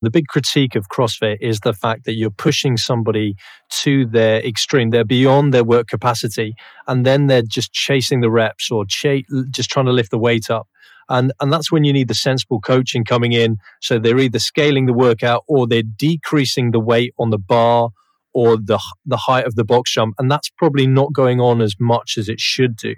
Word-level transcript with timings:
The 0.00 0.10
big 0.10 0.28
critique 0.28 0.76
of 0.76 0.88
CrossFit 0.88 1.38
is 1.40 1.60
the 1.60 1.72
fact 1.72 2.04
that 2.04 2.14
you're 2.14 2.30
pushing 2.30 2.76
somebody 2.76 3.34
to 3.70 4.06
their 4.06 4.40
extreme. 4.44 4.90
They're 4.90 5.04
beyond 5.04 5.52
their 5.52 5.64
work 5.64 5.88
capacity, 5.88 6.54
and 6.86 7.04
then 7.04 7.26
they're 7.26 7.42
just 7.42 7.72
chasing 7.72 8.20
the 8.20 8.30
reps 8.30 8.70
or 8.70 8.84
ch- 8.84 9.26
just 9.50 9.70
trying 9.70 9.86
to 9.86 9.92
lift 9.92 10.10
the 10.10 10.18
weight 10.18 10.50
up. 10.50 10.68
And, 11.08 11.32
and 11.40 11.52
that's 11.52 11.72
when 11.72 11.84
you 11.84 11.92
need 11.92 12.08
the 12.08 12.14
sensible 12.14 12.60
coaching 12.60 13.04
coming 13.04 13.32
in. 13.32 13.58
So 13.80 13.98
they're 13.98 14.18
either 14.18 14.38
scaling 14.38 14.86
the 14.86 14.92
workout 14.92 15.42
or 15.48 15.66
they're 15.66 15.82
decreasing 15.82 16.70
the 16.70 16.80
weight 16.80 17.14
on 17.18 17.30
the 17.30 17.38
bar 17.38 17.90
or 18.34 18.56
the, 18.56 18.78
the 19.06 19.16
height 19.16 19.46
of 19.46 19.54
the 19.54 19.64
box 19.64 19.92
jump. 19.92 20.14
And 20.18 20.30
that's 20.30 20.50
probably 20.50 20.86
not 20.86 21.12
going 21.12 21.40
on 21.40 21.62
as 21.62 21.74
much 21.80 22.18
as 22.18 22.28
it 22.28 22.40
should 22.40 22.76
do. 22.76 22.94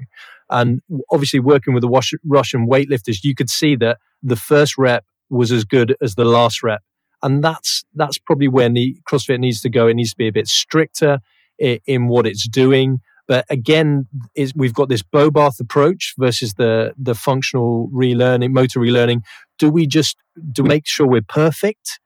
And 0.50 0.80
obviously, 1.12 1.38
working 1.38 1.72
with 1.72 1.82
the 1.82 2.18
Russian 2.24 2.68
weightlifters, 2.68 3.18
you 3.22 3.36
could 3.36 3.48
see 3.48 3.76
that 3.76 3.98
the 4.22 4.36
first 4.36 4.76
rep 4.76 5.04
was 5.30 5.52
as 5.52 5.64
good 5.64 5.94
as 6.02 6.16
the 6.16 6.24
last 6.24 6.62
rep. 6.62 6.82
And 7.22 7.44
that's, 7.44 7.84
that's 7.94 8.18
probably 8.18 8.48
where 8.48 8.68
the 8.68 8.96
CrossFit 9.08 9.38
needs 9.38 9.60
to 9.62 9.68
go. 9.70 9.86
It 9.86 9.94
needs 9.94 10.10
to 10.10 10.16
be 10.16 10.28
a 10.28 10.32
bit 10.32 10.48
stricter 10.48 11.20
in, 11.58 11.78
in 11.86 12.08
what 12.08 12.26
it's 12.26 12.48
doing. 12.48 13.00
But 13.30 13.44
again, 13.48 14.08
we've 14.56 14.74
got 14.74 14.88
this 14.88 15.02
Bobath 15.02 15.60
approach 15.60 16.14
versus 16.18 16.54
the 16.54 16.94
the 16.98 17.14
functional 17.14 17.88
relearning, 17.94 18.50
motor 18.50 18.80
relearning. 18.80 19.20
Do 19.56 19.70
we 19.70 19.86
just 19.86 20.16
do 20.50 20.64
we 20.64 20.68
make 20.68 20.88
sure 20.88 21.06
we're 21.06 21.22
perfect 21.22 22.00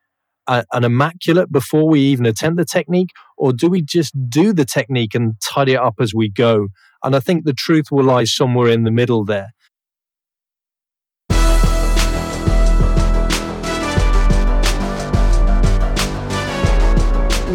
uh, 0.45 0.61
and 0.71 0.85
immaculate 0.85 1.51
before 1.51 1.89
we 1.89 2.01
even 2.01 2.27
attempt 2.27 2.57
the 2.57 2.65
technique, 2.65 3.09
or 3.37 3.53
do 3.53 3.69
we 3.69 3.81
just 3.81 4.13
do 4.29 4.53
the 4.53 4.65
technique 4.65 5.15
and 5.15 5.33
tidy 5.41 5.73
it 5.73 5.79
up 5.79 5.95
as 5.99 6.13
we 6.13 6.29
go? 6.29 6.67
And 7.03 7.15
I 7.15 7.19
think 7.19 7.43
the 7.43 7.53
truth 7.53 7.85
will 7.91 8.03
lie 8.03 8.25
somewhere 8.25 8.69
in 8.69 8.83
the 8.83 8.91
middle 8.91 9.25
there. 9.25 9.53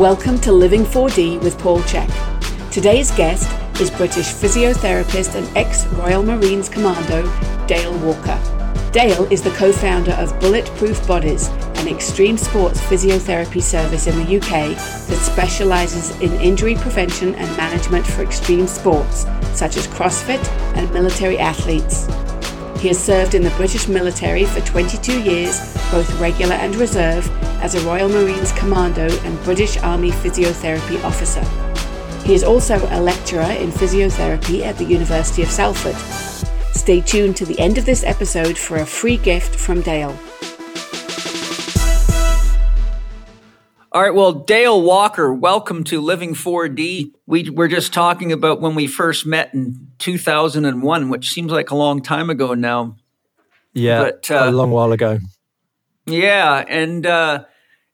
Welcome 0.01 0.41
to 0.41 0.53
Living 0.53 0.85
4D 0.85 1.43
with 1.43 1.59
Paul 1.59 1.81
Chek. 1.81 2.11
Today's 2.71 3.11
guest 3.11 3.47
is 3.83 3.91
British 3.91 4.33
physiotherapist 4.33 5.35
and 5.35 5.47
ex 5.55 5.85
Royal 5.89 6.23
Marines 6.23 6.71
Commando 6.71 7.31
Dale 7.67 7.93
Walker. 7.99 8.41
Dale 8.93 9.31
is 9.31 9.43
the 9.43 9.51
co 9.51 9.71
founder 9.73 10.13
of 10.13 10.41
Bulletproof 10.41 11.07
Bodies, 11.07 11.49
an 11.49 11.87
extreme 11.87 12.39
sports 12.39 12.81
physiotherapy 12.81 13.61
service 13.61 14.07
in 14.07 14.17
the 14.17 14.39
UK 14.39 14.75
that 14.75 15.21
specialises 15.23 16.19
in 16.23 16.33
injury 16.41 16.77
prevention 16.77 17.35
and 17.35 17.55
management 17.59 18.07
for 18.07 18.23
extreme 18.23 18.67
sports, 18.67 19.27
such 19.53 19.77
as 19.77 19.87
CrossFit 19.87 20.43
and 20.77 20.91
military 20.95 21.39
athletes. 21.39 22.07
He 22.81 22.89
has 22.89 22.99
served 22.99 23.35
in 23.35 23.43
the 23.43 23.51
British 23.51 23.89
military 23.89 24.47
for 24.47 24.61
22 24.63 25.21
years, 25.21 25.61
both 25.91 26.11
regular 26.19 26.55
and 26.55 26.75
reserve, 26.77 27.31
as 27.63 27.75
a 27.75 27.81
Royal 27.87 28.09
Marines 28.09 28.53
Commando 28.53 29.07
and 29.21 29.39
British 29.45 29.77
Army 29.79 30.11
physiotherapy 30.11 31.03
officer. 31.05 31.45
He 32.25 32.33
is 32.33 32.43
also 32.43 32.79
a 32.91 32.99
lecturer 32.99 33.43
in 33.43 33.71
physiotherapy 33.71 34.63
at 34.63 34.79
the 34.79 34.85
University 34.85 35.43
of 35.43 35.51
Salford. 35.51 35.97
Stay 36.75 37.03
tuned 37.03 37.37
to 37.37 37.45
the 37.45 37.59
end 37.61 37.77
of 37.77 37.85
this 37.85 38.03
episode 38.03 38.57
for 38.57 38.79
a 38.79 38.87
free 38.87 39.19
gift 39.19 39.57
from 39.57 39.83
Dale. 39.83 40.19
All 43.93 44.01
right, 44.01 44.15
well, 44.15 44.33
Dale 44.33 44.81
Walker, 44.81 45.35
welcome 45.35 45.83
to 45.85 46.01
Living 46.01 46.35
4D. 46.35 47.13
We 47.27 47.51
were 47.51 47.67
just 47.67 47.93
talking 47.93 48.31
about 48.31 48.61
when 48.61 48.77
we 48.77 48.87
first 48.87 49.27
met 49.27 49.53
in 49.53 49.89
2001, 49.99 51.09
which 51.09 51.29
seems 51.29 51.51
like 51.51 51.73
a 51.73 51.75
long 51.75 52.01
time 52.01 52.31
ago 52.31 52.55
now. 52.55 52.95
Yeah, 53.73 54.05
but, 54.05 54.31
uh, 54.31 54.45
a 54.45 54.53
long 54.53 54.71
while 54.71 54.93
ago. 54.93 55.19
Yeah, 56.07 56.65
and 56.69 57.05
uh, 57.05 57.47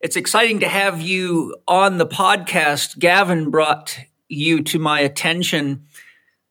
it's 0.03 0.17
exciting 0.17 0.61
to 0.61 0.69
have 0.69 1.01
you 1.01 1.57
on 1.67 1.97
the 1.97 2.07
podcast. 2.07 2.99
Gavin 2.99 3.51
brought 3.51 3.99
you 4.29 4.63
to 4.65 4.79
my 4.79 5.01
attention. 5.01 5.87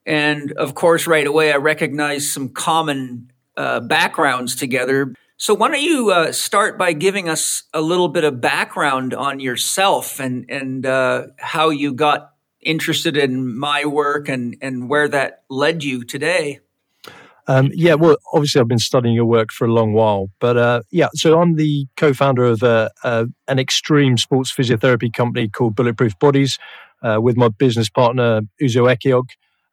And 0.07 0.53
of 0.53 0.73
course, 0.73 1.05
right 1.05 1.27
away, 1.27 1.53
I 1.53 1.57
recognized 1.57 2.31
some 2.31 2.49
common 2.49 3.31
uh, 3.55 3.81
backgrounds 3.81 4.55
together. 4.55 5.13
So, 5.37 5.53
why 5.53 5.69
don't 5.69 5.81
you 5.81 6.11
uh, 6.11 6.31
start 6.31 6.77
by 6.77 6.93
giving 6.93 7.27
us 7.27 7.63
a 7.73 7.81
little 7.81 8.07
bit 8.07 8.23
of 8.23 8.39
background 8.39 9.13
on 9.13 9.39
yourself 9.39 10.19
and 10.19 10.45
and 10.49 10.85
uh, 10.85 11.27
how 11.37 11.69
you 11.69 11.93
got 11.93 12.31
interested 12.61 13.17
in 13.17 13.57
my 13.57 13.85
work 13.85 14.29
and 14.29 14.55
and 14.61 14.89
where 14.89 15.09
that 15.09 15.43
led 15.49 15.83
you 15.83 16.05
today? 16.05 16.61
Um, 17.47 17.69
yeah, 17.73 17.93
well, 17.93 18.15
obviously, 18.33 18.61
I've 18.61 18.67
been 18.67 18.79
studying 18.79 19.13
your 19.13 19.25
work 19.25 19.51
for 19.51 19.65
a 19.65 19.71
long 19.71 19.93
while, 19.93 20.31
but 20.39 20.57
uh, 20.57 20.81
yeah, 20.89 21.09
so 21.13 21.39
I'm 21.39 21.55
the 21.57 21.85
co-founder 21.95 22.43
of 22.45 22.63
an 23.03 23.59
extreme 23.59 24.17
sports 24.17 24.51
physiotherapy 24.51 25.13
company 25.13 25.49
called 25.49 25.75
Bulletproof 25.75 26.17
Bodies 26.17 26.57
uh, 27.03 27.19
with 27.21 27.37
my 27.37 27.49
business 27.49 27.89
partner, 27.89 28.41
Uzo 28.61 28.91
Ekiog. 28.91 29.25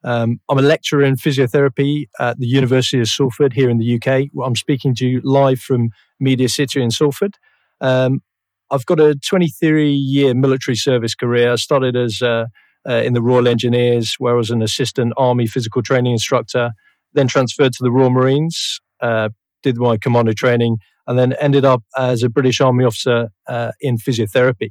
Um, 0.04 0.40
I'm 0.48 0.58
a 0.58 0.62
lecturer 0.62 1.04
in 1.04 1.16
physiotherapy 1.16 2.08
at 2.18 2.38
the 2.38 2.46
University 2.46 3.00
of 3.00 3.08
Salford 3.08 3.52
here 3.52 3.70
in 3.70 3.78
the 3.78 3.96
UK. 3.96 4.28
I'm 4.44 4.56
speaking 4.56 4.94
to 4.96 5.06
you 5.06 5.20
live 5.22 5.60
from 5.60 5.90
Media 6.18 6.48
City 6.48 6.82
in 6.82 6.90
Salford. 6.90 7.36
Um, 7.80 8.22
I've 8.70 8.86
got 8.86 9.00
a 9.00 9.14
23 9.14 9.92
year 9.92 10.34
military 10.34 10.76
service 10.76 11.14
career. 11.14 11.52
I 11.52 11.56
started 11.56 11.94
as 11.96 12.22
uh, 12.22 12.46
uh, 12.88 12.94
in 12.94 13.12
the 13.12 13.22
Royal 13.22 13.46
Engineers, 13.46 14.16
where 14.18 14.34
I 14.34 14.36
was 14.36 14.50
an 14.50 14.62
assistant 14.62 15.12
army 15.16 15.46
physical 15.46 15.82
training 15.82 16.12
instructor, 16.12 16.72
then 17.12 17.28
transferred 17.28 17.72
to 17.74 17.82
the 17.82 17.90
Royal 17.90 18.10
Marines, 18.10 18.80
uh, 19.00 19.28
did 19.62 19.76
my 19.76 19.98
commando 19.98 20.32
training, 20.32 20.78
and 21.06 21.18
then 21.18 21.34
ended 21.34 21.64
up 21.64 21.82
as 21.96 22.22
a 22.22 22.28
British 22.28 22.60
Army 22.60 22.84
officer 22.84 23.28
uh, 23.46 23.72
in 23.80 23.98
physiotherapy. 23.98 24.70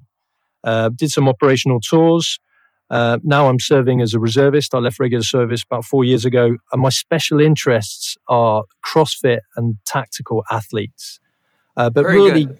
Uh, 0.63 0.89
did 0.89 1.09
some 1.09 1.27
operational 1.27 1.79
tours, 1.79 2.39
uh, 2.91 3.17
now 3.23 3.47
I'm 3.47 3.59
serving 3.59 4.01
as 4.01 4.13
a 4.13 4.19
reservist. 4.19 4.75
I 4.75 4.79
left 4.79 4.99
regular 4.99 5.23
service 5.23 5.63
about 5.63 5.85
four 5.85 6.03
years 6.03 6.25
ago, 6.25 6.57
and 6.73 6.81
my 6.81 6.89
special 6.89 7.39
interests 7.39 8.17
are 8.27 8.65
CrossFit 8.85 9.39
and 9.55 9.77
tactical 9.85 10.43
athletes. 10.51 11.19
Uh, 11.77 11.89
but 11.89 12.03
Very 12.03 12.15
really, 12.15 12.45
good. 12.45 12.59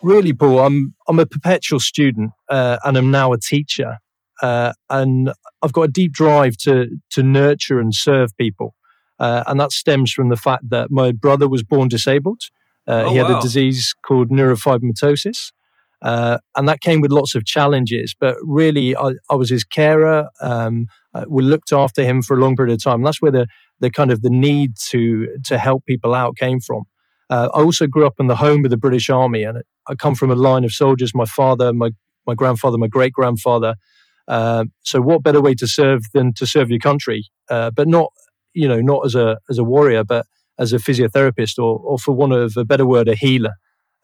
really, 0.00 0.32
Paul, 0.32 0.60
I'm 0.60 0.94
I'm 1.08 1.18
a 1.18 1.26
perpetual 1.26 1.80
student, 1.80 2.30
uh, 2.48 2.78
and 2.84 2.96
I'm 2.96 3.10
now 3.10 3.32
a 3.32 3.38
teacher, 3.38 3.98
uh, 4.40 4.74
and 4.90 5.32
I've 5.60 5.72
got 5.72 5.82
a 5.82 5.88
deep 5.88 6.12
drive 6.12 6.56
to 6.58 6.86
to 7.10 7.24
nurture 7.24 7.80
and 7.80 7.92
serve 7.92 8.30
people, 8.36 8.76
uh, 9.18 9.42
and 9.48 9.58
that 9.58 9.72
stems 9.72 10.12
from 10.12 10.28
the 10.28 10.36
fact 10.36 10.70
that 10.70 10.92
my 10.92 11.10
brother 11.10 11.48
was 11.48 11.64
born 11.64 11.88
disabled. 11.88 12.42
Oh, 12.86 13.10
he 13.10 13.16
had 13.16 13.28
wow. 13.28 13.40
a 13.40 13.42
disease 13.42 13.92
called 14.06 14.30
neurofibromatosis. 14.30 15.50
Uh, 16.00 16.38
and 16.56 16.68
that 16.68 16.80
came 16.80 17.00
with 17.00 17.10
lots 17.10 17.34
of 17.34 17.44
challenges. 17.44 18.14
But 18.18 18.36
really, 18.42 18.96
I, 18.96 19.12
I 19.30 19.34
was 19.34 19.50
his 19.50 19.64
carer. 19.64 20.28
Um, 20.40 20.86
uh, 21.14 21.24
we 21.28 21.42
looked 21.42 21.72
after 21.72 22.04
him 22.04 22.22
for 22.22 22.36
a 22.36 22.40
long 22.40 22.56
period 22.56 22.74
of 22.74 22.82
time. 22.82 23.02
That's 23.02 23.20
where 23.20 23.32
the, 23.32 23.46
the 23.80 23.90
kind 23.90 24.10
of 24.10 24.22
the 24.22 24.30
need 24.30 24.72
to 24.90 25.28
to 25.44 25.58
help 25.58 25.84
people 25.86 26.14
out 26.14 26.36
came 26.36 26.60
from. 26.60 26.84
Uh, 27.30 27.48
I 27.52 27.60
also 27.60 27.86
grew 27.86 28.06
up 28.06 28.14
in 28.18 28.26
the 28.26 28.36
home 28.36 28.64
of 28.64 28.70
the 28.70 28.76
British 28.76 29.10
Army, 29.10 29.42
and 29.42 29.62
I 29.88 29.94
come 29.94 30.14
from 30.14 30.30
a 30.30 30.34
line 30.34 30.64
of 30.64 30.72
soldiers. 30.72 31.14
My 31.14 31.26
father, 31.26 31.72
my 31.72 31.90
my 32.26 32.34
grandfather, 32.34 32.78
my 32.78 32.88
great 32.88 33.12
grandfather. 33.12 33.74
Uh, 34.28 34.64
so, 34.84 35.00
what 35.00 35.22
better 35.22 35.40
way 35.40 35.54
to 35.54 35.66
serve 35.66 36.02
than 36.12 36.32
to 36.34 36.46
serve 36.46 36.70
your 36.70 36.78
country? 36.78 37.26
Uh, 37.50 37.70
but 37.70 37.88
not, 37.88 38.12
you 38.52 38.68
know, 38.68 38.80
not 38.80 39.04
as 39.06 39.14
a 39.14 39.38
as 39.50 39.58
a 39.58 39.64
warrior, 39.64 40.04
but 40.04 40.26
as 40.58 40.72
a 40.72 40.78
physiotherapist, 40.78 41.58
or, 41.58 41.78
or 41.80 41.98
for 41.98 42.12
want 42.12 42.32
of 42.32 42.56
a 42.56 42.64
better 42.64 42.86
word, 42.86 43.08
a 43.08 43.14
healer. 43.14 43.54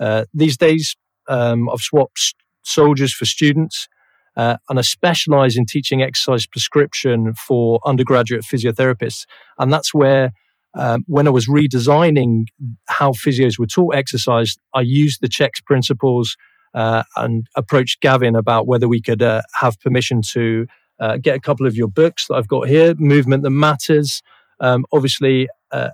Uh, 0.01 0.25
these 0.33 0.57
days, 0.57 0.97
um, 1.29 1.69
I've 1.69 1.81
swapped 1.81 2.35
soldiers 2.63 3.13
for 3.13 3.25
students, 3.25 3.89
uh, 4.37 4.57
and 4.69 4.79
I 4.79 4.83
specialize 4.83 5.57
in 5.57 5.67
teaching 5.67 6.03
exercise 6.03 6.47
prescription 6.47 7.35
for 7.35 7.81
undergraduate 7.85 8.45
physiotherapists. 8.45 9.27
And 9.59 9.73
that's 9.73 9.95
where, 9.95 10.33
um, 10.77 11.05
when 11.07 11.27
I 11.27 11.31
was 11.31 11.49
redesigning 11.49 12.47
how 12.89 13.13
physios 13.13 13.59
were 13.59 13.67
taught 13.67 13.95
exercise, 13.95 14.57
I 14.75 14.81
used 14.81 15.21
the 15.21 15.29
Chek's 15.29 15.61
principles 15.61 16.37
uh, 16.75 17.05
and 17.17 17.47
approached 17.55 18.01
Gavin 18.01 18.35
about 18.35 18.67
whether 18.67 18.89
we 18.89 19.01
could 19.01 19.23
uh, 19.23 19.43
have 19.55 19.79
permission 19.81 20.21
to 20.33 20.67
uh, 20.99 21.17
get 21.17 21.37
a 21.37 21.41
couple 21.41 21.67
of 21.67 21.77
your 21.77 21.89
books 21.89 22.27
that 22.27 22.35
I've 22.35 22.49
got 22.49 22.69
here 22.69 22.95
Movement 22.97 23.43
That 23.45 23.51
Matters. 23.51 24.23
Um, 24.61 24.85
obviously, 24.93 25.49
uh, 25.71 25.91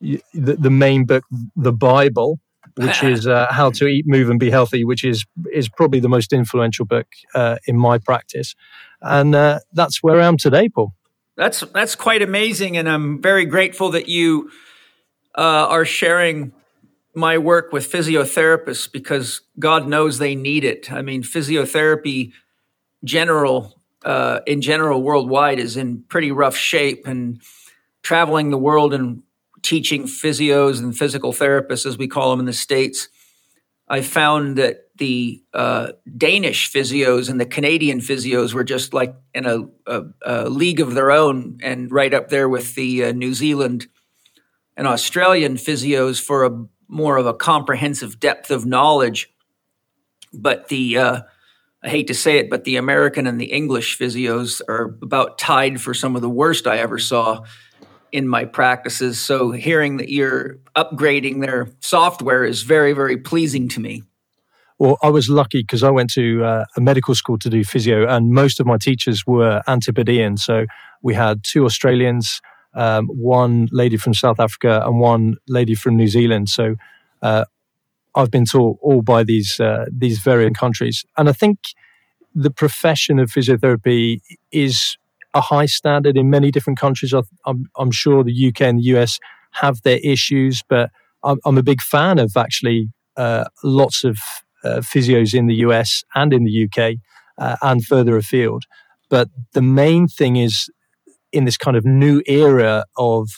the, 0.00 0.22
the 0.32 0.70
main 0.70 1.04
book, 1.04 1.24
the 1.56 1.72
Bible, 1.72 2.40
which 2.76 3.02
is 3.02 3.26
uh, 3.26 3.46
How 3.50 3.70
to 3.70 3.86
Eat, 3.86 4.04
Move, 4.06 4.30
and 4.30 4.40
Be 4.40 4.50
Healthy, 4.50 4.84
which 4.84 5.04
is 5.04 5.24
is 5.52 5.68
probably 5.68 6.00
the 6.00 6.08
most 6.08 6.32
influential 6.32 6.84
book 6.84 7.06
uh, 7.34 7.56
in 7.66 7.78
my 7.78 7.98
practice, 7.98 8.54
and 9.00 9.34
uh, 9.34 9.60
that's 9.72 10.02
where 10.02 10.20
I 10.20 10.26
am 10.26 10.36
today, 10.36 10.68
Paul. 10.68 10.94
That's 11.36 11.60
that's 11.72 11.94
quite 11.94 12.22
amazing, 12.22 12.76
and 12.76 12.88
I'm 12.88 13.20
very 13.20 13.44
grateful 13.44 13.90
that 13.90 14.08
you 14.08 14.50
uh, 15.36 15.66
are 15.68 15.84
sharing 15.84 16.52
my 17.14 17.38
work 17.38 17.72
with 17.72 17.90
physiotherapists 17.90 18.90
because 18.90 19.40
God 19.58 19.86
knows 19.86 20.18
they 20.18 20.34
need 20.34 20.64
it. 20.64 20.90
I 20.90 21.02
mean, 21.02 21.22
physiotherapy 21.22 22.32
general 23.04 23.80
uh, 24.04 24.40
in 24.46 24.60
general 24.60 25.02
worldwide 25.02 25.58
is 25.58 25.76
in 25.76 26.04
pretty 26.08 26.30
rough 26.30 26.56
shape, 26.56 27.06
and 27.06 27.40
traveling 28.02 28.50
the 28.50 28.58
world 28.58 28.94
and 28.94 29.22
teaching 29.64 30.04
physios 30.04 30.78
and 30.78 30.96
physical 30.96 31.32
therapists, 31.32 31.86
as 31.86 31.98
we 31.98 32.06
call 32.06 32.30
them 32.30 32.40
in 32.40 32.46
the 32.46 32.52
States, 32.52 33.08
I 33.88 34.02
found 34.02 34.56
that 34.58 34.90
the 34.96 35.42
uh, 35.52 35.92
Danish 36.16 36.72
physios 36.72 37.28
and 37.28 37.40
the 37.40 37.46
Canadian 37.46 37.98
physios 37.98 38.54
were 38.54 38.62
just 38.62 38.94
like 38.94 39.14
in 39.34 39.46
a, 39.46 39.64
a, 39.86 40.02
a 40.24 40.48
league 40.48 40.80
of 40.80 40.94
their 40.94 41.10
own 41.10 41.58
and 41.62 41.90
right 41.90 42.14
up 42.14 42.28
there 42.28 42.48
with 42.48 42.74
the 42.76 43.04
uh, 43.04 43.12
New 43.12 43.34
Zealand 43.34 43.88
and 44.76 44.86
Australian 44.86 45.56
physios 45.56 46.22
for 46.22 46.44
a 46.44 46.66
more 46.86 47.16
of 47.16 47.26
a 47.26 47.34
comprehensive 47.34 48.20
depth 48.20 48.50
of 48.50 48.66
knowledge. 48.66 49.30
But 50.32 50.68
the, 50.68 50.98
uh, 50.98 51.20
I 51.82 51.88
hate 51.88 52.06
to 52.08 52.14
say 52.14 52.38
it, 52.38 52.50
but 52.50 52.64
the 52.64 52.76
American 52.76 53.26
and 53.26 53.40
the 53.40 53.52
English 53.52 53.98
physios 53.98 54.60
are 54.68 54.96
about 55.02 55.38
tied 55.38 55.80
for 55.80 55.94
some 55.94 56.14
of 56.16 56.22
the 56.22 56.30
worst 56.30 56.66
I 56.66 56.78
ever 56.78 56.98
saw 56.98 57.44
in 58.14 58.28
my 58.28 58.44
practices. 58.44 59.20
So 59.20 59.50
hearing 59.50 59.96
that 59.96 60.08
you're 60.08 60.58
upgrading 60.76 61.40
their 61.40 61.68
software 61.80 62.44
is 62.44 62.62
very, 62.62 62.92
very 62.92 63.16
pleasing 63.16 63.68
to 63.70 63.80
me. 63.80 64.04
Well, 64.78 64.98
I 65.02 65.10
was 65.10 65.28
lucky 65.28 65.62
because 65.62 65.82
I 65.82 65.90
went 65.90 66.10
to 66.12 66.44
uh, 66.44 66.64
a 66.76 66.80
medical 66.80 67.16
school 67.16 67.38
to 67.38 67.50
do 67.50 67.64
physio, 67.64 68.06
and 68.08 68.30
most 68.30 68.60
of 68.60 68.66
my 68.66 68.78
teachers 68.78 69.26
were 69.26 69.62
Antipodean. 69.66 70.36
So 70.36 70.66
we 71.02 71.12
had 71.14 71.42
two 71.42 71.64
Australians, 71.64 72.40
um, 72.74 73.08
one 73.08 73.68
lady 73.72 73.96
from 73.96 74.14
South 74.14 74.38
Africa, 74.38 74.82
and 74.86 75.00
one 75.00 75.36
lady 75.48 75.74
from 75.74 75.96
New 75.96 76.08
Zealand. 76.08 76.48
So 76.48 76.76
uh, 77.20 77.46
I've 78.14 78.30
been 78.30 78.44
taught 78.44 78.78
all 78.80 79.02
by 79.02 79.24
these 79.24 79.58
uh, 79.58 79.86
these 79.90 80.20
varying 80.20 80.54
countries, 80.54 81.04
and 81.16 81.28
I 81.28 81.32
think 81.32 81.58
the 82.32 82.50
profession 82.50 83.18
of 83.18 83.30
physiotherapy 83.30 84.20
is 84.52 84.96
a 85.34 85.40
high 85.40 85.66
standard 85.66 86.16
in 86.16 86.30
many 86.30 86.50
different 86.50 86.78
countries. 86.78 87.12
I'm, 87.44 87.64
I'm 87.76 87.90
sure 87.90 88.22
the 88.22 88.48
UK 88.48 88.62
and 88.62 88.78
the 88.78 88.84
US 88.96 89.18
have 89.52 89.82
their 89.82 89.98
issues, 90.02 90.62
but 90.68 90.90
I'm, 91.22 91.38
I'm 91.44 91.58
a 91.58 91.62
big 91.62 91.82
fan 91.82 92.18
of 92.18 92.36
actually 92.36 92.88
uh, 93.16 93.44
lots 93.62 94.04
of 94.04 94.18
uh, 94.64 94.80
physios 94.80 95.34
in 95.34 95.46
the 95.46 95.56
US 95.56 96.04
and 96.14 96.32
in 96.32 96.44
the 96.44 96.64
UK 96.64 96.94
uh, 97.38 97.56
and 97.62 97.84
further 97.84 98.16
afield. 98.16 98.64
But 99.10 99.28
the 99.52 99.62
main 99.62 100.08
thing 100.08 100.36
is 100.36 100.70
in 101.32 101.44
this 101.44 101.56
kind 101.56 101.76
of 101.76 101.84
new 101.84 102.22
era 102.26 102.84
of 102.96 103.28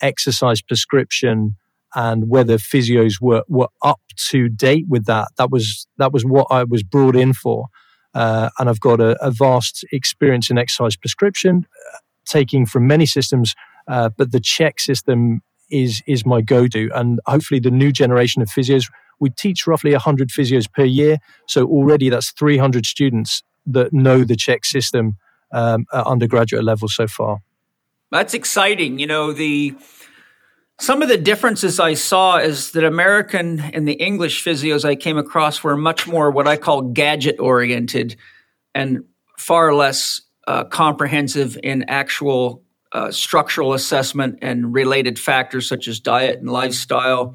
exercise 0.00 0.60
prescription 0.60 1.56
and 1.94 2.28
whether 2.28 2.58
physios 2.58 3.14
were, 3.20 3.44
were 3.48 3.68
up 3.82 4.00
to 4.30 4.48
date 4.48 4.84
with 4.88 5.06
that. 5.06 5.28
That 5.38 5.50
was 5.50 5.86
that 5.96 6.12
was 6.12 6.24
what 6.24 6.46
I 6.50 6.64
was 6.64 6.82
brought 6.82 7.16
in 7.16 7.32
for. 7.32 7.66
Uh, 8.14 8.50
and 8.58 8.68
I've 8.68 8.80
got 8.80 9.00
a, 9.00 9.16
a, 9.24 9.30
vast 9.30 9.84
experience 9.92 10.50
in 10.50 10.58
exercise 10.58 10.96
prescription, 10.96 11.66
uh, 11.94 11.98
taking 12.24 12.64
from 12.64 12.86
many 12.86 13.06
systems, 13.06 13.54
uh, 13.86 14.08
but 14.16 14.32
the 14.32 14.40
CHEK 14.40 14.80
system 14.80 15.42
is 15.70 16.02
is 16.06 16.24
my 16.24 16.40
go-to. 16.40 16.90
And 16.94 17.20
hopefully, 17.26 17.60
the 17.60 17.70
new 17.70 17.92
generation 17.92 18.40
of 18.40 18.48
physios, 18.48 18.90
we 19.20 19.30
teach 19.30 19.66
roughly 19.66 19.92
100 19.92 20.30
physios 20.30 20.70
per 20.72 20.84
year, 20.84 21.18
so 21.46 21.66
already 21.66 22.08
that's 22.08 22.32
300 22.32 22.86
students 22.86 23.42
that 23.66 23.92
know 23.92 24.24
the 24.24 24.36
CHEK 24.36 24.64
system 24.64 25.16
um, 25.52 25.84
at 25.92 26.06
undergraduate 26.06 26.64
level 26.64 26.88
so 26.88 27.06
far. 27.06 27.38
That's 28.10 28.32
exciting. 28.32 28.98
You 28.98 29.06
know 29.06 29.32
the 29.32 29.74
some 30.80 31.02
of 31.02 31.08
the 31.08 31.18
differences 31.18 31.80
I 31.80 31.94
saw 31.94 32.36
is 32.36 32.70
that 32.72 32.84
American 32.84 33.60
and 33.60 33.86
the 33.86 33.94
English 33.94 34.44
physios 34.44 34.84
I 34.84 34.94
came 34.94 35.18
across 35.18 35.64
were 35.64 35.76
much 35.76 36.06
more 36.06 36.30
what 36.30 36.46
I 36.46 36.56
call 36.56 36.82
gadget 36.82 37.40
oriented 37.40 38.16
and 38.74 39.04
far 39.36 39.74
less 39.74 40.20
uh, 40.46 40.64
comprehensive 40.64 41.58
in 41.62 41.84
actual 41.88 42.62
uh, 42.92 43.10
structural 43.10 43.74
assessment 43.74 44.38
and 44.40 44.72
related 44.72 45.18
factors 45.18 45.68
such 45.68 45.88
as 45.88 45.98
diet 45.98 46.38
and 46.38 46.48
lifestyle. 46.48 47.34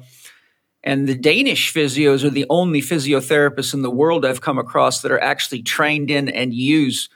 And 0.82 1.06
the 1.06 1.14
Danish 1.14 1.72
physios 1.72 2.24
are 2.24 2.30
the 2.30 2.46
only 2.48 2.80
physiotherapists 2.80 3.74
in 3.74 3.82
the 3.82 3.90
world 3.90 4.24
I've 4.24 4.40
come 4.40 4.58
across 4.58 5.02
that 5.02 5.12
are 5.12 5.20
actually 5.20 5.62
trained 5.62 6.10
in 6.10 6.28
and 6.30 6.54
use 6.54 7.08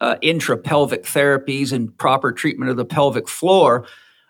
uh, 0.00 0.16
intrapelvic 0.22 1.02
therapies 1.02 1.72
and 1.72 1.96
proper 1.98 2.32
treatment 2.32 2.70
of 2.70 2.76
the 2.76 2.84
pelvic 2.84 3.28
floor 3.28 3.86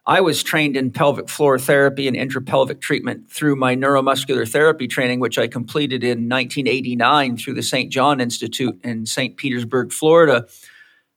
I 0.09 0.23
was 0.23 0.43
trained 0.43 0.75
in 0.75 0.91
pelvic 0.91 1.29
floor 1.29 1.59
therapy 1.59 2.09
and 2.09 2.17
intrapelvic 2.17 2.81
treatment 2.81 3.31
through 3.31 3.57
my 3.57 3.77
neuromuscular 3.77 4.51
therapy 4.51 4.89
training, 4.89 5.21
which 5.21 5.37
I 5.37 5.49
completed 5.49 6.03
in 6.03 6.31
1989 6.31 7.37
through 7.37 7.53
the 7.53 7.63
St. 7.63 7.93
John 7.93 8.19
Institute 8.19 8.81
in 8.83 9.05
St. 9.05 9.37
Petersburg, 9.37 9.93
Florida, 9.93 10.47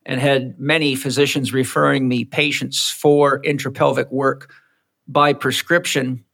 and 0.05 0.19
had 0.19 0.59
many 0.59 0.95
physicians 0.95 1.53
referring 1.53 2.09
me 2.09 2.25
patients 2.25 2.89
for 2.89 3.41
intrapelvic 3.43 4.11
work 4.11 4.51
by 5.07 5.31
prescription, 5.31 6.25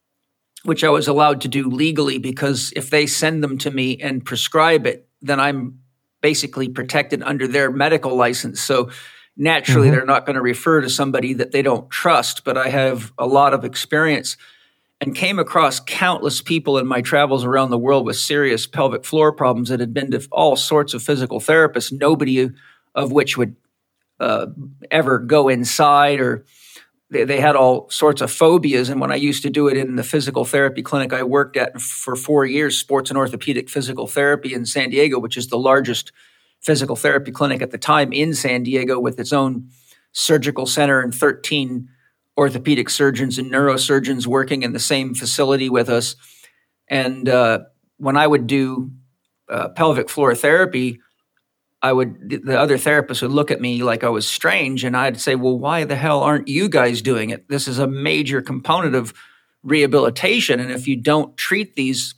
which 0.63 0.83
I 0.83 0.89
was 0.89 1.07
allowed 1.07 1.42
to 1.42 1.48
do 1.48 1.69
legally 1.69 2.18
because 2.18 2.74
if 2.75 2.89
they 2.89 3.06
send 3.06 3.44
them 3.44 3.59
to 3.59 3.69
me 3.69 3.98
and 3.98 4.25
prescribe 4.25 4.88
it, 4.88 5.07
then 5.21 5.39
I'm 5.39 5.80
basically 6.21 6.69
protected 6.69 7.21
under 7.21 7.48
their 7.48 7.69
medical 7.69 8.15
license. 8.15 8.59
So 8.59 8.89
naturally 9.37 9.87
mm-hmm. 9.87 9.95
they're 9.95 10.05
not 10.05 10.25
going 10.25 10.35
to 10.35 10.41
refer 10.41 10.81
to 10.81 10.89
somebody 10.89 11.33
that 11.33 11.51
they 11.51 11.61
don't 11.61 11.89
trust 11.89 12.43
but 12.43 12.57
i 12.57 12.67
have 12.67 13.13
a 13.17 13.27
lot 13.27 13.53
of 13.53 13.63
experience 13.63 14.35
and 14.99 15.15
came 15.15 15.37
across 15.37 15.79
countless 15.79 16.41
people 16.41 16.77
in 16.79 16.87
my 16.87 17.01
travels 17.01 17.45
around 17.45 17.69
the 17.69 17.77
world 17.77 18.05
with 18.05 18.17
serious 18.17 18.65
pelvic 18.65 19.05
floor 19.05 19.31
problems 19.31 19.69
that 19.69 19.79
had 19.79 19.93
been 19.93 20.11
to 20.11 20.27
all 20.31 20.55
sorts 20.55 20.93
of 20.93 21.03
physical 21.03 21.39
therapists 21.39 21.91
nobody 21.91 22.49
of 22.95 23.11
which 23.11 23.37
would 23.37 23.55
uh, 24.19 24.47
ever 24.89 25.19
go 25.19 25.47
inside 25.47 26.19
or 26.19 26.43
they, 27.09 27.23
they, 27.23 27.39
had 27.39 27.55
all 27.55 27.87
sorts 27.89 28.19
of 28.21 28.31
phobias 28.31 28.89
and 28.89 28.99
when 28.99 29.11
i 29.11 29.15
used 29.15 29.43
to 29.43 29.49
do 29.51 29.67
it 29.67 29.77
in 29.77 29.95
the 29.95 30.03
physical 30.03 30.43
therapy 30.43 30.81
clinic 30.81 31.13
i 31.13 31.21
worked 31.21 31.55
at 31.55 31.79
for 31.79 32.15
four 32.15 32.43
years 32.43 32.75
sports 32.77 33.11
and 33.11 33.17
orthopedic 33.17 33.69
physical 33.69 34.07
therapy 34.07 34.53
in 34.53 34.65
san 34.65 34.89
diego 34.89 35.19
which 35.19 35.37
is 35.37 35.47
the 35.47 35.59
largest 35.59 36.11
physical 36.62 36.95
therapy 36.95 37.31
clinic 37.31 37.62
at 37.62 37.71
the 37.71 37.77
time 37.77 38.12
in 38.12 38.33
San 38.33 38.63
Diego 38.63 39.00
with 39.00 39.19
its 39.19 39.33
own 39.33 39.69
surgical 40.12 40.65
center 40.65 41.00
and 41.00 41.13
13 41.13 41.88
orthopedic 42.38 42.89
surgeons 42.89 43.38
and 43.38 43.51
neurosurgeons 43.51 44.27
working 44.27 44.63
in 44.63 44.74
the 44.74 44.80
same 44.80 45.13
facility 45.13 45.69
with 45.69 45.89
us. 45.89 46.15
And 46.88 47.27
uh, 47.27 47.59
when 47.98 48.15
I 48.15 48.27
would 48.27 48.48
do 48.48 48.92
uh, 49.50 49.69
pelvic 49.69 50.09
floor 50.09 50.36
therapy, 50.36 51.00
I 51.81 51.94
would 51.94 52.42
the 52.44 52.59
other 52.59 52.77
therapists 52.77 53.21
would 53.21 53.31
look 53.31 53.51
at 53.51 53.62
me 53.62 53.83
like 53.83 54.04
I 54.04 54.09
was 54.09 54.27
strange, 54.27 54.83
and 54.83 54.98
I'd 54.98 55.21
say, 55.21 55.36
"Well, 55.36 55.59
why 55.59 55.83
the 55.83 55.95
hell 55.95 56.21
aren't 56.21 56.48
you 56.48 56.69
guys 56.69 57.04
doing 57.04 57.30
it? 57.30 57.48
This 57.50 57.68
is 57.68 57.77
a 57.77 57.88
major 57.88 58.42
component 58.42 58.95
of 58.95 59.13
rehabilitation, 59.63 60.59
and 60.59 60.71
if 60.71 60.88
you 60.88 60.95
don't 60.95 61.38
treat 61.38 61.75
these 61.75 62.15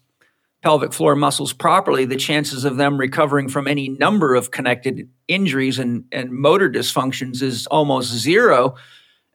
pelvic 0.61 0.91
floor 0.93 1.15
muscles 1.15 1.53
properly, 1.53 2.05
the 2.05 2.17
chances 2.17 2.65
of 2.65 2.77
them 2.77 2.97
recovering 2.97 3.47
from 3.47 3.67
any 3.67 3.89
number 3.89 4.35
of 4.35 4.51
connected 4.51 5.09
injuries 5.27 5.79
and, 5.79 6.03
and 6.11 6.31
motor 6.31 6.69
dysfunctions 6.69 7.41
is 7.41 7.65
almost 7.67 8.11
zero. 8.11 8.75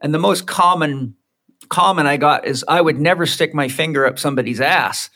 And 0.01 0.13
the 0.13 0.19
most 0.19 0.45
common 0.45 1.15
comment 1.69 2.07
I 2.07 2.17
got 2.17 2.45
is 2.45 2.63
I 2.67 2.79
would 2.79 2.99
never 2.99 3.25
stick 3.25 3.55
my 3.55 3.69
finger 3.69 4.05
up 4.05 4.19
somebody's 4.19 4.61
ass. 4.61 5.09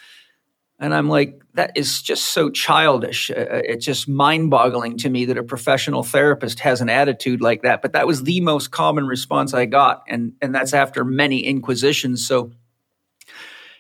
And 0.80 0.96
I'm 0.96 1.10
like, 1.10 1.42
that 1.56 1.74
is 1.76 2.02
just 2.02 2.28
so 2.28 2.50
childish. 2.50 3.30
Uh, 3.30 3.34
uh 3.34 3.62
it's 3.66 3.86
just 3.86 4.08
mind 4.08 4.50
boggling 4.50 4.98
to 5.00 5.10
me 5.10 5.26
that 5.26 5.38
a 5.38 5.44
professional 5.44 6.04
therapist 6.04 6.62
has 6.62 6.82
an 6.82 6.90
attitude 6.90 7.42
like 7.42 7.64
that. 7.64 7.82
But 7.82 7.94
that 7.94 8.08
was 8.08 8.24
the 8.24 8.42
most 8.42 8.72
common 8.72 9.06
response 9.06 9.54
I 9.54 9.66
got. 9.66 10.04
And, 10.08 10.34
and 10.42 10.56
that's 10.56 10.74
after 10.74 11.04
many 11.04 11.46
inquisitions. 11.46 12.26
So 12.26 12.52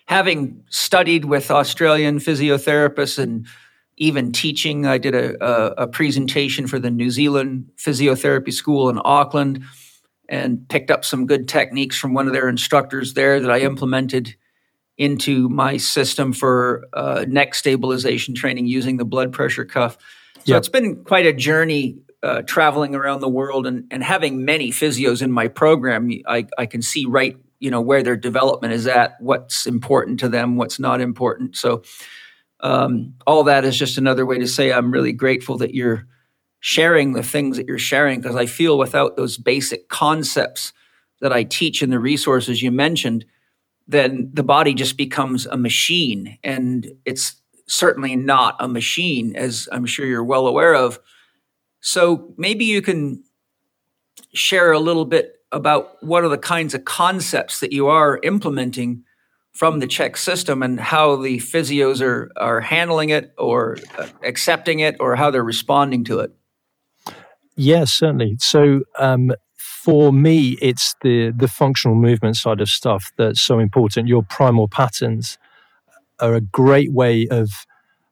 having 0.10 0.63
studied 0.70 1.24
with 1.24 1.51
Australian 1.51 2.18
physiotherapists 2.18 3.20
and 3.20 3.46
even 3.98 4.32
teaching, 4.32 4.88
I 4.88 4.98
did 4.98 5.13
a, 5.13 5.46
a, 5.46 5.84
a, 5.84 5.88
presentation 5.88 6.66
for 6.66 6.80
the 6.80 6.89
New 6.89 7.12
Zealand 7.12 7.70
Physiotherapy 7.78 8.51
School 8.51 8.89
in 8.89 9.00
Auckland 9.06 9.63
and 10.28 10.68
picked 10.68 10.89
up 10.89 11.06
some 11.06 11.28
good 11.28 11.48
techniques 11.48 11.96
from 11.96 12.16
one 12.16 12.25
of 12.25 12.34
their 12.34 12.50
instructors 12.50 13.13
there 13.13 13.39
that 13.39 13.51
I 13.51 13.60
implemented 13.60 14.36
into 14.98 15.48
my 15.48 15.78
system 15.78 16.34
for 16.34 16.88
uh, 16.94 17.25
neck 17.28 17.54
stabilization 17.54 18.34
training 18.34 18.66
using 18.66 18.98
the 18.98 19.06
blood 19.06 19.32
pressure 19.32 19.66
cuff. 19.66 19.96
So 20.38 20.54
yep. 20.54 20.58
it's 20.58 20.70
been 20.70 21.04
quite 21.04 21.28
a 21.28 21.34
journey 21.34 22.00
uh, 22.24 22.42
traveling 22.42 22.96
around 22.96 23.22
the 23.22 23.30
world 23.30 23.68
and, 23.68 23.86
and 23.92 24.04
having 24.04 24.44
many 24.44 24.72
physios 24.72 25.22
in 25.22 25.32
my 25.32 25.50
program. 25.50 26.10
I, 26.28 26.48
I 26.58 26.66
can 26.66 26.82
see 26.82 27.06
right 27.06 27.38
you 27.60 27.70
know 27.70 27.82
where 27.82 28.04
their 28.04 28.18
development 28.18 28.74
is 28.74 28.88
at, 28.88 29.16
what's 29.20 29.66
important 29.66 30.20
to 30.22 30.30
them, 30.30 30.56
what's 30.56 30.80
not 30.80 31.01
important. 31.01 31.56
So 31.56 31.84
um, 32.62 33.13
all 33.25 33.44
that 33.44 33.66
is 33.66 33.78
just 33.78 33.98
another 33.98 34.25
way 34.25 34.38
to 34.39 34.48
say 34.48 34.72
I'm 34.72 34.92
really 34.92 35.13
grateful 35.13 35.58
that 35.60 35.74
you're 35.74 36.06
sharing 36.60 37.13
the 37.13 37.24
things 37.24 37.58
that 37.58 37.68
you're 37.68 37.78
sharing 37.78 38.20
because 38.20 38.36
I 38.36 38.46
feel 38.46 38.78
without 38.78 39.16
those 39.16 39.38
basic 39.38 39.88
concepts 39.88 40.74
that 41.22 41.32
I 41.32 41.44
teach 41.44 41.82
and 41.82 41.92
the 41.92 42.00
resources 42.00 42.62
you 42.62 42.72
mentioned, 42.72 43.25
then 43.88 44.30
the 44.34 44.44
body 44.44 44.74
just 44.74 44.98
becomes 44.98 45.46
a 45.46 45.58
machine, 45.58 46.38
and 46.44 46.92
it's 47.06 47.36
certainly 47.68 48.16
not 48.16 48.56
a 48.60 48.68
machine, 48.68 49.36
as 49.36 49.68
I'm 49.72 49.86
sure 49.86 50.06
you're 50.06 50.24
well 50.24 50.48
aware 50.48 50.75
of. 50.75 51.00
So 51.82 52.34
maybe 52.38 52.66
you 52.66 52.82
can 52.82 53.24
share 54.34 54.72
a 54.72 54.80
little 54.80 55.06
bit 55.06 55.38
about 55.51 56.01
what 56.03 56.24
are 56.24 56.29
the 56.29 56.38
kinds 56.38 56.74
of 56.74 56.86
concepts 56.86 57.60
that 57.60 57.72
you 57.72 57.88
are 57.88 58.20
implementing 58.24 59.03
from 59.51 59.79
the 59.79 59.88
CHEK 59.88 60.15
system 60.15 60.62
and 60.63 60.79
how 60.79 61.15
the 61.15 61.38
physios 61.38 62.01
are, 62.01 62.32
are 62.38 62.62
handling 62.62 63.10
it 63.10 63.34
or 63.38 63.77
uh, 63.98 64.08
accepting 64.24 64.79
it 64.79 64.96
or 65.00 65.15
how 65.15 65.32
they're 65.32 65.44
responding 65.44 66.03
to 66.06 66.20
it. 66.20 66.32
Yes, 67.56 67.91
certainly. 67.91 68.38
So 68.39 68.82
um, 69.00 69.34
for 69.58 70.13
me, 70.13 70.58
it's 70.62 70.96
the 71.01 71.32
the 71.32 71.48
functional 71.48 71.96
movement 71.96 72.38
side 72.38 72.62
of 72.62 72.70
stuff 72.70 73.12
that's 73.18 73.41
so 73.41 73.60
important. 73.60 74.08
Your 74.08 74.24
primal 74.24 74.68
patterns 74.68 75.38
are 76.20 76.36
a 76.36 76.41
great 76.41 76.94
way 76.94 77.27
of. 77.29 77.50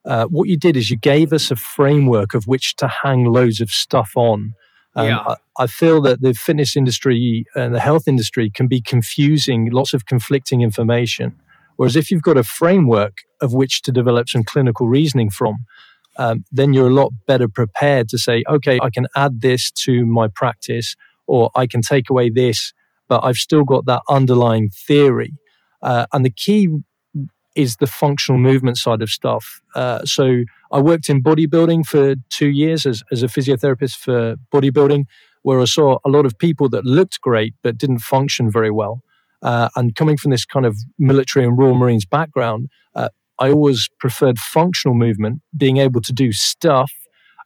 Uh, 0.06 0.26
what 0.28 0.48
you 0.48 0.56
did 0.56 0.78
is 0.78 0.90
you 0.90 0.96
gave 0.96 1.34
us 1.34 1.52
a 1.52 1.56
framework 1.58 2.34
of 2.34 2.48
which 2.48 2.78
to 2.78 2.88
hang 2.88 3.26
loads 3.26 3.60
of 3.60 3.70
stuff 3.70 4.12
on. 4.16 4.54
Um, 4.98 5.08
yeah. 5.08 5.20
I, 5.20 5.36
I 5.60 5.68
feel 5.68 6.02
that 6.02 6.22
the 6.22 6.34
fitness 6.34 6.76
industry 6.76 7.46
and 7.56 7.74
the 7.74 7.80
health 7.80 8.08
industry 8.08 8.50
can 8.50 8.68
be 8.68 8.82
confusing, 8.82 9.70
lots 9.72 9.94
of 9.94 10.06
conflicting 10.06 10.62
information. 10.62 11.36
Whereas 11.76 11.96
if 11.96 12.10
you've 12.10 12.24
got 12.24 12.38
a 12.38 12.44
framework 12.44 13.20
of 13.40 13.54
which 13.54 13.84
to 13.84 13.92
develop 13.92 14.28
some 14.28 14.44
clinical 14.44 14.88
reasoning 14.88 15.30
from, 15.30 15.58
um, 16.18 16.44
then 16.52 16.74
you're 16.74 16.88
a 16.88 16.94
lot 16.94 17.12
better 17.28 17.48
prepared 17.48 18.10
to 18.10 18.18
say, 18.18 18.44
okay, 18.50 18.80
I 18.82 18.90
can 18.90 19.06
add 19.16 19.42
this 19.42 19.70
to 19.84 20.04
my 20.06 20.28
practice, 20.28 20.96
or 21.28 21.52
I 21.54 21.68
can 21.68 21.82
take 21.82 22.10
away 22.10 22.32
this, 22.32 22.74
but 23.08 23.24
I've 23.24 23.36
still 23.36 23.64
got 23.64 23.86
that 23.86 24.02
underlying 24.10 24.70
theory. 24.70 25.34
Uh, 25.84 26.08
and 26.12 26.26
the 26.26 26.32
key 26.32 26.68
is 27.58 27.78
the 27.78 27.88
functional 27.88 28.40
movement 28.40 28.78
side 28.78 29.02
of 29.02 29.10
stuff. 29.10 29.62
Uh, 29.76 30.06
so 30.06 30.44
I 30.72 30.80
worked 30.80 31.10
in 31.10 31.24
bodybuilding 31.24 31.86
for 31.86 32.16
two 32.30 32.50
years 32.50 32.86
as, 32.86 33.04
as 33.12 33.24
a 33.24 33.28
physiotherapist 33.28 33.96
for 33.98 34.36
bodybuilding, 34.54 35.06
where 35.42 35.60
I 35.60 35.66
saw 35.66 35.98
a 36.06 36.10
lot 36.10 36.26
of 36.26 36.38
people 36.38 36.70
that 36.70 36.86
looked 36.86 37.20
great 37.22 37.56
but 37.64 37.78
didn't 37.78 38.00
function 38.00 38.52
very 38.52 38.72
well. 38.72 39.02
Uh, 39.42 39.70
and 39.76 39.96
coming 39.96 40.18
from 40.18 40.32
this 40.32 40.46
kind 40.46 40.66
of 40.66 40.78
military 41.00 41.46
and 41.46 41.58
Royal 41.58 41.76
Marines 41.76 42.06
background, 42.06 42.70
uh, 42.96 43.10
I 43.40 43.52
always 43.52 43.90
preferred 44.00 44.38
functional 44.38 44.96
movement, 44.96 45.42
being 45.56 45.78
able 45.78 46.02
to 46.02 46.14
do 46.14 46.32
stuff 46.32 46.92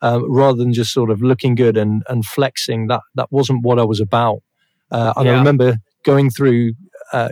uh, 0.02 0.20
rather 0.28 0.58
than 0.58 0.74
just 0.74 0.94
sort 0.94 1.10
of 1.10 1.22
looking 1.22 1.56
good 1.56 1.78
and, 1.78 2.04
and 2.10 2.26
flexing. 2.26 2.88
That 2.88 3.02
that 3.16 3.32
wasn't 3.32 3.64
what 3.64 3.80
I 3.80 3.84
was 3.84 4.00
about. 4.00 4.42
Uh, 4.90 5.14
and 5.16 5.26
yeah. 5.26 5.34
I 5.34 5.38
remember 5.38 5.78
going 6.04 6.30
through 6.30 6.74
uh, 7.14 7.30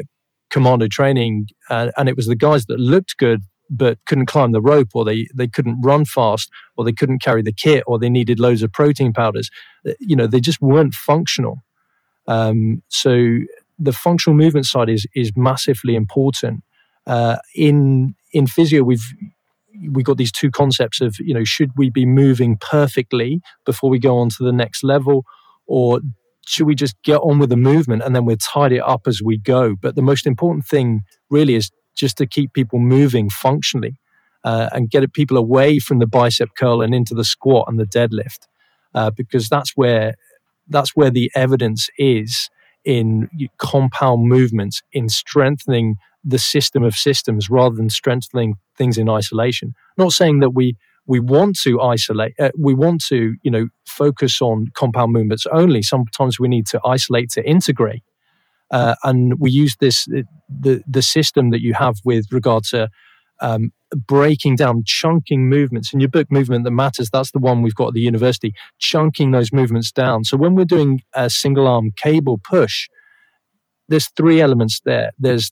commando 0.50 0.88
training, 0.88 1.48
uh, 1.70 1.92
and 1.98 2.10
it 2.10 2.16
was 2.16 2.28
the 2.28 2.36
guys 2.36 2.66
that 2.66 2.80
looked 2.80 3.18
good 3.18 3.42
but 3.70 4.00
couldn't 4.08 4.26
climb 4.26 4.52
the 4.52 4.62
rope, 4.62 4.90
or 4.94 5.06
they 5.06 5.28
they 5.34 5.48
couldn't 5.48 5.82
run 5.82 6.06
fast, 6.06 6.50
or 6.76 6.84
they 6.84 6.92
couldn't 6.92 7.22
carry 7.22 7.42
the 7.42 7.54
kit, 7.54 7.84
or 7.86 8.00
they 8.00 8.10
needed 8.10 8.40
loads 8.40 8.64
of 8.64 8.72
protein 8.72 9.14
powders. 9.14 9.50
You 10.00 10.16
know, 10.16 10.28
they 10.28 10.40
just 10.40 10.62
weren't 10.62 10.94
functional. 10.94 11.58
Um, 12.28 12.82
so 12.90 13.40
the 13.78 13.94
functional 13.94 14.36
movement 14.36 14.66
side 14.66 14.90
is 14.90 15.06
is 15.16 15.32
massively 15.36 15.96
important. 15.96 16.64
Uh, 17.06 17.38
in 17.56 18.16
in 18.34 18.48
physio, 18.48 18.84
we've 18.84 19.06
we 19.92 20.04
got 20.04 20.18
these 20.18 20.32
two 20.32 20.52
concepts 20.52 21.00
of 21.00 21.16
you 21.20 21.34
know 21.34 21.44
should 21.44 21.72
we 21.78 21.90
be 21.90 22.06
moving 22.06 22.58
perfectly 22.58 23.42
before 23.66 23.90
we 23.90 24.00
go 24.00 24.18
on 24.18 24.30
to 24.30 24.44
the 24.44 24.52
next 24.52 24.84
level, 24.84 25.26
or 25.68 26.02
should 26.50 26.66
we 26.66 26.74
just 26.76 26.96
get 27.04 27.18
on 27.18 27.38
with 27.38 27.50
the 27.50 27.56
movement 27.56 28.02
and 28.02 28.16
then 28.16 28.26
we'll 28.26 28.38
tidy 28.38 28.78
it 28.78 28.84
up 28.84 29.02
as 29.06 29.22
we 29.24 29.38
go? 29.38 29.76
But 29.80 29.96
the 29.96 30.02
most 30.02 30.26
important 30.26 30.66
thing 30.66 31.02
really 31.30 31.54
is 31.54 31.70
just 31.96 32.18
to 32.18 32.26
keep 32.26 32.54
people 32.54 32.80
moving 32.80 33.30
functionally 33.30 34.00
uh, 34.44 34.70
and 34.74 34.90
get 34.90 35.14
people 35.14 35.38
away 35.38 35.78
from 35.80 36.00
the 36.00 36.08
bicep 36.08 36.50
curl 36.58 36.82
and 36.82 36.96
into 36.96 37.14
the 37.14 37.24
squat 37.24 37.68
and 37.68 37.80
the 37.80 37.86
deadlift, 37.86 38.48
uh, 38.96 39.12
because 39.16 39.48
that's 39.48 39.74
where 39.76 40.16
that's 40.68 40.96
where 40.96 41.12
the 41.12 41.32
evidence 41.36 41.90
is 41.98 42.50
in 42.86 43.30
compound 43.58 44.28
movements, 44.28 44.82
in 44.92 45.10
strengthening 45.10 45.96
the 46.24 46.40
system 46.40 46.84
of 46.84 46.96
systems 46.96 47.50
rather 47.50 47.76
than 47.76 47.90
strengthening 47.90 48.56
things 48.78 48.98
in 48.98 49.10
isolation. 49.10 49.74
Not 49.98 50.14
saying 50.14 50.40
that 50.40 50.52
we 50.52 50.76
we 51.10 51.20
want 51.20 51.58
to 51.64 51.82
isolate, 51.82 52.36
uh, 52.40 52.52
we 52.58 52.76
want 52.76 53.04
to 53.06 53.36
you 53.42 53.52
know 53.52 53.68
focus 53.86 54.42
on 54.42 54.68
compound 54.76 55.12
movements 55.12 55.46
only. 55.52 55.82
Sometimes 55.82 56.40
we 56.40 56.48
need 56.48 56.68
to 56.68 56.80
isolate 56.86 57.32
to 57.32 57.44
integrate, 57.44 58.04
uh, 58.72 58.96
and 59.04 59.40
we 59.40 59.50
use 59.50 59.76
this 59.82 60.06
the 60.48 60.84
the 60.88 61.02
system 61.02 61.50
that 61.50 61.62
you 61.62 61.74
have 61.74 61.96
with 62.06 62.26
regard 62.32 62.64
to 62.66 62.90
um, 63.42 63.72
breaking 64.08 64.56
down, 64.56 64.84
chunking 64.86 65.50
movements. 65.50 65.92
In 65.94 66.00
your 66.00 66.10
book, 66.10 66.32
Movement 66.32 66.64
That 66.64 66.72
Matters, 66.72 67.10
that's 67.10 67.32
the 67.32 67.40
one 67.40 67.64
we've 67.64 67.74
got 67.74 67.88
at 67.88 67.94
the 67.96 68.02
university, 68.02 68.54
chunking 68.78 69.32
those 69.32 69.52
movements 69.52 69.92
down. 69.92 70.24
So 70.26 70.38
when 70.38 70.54
we're 70.54 70.66
doing 70.66 71.02
a 71.16 71.30
single 71.30 71.68
arm 71.68 71.92
cable 71.98 72.40
push, 72.44 72.88
there's 73.88 74.10
three 74.16 74.42
elements 74.42 74.80
there. 74.86 75.12
There's 75.18 75.52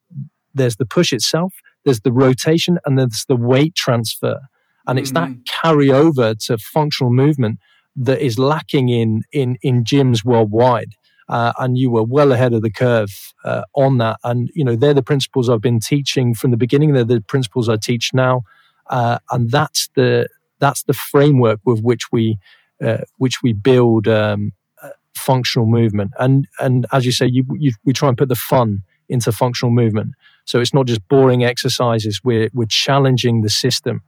there's 0.54 0.76
the 0.76 0.86
push 0.86 1.14
itself, 1.14 1.54
there's 1.84 2.02
the 2.02 2.12
rotation, 2.12 2.78
and 2.86 3.00
there's 3.00 3.26
the 3.28 3.36
weight 3.36 3.74
transfer. 3.74 4.40
And 4.88 4.98
it's 4.98 5.12
mm-hmm. 5.12 5.34
that 5.34 5.46
carryover 5.46 6.38
to 6.48 6.58
functional 6.58 7.12
movement 7.12 7.60
that 7.96 8.20
is 8.20 8.40
lacking 8.40 8.90
in 8.90 9.24
in 9.32 9.58
in 9.62 9.84
gyms 9.84 10.24
worldwide 10.24 10.94
uh, 11.30 11.54
and 11.60 11.78
you 11.78 11.90
were 11.92 12.04
well 12.04 12.32
ahead 12.32 12.54
of 12.54 12.62
the 12.62 12.72
curve 12.72 13.34
uh, 13.44 13.64
on 13.74 13.98
that. 13.98 14.18
And 14.24 14.50
you 14.54 14.64
know, 14.64 14.76
they're 14.76 14.94
the 14.94 15.04
principles 15.04 15.50
I've 15.50 15.62
been 15.62 15.80
teaching 15.80 16.34
from 16.34 16.52
the 16.52 16.58
beginning. 16.58 16.94
They're 16.94 17.04
the 17.04 17.22
principles 17.22 17.70
I 17.70 17.78
teach 17.78 18.14
now, 18.14 18.44
uh, 18.90 19.20
and 19.32 19.52
that's 19.52 19.90
the 19.96 20.28
that's 20.60 20.84
the 20.84 20.94
framework 20.94 21.60
with 21.66 21.82
which 21.82 22.12
we 22.12 22.38
uh, 22.84 23.00
which 23.18 23.44
we 23.44 23.54
build 23.54 24.08
um, 24.08 24.54
uh, 24.82 24.90
functional 25.16 25.68
movement. 25.68 26.12
And 26.20 26.48
and 26.60 26.86
as 26.92 27.06
you 27.06 27.12
say, 27.12 27.28
you, 27.28 27.46
you, 27.60 27.74
we 27.84 27.94
try 27.94 28.10
and 28.10 28.18
put 28.18 28.30
the 28.30 28.36
fun 28.36 28.84
into 29.10 29.32
functional 29.32 29.72
movement. 29.72 30.14
So 30.46 30.62
it's 30.62 30.74
not 30.74 30.86
just 30.86 31.06
boring 31.10 31.44
exercises. 31.44 32.22
We're 32.24 32.50
we're 32.54 32.68
challenging 32.68 33.42
the 33.42 33.50
system. 33.50 34.02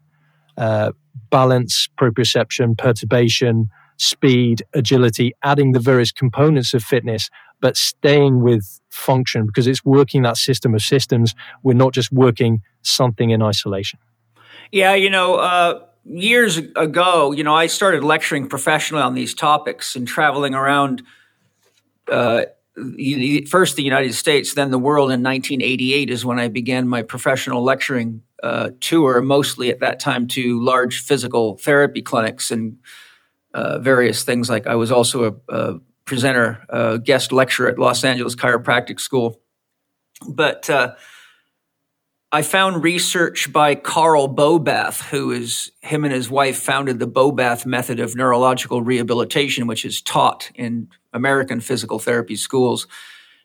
Uh, 0.59 0.91
balance, 1.31 1.87
proprioception, 1.97 2.77
perturbation, 2.77 3.69
speed, 3.97 4.61
agility, 4.73 5.33
adding 5.41 5.71
the 5.71 5.79
various 5.79 6.11
components 6.11 6.73
of 6.73 6.83
fitness, 6.83 7.29
but 7.61 7.77
staying 7.77 8.41
with 8.41 8.79
function 8.89 9.45
because 9.45 9.67
it's 9.67 9.83
working 9.85 10.21
that 10.23 10.37
system 10.37 10.73
of 10.73 10.81
systems. 10.81 11.33
We're 11.63 11.73
not 11.73 11.93
just 11.93 12.11
working 12.11 12.61
something 12.81 13.29
in 13.29 13.41
isolation. 13.41 13.99
Yeah, 14.71 14.93
you 14.95 15.09
know, 15.09 15.35
uh, 15.35 15.85
years 16.05 16.57
ago, 16.57 17.31
you 17.31 17.43
know, 17.43 17.55
I 17.55 17.67
started 17.67 18.03
lecturing 18.03 18.47
professionally 18.47 19.03
on 19.03 19.13
these 19.13 19.33
topics 19.33 19.95
and 19.95 20.07
traveling 20.07 20.53
around. 20.53 21.03
Uh, 22.11 22.45
first 23.49 23.75
the 23.75 23.83
United 23.83 24.13
States, 24.13 24.53
then 24.53 24.71
the 24.71 24.79
world 24.79 25.11
in 25.11 25.21
1988 25.21 26.09
is 26.09 26.25
when 26.25 26.39
I 26.39 26.47
began 26.47 26.87
my 26.87 27.01
professional 27.01 27.63
lecturing 27.63 28.23
uh, 28.43 28.69
tour, 28.79 29.21
mostly 29.21 29.69
at 29.69 29.79
that 29.79 29.99
time 29.99 30.27
to 30.27 30.63
large 30.63 31.01
physical 31.01 31.57
therapy 31.57 32.01
clinics 32.01 32.51
and 32.51 32.77
uh, 33.53 33.79
various 33.79 34.23
things. 34.23 34.49
Like 34.49 34.67
I 34.67 34.75
was 34.75 34.91
also 34.91 35.41
a, 35.49 35.53
a, 35.53 35.79
presenter, 36.05 36.65
a 36.69 36.97
guest 36.97 37.31
lecturer 37.31 37.69
at 37.69 37.77
Los 37.77 38.03
Angeles 38.03 38.35
Chiropractic 38.35 38.99
School. 38.99 39.39
But 40.27 40.69
uh, 40.69 40.95
I 42.31 42.41
found 42.41 42.83
research 42.83 43.51
by 43.51 43.75
Carl 43.75 44.27
Bobath, 44.27 45.09
who 45.09 45.31
is 45.31 45.71
him 45.81 46.03
and 46.03 46.13
his 46.13 46.29
wife 46.29 46.59
founded 46.59 46.99
the 46.99 47.07
Bobath 47.07 47.65
method 47.65 47.99
of 47.99 48.15
neurological 48.15 48.81
rehabilitation, 48.81 49.67
which 49.67 49.85
is 49.85 50.01
taught 50.01 50.51
in 50.55 50.89
American 51.13 51.59
physical 51.59 51.99
therapy 51.99 52.35
schools. 52.35 52.87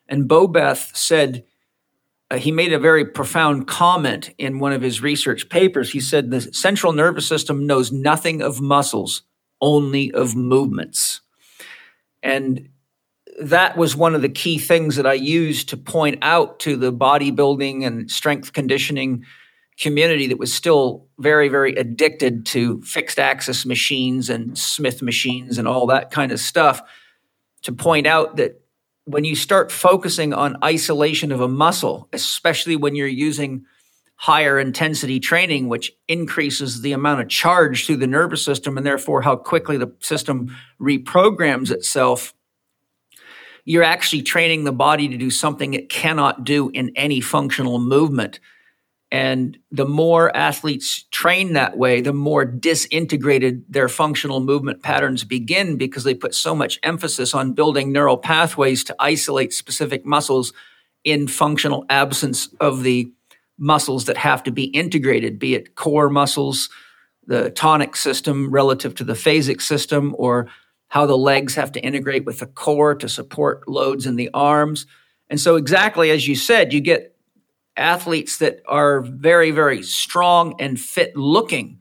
And 0.08 0.28
Bobath 0.28 0.94
said, 0.96 1.44
uh, 2.30 2.38
he 2.38 2.50
made 2.50 2.72
a 2.72 2.78
very 2.78 3.04
profound 3.04 3.66
comment 3.66 4.30
in 4.38 4.58
one 4.58 4.72
of 4.72 4.82
his 4.82 5.02
research 5.02 5.48
papers. 5.48 5.92
He 5.92 6.00
said, 6.00 6.30
The 6.30 6.40
central 6.40 6.92
nervous 6.92 7.28
system 7.28 7.66
knows 7.66 7.92
nothing 7.92 8.40
of 8.40 8.60
muscles, 8.60 9.22
only 9.60 10.10
of 10.12 10.34
movements. 10.34 11.20
And 12.22 12.70
that 13.40 13.76
was 13.76 13.96
one 13.96 14.14
of 14.14 14.22
the 14.22 14.28
key 14.28 14.58
things 14.58 14.96
that 14.96 15.06
I 15.06 15.14
used 15.14 15.68
to 15.70 15.76
point 15.76 16.18
out 16.22 16.60
to 16.60 16.76
the 16.76 16.92
bodybuilding 16.92 17.84
and 17.84 18.10
strength 18.10 18.52
conditioning 18.52 19.24
community 19.78 20.28
that 20.28 20.38
was 20.38 20.52
still 20.52 21.08
very, 21.18 21.48
very 21.48 21.74
addicted 21.74 22.46
to 22.46 22.80
fixed 22.82 23.18
axis 23.18 23.66
machines 23.66 24.30
and 24.30 24.56
Smith 24.56 25.02
machines 25.02 25.58
and 25.58 25.66
all 25.66 25.86
that 25.88 26.10
kind 26.10 26.32
of 26.32 26.40
stuff. 26.40 26.80
To 27.62 27.72
point 27.72 28.06
out 28.06 28.36
that 28.36 28.63
when 29.04 29.24
you 29.24 29.36
start 29.36 29.70
focusing 29.70 30.32
on 30.32 30.56
isolation 30.64 31.30
of 31.30 31.40
a 31.40 31.48
muscle, 31.48 32.08
especially 32.12 32.76
when 32.76 32.94
you're 32.94 33.06
using 33.06 33.64
higher 34.16 34.58
intensity 34.58 35.20
training, 35.20 35.68
which 35.68 35.92
increases 36.08 36.80
the 36.80 36.92
amount 36.92 37.20
of 37.20 37.28
charge 37.28 37.84
through 37.84 37.96
the 37.96 38.06
nervous 38.06 38.44
system 38.44 38.76
and 38.76 38.86
therefore 38.86 39.22
how 39.22 39.36
quickly 39.36 39.76
the 39.76 39.92
system 40.00 40.56
reprograms 40.80 41.70
itself, 41.70 42.32
you're 43.64 43.82
actually 43.82 44.22
training 44.22 44.64
the 44.64 44.72
body 44.72 45.08
to 45.08 45.16
do 45.16 45.30
something 45.30 45.74
it 45.74 45.90
cannot 45.90 46.44
do 46.44 46.70
in 46.70 46.92
any 46.96 47.20
functional 47.20 47.78
movement. 47.78 48.40
And 49.10 49.58
the 49.70 49.86
more 49.86 50.36
athletes 50.36 51.04
train 51.10 51.52
that 51.52 51.76
way, 51.76 52.00
the 52.00 52.12
more 52.12 52.44
disintegrated 52.44 53.64
their 53.68 53.88
functional 53.88 54.40
movement 54.40 54.82
patterns 54.82 55.22
begin 55.22 55.76
because 55.76 56.04
they 56.04 56.14
put 56.14 56.34
so 56.34 56.54
much 56.54 56.80
emphasis 56.82 57.34
on 57.34 57.52
building 57.52 57.92
neural 57.92 58.16
pathways 58.16 58.82
to 58.84 58.96
isolate 58.98 59.52
specific 59.52 60.04
muscles 60.04 60.52
in 61.04 61.28
functional 61.28 61.84
absence 61.88 62.48
of 62.60 62.82
the 62.82 63.12
muscles 63.58 64.06
that 64.06 64.16
have 64.16 64.42
to 64.42 64.50
be 64.50 64.64
integrated, 64.64 65.38
be 65.38 65.54
it 65.54 65.76
core 65.76 66.10
muscles, 66.10 66.68
the 67.26 67.50
tonic 67.50 67.96
system 67.96 68.50
relative 68.50 68.94
to 68.96 69.04
the 69.04 69.12
phasic 69.12 69.62
system, 69.62 70.14
or 70.18 70.48
how 70.88 71.06
the 71.06 71.16
legs 71.16 71.54
have 71.54 71.72
to 71.72 71.80
integrate 71.80 72.24
with 72.24 72.40
the 72.40 72.46
core 72.46 72.94
to 72.94 73.08
support 73.08 73.68
loads 73.68 74.06
in 74.06 74.16
the 74.16 74.30
arms. 74.34 74.86
And 75.30 75.40
so, 75.40 75.56
exactly 75.56 76.10
as 76.10 76.26
you 76.26 76.36
said, 76.36 76.72
you 76.72 76.80
get 76.80 77.13
athletes 77.76 78.38
that 78.38 78.60
are 78.66 79.00
very, 79.00 79.50
very 79.50 79.82
strong 79.82 80.54
and 80.60 80.78
fit 80.78 81.16
looking. 81.16 81.80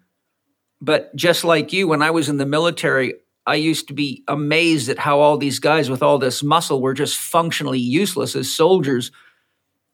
But 0.82 1.16
just 1.16 1.44
like 1.44 1.72
you, 1.72 1.88
when 1.88 2.02
I 2.02 2.12
was 2.12 2.30
in 2.30 2.38
the 2.38 2.46
military, 2.46 3.16
I 3.46 3.56
used 3.56 3.88
to 3.90 3.94
be 3.94 4.24
amazed 4.28 4.90
at 4.90 5.00
how 5.00 5.20
all 5.20 5.38
these 5.38 5.60
guys 5.60 5.90
with 5.90 6.02
all 6.02 6.18
this 6.18 6.44
muscle 6.44 6.82
were 6.82 6.94
just 6.94 7.18
functionally 7.18 7.80
useless 7.80 8.36
as 8.36 8.54
soldiers. 8.54 9.12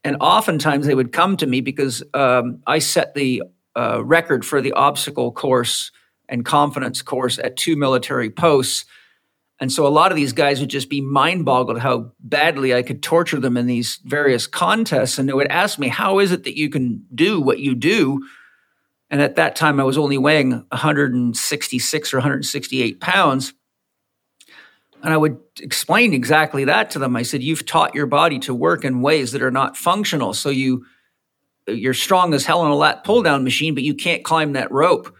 And 0.04 0.18
oftentimes 0.22 0.86
they 0.86 0.96
would 0.96 1.12
come 1.12 1.36
to 1.38 1.48
me 1.48 1.62
because 1.62 2.04
um, 2.14 2.62
I 2.66 2.80
set 2.80 3.14
the 3.14 3.44
uh, 3.76 4.04
record 4.04 4.46
for 4.46 4.62
the 4.62 4.74
obstacle 4.74 5.32
course 5.32 5.92
and 6.28 6.46
confidence 6.46 7.02
course 7.02 7.40
at 7.40 7.58
two 7.58 7.76
military 7.76 8.30
posts. 8.30 8.86
And 9.60 9.72
so 9.72 9.86
a 9.86 9.90
lot 9.90 10.12
of 10.12 10.16
these 10.16 10.32
guys 10.32 10.62
would 10.62 10.70
just 10.70 10.90
be 10.90 11.02
mind 11.02 11.44
boggled 11.44 11.80
how 11.80 12.14
badly 12.20 12.74
I 12.74 12.82
could 12.82 13.04
torture 13.04 13.40
them 13.40 13.58
in 13.58 13.68
these 13.68 14.00
various 14.06 14.48
contests. 14.48 15.18
And 15.18 15.28
they 15.28 15.34
would 15.34 15.52
ask 15.52 15.78
me, 15.78 15.90
How 15.90 16.20
is 16.20 16.32
it 16.32 16.46
that 16.46 16.58
you 16.58 16.70
can 16.70 17.06
do 17.14 17.42
what 17.42 17.60
you 17.60 17.76
do? 17.76 18.26
And 19.10 19.22
at 19.22 19.36
that 19.36 19.56
time, 19.56 19.80
I 19.80 19.84
was 19.84 19.98
only 19.98 20.18
weighing 20.18 20.52
166 20.52 22.14
or 22.14 22.18
168 22.18 23.02
pounds. 23.02 23.54
And 25.02 25.14
I 25.14 25.18
would 25.18 25.40
explain 25.60 26.14
exactly 26.14 26.66
that 26.66 26.92
to 26.92 27.00
them. 27.00 27.16
I 27.16 27.24
said, 27.24 27.44
You've 27.44 27.66
taught 27.66 27.96
your 27.96 28.06
body 28.06 28.40
to 28.40 28.56
work 28.56 28.86
in 28.86 29.02
ways 29.02 29.34
that 29.34 29.42
are 29.42 29.52
not 29.52 29.76
functional. 29.76 30.34
So 30.34 30.50
you, 30.50 30.86
you're 31.68 31.94
strong 31.94 32.34
as 32.34 32.46
hell 32.46 32.62
on 32.62 32.72
a 32.72 32.76
lat 32.76 33.04
pull 33.04 33.24
down 33.24 33.44
machine, 33.44 33.74
but 33.74 33.84
you 33.84 33.94
can't 33.94 34.24
climb 34.24 34.54
that 34.54 34.72
rope. 34.72 35.14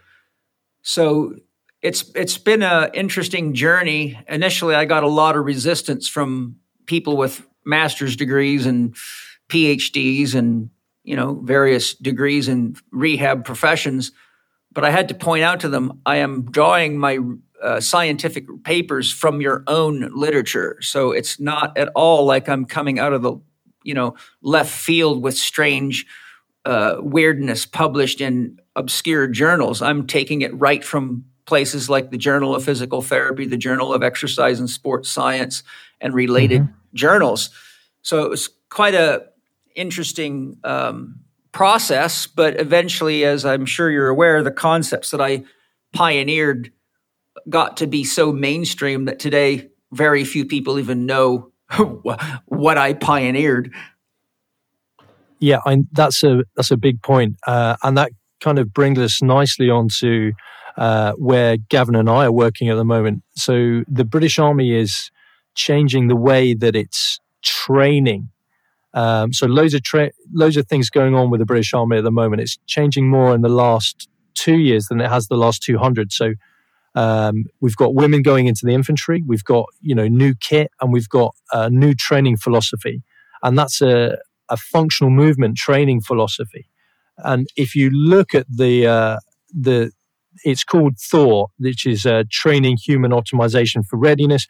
So 0.82 1.34
it's 1.82 2.10
it's 2.14 2.38
been 2.38 2.62
an 2.62 2.90
interesting 2.94 3.54
journey. 3.54 4.18
Initially, 4.28 4.74
I 4.74 4.84
got 4.84 5.02
a 5.02 5.08
lot 5.08 5.36
of 5.36 5.44
resistance 5.44 6.08
from 6.08 6.56
people 6.86 7.16
with 7.16 7.46
master's 7.64 8.16
degrees 8.16 8.66
and 8.66 8.94
PhDs 9.48 10.34
and 10.34 10.70
you 11.10 11.16
know, 11.16 11.40
various 11.42 11.94
degrees 11.94 12.48
in 12.48 12.76
rehab 12.92 13.44
professions. 13.44 14.12
But 14.72 14.84
I 14.84 14.90
had 14.90 15.08
to 15.08 15.14
point 15.14 15.42
out 15.42 15.60
to 15.60 15.68
them, 15.68 16.00
I 16.06 16.16
am 16.16 16.50
drawing 16.50 16.98
my 16.98 17.18
uh, 17.62 17.80
scientific 17.80 18.46
papers 18.64 19.12
from 19.12 19.40
your 19.40 19.64
own 19.66 20.10
literature. 20.14 20.78
So 20.80 21.12
it's 21.12 21.40
not 21.40 21.76
at 21.76 21.88
all 21.94 22.24
like 22.24 22.48
I'm 22.48 22.64
coming 22.64 22.98
out 22.98 23.12
of 23.12 23.22
the, 23.22 23.36
you 23.82 23.94
know, 23.94 24.14
left 24.42 24.70
field 24.70 25.22
with 25.22 25.36
strange 25.36 26.06
uh, 26.64 26.96
weirdness 27.00 27.66
published 27.66 28.20
in 28.20 28.60
obscure 28.76 29.26
journals. 29.26 29.82
I'm 29.82 30.06
taking 30.06 30.42
it 30.42 30.54
right 30.58 30.84
from 30.84 31.24
places 31.50 31.90
like 31.90 32.12
the 32.12 32.16
Journal 32.16 32.54
of 32.54 32.64
Physical 32.64 33.02
Therapy, 33.02 33.44
the 33.44 33.56
Journal 33.56 33.92
of 33.92 34.04
Exercise 34.04 34.60
and 34.60 34.70
Sports 34.70 35.10
Science, 35.10 35.64
and 36.00 36.14
related 36.14 36.62
mm-hmm. 36.62 36.94
journals. 36.94 37.50
So 38.02 38.22
it 38.22 38.30
was 38.30 38.50
quite 38.68 38.94
a 38.94 39.24
interesting 39.74 40.58
um, 40.62 41.18
process, 41.50 42.28
but 42.28 42.60
eventually, 42.60 43.24
as 43.24 43.44
I'm 43.44 43.66
sure 43.66 43.90
you're 43.90 44.06
aware, 44.06 44.44
the 44.44 44.52
concepts 44.52 45.10
that 45.10 45.20
I 45.20 45.42
pioneered 45.92 46.70
got 47.48 47.76
to 47.78 47.88
be 47.88 48.04
so 48.04 48.30
mainstream 48.30 49.06
that 49.06 49.18
today 49.18 49.70
very 49.90 50.22
few 50.22 50.44
people 50.44 50.78
even 50.78 51.04
know 51.04 51.50
what 52.46 52.78
I 52.78 52.92
pioneered. 52.92 53.74
Yeah, 55.40 55.58
I, 55.66 55.78
that's 55.90 56.22
a 56.22 56.44
that's 56.54 56.70
a 56.70 56.76
big 56.76 57.02
point, 57.02 57.38
uh, 57.44 57.74
and 57.82 57.98
that 57.98 58.12
kind 58.40 58.60
of 58.60 58.72
brings 58.72 59.00
us 59.00 59.20
nicely 59.20 59.68
onto 59.68 60.30
uh, 60.76 61.12
where 61.12 61.56
Gavin 61.56 61.96
and 61.96 62.08
I 62.08 62.26
are 62.26 62.32
working 62.32 62.68
at 62.68 62.76
the 62.76 62.84
moment. 62.84 63.22
So 63.36 63.82
the 63.88 64.04
British 64.04 64.38
Army 64.38 64.72
is 64.72 65.10
changing 65.54 66.08
the 66.08 66.16
way 66.16 66.54
that 66.54 66.76
it's 66.76 67.20
training 67.42 68.28
um, 68.92 69.32
so 69.32 69.46
loads 69.46 69.74
of 69.74 69.82
tra- 69.82 70.10
loads 70.32 70.56
of 70.56 70.66
things 70.66 70.90
going 70.90 71.14
on 71.14 71.30
with 71.30 71.40
the 71.40 71.46
British 71.46 71.72
Army 71.74 71.98
at 71.98 72.04
the 72.04 72.10
moment. 72.10 72.42
It's 72.42 72.58
changing 72.66 73.08
more 73.08 73.34
in 73.34 73.42
the 73.42 73.48
last 73.48 74.08
two 74.34 74.58
years 74.58 74.86
than 74.86 75.00
it 75.00 75.08
has 75.08 75.28
the 75.28 75.36
last 75.36 75.62
200. 75.62 76.12
So 76.12 76.34
um, 76.94 77.44
we've 77.60 77.76
got 77.76 77.94
women 77.94 78.22
going 78.22 78.46
into 78.46 78.66
the 78.66 78.72
infantry. 78.72 79.22
We've 79.26 79.44
got 79.44 79.66
you 79.80 79.94
know 79.94 80.08
new 80.08 80.34
kit, 80.40 80.70
and 80.80 80.92
we've 80.92 81.08
got 81.08 81.34
a 81.52 81.70
new 81.70 81.94
training 81.94 82.36
philosophy, 82.36 83.02
and 83.42 83.56
that's 83.56 83.80
a, 83.80 84.18
a 84.48 84.56
functional 84.56 85.10
movement 85.10 85.56
training 85.56 86.00
philosophy. 86.00 86.68
And 87.18 87.46
if 87.54 87.76
you 87.76 87.90
look 87.90 88.34
at 88.34 88.46
the 88.48 88.86
uh, 88.88 89.18
the 89.52 89.92
it's 90.44 90.64
called 90.64 90.98
Thor, 90.98 91.48
which 91.58 91.86
is 91.86 92.06
uh, 92.06 92.24
training 92.30 92.78
human 92.84 93.10
optimization 93.10 93.84
for 93.84 93.98
readiness, 93.98 94.46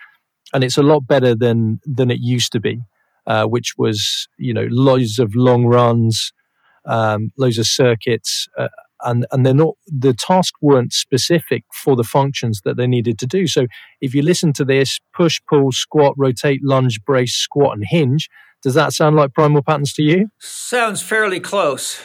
and 0.53 0.63
it's 0.65 0.79
a 0.79 0.83
lot 0.83 1.07
better 1.07 1.35
than 1.35 1.81
than 1.85 2.11
it 2.11 2.21
used 2.21 2.53
to 2.53 2.61
be 2.61 2.81
uh, 3.27 3.45
which 3.45 3.75
was 3.79 4.29
you 4.39 4.53
know 4.53 4.67
loads 4.71 5.19
of 5.19 5.35
long 5.35 5.65
runs, 5.65 6.33
um, 6.85 7.33
loads 7.39 7.59
of 7.59 7.67
circuits, 7.67 8.49
uh, 8.59 8.69
and 9.03 9.27
and 9.31 9.45
they're 9.45 9.55
not 9.55 9.75
the 9.87 10.15
tasks 10.15 10.59
weren't 10.61 10.93
specific 10.93 11.65
for 11.73 11.97
the 11.97 12.05
functions 12.05 12.61
that 12.65 12.77
they 12.77 12.87
needed 12.87 13.19
to 13.19 13.27
do. 13.27 13.47
So 13.47 13.67
if 14.01 14.15
you 14.15 14.23
listen 14.23 14.53
to 14.55 14.65
this, 14.65 14.99
push, 15.15 15.41
pull, 15.49 15.73
squat, 15.73 16.15
rotate, 16.17 16.61
lunge, 16.65 17.03
brace, 17.05 17.35
squat, 17.35 17.77
and 17.77 17.85
hinge. 17.87 18.29
Does 18.63 18.75
that 18.75 18.93
sound 18.93 19.17
like 19.17 19.33
primal 19.33 19.63
patterns 19.63 19.95
to 19.95 20.03
you? 20.03 20.29
Sounds 20.39 21.01
fairly 21.01 21.41
close. 21.41 22.03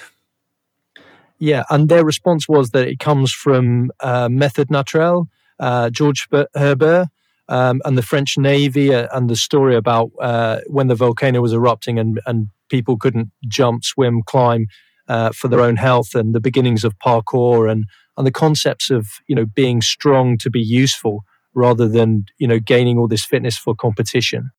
Yeah, 1.39 1.63
and 1.69 1.89
their 1.89 2.05
response 2.05 2.47
was 2.47 2.69
that 2.71 2.87
it 2.87 2.99
comes 2.99 3.33
from 3.33 3.91
uh, 3.99 4.29
Method 4.29 4.69
Naturelle, 4.69 5.27
uh, 5.59 5.89
George 5.89 6.27
Herbert, 6.55 7.07
um, 7.47 7.81
and 7.85 7.97
the 7.97 8.01
French 8.01 8.37
Navy 8.37 8.93
uh, 8.93 9.07
and 9.11 9.29
the 9.29 9.35
story 9.35 9.75
about 9.75 10.11
uh, 10.19 10.61
when 10.67 10.87
the 10.87 10.95
volcano 10.95 11.41
was 11.41 11.53
erupting 11.53 11.99
and, 11.99 12.19
and 12.25 12.47
people 12.69 12.97
couldn't 12.97 13.31
jump, 13.47 13.83
swim, 13.83 14.21
climb 14.23 14.67
uh, 15.07 15.31
for 15.31 15.47
their 15.47 15.61
own 15.61 15.75
health, 15.75 16.15
and 16.15 16.33
the 16.33 16.39
beginnings 16.39 16.83
of 16.83 16.97
parkour 16.99 17.69
and 17.71 17.85
and 18.17 18.25
the 18.25 18.31
concepts 18.31 18.89
of 18.89 19.07
you 19.27 19.35
know 19.35 19.45
being 19.45 19.81
strong 19.81 20.37
to 20.37 20.49
be 20.49 20.61
useful 20.61 21.23
rather 21.53 21.87
than 21.87 22.25
you 22.37 22.47
know 22.47 22.59
gaining 22.59 22.97
all 22.97 23.07
this 23.07 23.25
fitness 23.25 23.57
for 23.57 23.75
competition. 23.75 24.51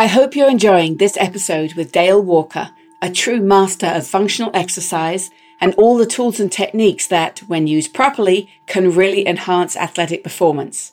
I 0.00 0.06
hope 0.06 0.36
you're 0.36 0.50
enjoying 0.50 0.98
this 0.98 1.16
episode 1.16 1.74
with 1.74 1.90
Dale 1.90 2.22
Walker, 2.22 2.70
a 3.00 3.10
true 3.10 3.40
master 3.40 3.86
of 3.86 4.06
functional 4.06 4.50
exercise 4.54 5.30
and 5.60 5.74
all 5.74 5.96
the 5.96 6.06
tools 6.06 6.40
and 6.40 6.50
techniques 6.50 7.06
that, 7.06 7.40
when 7.40 7.66
used 7.66 7.94
properly, 7.94 8.48
can 8.66 8.94
really 8.94 9.26
enhance 9.26 9.76
athletic 9.76 10.22
performance. 10.22 10.92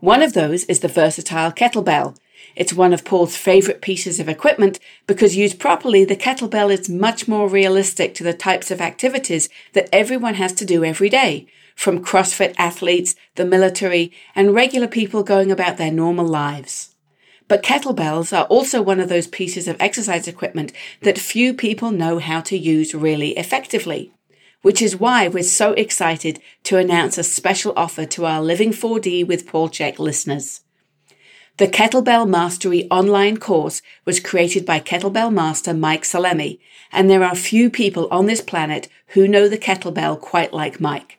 One 0.00 0.22
of 0.22 0.32
those 0.32 0.64
is 0.64 0.80
the 0.80 0.88
versatile 0.88 1.52
kettlebell. 1.52 2.16
It's 2.54 2.72
one 2.72 2.92
of 2.92 3.04
Paul's 3.04 3.36
favorite 3.36 3.82
pieces 3.82 4.20
of 4.20 4.28
equipment 4.28 4.78
because 5.06 5.36
used 5.36 5.58
properly, 5.58 6.04
the 6.04 6.16
kettlebell 6.16 6.72
is 6.72 6.88
much 6.88 7.28
more 7.28 7.48
realistic 7.48 8.14
to 8.14 8.24
the 8.24 8.32
types 8.32 8.70
of 8.70 8.80
activities 8.80 9.48
that 9.72 9.88
everyone 9.92 10.34
has 10.34 10.52
to 10.54 10.64
do 10.64 10.84
every 10.84 11.08
day, 11.08 11.46
from 11.74 12.02
CrossFit 12.02 12.54
athletes, 12.58 13.14
the 13.34 13.44
military, 13.44 14.12
and 14.34 14.54
regular 14.54 14.88
people 14.88 15.22
going 15.22 15.50
about 15.50 15.76
their 15.76 15.92
normal 15.92 16.26
lives. 16.26 16.94
But 17.48 17.62
kettlebells 17.62 18.36
are 18.36 18.44
also 18.44 18.82
one 18.82 19.00
of 19.00 19.08
those 19.08 19.26
pieces 19.26 19.66
of 19.66 19.76
exercise 19.80 20.28
equipment 20.28 20.72
that 21.00 21.18
few 21.18 21.54
people 21.54 21.90
know 21.90 22.18
how 22.18 22.42
to 22.42 22.56
use 22.56 22.94
really 22.94 23.30
effectively. 23.38 24.12
Which 24.60 24.82
is 24.82 25.00
why 25.00 25.28
we're 25.28 25.42
so 25.42 25.72
excited 25.72 26.40
to 26.64 26.76
announce 26.76 27.16
a 27.16 27.22
special 27.22 27.72
offer 27.76 28.04
to 28.06 28.26
our 28.26 28.42
Living 28.42 28.70
4D 28.70 29.26
with 29.26 29.46
Paul 29.46 29.70
Chek 29.70 29.98
listeners. 29.98 30.60
The 31.56 31.68
Kettlebell 31.68 32.28
Mastery 32.28 32.88
online 32.90 33.38
course 33.38 33.82
was 34.04 34.20
created 34.20 34.64
by 34.64 34.78
kettlebell 34.78 35.32
master 35.32 35.74
Mike 35.74 36.04
Salemi, 36.04 36.60
and 36.92 37.10
there 37.10 37.24
are 37.24 37.34
few 37.34 37.68
people 37.68 38.06
on 38.12 38.26
this 38.26 38.40
planet 38.40 38.88
who 39.08 39.26
know 39.26 39.48
the 39.48 39.58
kettlebell 39.58 40.20
quite 40.20 40.52
like 40.52 40.80
Mike. 40.80 41.18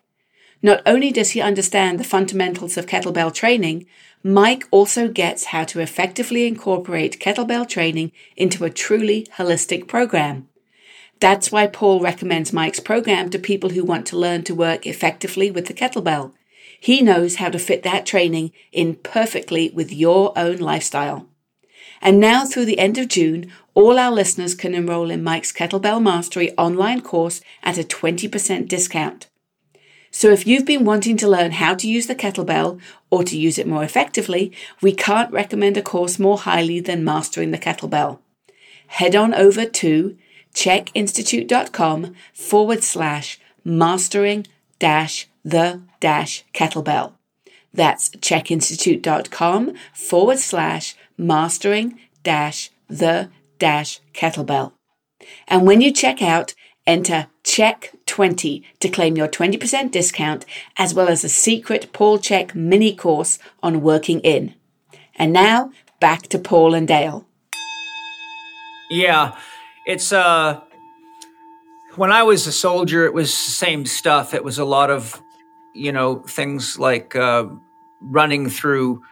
Not 0.62 0.82
only 0.86 1.12
does 1.12 1.32
he 1.32 1.42
understand 1.42 2.00
the 2.00 2.06
fundamentals 2.06 2.78
of 2.78 2.86
kettlebell 2.86 3.34
training, 3.34 3.86
Mike 4.22 4.66
also 4.70 5.08
gets 5.08 5.46
how 5.46 5.64
to 5.64 5.80
effectively 5.80 6.46
incorporate 6.46 7.22
kettlebell 7.22 7.68
training 7.68 8.12
into 8.36 8.66
a 8.66 8.70
truly 8.70 9.26
holistic 9.38 9.88
program. 9.88 10.50
That's 11.22 11.54
why 11.54 11.68
Paul 11.68 12.02
recommends 12.02 12.52
Mike's 12.52 12.82
program 12.82 13.30
to 13.30 13.40
people 13.40 13.70
who 13.70 13.86
want 13.86 14.06
to 14.08 14.18
learn 14.18 14.44
to 14.44 14.56
work 14.56 14.86
effectively 14.86 15.50
with 15.50 15.68
the 15.68 15.74
kettlebell. 15.74 16.34
He 16.82 17.02
knows 17.02 17.36
how 17.36 17.50
to 17.50 17.60
fit 17.60 17.84
that 17.84 18.06
training 18.06 18.52
in 18.74 18.96
perfectly 18.96 19.70
with 19.70 19.94
your 19.94 20.38
own 20.38 20.58
lifestyle. 20.58 21.28
And 22.02 22.20
now 22.20 22.46
through 22.46 22.66
the 22.66 22.80
end 22.80 22.98
of 22.98 23.08
June, 23.08 23.52
all 23.74 23.98
our 23.98 24.12
listeners 24.12 24.54
can 24.54 24.74
enroll 24.74 25.10
in 25.10 25.24
Mike's 25.24 25.54
Kettlebell 25.54 26.02
Mastery 26.02 26.52
online 26.58 27.02
course 27.02 27.40
at 27.64 27.78
a 27.78 27.84
20% 27.84 28.68
discount. 28.68 29.29
So 30.12 30.32
if 30.32 30.48
you've 30.48 30.66
been 30.66 30.86
wanting 30.86 31.18
to 31.18 31.28
learn 31.28 31.52
how 31.52 31.76
to 31.76 31.88
use 31.88 32.08
the 32.08 32.16
kettlebell 32.16 32.80
or 33.10 33.24
to 33.24 33.38
use 33.38 33.58
it 33.58 33.68
more 33.68 33.84
effectively, 33.84 34.52
we 34.82 34.92
can't 34.94 35.32
recommend 35.32 35.78
a 35.78 35.82
course 35.82 36.18
more 36.18 36.40
highly 36.40 36.80
than 36.80 37.04
Mastering 37.04 37.52
the 37.52 37.58
Kettlebell. 37.58 38.20
head 38.90 39.16
on 39.16 39.34
over 39.34 39.66
to 39.66 40.18
chekinstitute.com 40.54 42.16
forward 42.34 42.84
slash 42.84 43.40
mastering 43.64 44.48
dash 44.80 45.28
the 45.46 45.82
dash 46.00 46.44
kettlebell. 46.54 47.14
That's 47.74 48.10
chekinstitute.com 48.10 49.76
forward 49.94 50.40
slash 50.40 50.96
mastering 51.18 52.00
dash 52.24 52.72
the 52.88 53.30
dash 53.60 54.00
kettlebell. 54.14 54.74
And 55.48 55.68
when 55.68 55.82
you 55.82 55.92
check 55.92 56.22
out, 56.22 56.56
enter 56.88 57.28
CHEK20 58.10 58.64
to 58.80 58.90
claim 58.90 59.16
your 59.16 59.28
20% 59.28 59.92
discount 59.92 60.46
as 60.78 60.94
well 60.94 61.08
as 61.08 61.24
a 61.24 61.30
secret 61.30 61.92
Paul 61.94 62.20
Chek 62.20 62.56
mini 62.56 62.96
course 62.96 63.40
on 63.62 63.82
working 63.82 64.20
in. 64.22 64.54
And 65.16 65.34
now 65.34 65.72
back 66.00 66.24
to 66.30 66.40
Paul 66.40 66.74
and 66.74 66.88
Dale. 66.88 67.26
Yeah, 68.90 69.38
it's 69.86 70.12
uh 70.12 70.62
when 71.96 72.12
I 72.12 72.24
was 72.24 72.48
a 72.48 72.52
soldier 72.52 73.06
it 73.06 73.14
was 73.14 73.30
the 73.30 73.52
same 73.52 73.86
stuff. 73.86 74.34
It 74.34 74.44
was 74.44 74.58
a 74.58 74.66
lot 74.66 74.90
of 74.90 75.22
you 75.76 75.92
know 75.92 76.20
things 76.20 76.80
like 76.80 77.16
uh 77.16 77.46
running 78.02 78.50
through 78.50 79.04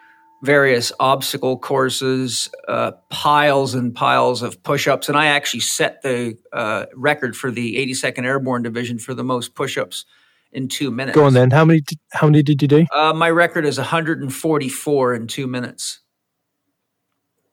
various 0.48 0.94
obstacle 0.98 1.58
courses, 1.58 2.50
uh, 2.70 2.92
piles 3.10 3.76
and 3.76 3.94
piles 3.94 4.42
of 4.42 4.64
push-ups, 4.64 5.10
and 5.10 5.18
I 5.18 5.26
actually 5.26 5.60
set 5.60 6.02
the 6.04 6.38
uh, 6.54 6.86
record 6.96 7.36
for 7.36 7.52
the 7.52 7.76
82nd 7.76 8.24
Airborne 8.24 8.64
Division 8.64 8.98
for 8.98 9.14
the 9.14 9.26
most 9.26 9.56
push-ups 9.56 10.06
in 10.54 10.70
two 10.70 10.90
minutes. 10.90 11.18
Go 11.18 11.26
on 11.26 11.34
then. 11.34 11.52
How 11.52 11.66
many? 11.66 11.82
How 12.14 12.28
many 12.28 12.44
did 12.44 12.62
you 12.62 12.68
do? 12.70 12.86
Uh, 12.96 13.12
my 13.14 13.30
record 13.30 13.66
is 13.66 13.78
144 13.78 15.14
in 15.14 15.28
two 15.28 15.48
minutes. 15.48 16.00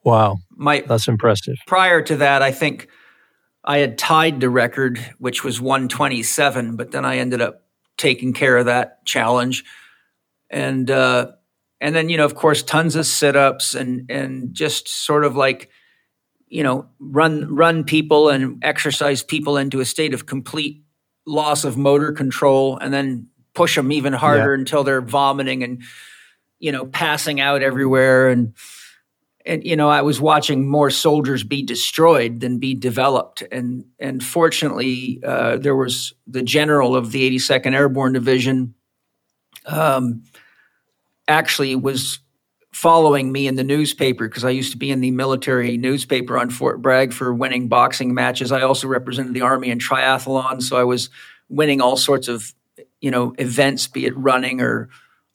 Wow, 0.05 0.39
my 0.51 0.85
that's 0.87 1.09
impressive. 1.09 1.57
Prior 1.67 2.01
to 2.01 2.17
that, 2.19 2.43
I 2.43 2.53
think 2.53 2.87
I 3.65 3.79
had 3.79 3.99
tied 3.99 4.39
the 4.39 4.51
record, 4.51 5.05
which 5.19 5.43
was 5.43 5.61
127, 5.61 6.77
but 6.77 6.93
then 6.93 7.05
I 7.05 7.17
ended 7.17 7.41
up 7.41 7.65
taking 7.97 8.33
care 8.33 8.57
of 8.57 8.67
that 8.67 9.05
challenge, 9.05 9.65
and 10.49 10.89
uh, 10.89 11.33
and 11.81 11.95
then 11.95 12.09
you 12.09 12.17
know 12.17 12.25
of 12.25 12.35
course 12.35 12.63
tons 12.63 12.97
of 12.97 13.07
sit-ups 13.07 13.75
and 13.75 14.11
and 14.11 14.55
just 14.55 14.89
sort 14.89 15.25
of 15.25 15.37
like 15.37 15.71
you 16.49 16.63
know 16.63 16.87
run 16.99 17.53
run 17.55 17.85
people 17.85 18.29
and 18.29 18.63
exercise 18.65 19.23
people 19.23 19.57
into 19.57 19.81
a 19.81 19.85
state 19.85 20.15
of 20.15 20.27
complete 20.27 20.83
loss 21.27 21.65
of 21.65 21.77
motor 21.77 22.13
control 22.13 22.79
and 22.79 22.93
then 22.93 23.29
push 23.55 23.77
them 23.77 23.93
even 23.93 24.13
harder 24.13 24.55
yeah. 24.55 24.61
until 24.61 24.85
they're 24.85 25.01
vomiting 25.01 25.63
and 25.63 25.83
you 26.59 26.73
know 26.73 26.87
passing 26.87 27.41
out 27.41 27.63
everywhere 27.63 28.29
and 28.29 28.55
and 29.47 29.65
you 29.65 29.77
know 29.77 29.89
I 29.89 30.03
was 30.03 30.21
watching 30.21 30.69
more 30.69 30.91
soldiers 30.91 31.45
be 31.45 31.63
destroyed 31.63 32.41
than 32.41 32.59
be 32.59 32.75
developed 32.75 33.43
and 33.51 33.85
and 33.99 34.23
fortunately 34.23 35.21
uh, 35.25 35.57
there 35.57 35.77
was 35.77 36.15
the 36.27 36.43
general 36.43 36.95
of 36.97 37.13
the 37.13 37.31
82nd 37.31 37.75
Airborne 37.75 38.13
Division 38.13 38.75
um, 39.67 40.25
actually 41.29 41.75
was 41.77 42.19
following 42.73 43.31
me 43.31 43.47
in 43.47 43.55
the 43.55 43.65
newspaper 43.65 44.29
because 44.29 44.45
I 44.45 44.51
used 44.51 44.73
to 44.73 44.79
be 44.79 44.91
in 44.91 45.01
the 45.01 45.13
military 45.13 45.77
newspaper 45.77 46.37
on 46.37 46.51
Fort 46.51 46.83
Bragg 46.83 47.13
for 47.13 47.33
winning 47.33 47.69
boxing 47.69 48.15
matches. 48.15 48.51
I 48.51 48.63
also 48.63 48.89
represented 48.89 49.33
the 49.33 49.43
Army 49.43 49.71
in 49.71 49.79
triathlon, 49.79 50.61
so 50.61 50.77
I 50.77 50.85
was 50.85 51.09
winning 51.49 51.81
all 51.81 51.97
sorts 51.97 52.27
of 52.27 52.53
you 53.01 53.11
know 53.11 53.35
events, 53.39 53.87
be 53.87 54.07
it 54.07 54.17
running 54.17 54.61
or 54.61 54.89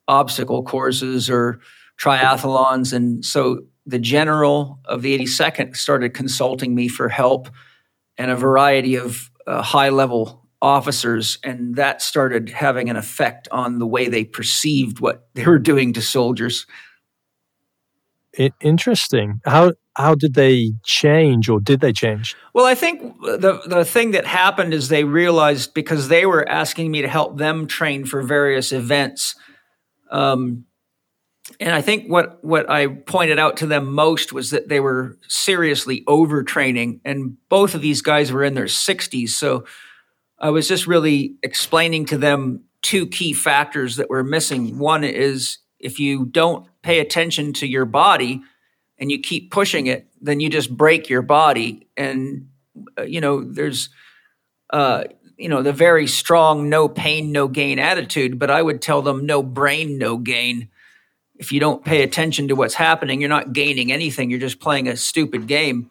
obstacle 0.08 0.64
courses 0.64 1.30
or 1.30 1.60
triathlons. 1.98 2.92
And 2.92 3.24
so 3.24 3.62
the 3.86 4.00
general 4.00 4.80
of 4.86 5.02
the 5.02 5.18
82nd 5.18 5.76
started 5.76 6.14
consulting 6.14 6.76
me 6.76 6.88
for 6.88 7.10
help 7.10 7.50
and 8.18 8.32
a 8.32 8.36
variety 8.36 8.96
of 8.96 9.30
uh, 9.48 9.62
high 9.62 9.90
level 9.90 10.46
officers, 10.62 11.38
and 11.44 11.76
that 11.76 12.02
started 12.02 12.50
having 12.50 12.90
an 12.90 12.96
effect 12.96 13.48
on 13.52 13.80
the 13.80 13.88
way 13.88 14.08
they 14.08 14.24
perceived 14.24 15.00
what 15.00 15.28
they 15.34 15.46
were 15.46 15.60
doing 15.60 15.94
to 15.94 16.02
soldiers. 16.02 16.66
Interesting. 18.62 19.42
How 19.46 19.74
how 19.96 20.16
did 20.16 20.34
they 20.34 20.72
change, 20.84 21.50
or 21.50 21.60
did 21.60 21.82
they 21.82 21.92
change? 21.92 22.36
Well, 22.54 22.66
I 22.66 22.76
think 22.76 23.20
the 23.22 23.62
the 23.66 23.84
thing 23.84 24.12
that 24.12 24.26
happened 24.26 24.74
is 24.74 24.88
they 24.88 25.04
realized 25.04 25.74
because 25.74 26.08
they 26.08 26.26
were 26.26 26.48
asking 26.48 26.92
me 26.92 27.02
to 27.02 27.08
help 27.08 27.38
them 27.38 27.68
train 27.68 28.06
for 28.06 28.22
various 28.22 28.72
events. 28.72 29.36
Um, 30.12 30.66
and 31.60 31.72
I 31.72 31.82
think 31.82 32.10
what 32.10 32.44
what 32.44 32.70
I 32.70 32.88
pointed 32.88 33.40
out 33.40 33.58
to 33.58 33.66
them 33.66 33.92
most 33.92 34.32
was 34.32 34.52
that 34.52 34.70
they 34.70 34.80
were 34.80 35.18
seriously 35.28 36.04
overtraining, 36.08 37.02
and 37.04 37.38
both 37.50 37.76
of 37.76 37.82
these 37.82 38.02
guys 38.02 38.32
were 38.32 38.44
in 38.44 38.54
their 38.54 38.66
60s, 38.66 39.30
so 39.30 39.66
I 40.40 40.50
was 40.52 40.68
just 40.68 40.88
really 40.88 41.36
explaining 41.44 42.06
to 42.06 42.18
them 42.18 42.64
two 42.82 43.08
key 43.08 43.34
factors 43.34 43.98
that 43.98 44.10
were 44.10 44.24
missing. 44.24 44.78
One 44.80 45.04
is 45.04 45.58
if 45.80 46.00
you 46.00 46.26
don't 46.26 46.68
pay 46.82 47.00
attention 47.00 47.54
to 47.54 47.68
your 47.68 47.86
body 47.86 48.42
and 48.98 49.12
you 49.12 49.20
keep 49.20 49.52
pushing 49.52 49.88
it, 49.88 50.08
then 50.22 50.40
you 50.40 50.50
just 50.50 50.76
break 50.76 51.10
your 51.10 51.22
body. 51.22 51.88
And, 51.98 52.50
uh, 52.98 53.04
you 53.04 53.22
know, 53.22 53.44
there's, 53.44 53.90
uh, 54.70 55.06
you 55.38 55.50
know, 55.50 55.62
the 55.62 55.74
very 55.74 56.08
strong 56.08 56.70
no 56.70 56.90
pain, 56.90 57.32
no 57.32 57.48
gain 57.48 57.80
attitude, 57.80 58.40
but 58.40 58.52
I 58.52 58.62
would 58.62 58.82
tell 58.82 59.02
them 59.02 59.26
no 59.26 59.42
brain, 59.42 59.98
no 59.98 60.18
gain. 60.18 60.70
If 61.36 61.54
you 61.54 61.62
don't 61.62 61.84
pay 61.84 62.04
attention 62.04 62.50
to 62.50 62.56
what's 62.56 62.74
happening, 62.74 63.22
you're 63.22 63.30
not 63.30 63.54
gaining 63.54 63.92
anything. 63.92 64.30
You're 64.30 64.40
just 64.40 64.60
playing 64.60 64.90
a 64.90 64.98
stupid 64.98 65.48
game. 65.48 65.90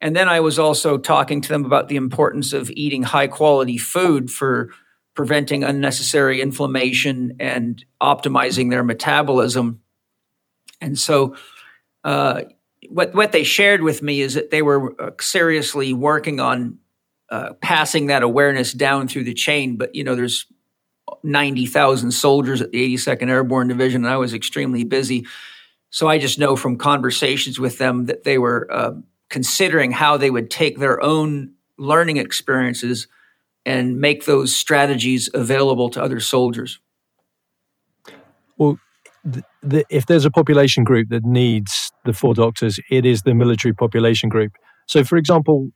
And 0.00 0.14
then 0.14 0.28
I 0.28 0.40
was 0.40 0.58
also 0.58 0.98
talking 0.98 1.40
to 1.40 1.48
them 1.48 1.64
about 1.64 1.88
the 1.88 1.96
importance 1.96 2.52
of 2.52 2.70
eating 2.70 3.02
high 3.02 3.28
quality 3.28 3.78
food 3.78 4.30
for 4.30 4.70
preventing 5.14 5.64
unnecessary 5.64 6.40
inflammation 6.40 7.36
and 7.40 7.82
optimizing 8.02 8.70
their 8.70 8.84
metabolism. 8.84 9.80
And 10.80 10.98
so, 10.98 11.36
uh, 12.04 12.42
what 12.88 13.14
what 13.14 13.32
they 13.32 13.42
shared 13.42 13.82
with 13.82 14.02
me 14.02 14.20
is 14.20 14.34
that 14.34 14.50
they 14.50 14.62
were 14.62 14.94
uh, 15.00 15.10
seriously 15.18 15.92
working 15.92 16.38
on 16.38 16.78
uh, 17.30 17.54
passing 17.54 18.06
that 18.06 18.22
awareness 18.22 18.72
down 18.72 19.08
through 19.08 19.24
the 19.24 19.34
chain. 19.34 19.76
But 19.76 19.94
you 19.94 20.04
know, 20.04 20.14
there's 20.14 20.46
ninety 21.22 21.66
thousand 21.66 22.12
soldiers 22.12 22.60
at 22.60 22.70
the 22.70 22.96
82nd 22.96 23.28
Airborne 23.28 23.68
Division, 23.68 24.04
and 24.04 24.12
I 24.12 24.18
was 24.18 24.34
extremely 24.34 24.84
busy. 24.84 25.26
So 25.90 26.06
I 26.08 26.18
just 26.18 26.38
know 26.38 26.56
from 26.56 26.76
conversations 26.76 27.58
with 27.58 27.78
them 27.78 28.06
that 28.06 28.24
they 28.24 28.38
were 28.38 28.68
uh, 28.70 28.92
considering 29.28 29.90
how 29.90 30.16
they 30.16 30.30
would 30.30 30.50
take 30.50 30.78
their 30.78 31.02
own 31.02 31.52
learning 31.78 32.16
experiences 32.16 33.08
and 33.64 33.98
make 34.00 34.24
those 34.24 34.54
strategies 34.54 35.28
available 35.34 35.90
to 35.90 36.02
other 36.02 36.20
soldiers. 36.20 36.78
Well, 38.56 38.78
the, 39.24 39.42
the, 39.62 39.84
if 39.90 40.06
there's 40.06 40.24
a 40.24 40.30
population 40.30 40.84
group 40.84 41.08
that 41.10 41.24
needs 41.24 41.90
the 42.04 42.12
four 42.12 42.34
doctors, 42.34 42.78
it 42.90 43.04
is 43.04 43.22
the 43.22 43.34
military 43.34 43.74
population 43.74 44.28
group. 44.28 44.52
So, 44.86 45.02
for 45.02 45.16
example, 45.16 45.70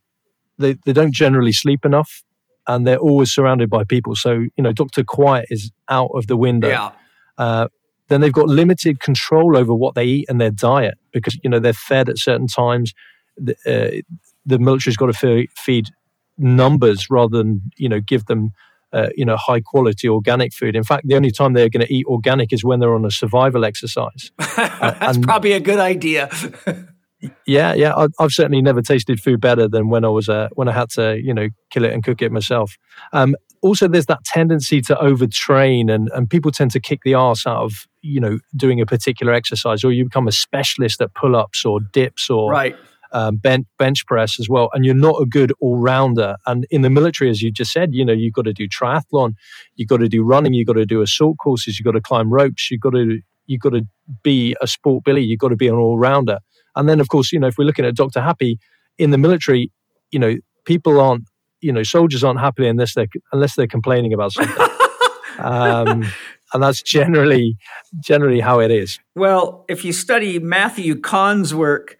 they, 0.57 0.77
they 0.85 0.93
don't 0.93 1.13
generally 1.13 1.51
sleep 1.51 1.83
enough 1.83 2.23
and 2.67 2.87
they're 2.87 2.97
always 2.97 3.31
surrounded 3.31 3.69
by 3.69 3.83
people. 3.83 4.15
So, 4.15 4.31
you 4.55 4.63
know, 4.63 4.71
Dr. 4.71 5.03
Quiet 5.03 5.47
is 5.49 5.71
out 5.89 6.11
of 6.15 6.27
the 6.27 6.37
window. 6.37 6.69
Yeah. 6.69 6.91
Uh, 7.37 7.67
then 8.07 8.21
they've 8.21 8.31
got 8.31 8.47
limited 8.47 8.99
control 8.99 9.57
over 9.57 9.73
what 9.73 9.95
they 9.95 10.05
eat 10.05 10.25
and 10.29 10.39
their 10.39 10.51
diet 10.51 10.95
because, 11.11 11.37
you 11.43 11.49
know, 11.49 11.59
they're 11.59 11.73
fed 11.73 12.09
at 12.09 12.17
certain 12.17 12.47
times 12.47 12.93
the, 13.37 13.55
uh, 13.65 14.01
the 14.45 14.59
military's 14.59 14.97
got 14.97 15.13
to 15.13 15.47
feed 15.57 15.89
numbers 16.37 17.09
rather 17.09 17.37
than 17.37 17.61
you 17.77 17.87
know 17.87 17.99
give 17.99 18.25
them 18.25 18.51
uh, 18.93 19.09
you 19.15 19.25
know 19.25 19.37
high 19.37 19.61
quality 19.61 20.09
organic 20.09 20.53
food. 20.53 20.75
In 20.75 20.83
fact, 20.83 21.07
the 21.07 21.15
only 21.15 21.31
time 21.31 21.53
they're 21.53 21.69
going 21.69 21.85
to 21.85 21.93
eat 21.93 22.05
organic 22.07 22.51
is 22.51 22.63
when 22.63 22.79
they're 22.79 22.95
on 22.95 23.05
a 23.05 23.11
survival 23.11 23.63
exercise. 23.63 24.31
Uh, 24.39 24.45
That's 24.99 25.17
and, 25.17 25.25
probably 25.25 25.53
a 25.53 25.59
good 25.59 25.79
idea. 25.79 26.29
yeah, 27.45 27.73
yeah, 27.73 27.95
I, 27.95 28.07
have 28.19 28.31
certainly 28.31 28.61
never 28.61 28.81
tasted 28.81 29.19
food 29.19 29.39
better 29.39 29.67
than 29.67 29.89
when 29.89 30.03
I 30.03 30.09
was 30.09 30.27
uh, 30.27 30.49
when 30.53 30.67
I 30.67 30.73
had 30.73 30.89
to 30.91 31.19
you 31.21 31.33
know 31.33 31.49
kill 31.69 31.85
it 31.85 31.93
and 31.93 32.03
cook 32.03 32.21
it 32.21 32.31
myself. 32.31 32.77
Um, 33.13 33.35
also, 33.61 33.87
there's 33.87 34.07
that 34.07 34.23
tendency 34.25 34.81
to 34.81 34.95
overtrain, 34.95 35.93
and 35.93 36.09
and 36.13 36.29
people 36.29 36.51
tend 36.51 36.71
to 36.71 36.79
kick 36.79 37.01
the 37.03 37.13
ass 37.13 37.45
out 37.45 37.63
of 37.63 37.87
you 38.01 38.19
know 38.19 38.39
doing 38.55 38.81
a 38.81 38.85
particular 38.85 39.33
exercise, 39.33 39.83
or 39.83 39.91
you 39.91 40.05
become 40.05 40.27
a 40.27 40.31
specialist 40.31 41.01
at 41.01 41.13
pull 41.13 41.35
ups 41.35 41.63
or 41.63 41.79
dips 41.79 42.29
or 42.29 42.49
right 42.49 42.75
um, 43.11 43.37
bench, 43.37 43.65
bench 43.77 44.05
press 44.05 44.39
as 44.39 44.49
well, 44.49 44.69
and 44.73 44.85
you're 44.85 44.95
not 44.95 45.21
a 45.21 45.25
good 45.25 45.53
all 45.59 45.77
rounder. 45.77 46.35
And 46.45 46.65
in 46.69 46.81
the 46.81 46.89
military, 46.89 47.29
as 47.29 47.41
you 47.41 47.51
just 47.51 47.71
said, 47.71 47.93
you 47.93 48.05
know, 48.05 48.13
you've 48.13 48.33
got 48.33 48.45
to 48.45 48.53
do 48.53 48.67
triathlon, 48.67 49.33
you've 49.75 49.89
got 49.89 49.97
to 49.97 50.09
do 50.09 50.23
running, 50.23 50.53
you've 50.53 50.67
got 50.67 50.73
to 50.73 50.85
do 50.85 51.01
assault 51.01 51.37
courses, 51.37 51.79
you've 51.79 51.85
got 51.85 51.91
to 51.91 52.01
climb 52.01 52.31
ropes, 52.31 52.69
you've 52.71 52.81
got 52.81 52.91
to 52.91 53.19
you've 53.47 53.61
got 53.61 53.71
to 53.71 53.85
be 54.23 54.55
a 54.61 54.67
sport 54.67 55.03
billy, 55.03 55.23
you've 55.23 55.39
got 55.39 55.49
to 55.49 55.55
be 55.55 55.67
an 55.67 55.75
all 55.75 55.97
rounder. 55.97 56.39
And 56.75 56.87
then, 56.87 56.99
of 56.99 57.09
course, 57.09 57.31
you 57.31 57.39
know, 57.39 57.47
if 57.47 57.57
we're 57.57 57.65
looking 57.65 57.85
at 57.85 57.95
Dr. 57.95 58.21
Happy 58.21 58.59
in 58.97 59.11
the 59.11 59.17
military, 59.17 59.71
you 60.11 60.19
know, 60.19 60.35
people 60.65 60.99
aren't, 61.01 61.25
you 61.59 61.71
know, 61.71 61.83
soldiers 61.83 62.23
aren't 62.23 62.39
happy 62.39 62.67
unless 62.67 62.93
they're 62.93 63.07
unless 63.33 63.55
they're 63.55 63.67
complaining 63.67 64.13
about 64.13 64.31
something. 64.31 64.67
um, 65.39 66.05
and 66.53 66.63
that's 66.63 66.81
generally 66.81 67.57
generally 67.99 68.39
how 68.39 68.59
it 68.59 68.71
is. 68.71 68.99
Well, 69.15 69.65
if 69.67 69.85
you 69.85 69.93
study 69.93 70.39
Matthew 70.39 70.99
Kahn's 70.99 71.53
work, 71.53 71.97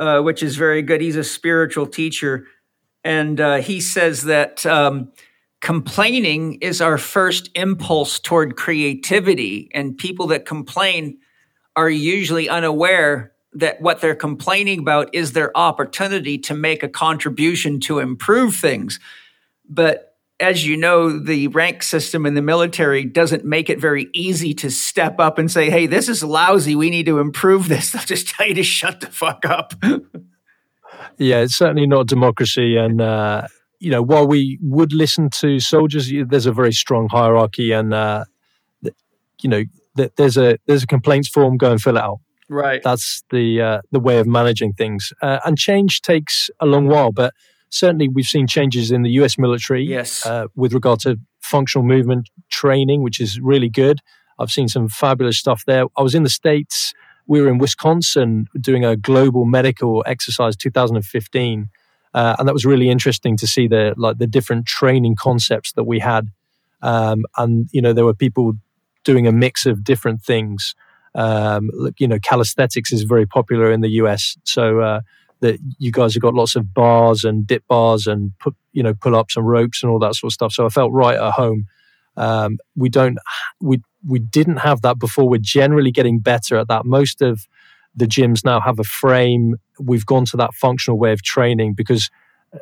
uh, 0.00 0.22
which 0.22 0.42
is 0.42 0.56
very 0.56 0.80
good. 0.80 1.00
He's 1.02 1.16
a 1.16 1.22
spiritual 1.22 1.86
teacher. 1.86 2.46
And 3.04 3.40
uh, 3.40 3.56
he 3.56 3.80
says 3.80 4.24
that 4.24 4.64
um, 4.64 5.12
complaining 5.60 6.54
is 6.62 6.80
our 6.80 6.96
first 6.96 7.50
impulse 7.54 8.18
toward 8.18 8.56
creativity. 8.56 9.70
And 9.74 9.96
people 9.96 10.26
that 10.28 10.46
complain 10.46 11.18
are 11.76 11.90
usually 11.90 12.48
unaware 12.48 13.32
that 13.52 13.80
what 13.82 14.00
they're 14.00 14.14
complaining 14.14 14.78
about 14.78 15.14
is 15.14 15.32
their 15.32 15.54
opportunity 15.56 16.38
to 16.38 16.54
make 16.54 16.82
a 16.82 16.88
contribution 16.88 17.78
to 17.80 17.98
improve 17.98 18.56
things. 18.56 18.98
But 19.68 20.09
as 20.40 20.66
you 20.66 20.76
know, 20.76 21.18
the 21.18 21.48
rank 21.48 21.82
system 21.82 22.24
in 22.26 22.34
the 22.34 22.42
military 22.42 23.04
doesn't 23.04 23.44
make 23.44 23.68
it 23.68 23.78
very 23.78 24.08
easy 24.14 24.54
to 24.54 24.70
step 24.70 25.20
up 25.20 25.38
and 25.38 25.50
say, 25.50 25.70
hey, 25.70 25.86
this 25.86 26.08
is 26.08 26.24
lousy. 26.24 26.74
We 26.74 26.90
need 26.90 27.06
to 27.06 27.18
improve 27.18 27.68
this. 27.68 27.90
They'll 27.92 28.02
just 28.02 28.28
tell 28.28 28.48
you 28.48 28.54
to 28.54 28.62
shut 28.62 29.00
the 29.00 29.08
fuck 29.08 29.44
up. 29.44 29.74
yeah, 31.18 31.40
it's 31.40 31.56
certainly 31.56 31.86
not 31.86 32.06
democracy. 32.06 32.76
And, 32.76 33.00
uh, 33.00 33.46
you 33.78 33.90
know, 33.90 34.02
while 34.02 34.26
we 34.26 34.58
would 34.62 34.92
listen 34.92 35.30
to 35.30 35.60
soldiers, 35.60 36.10
there's 36.26 36.46
a 36.46 36.52
very 36.52 36.72
strong 36.72 37.08
hierarchy. 37.10 37.72
And, 37.72 37.92
uh, 37.92 38.24
you 39.42 39.48
know, 39.48 39.64
there's 39.94 40.36
a 40.36 40.58
there's 40.66 40.82
a 40.82 40.86
complaints 40.86 41.28
form, 41.28 41.56
go 41.56 41.70
and 41.70 41.80
fill 41.80 41.96
it 41.96 42.02
out. 42.02 42.20
Right. 42.48 42.82
That's 42.82 43.22
the 43.30 43.60
uh, 43.60 43.80
the 43.90 44.00
way 44.00 44.18
of 44.18 44.26
managing 44.26 44.72
things. 44.72 45.12
Uh, 45.22 45.38
and 45.44 45.56
change 45.56 46.02
takes 46.02 46.50
a 46.60 46.66
long 46.66 46.88
while, 46.88 47.12
but 47.12 47.32
certainly 47.70 48.08
we've 48.08 48.26
seen 48.26 48.46
changes 48.46 48.90
in 48.90 49.02
the 49.02 49.10
US 49.12 49.38
military 49.38 49.84
yes. 49.84 50.26
uh, 50.26 50.46
with 50.54 50.72
regard 50.72 51.00
to 51.00 51.18
functional 51.40 51.84
movement 51.84 52.28
training, 52.50 53.02
which 53.02 53.20
is 53.20 53.40
really 53.40 53.68
good. 53.68 54.00
I've 54.38 54.50
seen 54.50 54.68
some 54.68 54.88
fabulous 54.88 55.38
stuff 55.38 55.64
there. 55.66 55.84
I 55.96 56.02
was 56.02 56.14
in 56.14 56.22
the 56.22 56.30
States. 56.30 56.94
We 57.26 57.40
were 57.40 57.48
in 57.48 57.58
Wisconsin 57.58 58.46
doing 58.60 58.84
a 58.84 58.96
global 58.96 59.44
medical 59.44 60.02
exercise 60.06 60.56
2015. 60.56 61.68
Uh, 62.12 62.36
and 62.38 62.48
that 62.48 62.52
was 62.52 62.64
really 62.64 62.90
interesting 62.90 63.36
to 63.36 63.46
see 63.46 63.68
the 63.68 63.94
like 63.96 64.18
the 64.18 64.26
different 64.26 64.66
training 64.66 65.16
concepts 65.16 65.72
that 65.72 65.84
we 65.84 66.00
had. 66.00 66.28
Um, 66.82 67.24
and 67.36 67.68
you 67.72 67.80
know 67.80 67.92
there 67.92 68.04
were 68.04 68.14
people 68.14 68.54
doing 69.04 69.26
a 69.26 69.32
mix 69.32 69.66
of 69.66 69.84
different 69.84 70.22
things. 70.22 70.74
Um, 71.14 71.70
you 71.98 72.08
know, 72.08 72.18
calisthenics 72.20 72.92
is 72.92 73.02
very 73.02 73.26
popular 73.26 73.70
in 73.70 73.80
the 73.80 73.90
US, 74.02 74.36
so 74.44 74.80
uh, 74.80 75.00
that 75.40 75.58
you 75.78 75.90
guys 75.90 76.14
have 76.14 76.22
got 76.22 76.34
lots 76.34 76.56
of 76.56 76.72
bars 76.72 77.24
and 77.24 77.46
dip 77.46 77.66
bars 77.66 78.06
and 78.06 78.32
put 78.38 78.54
you 78.72 78.82
know 78.82 78.94
pull 78.94 79.16
ups 79.16 79.36
and 79.36 79.48
ropes 79.48 79.82
and 79.82 79.90
all 79.90 79.98
that 79.98 80.14
sort 80.14 80.30
of 80.30 80.34
stuff. 80.34 80.52
So 80.52 80.66
I 80.66 80.68
felt 80.68 80.92
right 80.92 81.16
at 81.16 81.32
home. 81.32 81.66
Um, 82.16 82.58
we 82.76 82.88
don't 82.88 83.18
we 83.60 83.82
we 84.06 84.18
didn't 84.18 84.58
have 84.58 84.82
that 84.82 84.98
before. 84.98 85.28
We're 85.28 85.38
generally 85.40 85.90
getting 85.90 86.18
better 86.18 86.56
at 86.56 86.68
that. 86.68 86.84
Most 86.84 87.22
of 87.22 87.46
the 87.94 88.06
gyms 88.06 88.44
now 88.44 88.60
have 88.60 88.78
a 88.78 88.84
frame. 88.84 89.56
We've 89.78 90.06
gone 90.06 90.24
to 90.26 90.36
that 90.36 90.54
functional 90.54 90.98
way 90.98 91.12
of 91.12 91.22
training 91.22 91.74
because 91.74 92.10
uh, 92.54 92.58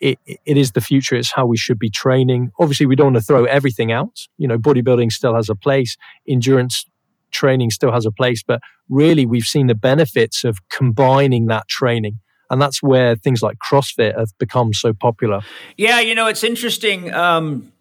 it, 0.00 0.18
it 0.26 0.56
is 0.56 0.72
the 0.72 0.80
future. 0.80 1.16
It's 1.16 1.32
how 1.32 1.46
we 1.46 1.56
should 1.56 1.78
be 1.78 1.90
training. 1.90 2.52
Obviously, 2.58 2.86
we 2.86 2.96
don't 2.96 3.12
want 3.12 3.16
to 3.16 3.22
throw 3.22 3.44
everything 3.44 3.92
out. 3.92 4.26
You 4.38 4.48
know, 4.48 4.58
bodybuilding 4.58 5.12
still 5.12 5.34
has 5.34 5.48
a 5.48 5.54
place. 5.54 5.96
Endurance 6.28 6.86
training 7.30 7.70
still 7.70 7.92
has 7.92 8.06
a 8.06 8.10
place, 8.10 8.42
but 8.42 8.60
really 8.88 9.26
we've 9.26 9.44
seen 9.44 9.66
the 9.66 9.74
benefits 9.74 10.44
of 10.44 10.58
combining 10.68 11.46
that 11.46 11.68
training. 11.68 12.18
And 12.50 12.60
that's 12.60 12.82
where 12.82 13.14
things 13.14 13.42
like 13.42 13.58
CrossFit 13.58 14.18
have 14.18 14.36
become 14.38 14.72
so 14.72 14.92
popular. 14.92 15.40
Yeah, 15.76 16.00
you 16.00 16.14
know, 16.16 16.26
it's 16.26 16.42
interesting. 16.42 17.14
Um, 17.14 17.72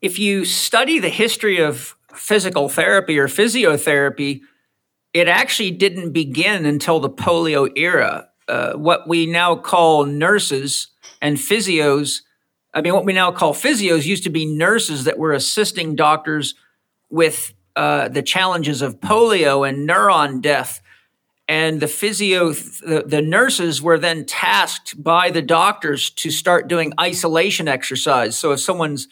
if 0.00 0.18
you 0.18 0.44
study 0.44 0.98
the 0.98 1.10
history 1.10 1.58
of 1.58 1.96
physical 2.14 2.68
therapy 2.68 3.18
or 3.18 3.28
physiotherapy, 3.28 4.40
it 5.12 5.28
actually 5.28 5.70
didn't 5.70 6.12
begin 6.12 6.64
until 6.64 7.00
the 7.00 7.10
polio 7.10 7.70
era. 7.76 8.28
Uh, 8.48 8.74
what 8.74 9.08
we 9.08 9.26
now 9.26 9.56
call 9.56 10.04
nurses 10.04 10.88
and 11.20 11.36
physios, 11.36 12.20
I 12.72 12.80
mean, 12.80 12.94
what 12.94 13.04
we 13.04 13.12
now 13.12 13.32
call 13.32 13.52
physios 13.52 14.06
used 14.06 14.24
to 14.24 14.30
be 14.30 14.46
nurses 14.46 15.04
that 15.04 15.18
were 15.18 15.32
assisting 15.32 15.96
doctors 15.96 16.54
with 17.10 17.52
uh, 17.76 18.08
the 18.08 18.22
challenges 18.22 18.80
of 18.80 19.00
polio 19.00 19.68
and 19.68 19.88
neuron 19.88 20.40
death. 20.40 20.80
And 21.46 21.78
the 21.78 21.86
physio, 21.86 22.52
the, 22.52 23.04
the, 23.06 23.22
nurses 23.22 23.80
were 23.80 23.98
then 23.98 24.24
tasked 24.24 25.00
by 25.00 25.30
the 25.30 25.42
doctors 25.42 26.10
to 26.10 26.30
start 26.30 26.66
doing 26.68 26.92
isolation 26.98 27.68
exercise. 27.68 28.36
So 28.36 28.50
if 28.52 28.60
someone's, 28.60 29.06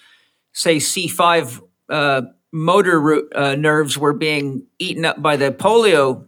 say, 0.53 0.79
C5 0.79 1.63
uh, 1.91 2.23
motor 2.53 3.01
root, 3.01 3.33
uh, 3.37 3.55
nerves 3.55 3.97
were 3.97 4.15
being 4.15 4.67
eaten 4.79 5.05
up 5.05 5.23
by 5.23 5.37
the 5.37 5.53
polio, 5.53 6.25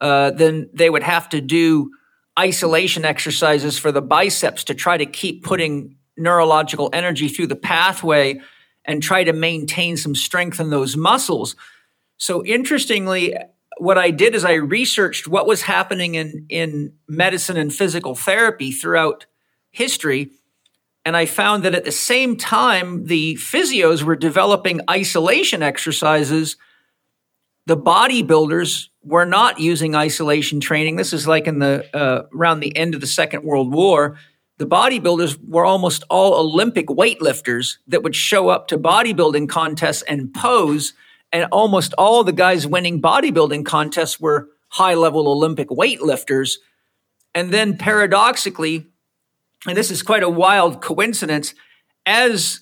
uh, 0.00 0.32
then 0.32 0.68
they 0.74 0.90
would 0.90 1.04
have 1.04 1.28
to 1.30 1.40
do 1.40 1.90
isolation 2.38 3.04
exercises 3.04 3.78
for 3.78 3.92
the 3.92 4.02
biceps 4.02 4.64
to 4.64 4.74
try 4.74 4.96
to 4.96 5.06
keep 5.06 5.44
putting 5.44 5.96
neurological 6.16 6.90
energy 6.92 7.28
through 7.28 7.46
the 7.46 7.56
pathway 7.56 8.40
and 8.84 9.02
try 9.02 9.24
to 9.24 9.32
maintain 9.32 9.96
some 9.96 10.14
strength 10.14 10.60
in 10.60 10.70
those 10.70 10.96
muscles. 10.96 11.56
So 12.16 12.44
interestingly, 12.44 13.36
what 13.78 13.98
I 13.98 14.10
did 14.10 14.34
is 14.34 14.44
I 14.44 14.54
researched 14.54 15.26
what 15.26 15.46
was 15.46 15.62
happening 15.62 16.14
in, 16.14 16.46
in 16.48 16.92
medicine 17.08 17.56
and 17.56 17.74
physical 17.74 18.14
therapy 18.14 18.70
throughout 18.70 19.26
history. 19.70 20.30
And 21.04 21.16
I 21.16 21.26
found 21.26 21.64
that 21.64 21.74
at 21.74 21.84
the 21.84 21.92
same 21.92 22.36
time, 22.36 23.06
the 23.06 23.34
physios 23.34 24.02
were 24.02 24.16
developing 24.16 24.80
isolation 24.88 25.62
exercises. 25.62 26.56
The 27.66 27.76
bodybuilders 27.76 28.88
were 29.02 29.26
not 29.26 29.58
using 29.58 29.94
isolation 29.94 30.60
training. 30.60 30.96
This 30.96 31.12
is 31.12 31.26
like 31.26 31.46
in 31.46 31.58
the 31.58 31.84
uh, 31.94 32.22
around 32.34 32.60
the 32.60 32.76
end 32.76 32.94
of 32.94 33.00
the 33.00 33.06
Second 33.06 33.44
World 33.44 33.72
War 33.72 34.16
the 34.58 34.66
bodybuilders 34.66 35.38
were 35.48 35.64
almost 35.64 36.04
all 36.08 36.34
Olympic 36.34 36.86
weightlifters 36.86 37.78
that 37.88 38.02
would 38.02 38.14
show 38.14 38.48
up 38.48 38.68
to 38.68 38.78
bodybuilding 38.78 39.48
contests 39.48 40.02
and 40.02 40.32
pose. 40.32 40.92
And 41.32 41.48
almost 41.50 41.92
all 41.98 42.22
the 42.22 42.32
guys 42.32 42.66
winning 42.66 43.02
bodybuilding 43.02 43.64
contests 43.64 44.20
were 44.20 44.48
high 44.68 44.94
level 44.94 45.28
Olympic 45.28 45.68
weightlifters. 45.68 46.58
And 47.34 47.52
then 47.52 47.76
paradoxically, 47.76 48.86
and 49.66 49.76
this 49.76 49.90
is 49.90 50.02
quite 50.02 50.22
a 50.22 50.28
wild 50.28 50.80
coincidence, 50.80 51.54
as 52.06 52.60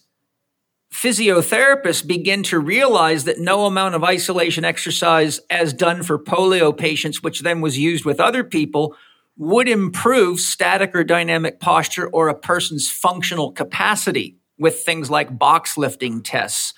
physiotherapists 0.93 2.07
begin 2.07 2.43
to 2.45 2.59
realize 2.59 3.25
that 3.25 3.39
no 3.39 3.67
amount 3.67 3.95
of 3.95 4.05
isolation 4.05 4.65
exercise 4.65 5.41
as 5.51 5.73
done 5.73 6.03
for 6.03 6.19
polio 6.19 6.77
patients, 6.77 7.23
which 7.23 7.41
then 7.41 7.61
was 7.61 7.79
used 7.79 8.05
with 8.05 8.21
other 8.21 8.45
people, 8.45 8.95
would 9.37 9.69
improve 9.69 10.41
static 10.41 10.95
or 10.95 11.05
dynamic 11.05 11.59
posture 11.59 12.09
or 12.09 12.29
a 12.29 12.35
person's 12.35 12.91
functional 12.91 13.53
capacity 13.53 14.37
with 14.59 14.81
things 14.81 15.11
like 15.11 15.39
box 15.39 15.77
lifting 15.77 16.23
tests 16.23 16.75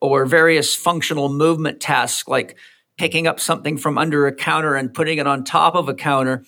or 0.00 0.24
various 0.24 0.74
functional 0.74 1.28
movement 1.28 1.80
tasks 1.80 2.28
like 2.28 2.56
picking 2.96 3.26
up 3.26 3.40
something 3.40 3.76
from 3.76 3.98
under 3.98 4.26
a 4.26 4.34
counter 4.34 4.74
and 4.74 4.94
putting 4.94 5.18
it 5.18 5.26
on 5.26 5.44
top 5.44 5.74
of 5.74 5.88
a 5.88 5.94
counter. 5.94 6.44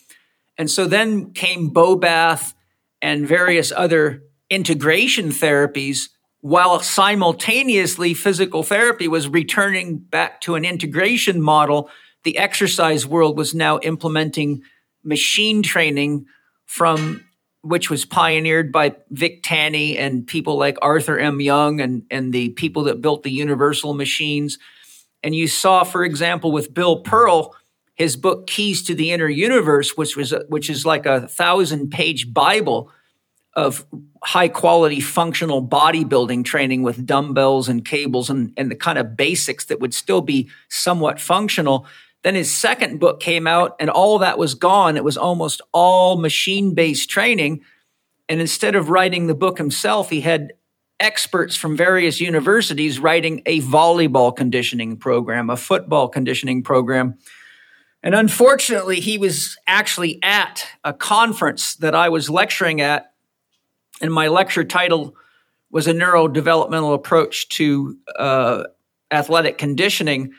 And 0.56 0.70
so 0.70 0.86
then 0.86 1.32
came 1.32 1.70
Bobath 1.70 2.54
and 3.02 3.26
various 3.26 3.72
other 3.74 4.22
integration 4.50 5.28
therapies 5.28 6.08
while 6.40 6.80
simultaneously 6.80 8.14
physical 8.14 8.62
therapy 8.62 9.08
was 9.08 9.28
returning 9.28 9.98
back 9.98 10.40
to 10.42 10.54
an 10.54 10.64
integration 10.64 11.40
model. 11.40 11.90
The 12.24 12.38
exercise 12.38 13.06
world 13.06 13.36
was 13.36 13.54
now 13.54 13.78
implementing 13.80 14.62
machine 15.02 15.62
training 15.62 16.26
from 16.66 17.24
which 17.62 17.90
was 17.90 18.04
pioneered 18.04 18.72
by 18.72 18.96
Vic 19.10 19.42
Tanny 19.42 19.98
and 19.98 20.26
people 20.26 20.56
like 20.56 20.78
Arthur 20.80 21.18
M. 21.18 21.40
Young 21.40 21.80
and, 21.80 22.04
and 22.10 22.32
the 22.32 22.50
people 22.50 22.84
that 22.84 23.02
built 23.02 23.22
the 23.22 23.30
universal 23.30 23.92
machines. 23.92 24.58
And 25.22 25.34
you 25.34 25.46
saw, 25.46 25.84
for 25.84 26.04
example, 26.04 26.52
with 26.52 26.72
Bill 26.72 27.00
Pearl, 27.02 27.54
his 27.94 28.16
book 28.16 28.46
Keys 28.46 28.82
to 28.84 28.94
the 28.94 29.10
Inner 29.10 29.28
Universe, 29.28 29.94
which 29.94 30.16
was 30.16 30.32
which 30.48 30.70
is 30.70 30.86
like 30.86 31.04
a 31.04 31.28
thousand 31.28 31.90
page 31.90 32.32
Bible 32.32 32.90
of 33.54 33.84
high 34.22 34.48
quality 34.48 35.00
functional 35.00 35.66
bodybuilding 35.66 36.44
training 36.44 36.82
with 36.82 37.04
dumbbells 37.04 37.68
and 37.68 37.84
cables 37.84 38.30
and, 38.30 38.52
and 38.56 38.70
the 38.70 38.76
kind 38.76 38.98
of 38.98 39.16
basics 39.16 39.66
that 39.66 39.80
would 39.80 39.92
still 39.92 40.22
be 40.22 40.48
somewhat 40.68 41.20
functional. 41.20 41.84
Then 42.22 42.34
his 42.34 42.50
second 42.50 43.00
book 43.00 43.20
came 43.20 43.46
out 43.46 43.76
and 43.80 43.88
all 43.88 44.18
that 44.18 44.38
was 44.38 44.54
gone. 44.54 44.96
It 44.96 45.04
was 45.04 45.16
almost 45.16 45.62
all 45.72 46.18
machine 46.18 46.74
based 46.74 47.08
training. 47.08 47.62
And 48.28 48.40
instead 48.40 48.74
of 48.74 48.90
writing 48.90 49.26
the 49.26 49.34
book 49.34 49.58
himself, 49.58 50.10
he 50.10 50.20
had 50.20 50.52
experts 51.00 51.56
from 51.56 51.76
various 51.76 52.20
universities 52.20 52.98
writing 52.98 53.42
a 53.46 53.60
volleyball 53.62 54.36
conditioning 54.36 54.98
program, 54.98 55.48
a 55.48 55.56
football 55.56 56.08
conditioning 56.08 56.62
program. 56.62 57.16
And 58.02 58.14
unfortunately, 58.14 59.00
he 59.00 59.18
was 59.18 59.56
actually 59.66 60.18
at 60.22 60.66
a 60.84 60.92
conference 60.92 61.74
that 61.76 61.94
I 61.94 62.10
was 62.10 62.30
lecturing 62.30 62.80
at. 62.80 63.12
And 64.00 64.12
my 64.12 64.28
lecture 64.28 64.64
title 64.64 65.14
was 65.70 65.86
a 65.86 65.92
neurodevelopmental 65.92 66.94
approach 66.94 67.48
to 67.50 67.96
uh, 68.18 68.64
athletic 69.10 69.58
conditioning 69.58 70.32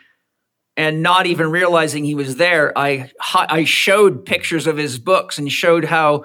and 0.76 1.02
not 1.02 1.26
even 1.26 1.50
realizing 1.50 2.04
he 2.04 2.14
was 2.14 2.36
there, 2.36 2.76
I 2.76 3.10
I 3.34 3.64
showed 3.64 4.24
pictures 4.24 4.66
of 4.66 4.76
his 4.76 4.98
books 4.98 5.38
and 5.38 5.50
showed 5.50 5.84
how 5.84 6.24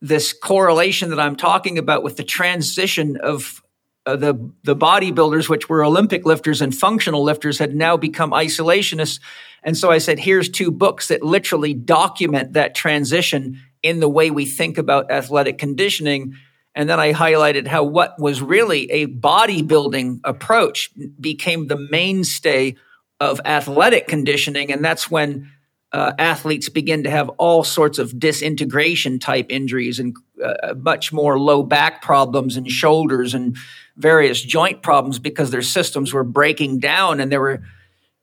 this 0.00 0.32
correlation 0.32 1.10
that 1.10 1.20
I'm 1.20 1.36
talking 1.36 1.78
about 1.78 2.02
with 2.02 2.16
the 2.16 2.24
transition 2.24 3.16
of 3.16 3.62
uh, 4.04 4.16
the 4.16 4.34
the 4.64 4.76
bodybuilders, 4.76 5.48
which 5.48 5.68
were 5.68 5.84
Olympic 5.84 6.26
lifters 6.26 6.60
and 6.60 6.74
functional 6.74 7.22
lifters, 7.22 7.58
had 7.58 7.74
now 7.74 7.96
become 7.96 8.32
isolationists. 8.32 9.20
And 9.62 9.76
so 9.76 9.90
I 9.90 9.98
said, 9.98 10.18
here's 10.18 10.48
two 10.48 10.72
books 10.72 11.08
that 11.08 11.22
literally 11.22 11.72
document 11.72 12.54
that 12.54 12.74
transition 12.74 13.60
in 13.82 14.00
the 14.00 14.08
way 14.08 14.30
we 14.30 14.44
think 14.44 14.76
about 14.76 15.10
athletic 15.10 15.56
conditioning. 15.56 16.34
And 16.74 16.88
then 16.88 16.98
I 16.98 17.12
highlighted 17.12 17.66
how 17.66 17.84
what 17.84 18.18
was 18.18 18.42
really 18.42 18.90
a 18.90 19.06
bodybuilding 19.06 20.20
approach 20.24 20.90
became 21.20 21.68
the 21.68 21.76
mainstay 21.90 22.76
of 23.22 23.40
athletic 23.44 24.08
conditioning. 24.08 24.72
And 24.72 24.84
that's 24.84 25.08
when 25.08 25.48
uh, 25.92 26.12
athletes 26.18 26.68
begin 26.68 27.04
to 27.04 27.10
have 27.10 27.28
all 27.38 27.62
sorts 27.62 28.00
of 28.00 28.18
disintegration 28.18 29.20
type 29.20 29.46
injuries 29.48 30.00
and 30.00 30.16
uh, 30.44 30.74
much 30.76 31.12
more 31.12 31.38
low 31.38 31.62
back 31.62 32.02
problems 32.02 32.56
and 32.56 32.68
shoulders 32.68 33.32
and 33.32 33.56
various 33.96 34.42
joint 34.42 34.82
problems 34.82 35.20
because 35.20 35.52
their 35.52 35.62
systems 35.62 36.12
were 36.12 36.24
breaking 36.24 36.80
down 36.80 37.20
and 37.20 37.30
there 37.30 37.40
were 37.40 37.62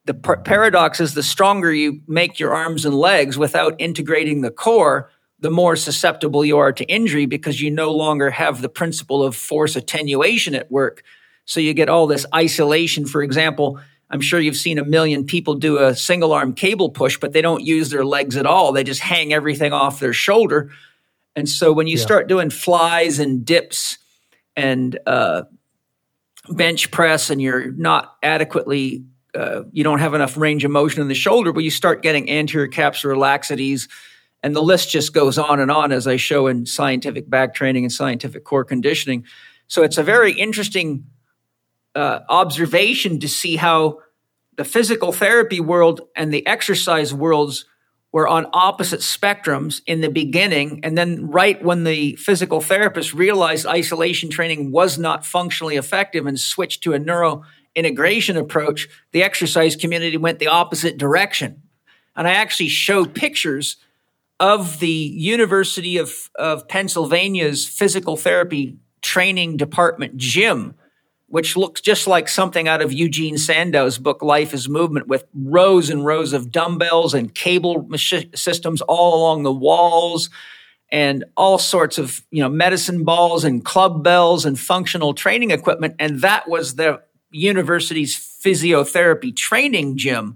the 0.03 0.13
par- 0.13 0.41
paradox 0.41 0.99
is 0.99 1.13
the 1.13 1.23
stronger 1.23 1.71
you 1.71 2.01
make 2.07 2.37
your 2.37 2.53
arms 2.53 2.83
and 2.85 2.95
legs 2.95 3.37
without 3.37 3.75
integrating 3.79 4.41
the 4.41 4.51
core 4.51 5.09
the 5.39 5.51
more 5.51 5.77
susceptible 5.77 6.43
you 6.43 6.57
are 6.57 6.73
to 6.73 6.83
injury 6.85 7.25
because 7.25 7.61
you 7.61 7.71
no 7.71 7.91
longer 7.91 8.31
have 8.31 8.61
the 8.61 8.67
principle 8.67 9.23
of 9.23 9.35
force 9.35 9.75
attenuation 9.77 10.55
at 10.55 10.69
work 10.69 11.03
so 11.45 11.59
you 11.59 11.73
get 11.73 11.87
all 11.87 12.07
this 12.07 12.25
isolation 12.33 13.05
for 13.05 13.21
example 13.21 13.79
I'm 14.09 14.21
sure 14.21 14.39
you've 14.39 14.55
seen 14.55 14.79
a 14.79 14.85
million 14.85 15.25
people 15.25 15.55
do 15.55 15.77
a 15.77 15.95
single 15.95 16.33
arm 16.33 16.53
cable 16.53 16.89
push, 16.89 17.17
but 17.17 17.31
they 17.31 17.41
don't 17.41 17.63
use 17.63 17.89
their 17.89 18.03
legs 18.03 18.35
at 18.37 18.45
all. 18.45 18.71
They 18.71 18.83
just 18.83 19.01
hang 19.01 19.33
everything 19.33 19.71
off 19.71 19.99
their 19.99 20.13
shoulder. 20.13 20.71
And 21.35 21.47
so 21.47 21.71
when 21.71 21.87
you 21.87 21.97
yeah. 21.97 22.03
start 22.03 22.27
doing 22.27 22.49
flies 22.49 23.19
and 23.19 23.45
dips 23.45 23.99
and 24.55 24.97
uh, 25.05 25.43
bench 26.49 26.89
press 26.89 27.29
and 27.29 27.41
you're 27.41 27.71
not 27.71 28.15
adequately, 28.23 29.05
uh, 29.35 29.63
you 29.71 29.83
don't 29.83 29.99
have 29.99 30.15
enough 30.15 30.37
range 30.37 30.65
of 30.65 30.71
motion 30.71 31.01
in 31.01 31.07
the 31.07 31.15
shoulder, 31.15 31.53
but 31.53 31.63
you 31.63 31.69
start 31.69 32.01
getting 32.01 32.29
anterior 32.29 32.67
capsular 32.67 33.15
laxities. 33.15 33.87
And 34.41 34.55
the 34.55 34.63
list 34.63 34.89
just 34.89 35.13
goes 35.13 35.37
on 35.37 35.59
and 35.59 35.69
on 35.69 35.91
as 35.91 36.07
I 36.07 36.15
show 36.15 36.47
in 36.47 36.65
scientific 36.65 37.29
back 37.29 37.53
training 37.53 37.83
and 37.83 37.91
scientific 37.91 38.43
core 38.43 38.63
conditioning. 38.63 39.25
So 39.67 39.83
it's 39.83 39.97
a 39.97 40.03
very 40.03 40.31
interesting 40.31 41.05
uh, 41.95 42.19
observation 42.29 43.19
to 43.19 43.27
see 43.27 43.55
how 43.55 43.99
the 44.57 44.65
physical 44.65 45.11
therapy 45.11 45.59
world 45.59 46.01
and 46.15 46.33
the 46.33 46.45
exercise 46.45 47.13
worlds 47.13 47.65
were 48.11 48.27
on 48.27 48.47
opposite 48.53 49.01
spectrums 49.01 49.81
in 49.85 50.01
the 50.01 50.09
beginning. 50.09 50.79
And 50.83 50.97
then, 50.97 51.29
right 51.29 51.63
when 51.63 51.83
the 51.83 52.15
physical 52.15 52.59
therapist 52.59 53.13
realized 53.13 53.65
isolation 53.65 54.29
training 54.29 54.71
was 54.71 54.97
not 54.97 55.25
functionally 55.25 55.75
effective 55.75 56.25
and 56.25 56.39
switched 56.39 56.83
to 56.83 56.93
a 56.93 56.99
neuro 56.99 57.43
integration 57.75 58.35
approach, 58.35 58.89
the 59.11 59.23
exercise 59.23 59.75
community 59.75 60.17
went 60.17 60.39
the 60.39 60.47
opposite 60.47 60.97
direction. 60.97 61.61
And 62.15 62.27
I 62.27 62.31
actually 62.31 62.69
showed 62.69 63.13
pictures 63.13 63.77
of 64.39 64.79
the 64.79 64.87
University 64.87 65.97
of, 65.97 66.29
of 66.35 66.67
Pennsylvania's 66.67 67.67
physical 67.67 68.17
therapy 68.17 68.77
training 69.01 69.57
department 69.57 70.17
gym 70.17 70.75
which 71.29 71.55
looks 71.55 71.79
just 71.79 72.07
like 72.07 72.27
something 72.27 72.67
out 72.67 72.81
of 72.81 72.91
Eugene 72.91 73.37
Sandow's 73.37 73.99
book, 73.99 74.23
Life 74.23 74.53
is 74.53 74.67
Movement, 74.67 75.07
with 75.07 75.25
rows 75.33 75.89
and 75.89 76.03
rows 76.03 76.33
of 76.33 76.51
dumbbells 76.51 77.13
and 77.13 77.33
cable 77.33 77.87
systems 78.33 78.81
all 78.81 79.21
along 79.21 79.43
the 79.43 79.53
walls 79.53 80.29
and 80.91 81.23
all 81.37 81.59
sorts 81.59 81.99
of, 81.99 82.23
you 82.31 82.41
know, 82.41 82.49
medicine 82.49 83.03
balls 83.03 83.43
and 83.43 83.63
club 83.63 84.03
bells 84.03 84.43
and 84.43 84.59
functional 84.59 85.13
training 85.13 85.51
equipment. 85.51 85.95
And 85.99 86.21
that 86.21 86.49
was 86.49 86.75
the 86.75 87.01
university's 87.29 88.15
physiotherapy 88.17 89.35
training 89.35 89.97
gym. 89.97 90.35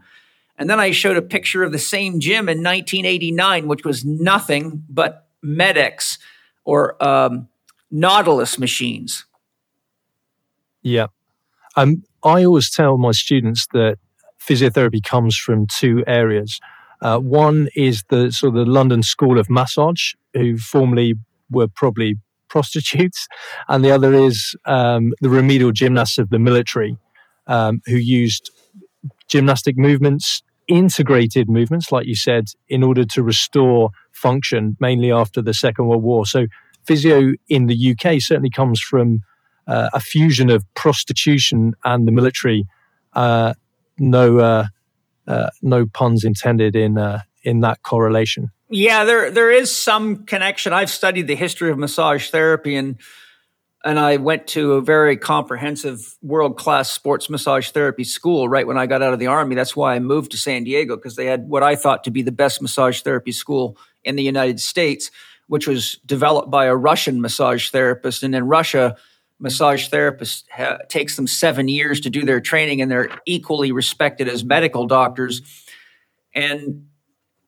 And 0.59 0.69
then 0.69 0.79
I 0.79 0.91
showed 0.91 1.17
a 1.17 1.23
picture 1.23 1.63
of 1.63 1.71
the 1.71 1.79
same 1.79 2.19
gym 2.19 2.47
in 2.47 2.59
1989, 2.59 3.67
which 3.67 3.83
was 3.83 4.05
nothing 4.05 4.83
but 4.87 5.27
Med-X 5.41 6.19
or 6.65 7.03
um, 7.03 7.47
Nautilus 7.89 8.59
machines 8.59 9.25
yeah. 10.83 11.07
Um, 11.75 12.03
I 12.23 12.45
always 12.45 12.69
tell 12.69 12.97
my 12.97 13.11
students 13.11 13.67
that 13.73 13.97
physiotherapy 14.39 15.03
comes 15.03 15.35
from 15.35 15.67
two 15.67 16.03
areas. 16.05 16.59
Uh, 17.01 17.19
one 17.19 17.69
is 17.75 18.03
the 18.09 18.31
sort 18.31 18.55
of 18.55 18.65
the 18.65 18.71
London 18.71 19.03
School 19.03 19.39
of 19.39 19.49
Massage, 19.49 20.13
who 20.33 20.57
formerly 20.57 21.15
were 21.49 21.67
probably 21.67 22.15
prostitutes, 22.49 23.27
and 23.67 23.83
the 23.83 23.91
other 23.91 24.13
is 24.13 24.55
um, 24.65 25.11
the 25.21 25.29
remedial 25.29 25.71
gymnasts 25.71 26.19
of 26.19 26.29
the 26.29 26.37
military, 26.37 26.97
um, 27.47 27.81
who 27.87 27.95
used 27.95 28.51
gymnastic 29.27 29.75
movements, 29.75 30.43
integrated 30.67 31.49
movements, 31.49 31.91
like 31.91 32.05
you 32.05 32.15
said, 32.15 32.45
in 32.69 32.83
order 32.83 33.05
to 33.05 33.23
restore 33.23 33.89
function, 34.11 34.77
mainly 34.79 35.11
after 35.11 35.41
the 35.41 35.53
Second 35.53 35.87
World 35.87 36.03
War. 36.03 36.27
So, 36.27 36.45
physio 36.85 37.33
in 37.49 37.65
the 37.65 37.91
UK 37.91 38.21
certainly 38.21 38.51
comes 38.51 38.79
from 38.79 39.21
uh, 39.67 39.89
a 39.93 39.99
fusion 39.99 40.49
of 40.49 40.65
prostitution 40.75 41.73
and 41.83 42.07
the 42.07 42.11
military. 42.11 42.65
Uh, 43.13 43.53
no, 43.97 44.39
uh, 44.39 44.65
uh 45.27 45.49
no 45.61 45.85
puns 45.85 46.23
intended 46.23 46.75
in 46.75 46.97
uh, 46.97 47.21
in 47.43 47.61
that 47.61 47.83
correlation. 47.83 48.51
Yeah, 48.69 49.03
there 49.03 49.29
there 49.29 49.51
is 49.51 49.75
some 49.75 50.25
connection. 50.25 50.73
I've 50.73 50.89
studied 50.89 51.27
the 51.27 51.35
history 51.35 51.69
of 51.69 51.77
massage 51.77 52.29
therapy 52.29 52.75
and 52.75 52.97
and 53.83 53.99
I 53.99 54.17
went 54.17 54.47
to 54.47 54.73
a 54.73 54.81
very 54.81 55.17
comprehensive 55.17 56.15
world 56.21 56.57
class 56.57 56.89
sports 56.89 57.29
massage 57.29 57.69
therapy 57.71 58.05
school 58.05 58.47
right 58.47 58.65
when 58.65 58.77
I 58.77 58.85
got 58.85 59.01
out 59.01 59.13
of 59.13 59.19
the 59.19 59.27
army. 59.27 59.55
That's 59.55 59.75
why 59.75 59.95
I 59.95 59.99
moved 59.99 60.31
to 60.31 60.37
San 60.37 60.63
Diego 60.63 60.95
because 60.95 61.17
they 61.17 61.25
had 61.25 61.49
what 61.49 61.63
I 61.63 61.75
thought 61.75 62.05
to 62.05 62.11
be 62.11 62.21
the 62.21 62.31
best 62.31 62.61
massage 62.61 63.01
therapy 63.01 63.33
school 63.33 63.77
in 64.03 64.15
the 64.15 64.23
United 64.23 64.61
States, 64.61 65.11
which 65.47 65.67
was 65.67 65.99
developed 66.05 66.49
by 66.49 66.65
a 66.65 66.75
Russian 66.75 67.21
massage 67.21 67.69
therapist. 67.69 68.23
And 68.23 68.33
in 68.33 68.45
Russia, 68.45 68.95
massage 69.43 69.89
therapists 69.89 70.45
ha- 70.49 70.79
takes 70.87 71.17
them 71.17 71.27
seven 71.27 71.67
years 71.67 71.99
to 71.99 72.09
do 72.09 72.23
their 72.23 72.39
training 72.39 72.81
and 72.81 72.89
they're 72.89 73.09
equally 73.25 73.71
respected 73.71 74.27
as 74.29 74.43
medical 74.43 74.87
doctors. 74.87 75.41
And 76.33 76.87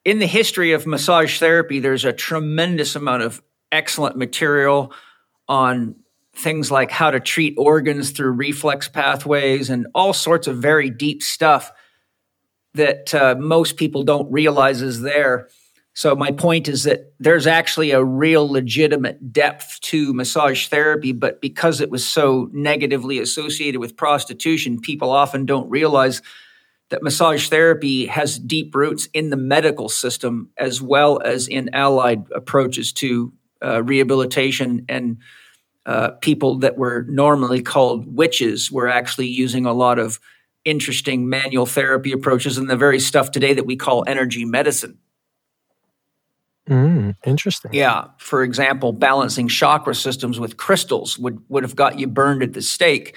in 0.04 0.20
the 0.20 0.28
history 0.28 0.74
of 0.74 0.86
massage 0.86 1.40
therapy 1.40 1.80
there's 1.80 2.06
a 2.06 2.14
tremendous 2.14 2.96
amount 2.96 3.24
of 3.24 3.42
excellent 3.72 4.18
material 4.18 4.94
on 5.48 5.96
things 6.36 6.70
like 6.70 6.92
how 6.92 7.12
to 7.12 7.22
treat 7.22 7.56
organs 7.58 8.12
through 8.12 8.32
reflex 8.32 8.90
pathways 8.90 9.70
and 9.70 9.88
all 9.96 10.12
sorts 10.12 10.48
of 10.48 10.58
very 10.58 10.90
deep 10.90 11.24
stuff 11.24 11.72
that 12.74 13.16
uh, 13.16 13.36
most 13.40 13.78
people 13.78 14.04
don't 14.04 14.30
realize 14.30 14.82
is 14.82 15.00
there 15.00 15.48
so 15.96 16.14
my 16.14 16.32
point 16.32 16.68
is 16.68 16.84
that 16.84 17.14
there's 17.22 17.48
actually 17.48 17.92
a 17.92 18.04
real 18.04 18.46
legitimate 18.52 19.32
depth 19.32 19.80
to 19.80 20.14
massage 20.14 20.68
therapy, 20.68 21.14
but 21.14 21.40
because 21.40 21.80
it 21.80 21.90
was 21.90 22.06
so 22.06 22.50
negatively 22.52 23.18
associated 23.18 23.80
with 23.80 23.96
prostitution, 23.96 24.82
people 24.82 25.10
often 25.10 25.46
don't 25.46 25.70
realize 25.70 26.22
that 26.90 27.02
massage 27.02 27.48
therapy 27.48 28.08
has 28.08 28.38
deep 28.38 28.76
roots 28.76 29.08
in 29.14 29.30
the 29.30 29.38
medical 29.38 29.88
system 29.88 30.50
as 30.58 30.82
well 30.82 31.22
as 31.24 31.48
in 31.48 31.70
allied 31.74 32.26
approaches 32.36 32.92
to 32.92 33.32
uh, 33.64 33.82
rehabilitation 33.82 34.86
and 34.90 35.18
uh, 35.86 36.10
people 36.20 36.60
that 36.60 36.78
were 36.78 37.06
normally 37.08 37.62
called 37.62 38.14
witches 38.14 38.70
were 38.70 38.90
actually 38.90 39.28
using 39.28 39.66
a 39.66 39.74
lot 39.74 39.98
of 39.98 40.20
interesting 40.66 41.30
manual 41.30 41.66
therapy 41.66 42.12
approaches 42.12 42.58
and 42.58 42.70
the 42.70 42.76
very 42.76 43.00
stuff 43.00 43.32
today 43.32 43.54
that 43.54 43.66
we 43.66 43.78
call 43.78 44.04
energy 44.08 44.44
medicine. 44.44 44.98
Mm, 46.70 47.16
interesting. 47.26 47.74
Yeah. 47.74 48.06
For 48.18 48.44
example, 48.44 48.92
balancing 48.92 49.48
chakra 49.48 49.94
systems 49.94 50.40
with 50.40 50.58
crystals 50.58 51.18
would, 51.20 51.40
would 51.48 51.64
have 51.64 51.76
got 51.76 52.00
you 52.00 52.08
burned 52.08 52.42
at 52.42 52.54
the 52.54 52.62
stake, 52.62 53.16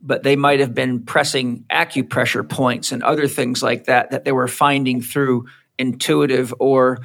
but 0.00 0.24
they 0.24 0.34
might 0.34 0.60
have 0.60 0.74
been 0.74 1.04
pressing 1.04 1.64
acupressure 1.70 2.48
points 2.48 2.90
and 2.90 3.02
other 3.02 3.28
things 3.28 3.62
like 3.62 3.84
that 3.84 4.10
that 4.10 4.24
they 4.24 4.32
were 4.32 4.48
finding 4.48 5.00
through 5.00 5.46
intuitive 5.78 6.52
or 6.58 6.98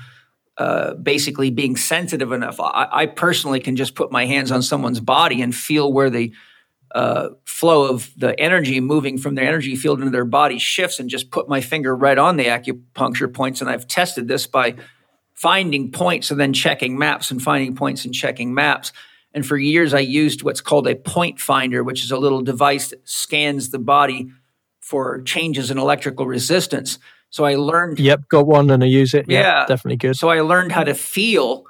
uh, 0.58 0.96
basically 0.96 1.52
being 1.52 1.78
sensitive 1.78 2.32
enough. 2.32 2.60
I, 2.60 2.88
I, 2.92 3.06
personally 3.06 3.62
can 3.62 3.78
just 3.78 3.96
put 3.96 4.12
my 4.12 4.26
hands 4.26 4.52
on 4.52 4.62
someone's 4.62 5.00
body 5.00 5.42
and 5.42 5.56
feel 5.56 5.94
where 5.94 6.10
the 6.10 6.34
uh, 6.94 7.30
flow 7.46 7.90
of 7.90 8.12
the 8.18 8.38
energy 8.38 8.82
moving 8.82 9.18
from 9.18 9.36
their 9.36 9.48
energy 9.48 9.78
field 9.78 10.00
into 10.00 10.12
their 10.12 10.26
body 10.26 10.60
shifts 10.60 11.00
and 11.00 11.10
just 11.10 11.32
put 11.32 11.48
my 11.48 11.62
finger 11.62 11.96
right 11.96 12.18
on 12.18 12.36
the 12.36 12.46
acupuncture 12.46 13.34
points. 13.34 13.62
And 13.62 13.70
I've 13.70 13.88
tested 13.88 14.28
this 14.28 14.48
by 14.48 14.76
finding 15.40 15.90
points 15.90 16.32
and 16.32 16.40
then 16.40 16.52
checking 16.52 16.98
maps 16.98 17.32
and 17.32 17.42
finding 17.42 17.74
points 17.74 18.04
and 18.04 18.14
checking 18.14 18.54
maps. 18.54 18.92
And 19.34 19.46
for 19.46 19.58
years, 19.58 19.94
I 19.94 20.00
used 20.00 20.44
what's 20.44 20.60
called 20.60 20.86
a 20.86 20.96
point 20.96 21.40
finder, 21.40 21.82
which 21.82 22.04
is 22.04 22.12
a 22.12 22.18
little 22.18 22.42
device 22.42 22.90
that 22.90 23.08
scans 23.08 23.70
the 23.70 23.80
body 23.80 24.32
for 24.82 25.22
changes 25.22 25.72
in 25.72 25.78
electrical 25.78 26.26
resistance. 26.26 27.00
So 27.30 27.46
I 27.46 27.56
learned. 27.56 28.00
Yep, 28.00 28.28
got 28.28 28.48
one 28.48 28.70
and 28.70 28.84
I 28.84 28.88
use 28.88 29.14
it. 29.14 29.28
Yeah, 29.30 29.40
yeah, 29.40 29.66
definitely 29.66 29.98
good. 29.98 30.18
So 30.18 30.30
I 30.30 30.42
learned 30.42 30.74
how 30.74 30.84
to 30.84 30.94
feel 30.94 31.64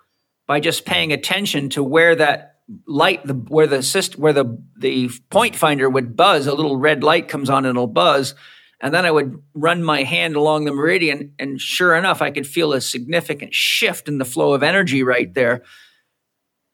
by 0.47 0.59
just 0.59 0.85
paying 0.85 1.13
attention 1.13 1.69
to 1.69 1.83
where 1.83 2.15
that 2.15 2.55
light, 2.87 3.23
the, 3.23 3.33
where 3.33 3.67
the 3.67 3.83
system, 3.83 4.21
where 4.21 4.33
the 4.33 4.57
the 4.77 5.11
point 5.29 5.55
finder 5.55 5.87
would 5.87 6.15
buzz. 6.15 6.47
A 6.47 6.55
little 6.55 6.77
red 6.77 7.03
light 7.03 7.27
comes 7.27 7.51
on 7.51 7.65
and 7.65 7.75
it'll 7.75 7.87
buzz, 7.87 8.33
and 8.81 8.93
then 8.93 9.05
I 9.05 9.11
would 9.11 9.41
run 9.53 9.83
my 9.83 10.03
hand 10.03 10.35
along 10.35 10.65
the 10.65 10.73
meridian, 10.73 11.33
and 11.37 11.59
sure 11.59 11.95
enough, 11.95 12.21
I 12.21 12.31
could 12.31 12.47
feel 12.47 12.73
a 12.73 12.81
significant 12.81 13.53
shift 13.53 14.07
in 14.07 14.17
the 14.17 14.25
flow 14.25 14.53
of 14.53 14.63
energy 14.63 15.03
right 15.03 15.33
there. 15.33 15.63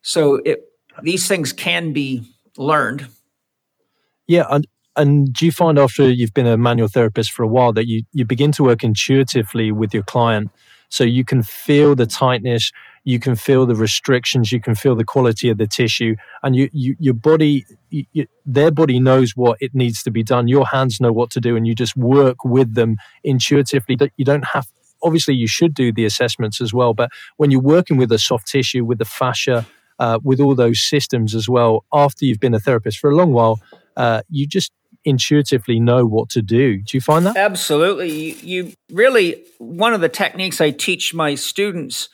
So 0.01 0.35
it, 0.45 0.61
these 1.01 1.27
things 1.27 1.51
can 1.51 1.93
be 1.93 2.23
learned. 2.57 3.07
Yeah, 4.27 4.45
and 4.49 4.67
and 4.95 5.33
do 5.33 5.45
you 5.45 5.51
find 5.51 5.77
after 5.77 6.09
you've 6.09 6.33
been 6.33 6.47
a 6.47 6.57
manual 6.57 6.87
therapist 6.87 7.31
for 7.31 7.43
a 7.43 7.47
while 7.47 7.73
that 7.73 7.87
you 7.87 8.03
you 8.11 8.25
begin 8.25 8.51
to 8.53 8.63
work 8.63 8.83
intuitively 8.83 9.71
with 9.71 9.93
your 9.93 10.03
client, 10.03 10.51
so 10.89 11.03
you 11.03 11.25
can 11.25 11.43
feel 11.43 11.95
the 11.95 12.05
tightness, 12.05 12.71
you 13.05 13.19
can 13.19 13.35
feel 13.35 13.65
the 13.67 13.75
restrictions, 13.75 14.51
you 14.51 14.59
can 14.59 14.75
feel 14.75 14.95
the 14.95 15.05
quality 15.05 15.47
of 15.49 15.57
the 15.57 15.67
tissue, 15.67 16.15
and 16.43 16.55
you, 16.55 16.69
you 16.73 16.95
your 16.99 17.13
body, 17.13 17.65
you, 17.91 18.25
their 18.45 18.71
body 18.71 18.99
knows 18.99 19.33
what 19.35 19.57
it 19.61 19.73
needs 19.73 20.03
to 20.03 20.11
be 20.11 20.23
done. 20.23 20.47
Your 20.47 20.65
hands 20.65 20.99
know 20.99 21.13
what 21.13 21.29
to 21.31 21.39
do, 21.39 21.55
and 21.55 21.65
you 21.65 21.75
just 21.75 21.95
work 21.95 22.43
with 22.43 22.73
them 22.73 22.97
intuitively. 23.23 23.95
You 24.17 24.25
don't 24.25 24.45
have. 24.53 24.67
Obviously, 25.03 25.35
you 25.35 25.47
should 25.47 25.75
do 25.75 25.93
the 25.93 26.03
assessments 26.03 26.59
as 26.59 26.73
well, 26.73 26.93
but 26.95 27.11
when 27.37 27.51
you're 27.51 27.61
working 27.61 27.97
with 27.97 28.09
the 28.09 28.17
soft 28.17 28.47
tissue, 28.47 28.83
with 28.83 28.97
the 28.97 29.05
fascia, 29.05 29.65
uh, 29.99 30.19
with 30.23 30.39
all 30.39 30.55
those 30.55 30.81
systems 30.81 31.35
as 31.35 31.47
well, 31.47 31.85
after 31.93 32.25
you've 32.25 32.39
been 32.39 32.55
a 32.55 32.59
therapist 32.59 32.97
for 32.97 33.11
a 33.11 33.15
long 33.15 33.31
while, 33.31 33.61
uh, 33.95 34.23
you 34.29 34.47
just 34.47 34.71
intuitively 35.03 35.79
know 35.79 36.07
what 36.07 36.29
to 36.29 36.41
do. 36.41 36.77
Do 36.77 36.97
you 36.97 37.01
find 37.01 37.23
that? 37.27 37.37
Absolutely. 37.37 38.09
You, 38.09 38.35
you 38.41 38.73
really, 38.91 39.43
one 39.59 39.93
of 39.93 40.01
the 40.01 40.09
techniques 40.09 40.59
I 40.59 40.71
teach 40.71 41.13
my 41.13 41.35
students 41.35 42.09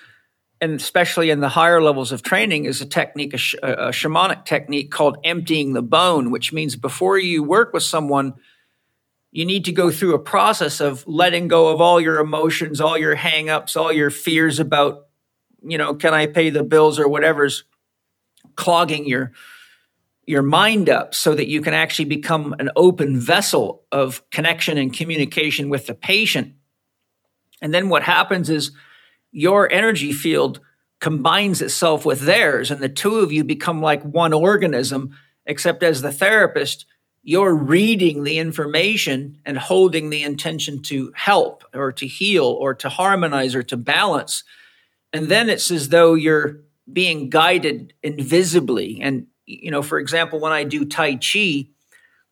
and 0.61 0.79
especially 0.79 1.31
in 1.31 1.39
the 1.39 1.49
higher 1.49 1.81
levels 1.81 2.11
of 2.11 2.21
training, 2.21 2.65
is 2.65 2.81
a 2.81 2.85
technique, 2.85 3.33
a, 3.33 3.37
sh- 3.37 3.55
a, 3.63 3.89
shamanic 3.89 4.45
technique 4.45 4.91
called 4.91 5.17
emptying 5.23 5.73
the 5.73 5.81
bone, 5.81 6.29
which 6.29 6.53
means 6.53 6.75
before 6.75 7.17
you 7.17 7.41
work 7.41 7.73
with 7.73 7.81
someone, 7.81 8.35
you 9.31 9.43
need 9.43 9.65
to 9.65 9.71
go 9.71 9.89
through 9.89 10.13
a 10.13 10.19
process 10.19 10.79
of 10.79 11.05
letting 11.07 11.47
go 11.47 11.69
of 11.69 11.81
all 11.81 11.99
your 11.99 12.19
emotions, 12.19 12.79
all 12.79 12.97
your 12.97 13.15
hangups, 13.15 13.75
all 13.75 13.91
your 13.91 14.11
fears 14.11 14.59
about, 14.59 15.07
you 15.63 15.79
know, 15.79 15.95
can 15.95 16.13
I 16.13 16.27
pay 16.27 16.51
the 16.51 16.63
bills 16.63 16.99
or 16.99 17.07
whatever's 17.07 17.63
clogging 18.55 19.07
your 19.07 19.31
your 20.27 20.43
mind 20.43 20.87
up 20.87 21.15
so 21.15 21.33
that 21.33 21.47
you 21.47 21.61
can 21.61 21.73
actually 21.73 22.05
become 22.05 22.55
an 22.59 22.69
open 22.75 23.19
vessel 23.19 23.83
of 23.91 24.21
connection 24.29 24.77
and 24.77 24.93
communication 24.93 25.69
with 25.69 25.87
the 25.87 25.95
patient. 25.95 26.53
And 27.61 27.73
then 27.73 27.89
what 27.89 28.03
happens 28.03 28.49
is 28.49 28.71
your 29.31 29.71
energy 29.71 30.11
field 30.11 30.59
combines 30.99 31.61
itself 31.61 32.05
with 32.05 32.21
theirs, 32.21 32.69
and 32.69 32.79
the 32.79 32.89
two 32.89 33.17
of 33.17 33.31
you 33.31 33.43
become 33.43 33.81
like 33.81 34.03
one 34.03 34.33
organism, 34.33 35.17
except 35.45 35.81
as 35.81 36.01
the 36.01 36.11
therapist, 36.11 36.85
you're 37.23 37.55
reading 37.55 38.23
the 38.23 38.39
information 38.39 39.37
and 39.45 39.57
holding 39.57 40.09
the 40.09 40.23
intention 40.23 40.81
to 40.81 41.11
help 41.15 41.63
or 41.73 41.91
to 41.91 42.07
heal 42.07 42.45
or 42.45 42.73
to 42.73 42.89
harmonize 42.89 43.55
or 43.55 43.63
to 43.63 43.77
balance. 43.77 44.43
And 45.13 45.27
then 45.27 45.49
it's 45.49 45.69
as 45.71 45.89
though 45.89 46.13
you're 46.13 46.61
being 46.91 47.29
guided 47.29 47.93
invisibly. 48.01 49.01
And, 49.01 49.27
you 49.45 49.71
know, 49.71 49.81
for 49.81 49.99
example, 49.99 50.39
when 50.39 50.51
I 50.51 50.63
do 50.63 50.85
Tai 50.85 51.17
Chi 51.17 51.67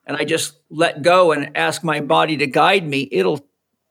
and 0.06 0.18
I 0.18 0.24
just 0.24 0.58
let 0.70 1.02
go 1.02 1.32
and 1.32 1.56
ask 1.56 1.84
my 1.84 2.02
body 2.02 2.38
to 2.38 2.48
guide 2.48 2.88
me, 2.88 3.08
it'll 3.12 3.46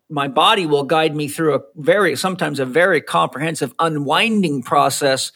my 0.08 0.28
body 0.28 0.66
will 0.66 0.84
guide 0.84 1.14
me 1.14 1.28
through 1.28 1.54
a 1.54 1.60
very 1.76 2.16
sometimes 2.16 2.60
a 2.60 2.66
very 2.66 3.00
comprehensive 3.00 3.74
unwinding 3.78 4.62
process 4.62 5.32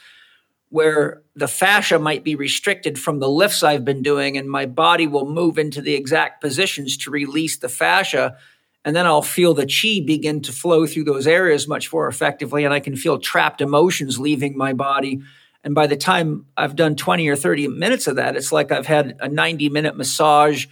where 0.71 1.23
the 1.37 1.49
fascia 1.49 1.99
might 1.99 2.25
be 2.25 2.35
restricted 2.35 2.99
from 2.99 3.19
the 3.19 3.29
lifts 3.29 3.63
I've 3.63 3.85
been 3.85 4.03
doing 4.03 4.39
and 4.39 4.49
my 4.49 4.65
body 4.65 5.07
will 5.07 5.31
move 5.31 5.59
into 5.59 5.83
the 5.83 5.95
exact 5.95 6.41
positions 6.41 6.97
to 6.99 7.11
release 7.11 7.59
the 7.59 7.69
fascia. 7.69 8.39
And 8.85 8.97
then 8.97 9.05
I'll 9.07 9.23
feel 9.23 9.53
the 9.53 9.67
chi 9.67 10.05
begin 10.05 10.41
to 10.43 10.53
flow 10.53 10.87
through 10.87 11.05
those 11.05 11.27
areas 11.27 11.69
much 11.69 11.93
more 11.93 12.09
effectively 12.09 12.65
and 12.65 12.73
I 12.73 12.81
can 12.81 12.97
feel 12.97 13.19
trapped 13.19 13.61
emotions 13.61 14.19
leaving 14.19 14.57
my 14.57 14.73
body. 14.73 15.21
And 15.63 15.75
by 15.75 15.87
the 15.87 15.97
time 15.97 16.47
I've 16.57 16.75
done 16.75 16.97
20 16.97 17.29
or 17.29 17.37
30 17.37 17.69
minutes 17.69 18.07
of 18.07 18.17
that 18.17 18.37
it's 18.37 18.51
like 18.51 18.73
I've 18.73 18.87
had 18.87 19.19
a 19.21 19.29
90 19.29 19.69
minute 19.69 19.97
massage 19.97 20.67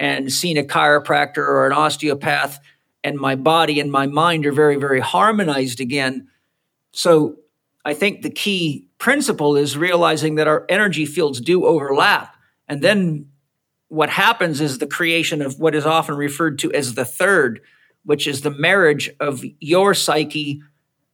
and 0.00 0.32
seen 0.32 0.56
a 0.56 0.64
chiropractor 0.64 1.38
or 1.38 1.66
an 1.66 1.72
osteopath 1.72 2.58
and 3.04 3.18
my 3.18 3.36
body 3.36 3.78
and 3.78 3.92
my 3.92 4.06
mind 4.06 4.46
are 4.46 4.52
very, 4.52 4.76
very 4.76 5.00
harmonized 5.00 5.80
again. 5.80 6.28
So 6.92 7.36
I 7.84 7.92
think 7.92 8.22
the 8.22 8.30
key 8.30 8.88
principle 8.98 9.56
is 9.56 9.76
realizing 9.76 10.36
that 10.36 10.48
our 10.48 10.64
energy 10.70 11.04
fields 11.04 11.40
do 11.40 11.66
overlap. 11.66 12.34
And 12.66 12.80
then 12.80 13.28
what 13.88 14.08
happens 14.08 14.62
is 14.62 14.78
the 14.78 14.86
creation 14.86 15.42
of 15.42 15.60
what 15.60 15.74
is 15.74 15.84
often 15.84 16.16
referred 16.16 16.58
to 16.60 16.72
as 16.72 16.94
the 16.94 17.04
third, 17.04 17.60
which 18.04 18.26
is 18.26 18.40
the 18.40 18.50
marriage 18.50 19.10
of 19.20 19.44
your 19.60 19.92
psyche 19.92 20.62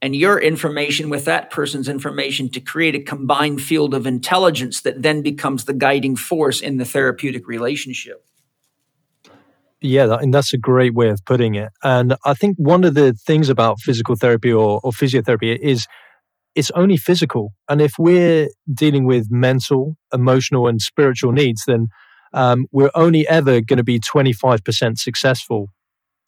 and 0.00 0.14
your 0.16 0.38
information 0.40 1.10
with 1.10 1.24
that 1.26 1.50
person's 1.50 1.88
information 1.88 2.48
to 2.50 2.60
create 2.60 2.94
a 2.94 3.00
combined 3.00 3.60
field 3.60 3.92
of 3.92 4.06
intelligence 4.06 4.80
that 4.82 5.02
then 5.02 5.22
becomes 5.22 5.64
the 5.64 5.74
guiding 5.74 6.16
force 6.16 6.60
in 6.60 6.78
the 6.78 6.84
therapeutic 6.84 7.46
relationship. 7.48 8.24
Yeah, 9.82 10.18
and 10.20 10.32
that's 10.32 10.52
a 10.52 10.58
great 10.58 10.94
way 10.94 11.08
of 11.08 11.24
putting 11.24 11.54
it. 11.54 11.70
And 11.82 12.14
I 12.24 12.34
think 12.34 12.56
one 12.58 12.84
of 12.84 12.94
the 12.94 13.14
things 13.14 13.48
about 13.48 13.80
physical 13.80 14.14
therapy 14.14 14.52
or, 14.52 14.80
or 14.82 14.92
physiotherapy 14.92 15.58
is 15.58 15.86
it's 16.54 16.70
only 16.72 16.96
physical. 16.96 17.52
And 17.68 17.80
if 17.80 17.92
we're 17.98 18.48
dealing 18.72 19.06
with 19.06 19.28
mental, 19.30 19.96
emotional, 20.12 20.66
and 20.66 20.82
spiritual 20.82 21.32
needs, 21.32 21.64
then 21.66 21.88
um, 22.32 22.66
we're 22.72 22.90
only 22.94 23.26
ever 23.28 23.60
going 23.60 23.78
to 23.78 23.84
be 23.84 24.00
25% 24.00 24.98
successful 24.98 25.68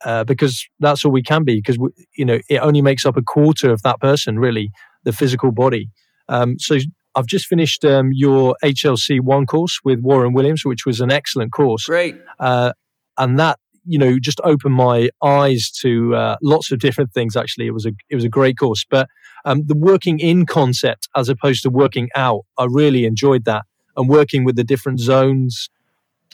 uh, 0.05 0.25
because 0.25 0.67
that's 0.81 1.05
all 1.05 1.13
we 1.13 1.23
can 1.23 1.45
be 1.45 1.57
because, 1.57 1.79
we, 1.79 1.91
you 2.17 2.25
know, 2.25 2.39
it 2.49 2.57
only 2.59 2.83
makes 2.83 3.05
up 3.05 3.17
a 3.17 3.23
quarter 3.23 3.71
of 3.71 3.83
that 3.83 4.01
person, 4.01 4.39
really, 4.39 4.71
the 5.05 5.13
physical 5.13 5.53
body. 5.53 5.91
Um, 6.29 6.59
so 6.59 6.79
I've 7.15 7.27
just 7.27 7.47
finished 7.47 7.85
um, 7.85 8.11
your 8.13 8.57
HLC 8.65 9.21
one 9.21 9.47
course 9.47 9.81
with 9.85 10.01
Warren 10.01 10.33
Williams, 10.33 10.65
which 10.65 10.87
was 10.87 11.01
an 11.01 11.13
excellent 11.13 11.53
course. 11.53 11.85
Great. 11.85 12.17
Uh, 12.41 12.73
and 13.19 13.39
that 13.39 13.59
you 13.85 13.99
know 13.99 14.19
just 14.19 14.41
opened 14.45 14.75
my 14.75 15.11
eyes 15.23 15.71
to 15.71 16.15
uh, 16.15 16.37
lots 16.43 16.71
of 16.73 16.79
different 16.79 17.13
things 17.13 17.37
actually. 17.37 17.67
It 17.67 17.75
was 17.75 17.87
a 17.87 17.93
it 18.11 18.15
was 18.15 18.25
a 18.25 18.29
great 18.29 18.57
course 18.59 18.85
but 18.89 19.09
um, 19.45 19.63
the 19.67 19.77
working 19.77 20.21
in 20.21 20.47
concept 20.47 21.09
as 21.17 21.29
opposed 21.29 21.63
to 21.65 21.71
working 21.71 22.09
out 22.15 22.43
i 22.59 22.67
really 22.69 23.05
enjoyed 23.05 23.45
that. 23.45 23.65
And 23.95 24.09
working 24.09 24.45
with 24.45 24.57
the 24.57 24.65
different 24.65 25.01
zones 25.01 25.69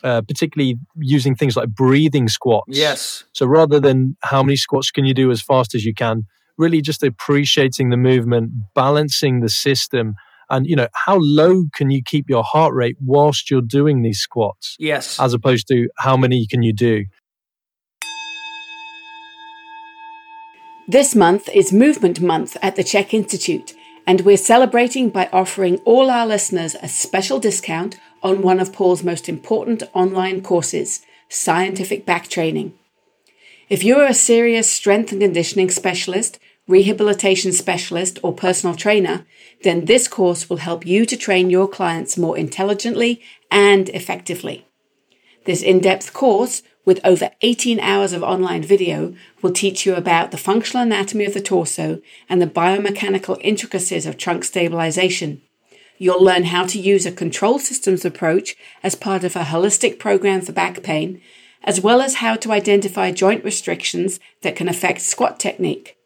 uh, 0.04 0.22
particularly 0.22 0.78
using 0.96 1.34
things 1.34 1.56
like 1.56 1.70
breathing 1.70 2.28
squats. 2.28 2.68
Yes. 2.68 3.24
So 3.32 3.46
rather 3.46 3.80
than 3.80 4.16
how 4.22 4.44
many 4.44 4.56
squats 4.56 4.92
can 4.92 5.04
you 5.04 5.14
do 5.14 5.32
as 5.32 5.42
fast 5.42 5.74
as 5.74 5.84
you 5.84 5.92
can 5.92 6.24
really 6.56 6.80
just 6.80 7.02
appreciating 7.02 7.90
the 7.90 7.96
movement 7.96 8.52
balancing 8.74 9.40
the 9.40 9.48
system 9.48 10.14
and 10.50 10.66
you 10.66 10.76
know 10.76 10.88
how 10.94 11.18
low 11.20 11.64
can 11.74 11.90
you 11.90 12.02
keep 12.02 12.28
your 12.28 12.42
heart 12.42 12.74
rate 12.74 12.96
whilst 13.04 13.50
you're 13.50 13.60
doing 13.60 14.02
these 14.02 14.20
squats? 14.20 14.76
Yes. 14.78 15.18
As 15.20 15.34
opposed 15.34 15.68
to 15.68 15.88
how 15.98 16.16
many 16.16 16.46
can 16.46 16.62
you 16.62 16.72
do? 16.72 17.04
This 20.86 21.14
month 21.14 21.50
is 21.50 21.72
movement 21.72 22.20
month 22.20 22.56
at 22.62 22.76
the 22.76 22.84
CHEK 22.84 23.12
Institute 23.12 23.74
and 24.06 24.22
we're 24.22 24.38
celebrating 24.38 25.10
by 25.10 25.28
offering 25.34 25.76
all 25.84 26.08
our 26.08 26.26
listeners 26.26 26.74
a 26.82 26.88
special 26.88 27.38
discount 27.38 28.00
on 28.22 28.40
one 28.40 28.58
of 28.58 28.72
paul's 28.72 29.04
most 29.04 29.28
important 29.28 29.82
online 29.92 30.40
courses 30.40 31.02
scientific 31.28 32.06
back 32.06 32.28
training. 32.28 32.72
If 33.68 33.84
you're 33.84 34.06
a 34.06 34.14
serious 34.14 34.70
strength 34.70 35.12
and 35.12 35.20
conditioning 35.20 35.68
specialist 35.68 36.38
rehabilitation 36.68 37.52
specialist, 37.52 38.18
or 38.22 38.32
personal 38.32 38.76
trainer, 38.76 39.26
then 39.64 39.86
this 39.86 40.06
course 40.06 40.48
will 40.48 40.58
help 40.58 40.86
you 40.86 41.04
to 41.06 41.16
train 41.16 41.50
your 41.50 41.66
clients 41.66 42.16
more 42.16 42.38
intelligently 42.38 43.20
and 43.50 43.88
effectively. 43.88 44.66
This 45.46 45.62
in-depth 45.62 46.12
course 46.12 46.62
with 46.84 47.00
over 47.04 47.30
18 47.42 47.80
hours 47.80 48.14
of 48.14 48.22
online 48.22 48.62
video 48.62 49.14
will 49.42 49.52
teach 49.52 49.84
you 49.84 49.94
about 49.94 50.30
the 50.30 50.38
functional 50.38 50.82
anatomy 50.82 51.24
of 51.24 51.34
the 51.34 51.40
torso 51.40 52.00
and 52.30 52.40
the 52.40 52.46
biomechanical 52.46 53.38
intricacies 53.42 54.06
of 54.06 54.16
trunk 54.16 54.44
stabilization. 54.44 55.42
You'll 55.98 56.24
learn 56.24 56.44
how 56.44 56.64
to 56.66 56.78
use 56.78 57.04
a 57.04 57.12
control 57.12 57.58
systems 57.58 58.04
approach 58.04 58.56
as 58.82 58.94
part 58.94 59.24
of 59.24 59.36
a 59.36 59.40
holistic 59.40 59.98
program 59.98 60.40
for 60.40 60.52
back 60.52 60.82
pain, 60.82 61.20
as 61.62 61.80
well 61.80 62.00
as 62.00 62.16
how 62.16 62.36
to 62.36 62.52
identify 62.52 63.10
joint 63.10 63.44
restrictions 63.44 64.18
that 64.42 64.56
can 64.56 64.68
affect 64.68 65.02
squat 65.02 65.38
technique. 65.38 65.97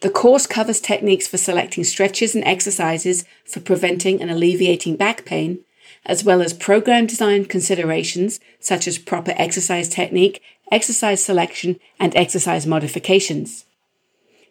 The 0.00 0.10
course 0.10 0.46
covers 0.46 0.80
techniques 0.80 1.26
for 1.26 1.38
selecting 1.38 1.82
stretches 1.82 2.34
and 2.34 2.44
exercises 2.44 3.24
for 3.44 3.60
preventing 3.60 4.22
and 4.22 4.30
alleviating 4.30 4.96
back 4.96 5.24
pain, 5.24 5.60
as 6.06 6.22
well 6.22 6.40
as 6.40 6.52
program 6.52 7.06
design 7.06 7.46
considerations 7.46 8.38
such 8.60 8.86
as 8.86 8.96
proper 8.96 9.34
exercise 9.36 9.88
technique, 9.88 10.40
exercise 10.70 11.24
selection, 11.24 11.80
and 11.98 12.14
exercise 12.14 12.66
modifications. 12.66 13.64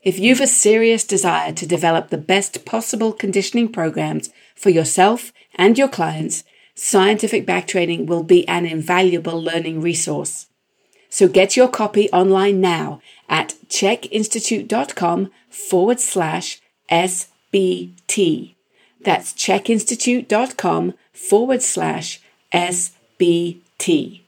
If 0.04 0.20
you've 0.20 0.42
a 0.42 0.48
serious 0.48 1.04
desire 1.06 1.54
to 1.54 1.66
develop 1.66 2.10
the 2.10 2.18
best 2.18 2.66
possible 2.66 3.14
conditioning 3.14 3.72
programs 3.72 4.30
for 4.56 4.70
yourself 4.70 5.32
and 5.56 5.78
your 5.78 5.88
clients, 5.88 6.44
Scientific 6.76 7.46
Back 7.46 7.68
Training 7.68 8.06
will 8.06 8.24
be 8.24 8.48
an 8.48 8.66
invaluable 8.66 9.42
learning 9.42 9.82
resource. 9.82 10.48
So 11.10 11.28
get 11.28 11.58
your 11.58 11.68
copy 11.68 12.10
online 12.12 12.62
now 12.62 13.02
at 13.30 13.56
chekinstitute.com 13.70 15.32
forward 15.50 16.00
slash 16.00 16.62
SBT. 16.90 18.56
That's 19.02 19.34
chekinstitute.com 19.34 20.94
forward 21.14 21.62
slash 21.62 22.22
SBT. 22.54 24.22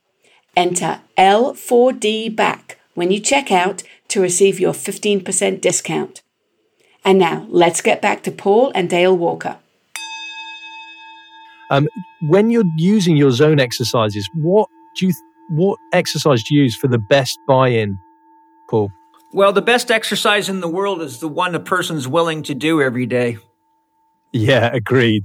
Enter 0.55 0.99
L4D 1.17 2.35
back 2.35 2.79
when 2.93 3.11
you 3.11 3.19
check 3.19 3.51
out 3.51 3.83
to 4.09 4.21
receive 4.21 4.59
your 4.59 4.73
15% 4.73 5.61
discount. 5.61 6.21
And 7.05 7.17
now 7.17 7.45
let's 7.49 7.81
get 7.81 8.01
back 8.01 8.23
to 8.23 8.31
Paul 8.31 8.71
and 8.75 8.89
Dale 8.89 9.15
Walker. 9.15 9.57
Um, 11.71 11.87
when 12.23 12.49
you're 12.49 12.63
using 12.77 13.15
your 13.15 13.31
zone 13.31 13.59
exercises, 13.59 14.27
what 14.33 14.67
do 14.97 15.07
you 15.07 15.13
what 15.51 15.79
exercise 15.93 16.43
do 16.43 16.55
you 16.55 16.63
use 16.63 16.75
for 16.75 16.87
the 16.87 16.97
best 16.97 17.39
buy-in, 17.47 17.97
Paul? 18.69 18.91
Well, 19.31 19.53
the 19.53 19.61
best 19.61 19.91
exercise 19.91 20.49
in 20.49 20.59
the 20.59 20.67
world 20.67 21.01
is 21.01 21.19
the 21.19 21.27
one 21.27 21.53
a 21.53 21.59
person's 21.59 22.07
willing 22.07 22.43
to 22.43 22.55
do 22.55 22.81
every 22.81 23.05
day. 23.05 23.37
Yeah, 24.31 24.69
agreed. 24.73 25.23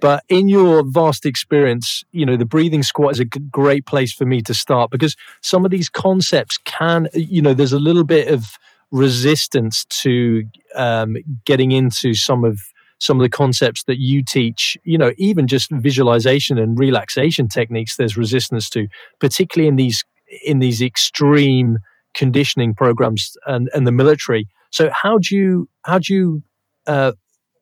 But 0.00 0.24
in 0.28 0.48
your 0.48 0.82
vast 0.84 1.24
experience, 1.24 2.04
you 2.10 2.26
know, 2.26 2.36
the 2.36 2.44
breathing 2.44 2.82
squat 2.82 3.12
is 3.12 3.20
a 3.20 3.24
great 3.24 3.86
place 3.86 4.12
for 4.12 4.26
me 4.26 4.42
to 4.42 4.54
start 4.54 4.90
because 4.90 5.14
some 5.40 5.64
of 5.64 5.70
these 5.70 5.88
concepts 5.88 6.58
can, 6.64 7.08
you 7.14 7.40
know, 7.40 7.54
there's 7.54 7.72
a 7.72 7.78
little 7.78 8.04
bit 8.04 8.28
of 8.28 8.58
resistance 8.90 9.84
to 10.02 10.42
um, 10.74 11.16
getting 11.44 11.70
into 11.70 12.14
some 12.14 12.44
of 12.44 12.58
some 12.98 13.18
of 13.18 13.22
the 13.22 13.30
concepts 13.30 13.84
that 13.84 13.98
you 13.98 14.22
teach, 14.22 14.76
you 14.84 14.98
know, 14.98 15.12
even 15.16 15.46
just 15.46 15.70
visualization 15.70 16.58
and 16.58 16.78
relaxation 16.78 17.48
techniques, 17.48 17.96
there's 17.96 18.14
resistance 18.16 18.68
to, 18.68 18.88
particularly 19.20 19.68
in 19.68 19.76
these 19.76 20.04
in 20.44 20.58
these 20.58 20.82
extreme 20.82 21.78
conditioning 22.14 22.74
programs 22.74 23.36
and, 23.46 23.70
and 23.74 23.86
the 23.86 23.92
military. 23.92 24.48
So 24.70 24.90
how 24.92 25.18
do 25.18 25.36
you 25.36 25.68
how 25.84 25.98
do 25.98 26.14
you 26.14 26.42
uh, 26.86 27.12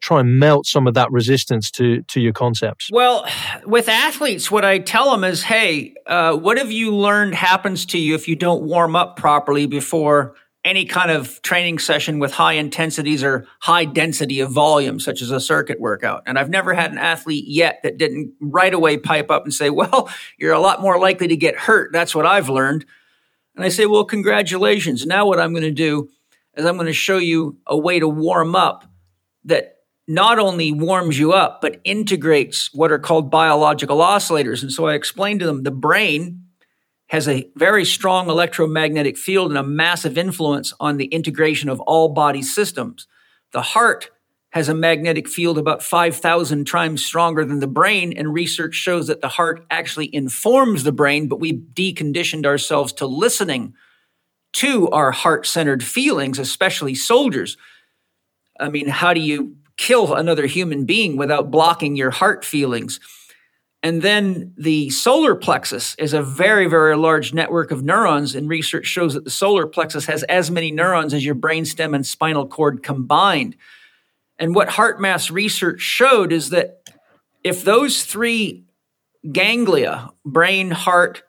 try 0.01 0.21
and 0.21 0.39
melt 0.39 0.67
some 0.67 0.87
of 0.87 0.95
that 0.95 1.11
resistance 1.11 1.71
to 1.73 2.03
to 2.03 2.21
your 2.21 2.33
concepts? 2.33 2.89
Well, 2.93 3.27
with 3.65 3.89
athletes, 3.89 4.51
what 4.51 4.65
I 4.65 4.79
tell 4.79 5.11
them 5.11 5.25
is, 5.25 5.43
hey, 5.43 5.95
uh, 6.07 6.37
what 6.37 6.59
have 6.59 6.71
you 6.71 6.95
learned 6.95 7.35
happens 7.35 7.87
to 7.87 7.99
you 7.99 8.15
if 8.15 8.29
you 8.29 8.37
don't 8.37 8.63
warm 8.63 8.95
up 8.97 9.17
properly 9.17 9.67
before 9.67 10.35
any 10.65 10.85
kind 10.85 11.11
of 11.11 11.41
training 11.43 11.79
session 11.79 12.19
with 12.19 12.33
high 12.33 12.55
intensities 12.55 13.23
or 13.25 13.47
high 13.61 13.85
density 13.85 14.41
of 14.41 14.51
volume, 14.51 15.01
such 15.01 15.23
as 15.23 15.31
a 15.31 15.41
circuit 15.41 15.81
workout. 15.81 16.23
And 16.27 16.39
I've 16.39 16.51
never 16.51 16.75
had 16.75 16.93
an 16.93 16.99
athlete 16.99 17.45
yet 17.47 17.81
that 17.85 17.97
didn't 17.97 18.35
right 18.41 18.75
away 18.75 18.99
pipe 18.99 19.31
up 19.31 19.45
and 19.45 19.55
say, 19.55 19.71
well, 19.71 20.11
you're 20.37 20.53
a 20.53 20.61
lot 20.61 20.83
more 20.83 20.99
likely 20.99 21.29
to 21.29 21.37
get 21.37 21.57
hurt. 21.57 21.93
That's 21.93 22.15
what 22.15 22.27
I've 22.27 22.49
learned. 22.49 22.85
And 23.59 23.65
I 23.65 23.71
say, 23.71 23.87
well, 23.87 24.05
congratulations. 24.05 25.05
Now 25.05 25.27
what 25.27 25.41
I'm 25.41 25.51
going 25.51 25.65
to 25.65 25.73
do 25.73 26.09
is 26.57 26.65
I'm 26.65 26.77
going 26.77 26.87
to 26.87 26.93
show 26.93 27.19
you 27.19 27.59
a 27.67 27.77
way 27.77 27.99
to 27.99 28.07
warm 28.07 28.55
up 28.55 28.85
that 29.47 29.79
not 30.07 30.39
only 30.39 30.71
warms 30.71 31.19
you 31.19 31.33
up, 31.33 31.61
but 31.61 31.81
integrates 31.83 32.71
what 32.73 32.93
are 32.93 33.01
called 33.01 33.33
biological 33.33 33.99
oscillators. 33.99 34.63
And 34.63 34.73
so 34.73 34.87
I 34.87 34.95
explained 34.95 35.41
to 35.41 35.47
them 35.47 35.65
the 35.65 35.73
brain 35.73 36.45
has 37.09 37.27
a 37.27 37.51
very 37.57 37.85
strong 37.85 38.31
electromagnetic 38.31 39.19
field 39.19 39.51
and 39.51 39.59
a 39.59 39.65
massive 39.65 40.17
influence 40.17 40.73
on 40.79 40.97
the 40.97 41.07
integration 41.07 41.69
of 41.69 41.81
all 41.81 42.11
body 42.11 42.43
systems. 42.43 43.09
The 43.53 43.63
heart 43.63 44.11
has 44.51 44.69
a 44.69 44.75
magnetic 44.75 45.29
field 45.29 45.59
about 45.59 45.83
5,000 45.83 46.67
times 46.67 47.05
stronger 47.05 47.45
than 47.45 47.61
the 47.61 47.67
brain, 47.67 48.15
and 48.17 48.33
research 48.33 48.75
shows 48.75 49.07
that 49.09 49.21
the 49.21 49.29
heart 49.29 49.67
actually 49.71 50.15
informs 50.15 50.85
the 50.85 50.93
brain, 50.93 51.29
but 51.29 51.41
we've 51.41 51.63
deconditioned 51.75 52.47
ourselves 52.47 52.93
to 52.95 53.07
listening 53.07 53.75
to 54.55 54.89
our 54.89 55.11
heart 55.11 55.47
centered 55.47 55.85
feelings, 55.85 56.39
especially 56.39 56.95
soldiers. 56.95 57.59
I 58.59 58.71
mean, 58.71 58.89
how 58.89 59.13
do 59.13 59.21
you 59.21 59.57
kill 59.77 60.15
another 60.15 60.47
human 60.47 60.87
being 60.87 61.17
without 61.17 61.51
blocking 61.51 61.95
your 61.95 62.11
heart 62.11 62.45
feelings? 62.45 62.99
And 63.83 64.03
then 64.03 64.55
the 64.57 64.91
solar 64.91 65.37
plexus 65.37 65.95
is 65.99 66.13
a 66.13 66.23
very, 66.23 66.67
very 66.67 66.97
large 66.97 67.33
network 67.33 67.71
of 67.71 67.85
neurons, 67.85 68.35
and 68.35 68.49
research 68.49 68.87
shows 68.87 69.15
that 69.15 69.25
the 69.25 69.31
solar 69.31 69.67
plexus 69.67 70.07
has 70.07 70.25
as 70.25 70.51
many 70.51 70.73
neurons 70.73 71.15
as 71.15 71.25
your 71.25 71.37
brainstem 71.37 71.95
and 71.95 72.05
spinal 72.05 72.47
cord 72.49 72.83
combined. 72.83 73.55
And 74.39 74.55
what 74.55 74.68
HeartMath 74.68 75.30
research 75.30 75.80
showed 75.80 76.32
is 76.32 76.51
that 76.51 76.82
if 77.43 77.64
those 77.64 78.05
three 78.05 78.66
ganglia, 79.30 80.11
brain, 80.24 80.70
heart, 80.70 81.22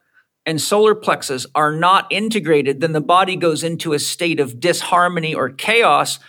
and 0.45 0.61
solar 0.61 0.95
plexus, 0.95 1.45
are 1.53 1.71
not 1.71 2.07
integrated, 2.11 2.81
then 2.81 2.91
the 2.91 3.01
body 3.01 3.35
goes 3.35 3.63
into 3.63 3.93
a 3.93 3.99
state 3.99 4.39
of 4.39 4.59
disharmony 4.59 5.33
or 5.33 5.49
chaos. 5.49 6.19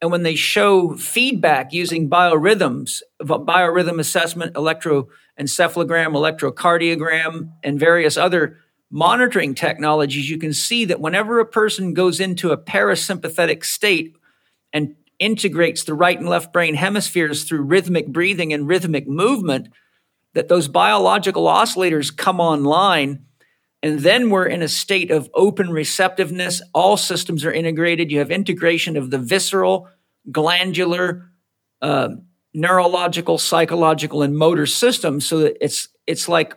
And 0.00 0.10
when 0.10 0.22
they 0.22 0.34
show 0.34 0.94
feedback 0.94 1.72
using 1.72 2.08
biorhythms, 2.08 3.00
biorhythm 3.20 3.98
assessment, 3.98 4.54
electroencephalogram, 4.54 5.08
electrocardiogram, 5.38 7.50
and 7.62 7.80
various 7.80 8.16
other 8.16 8.58
monitoring 8.90 9.54
technologies, 9.54 10.30
you 10.30 10.38
can 10.38 10.52
see 10.52 10.84
that 10.84 11.00
whenever 11.00 11.40
a 11.40 11.46
person 11.46 11.92
goes 11.92 12.20
into 12.20 12.52
a 12.52 12.58
parasympathetic 12.58 13.64
state 13.64 14.16
and 14.72 14.94
integrates 15.18 15.84
the 15.84 15.94
right 15.94 16.18
and 16.18 16.28
left 16.28 16.52
brain 16.52 16.74
hemispheres 16.74 17.44
through 17.44 17.62
rhythmic 17.62 18.08
breathing 18.08 18.52
and 18.52 18.68
rhythmic 18.68 19.06
movement, 19.08 19.68
that 20.34 20.48
those 20.48 20.68
biological 20.68 21.46
oscillators 21.46 22.14
come 22.14 22.40
online. 22.40 23.24
And 23.82 24.00
then 24.00 24.30
we're 24.30 24.46
in 24.46 24.62
a 24.62 24.68
state 24.68 25.10
of 25.10 25.30
open 25.34 25.70
receptiveness. 25.70 26.60
All 26.74 26.96
systems 26.96 27.44
are 27.44 27.52
integrated. 27.52 28.10
You 28.10 28.18
have 28.18 28.30
integration 28.30 28.96
of 28.96 29.10
the 29.10 29.18
visceral, 29.18 29.88
glandular, 30.30 31.30
uh, 31.80 32.08
neurological, 32.52 33.38
psychological, 33.38 34.22
and 34.22 34.36
motor 34.36 34.66
systems 34.66 35.26
so 35.26 35.38
that 35.40 35.56
it's 35.60 35.88
it's 36.06 36.28
like 36.28 36.56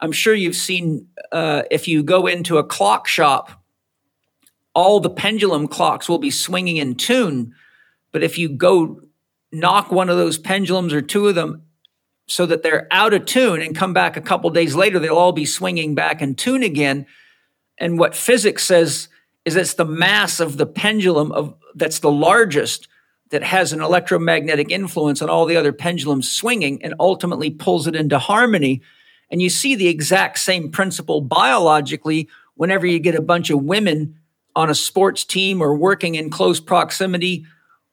I'm 0.00 0.12
sure 0.12 0.34
you've 0.34 0.56
seen 0.56 1.08
uh, 1.30 1.62
if 1.70 1.86
you 1.86 2.02
go 2.02 2.26
into 2.26 2.58
a 2.58 2.64
clock 2.64 3.06
shop, 3.06 3.62
all 4.74 4.98
the 4.98 5.10
pendulum 5.10 5.68
clocks 5.68 6.08
will 6.08 6.18
be 6.18 6.30
swinging 6.30 6.78
in 6.78 6.94
tune, 6.94 7.54
but 8.12 8.22
if 8.22 8.38
you 8.38 8.48
go 8.48 9.00
knock 9.52 9.90
one 9.90 10.08
of 10.08 10.16
those 10.16 10.38
pendulums 10.38 10.92
or 10.92 11.02
two 11.02 11.28
of 11.28 11.34
them 11.34 11.62
so 12.26 12.46
that 12.46 12.62
they're 12.62 12.86
out 12.90 13.12
of 13.12 13.26
tune 13.26 13.60
and 13.60 13.76
come 13.76 13.92
back 13.92 14.16
a 14.16 14.20
couple 14.20 14.50
days 14.50 14.74
later, 14.74 14.98
they'll 14.98 15.16
all 15.16 15.32
be 15.32 15.46
swinging 15.46 15.94
back 15.94 16.22
in 16.22 16.34
tune 16.34 16.62
again. 16.62 17.06
And 17.78 17.98
what 17.98 18.14
physics 18.14 18.62
says 18.62 19.08
is 19.44 19.56
it's 19.56 19.74
the 19.74 19.84
mass 19.84 20.38
of 20.38 20.56
the 20.56 20.66
pendulum 20.66 21.32
of 21.32 21.54
that's 21.74 22.00
the 22.00 22.10
largest 22.10 22.88
that 23.30 23.42
has 23.42 23.72
an 23.72 23.80
electromagnetic 23.80 24.70
influence 24.70 25.22
on 25.22 25.30
all 25.30 25.46
the 25.46 25.56
other 25.56 25.72
pendulums 25.72 26.30
swinging 26.30 26.82
and 26.82 26.94
ultimately 26.98 27.50
pulls 27.50 27.86
it 27.86 27.94
into 27.94 28.18
harmony. 28.18 28.82
And 29.30 29.40
you 29.40 29.48
see 29.48 29.76
the 29.76 29.88
exact 29.88 30.38
same 30.40 30.70
principle 30.70 31.20
biologically 31.20 32.28
whenever 32.54 32.86
you 32.86 32.98
get 32.98 33.14
a 33.14 33.22
bunch 33.22 33.50
of 33.50 33.62
women 33.62 34.18
on 34.56 34.68
a 34.68 34.74
sports 34.74 35.24
team 35.24 35.62
or 35.62 35.74
working 35.74 36.16
in 36.16 36.28
close 36.28 36.58
proximity 36.58 37.46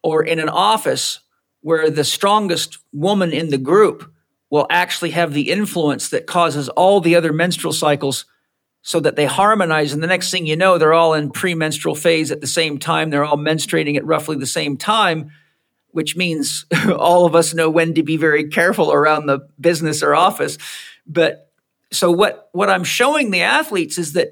or 0.08 0.24
in 0.24 0.40
an 0.40 0.48
office 0.48 1.20
where 1.60 1.90
the 1.90 2.06
strongest 2.06 2.78
woman 2.94 3.34
in 3.34 3.50
the 3.50 3.58
group 3.58 4.10
will 4.50 4.66
actually 4.70 5.10
have 5.10 5.34
the 5.34 5.52
influence 5.52 6.08
that 6.08 6.26
causes 6.26 6.70
all 6.70 7.02
the 7.02 7.14
other 7.14 7.34
menstrual 7.34 7.74
cycles 7.74 8.24
so 8.82 9.02
that 9.02 9.18
they 9.18 9.26
harmonize. 9.26 9.92
And 9.92 10.02
the 10.02 10.08
next 10.08 10.32
thing 10.32 10.46
you 10.46 10.56
know, 10.56 10.78
they're 10.78 10.94
all 10.94 11.14
in 11.14 11.30
premenstrual 11.30 11.94
phase 11.94 12.32
at 12.32 12.40
the 12.40 12.48
same 12.48 12.80
time. 12.80 13.10
They're 13.10 13.26
all 13.26 13.36
menstruating 13.36 13.98
at 13.98 14.06
roughly 14.06 14.38
the 14.38 14.46
same 14.46 14.78
time, 14.78 15.32
which 15.92 16.16
means 16.16 16.66
all 16.98 17.26
of 17.26 17.36
us 17.36 17.54
know 17.54 17.70
when 17.70 17.94
to 17.96 18.04
be 18.04 18.16
very 18.16 18.48
careful 18.48 18.94
around 18.94 19.26
the 19.26 19.40
business 19.60 20.02
or 20.02 20.16
office. 20.16 20.58
But 21.06 21.52
so 21.92 22.12
what, 22.12 22.48
what 22.54 22.70
I'm 22.70 22.86
showing 22.86 23.30
the 23.30 23.42
athletes 23.42 23.98
is 23.98 24.14
that 24.14 24.30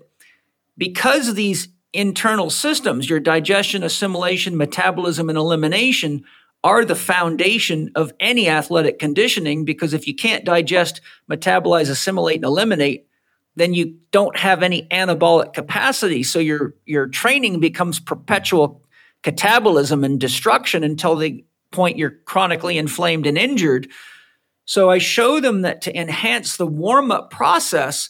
because 0.78 1.34
these 1.34 1.68
internal 1.96 2.50
systems, 2.50 3.10
your 3.10 3.20
digestion, 3.20 3.84
assimilation, 3.84 4.58
metabolism, 4.58 5.30
and 5.30 5.38
elimination 5.38 6.26
are 6.64 6.84
the 6.84 6.96
foundation 6.96 7.92
of 7.96 8.12
any 8.20 8.50
athletic 8.50 8.98
conditioning 8.98 9.66
because 9.66 9.94
if 9.94 10.08
you 10.08 10.16
can't 10.16 10.44
digest, 10.44 11.00
metabolize, 11.30 11.90
assimilate, 11.90 12.38
and 12.38 12.46
eliminate, 12.46 13.08
then 13.56 13.74
you 13.74 13.98
don't 14.12 14.36
have 14.38 14.64
any 14.64 14.88
anabolic 14.90 15.54
capacity. 15.54 16.24
So 16.24 16.40
your, 16.40 16.74
your 16.86 17.08
training 17.08 17.60
becomes 17.60 18.00
perpetual 18.00 18.82
catabolism 19.24 20.04
and 20.04 20.20
destruction 20.20 20.84
until 20.84 21.16
the 21.16 21.46
point 21.72 21.98
you're 21.98 22.18
chronically 22.26 22.78
inflamed 22.78 23.28
and 23.28 23.38
injured. 23.38 23.88
So 24.66 24.90
I 24.90 24.98
show 24.98 25.40
them 25.40 25.62
that 25.62 25.82
to 25.84 25.96
enhance 25.96 26.58
the 26.58 26.66
warm 26.66 27.12
up 27.12 27.30
process, 27.30 28.10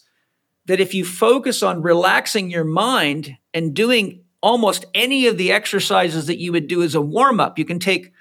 that 0.65 0.79
if 0.79 0.93
you 0.93 1.03
focus 1.03 1.61
on 1.61 1.81
relaxing 1.81 2.49
your 2.49 2.63
mind 2.63 3.37
and 3.55 3.73
doing 3.73 4.25
almost 4.43 4.85
any 4.93 5.25
of 5.25 5.39
the 5.39 5.51
exercises 5.51 6.27
that 6.27 6.39
you 6.39 6.51
would 6.51 6.67
do 6.67 6.83
as 6.83 6.93
a 6.93 7.01
warm 7.01 7.39
up, 7.39 7.57
you 7.57 7.65
can 7.65 7.79
take 7.79 8.11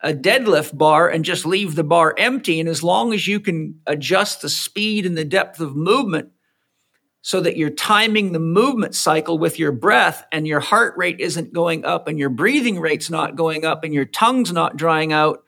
a 0.00 0.14
deadlift 0.14 0.78
bar 0.78 1.08
and 1.08 1.24
just 1.24 1.44
leave 1.44 1.74
the 1.74 1.84
bar 1.84 2.14
empty. 2.16 2.60
And 2.60 2.68
as 2.68 2.82
long 2.82 3.12
as 3.12 3.26
you 3.26 3.40
can 3.40 3.80
adjust 3.86 4.40
the 4.40 4.48
speed 4.48 5.04
and 5.04 5.18
the 5.18 5.24
depth 5.24 5.60
of 5.60 5.74
movement 5.74 6.30
so 7.20 7.40
that 7.40 7.56
you're 7.56 7.70
timing 7.70 8.30
the 8.30 8.38
movement 8.38 8.94
cycle 8.94 9.36
with 9.36 9.58
your 9.58 9.72
breath 9.72 10.24
and 10.30 10.46
your 10.46 10.60
heart 10.60 10.96
rate 10.96 11.18
isn't 11.18 11.52
going 11.52 11.84
up 11.84 12.06
and 12.06 12.18
your 12.18 12.30
breathing 12.30 12.78
rate's 12.78 13.10
not 13.10 13.34
going 13.34 13.64
up 13.64 13.82
and 13.82 13.92
your 13.92 14.04
tongue's 14.04 14.52
not 14.52 14.76
drying 14.76 15.12
out. 15.12 15.42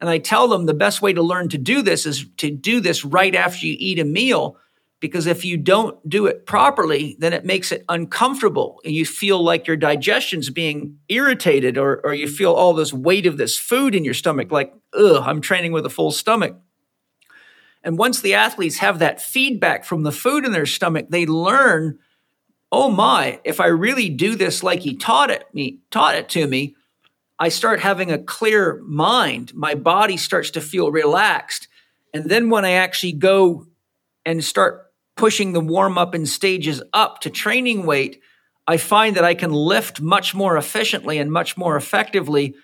And 0.00 0.10
I 0.10 0.18
tell 0.18 0.48
them 0.48 0.66
the 0.66 0.74
best 0.74 1.00
way 1.00 1.14
to 1.14 1.22
learn 1.22 1.48
to 1.48 1.58
do 1.58 1.80
this 1.80 2.04
is 2.04 2.26
to 2.36 2.50
do 2.50 2.80
this 2.80 3.04
right 3.04 3.34
after 3.34 3.66
you 3.66 3.74
eat 3.78 3.98
a 3.98 4.04
meal 4.04 4.58
because 5.04 5.26
if 5.26 5.44
you 5.44 5.58
don't 5.58 6.08
do 6.08 6.24
it 6.24 6.46
properly, 6.46 7.14
then 7.18 7.34
it 7.34 7.44
makes 7.44 7.70
it 7.70 7.84
uncomfortable 7.90 8.80
and 8.86 8.94
you 8.94 9.04
feel 9.04 9.44
like 9.44 9.66
your 9.66 9.76
digestion's 9.76 10.48
being 10.48 10.98
irritated 11.10 11.76
or, 11.76 12.00
or 12.02 12.14
you 12.14 12.26
feel 12.26 12.54
all 12.54 12.72
this 12.72 12.90
weight 12.90 13.26
of 13.26 13.36
this 13.36 13.58
food 13.58 13.94
in 13.94 14.02
your 14.02 14.14
stomach, 14.14 14.50
like, 14.50 14.72
ugh, 14.94 15.22
I'm 15.22 15.42
training 15.42 15.72
with 15.72 15.84
a 15.84 15.90
full 15.90 16.10
stomach. 16.10 16.56
And 17.82 17.98
once 17.98 18.22
the 18.22 18.32
athletes 18.32 18.78
have 18.78 18.98
that 19.00 19.20
feedback 19.20 19.84
from 19.84 20.04
the 20.04 20.10
food 20.10 20.46
in 20.46 20.52
their 20.52 20.64
stomach, 20.64 21.08
they 21.10 21.26
learn, 21.26 21.98
oh 22.72 22.90
my, 22.90 23.40
if 23.44 23.60
I 23.60 23.66
really 23.66 24.08
do 24.08 24.36
this 24.36 24.62
like 24.62 24.80
he 24.80 24.96
taught 24.96 25.28
it 25.28 25.44
me, 25.52 25.80
taught 25.90 26.14
it 26.14 26.30
to 26.30 26.46
me, 26.46 26.76
I 27.38 27.50
start 27.50 27.80
having 27.80 28.10
a 28.10 28.16
clear 28.16 28.80
mind. 28.86 29.52
My 29.52 29.74
body 29.74 30.16
starts 30.16 30.52
to 30.52 30.62
feel 30.62 30.90
relaxed. 30.90 31.68
And 32.14 32.30
then 32.30 32.48
when 32.48 32.64
I 32.64 32.70
actually 32.70 33.12
go 33.12 33.66
and 34.24 34.42
start 34.42 34.80
pushing 35.16 35.52
the 35.52 35.60
warm 35.60 35.96
up 35.98 36.14
and 36.14 36.28
stages 36.28 36.82
up 36.92 37.20
to 37.20 37.30
training 37.30 37.86
weight, 37.86 38.20
I 38.66 38.76
find 38.78 39.16
that 39.16 39.24
I 39.24 39.34
can 39.34 39.52
lift 39.52 40.00
much 40.00 40.34
more 40.34 40.56
efficiently 40.56 41.18
and 41.18 41.30
much 41.30 41.56
more 41.56 41.76
effectively, 41.76 42.54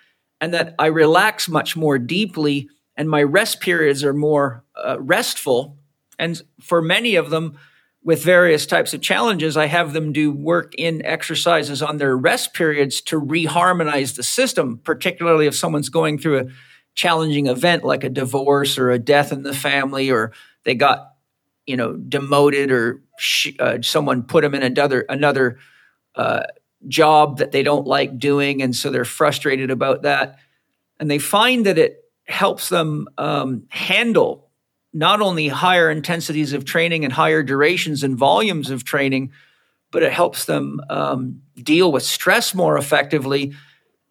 and 0.41 0.55
that 0.55 0.75
I 0.79 0.87
relax 0.87 1.49
much 1.49 1.77
more 1.77 1.99
deeply, 1.99 2.69
and 2.97 3.09
my 3.09 3.23
rest 3.23 3.61
periods 3.61 4.03
are 4.03 4.15
more 4.15 4.65
uh, 4.75 4.97
restful. 4.99 5.79
And 6.19 6.41
for 6.61 6.81
many 6.81 7.17
of 7.17 7.31
them, 7.31 7.59
with 8.03 8.25
various 8.25 8.65
types 8.65 8.95
of 8.95 9.03
challenges, 9.03 9.57
I 9.59 9.67
have 9.67 9.93
them 9.93 10.13
do 10.13 10.33
work 10.33 10.75
in 10.77 11.05
exercises 11.05 11.83
on 11.83 11.99
their 11.99 12.17
rest 12.17 12.55
periods 12.55 13.03
to 13.03 13.21
reharmonize 13.21 14.17
the 14.17 14.23
system, 14.23 14.81
particularly 14.83 15.47
if 15.47 15.55
someone's 15.55 15.91
going 15.91 16.19
through 16.19 16.39
a 16.39 16.47
challenging 16.95 17.47
event 17.47 17.85
like 17.85 18.03
a 18.03 18.09
divorce 18.09 18.79
or 18.79 18.91
a 18.91 18.99
death 18.99 19.33
in 19.33 19.43
the 19.43 19.55
family, 19.55 20.11
or 20.11 20.33
they 20.65 20.75
got 20.75 21.10
you 21.71 21.77
know 21.77 21.97
demoted 21.97 22.71
or 22.73 23.01
sh- 23.19 23.55
uh, 23.61 23.79
someone 23.81 24.25
put 24.25 24.43
them 24.43 24.55
in 24.55 24.63
another 24.63 25.07
another 25.09 25.59
uh, 26.17 26.43
job 26.89 27.39
that 27.39 27.53
they 27.53 27.63
don't 27.63 27.87
like 27.87 28.19
doing, 28.19 28.61
and 28.61 28.75
so 28.75 28.91
they're 28.91 29.05
frustrated 29.05 29.71
about 29.71 30.03
that. 30.03 30.39
And 30.99 31.11
they 31.11 31.19
find 31.19 31.65
that 31.67 31.79
it 31.79 32.05
helps 32.25 32.69
them 32.69 33.09
um, 33.17 33.65
handle 33.69 34.51
not 34.93 35.21
only 35.21 35.49
higher 35.49 35.91
intensities 35.91 36.53
of 36.53 36.65
training 36.65 37.05
and 37.05 37.13
higher 37.13 37.43
durations 37.43 38.03
and 38.03 38.17
volumes 38.19 38.71
of 38.71 38.85
training, 38.85 39.31
but 39.93 40.03
it 40.03 40.13
helps 40.13 40.45
them 40.47 40.81
um, 40.91 41.43
deal 41.55 41.93
with 41.93 42.03
stress 42.03 42.55
more 42.55 42.77
effectively. 42.77 43.53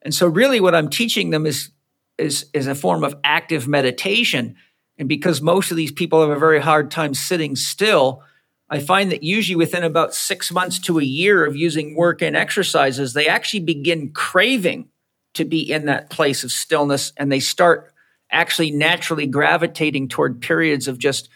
And 0.01 0.14
so, 0.14 0.28
really, 0.28 0.62
what 0.62 0.74
I'm 0.74 0.89
teaching 0.89 1.30
them 1.32 1.45
is 1.45 1.72
is 2.18 2.45
is 2.53 2.68
a 2.68 2.76
form 2.76 3.03
of 3.03 3.16
active 3.24 3.68
meditation 3.68 4.55
and 5.00 5.08
because 5.08 5.41
most 5.41 5.72
of 5.72 5.78
these 5.78 5.93
people 5.93 6.22
have 6.22 6.30
a 6.30 6.39
very 6.39 6.60
hard 6.60 6.91
time 6.91 7.14
sitting 7.14 7.56
still, 7.56 8.22
I 8.70 8.80
find 8.80 9.12
that 9.12 9.24
usually 9.24 9.56
within 9.56 9.84
about 9.84 10.14
six 10.14 10.52
months 10.52 10.78
to 10.80 11.00
a 11.00 11.04
year 11.04 11.45
of 11.45 11.56
using 11.56 11.95
work 11.95 12.22
in 12.22 12.36
exercises, 12.36 13.14
they 13.14 13.28
actually 13.28 13.62
begin 13.62 14.12
craving 14.12 14.89
to 15.36 15.45
be 15.45 15.72
in 15.72 15.86
that 15.86 16.10
place 16.10 16.43
of 16.43 16.52
stillness 16.52 17.14
and 17.16 17.32
they 17.32 17.39
start 17.39 17.93
actually 18.30 18.72
naturally 18.72 19.26
gravitating 19.26 20.10
toward 20.10 20.41
periods 20.41 20.88
of 20.88 21.00
just 21.00 21.30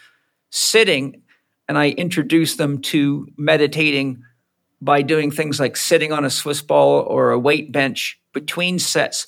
sitting. 0.52 1.22
And 1.70 1.78
I 1.78 1.90
introduce 1.90 2.58
them 2.58 2.82
to 2.82 3.28
meditating 3.38 4.24
by 4.82 5.02
doing 5.02 5.32
things 5.32 5.60
like 5.60 5.78
sitting 5.78 6.12
on 6.12 6.26
a 6.26 6.30
Swiss 6.30 6.62
ball 6.62 7.00
or 7.02 7.32
a 7.32 7.40
weight 7.40 7.72
bench 7.72 8.20
between 8.34 8.78
sets 8.78 9.26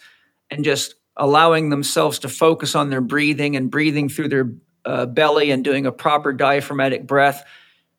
and 0.52 0.66
just 0.66 0.96
allowing 1.18 1.70
themselves 1.70 2.20
to 2.20 2.30
focus 2.30 2.76
on 2.76 2.90
their 2.90 3.02
breathing 3.02 3.56
and 3.56 3.72
breathing 3.72 4.10
through 4.10 4.30
their 4.30 4.52
uh, 4.86 5.06
belly 5.06 5.52
and 5.52 5.64
doing 5.64 5.86
a 5.86 5.92
proper 5.92 6.34
diaphragmatic 6.34 7.08
breath. 7.08 7.44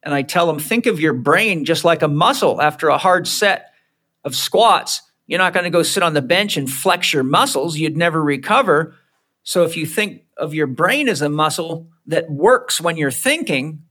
And 0.03 0.15
I 0.15 0.23
tell 0.23 0.47
them, 0.47 0.59
think 0.59 0.87
of 0.87 1.01
your 1.01 1.15
brain 1.15 1.65
just 1.65 1.85
like 1.85 2.03
a 2.03 2.09
muscle 2.09 2.61
after 2.61 2.89
a 2.89 2.99
hard 2.99 3.27
set 3.27 3.73
of 4.25 4.37
squats. 4.37 5.03
You're 5.27 5.39
not 5.39 5.53
going 5.53 5.65
to 5.65 5.71
go 5.71 5.83
sit 5.83 6.03
on 6.03 6.15
the 6.15 6.23
bench 6.23 6.57
and 6.57 6.71
flex 6.71 7.13
your 7.13 7.25
muscles. 7.25 7.77
You'd 7.77 7.97
never 7.97 8.23
recover. 8.23 8.95
So 9.43 9.65
if 9.65 9.77
you 9.77 9.87
think 9.87 10.23
of 10.37 10.55
your 10.55 10.67
brain 10.67 11.09
as 11.09 11.23
a 11.23 11.29
muscle 11.29 11.89
that 12.07 12.31
works 12.31 12.81
when 12.81 12.97
you're 12.97 13.11
thinking, 13.11 13.83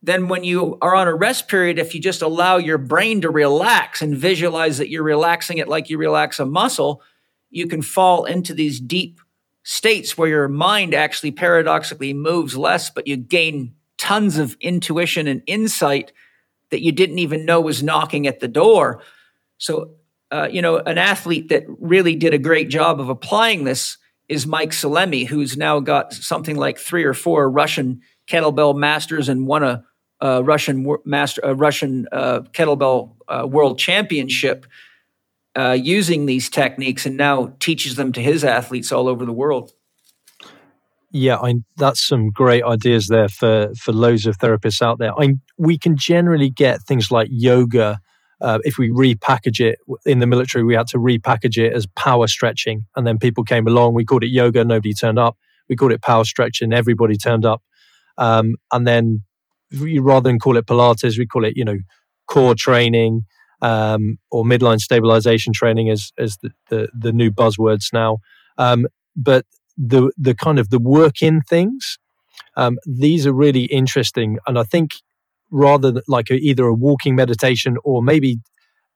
then 0.00 0.28
when 0.28 0.44
you 0.44 0.78
are 0.80 0.94
on 0.94 1.08
a 1.08 1.14
rest 1.14 1.48
period, 1.48 1.78
if 1.78 1.94
you 1.94 2.00
just 2.00 2.22
allow 2.22 2.56
your 2.56 2.78
brain 2.78 3.22
to 3.22 3.30
relax 3.30 4.00
and 4.00 4.16
visualize 4.16 4.78
that 4.78 4.88
you're 4.88 5.02
relaxing 5.02 5.58
it 5.58 5.68
like 5.68 5.90
you 5.90 5.98
relax 5.98 6.38
a 6.38 6.46
muscle, 6.46 7.02
you 7.50 7.66
can 7.66 7.82
fall 7.82 8.24
into 8.24 8.54
these 8.54 8.80
deep 8.80 9.20
states 9.62 10.16
where 10.16 10.28
your 10.28 10.48
mind 10.48 10.94
actually 10.94 11.30
paradoxically 11.30 12.12
moves 12.12 12.56
less, 12.56 12.90
but 12.90 13.06
you 13.06 13.16
gain 13.16 13.74
tons 13.96 14.38
of 14.38 14.56
intuition 14.60 15.26
and 15.26 15.42
insight 15.46 16.12
that 16.70 16.82
you 16.82 16.92
didn't 16.92 17.18
even 17.18 17.44
know 17.44 17.60
was 17.60 17.82
knocking 17.82 18.26
at 18.26 18.40
the 18.40 18.48
door. 18.48 19.02
So, 19.58 19.94
uh, 20.30 20.48
you 20.50 20.62
know, 20.62 20.76
an 20.76 20.98
athlete 20.98 21.48
that 21.48 21.64
really 21.68 22.14
did 22.14 22.34
a 22.34 22.38
great 22.38 22.68
job 22.68 23.00
of 23.00 23.08
applying 23.08 23.64
this 23.64 23.98
is 24.28 24.46
Mike 24.46 24.70
Salemi, 24.70 25.26
who's 25.26 25.56
now 25.56 25.80
got 25.80 26.12
something 26.12 26.56
like 26.56 26.78
three 26.78 27.04
or 27.04 27.14
four 27.14 27.50
Russian 27.50 28.02
kettlebell 28.26 28.76
masters 28.76 29.28
and 29.28 29.46
won 29.46 29.62
a, 29.62 29.84
a 30.20 30.42
Russian 30.42 30.96
master, 31.04 31.40
a 31.42 31.54
Russian 31.54 32.06
uh, 32.12 32.40
kettlebell 32.52 33.16
uh, 33.26 33.46
world 33.46 33.78
championship 33.78 34.66
uh, 35.58 35.72
using 35.72 36.26
these 36.26 36.48
techniques 36.48 37.04
and 37.04 37.16
now 37.16 37.52
teaches 37.58 37.96
them 37.96 38.12
to 38.12 38.22
his 38.22 38.44
athletes 38.44 38.92
all 38.92 39.08
over 39.08 39.26
the 39.26 39.32
world. 39.32 39.72
Yeah, 41.10 41.38
I, 41.38 41.54
that's 41.76 42.06
some 42.06 42.30
great 42.30 42.62
ideas 42.62 43.08
there 43.08 43.28
for 43.28 43.72
for 43.74 43.92
loads 43.92 44.26
of 44.26 44.38
therapists 44.38 44.82
out 44.82 44.98
there. 44.98 45.12
I, 45.18 45.34
we 45.56 45.78
can 45.78 45.96
generally 45.96 46.50
get 46.50 46.82
things 46.82 47.10
like 47.10 47.28
yoga. 47.30 47.98
Uh, 48.40 48.58
if 48.62 48.78
we 48.78 48.90
repackage 48.90 49.58
it 49.58 49.78
in 50.06 50.20
the 50.20 50.26
military, 50.26 50.62
we 50.62 50.74
had 50.74 50.86
to 50.88 50.98
repackage 50.98 51.58
it 51.58 51.72
as 51.72 51.86
power 51.96 52.28
stretching, 52.28 52.84
and 52.94 53.06
then 53.06 53.18
people 53.18 53.42
came 53.42 53.66
along. 53.66 53.94
We 53.94 54.04
called 54.04 54.22
it 54.22 54.30
yoga, 54.30 54.64
nobody 54.64 54.92
turned 54.92 55.18
up. 55.18 55.36
We 55.68 55.76
called 55.76 55.92
it 55.92 56.02
power 56.02 56.24
stretching, 56.24 56.72
everybody 56.72 57.16
turned 57.16 57.46
up. 57.46 57.62
Um, 58.18 58.56
and 58.70 58.86
then 58.86 59.22
rather 59.72 60.28
than 60.28 60.38
call 60.38 60.56
it 60.56 60.66
Pilates, 60.66 61.18
we 61.18 61.26
call 61.26 61.44
it 61.44 61.56
you 61.56 61.64
know 61.64 61.78
core 62.28 62.54
training 62.54 63.24
um, 63.60 64.18
or 64.30 64.44
midline 64.44 64.78
stabilization 64.78 65.52
training 65.52 65.90
as 65.90 66.12
as 66.18 66.36
the, 66.42 66.50
the, 66.70 66.88
the 66.98 67.12
new 67.12 67.30
buzzwords 67.30 67.92
now. 67.92 68.18
Um, 68.56 68.86
but 69.16 69.44
the 69.76 70.10
the 70.16 70.34
kind 70.34 70.58
of 70.58 70.70
the 70.70 70.78
work 70.78 71.22
in 71.22 71.40
things, 71.42 71.98
um, 72.56 72.78
these 72.86 73.26
are 73.26 73.32
really 73.32 73.64
interesting, 73.64 74.38
and 74.46 74.58
I 74.58 74.64
think 74.64 74.90
rather 75.50 75.90
than 75.90 76.02
like 76.08 76.30
a, 76.30 76.34
either 76.34 76.66
a 76.66 76.74
walking 76.74 77.16
meditation 77.16 77.76
or 77.84 78.02
maybe 78.02 78.38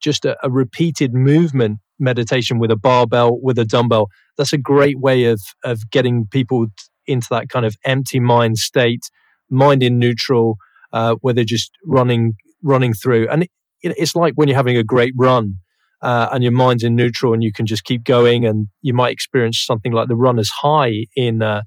just 0.01 0.25
a, 0.25 0.37
a 0.43 0.51
repeated 0.51 1.13
movement 1.13 1.79
meditation 1.99 2.59
with 2.59 2.69
a 2.71 2.75
barbell 2.75 3.39
with 3.41 3.57
a 3.57 3.65
dumbbell 3.65 4.07
that's 4.37 4.53
a 4.53 4.57
great 4.57 4.99
way 4.99 5.25
of 5.25 5.41
of 5.63 5.89
getting 5.89 6.27
people 6.27 6.67
into 7.07 7.27
that 7.29 7.49
kind 7.49 7.65
of 7.65 7.75
empty 7.85 8.19
mind 8.19 8.57
state 8.57 9.09
mind 9.49 9.81
in 9.83 9.99
neutral 9.99 10.57
uh, 10.91 11.15
where 11.21 11.33
they're 11.33 11.43
just 11.43 11.71
running 11.85 12.33
running 12.61 12.93
through 12.93 13.27
and 13.29 13.47
it's 13.83 14.15
like 14.15 14.33
when 14.35 14.47
you're 14.47 14.57
having 14.57 14.77
a 14.77 14.83
great 14.83 15.13
run 15.17 15.55
uh, 16.01 16.29
and 16.31 16.43
your 16.43 16.53
mind's 16.53 16.83
in 16.83 16.95
neutral 16.95 17.33
and 17.33 17.43
you 17.43 17.51
can 17.51 17.65
just 17.65 17.83
keep 17.83 18.03
going 18.03 18.45
and 18.45 18.67
you 18.81 18.93
might 18.93 19.11
experience 19.11 19.59
something 19.59 19.91
like 19.91 20.07
the 20.07 20.15
runner's 20.15 20.49
high 20.49 21.05
in 21.15 21.41
uh, 21.41 21.61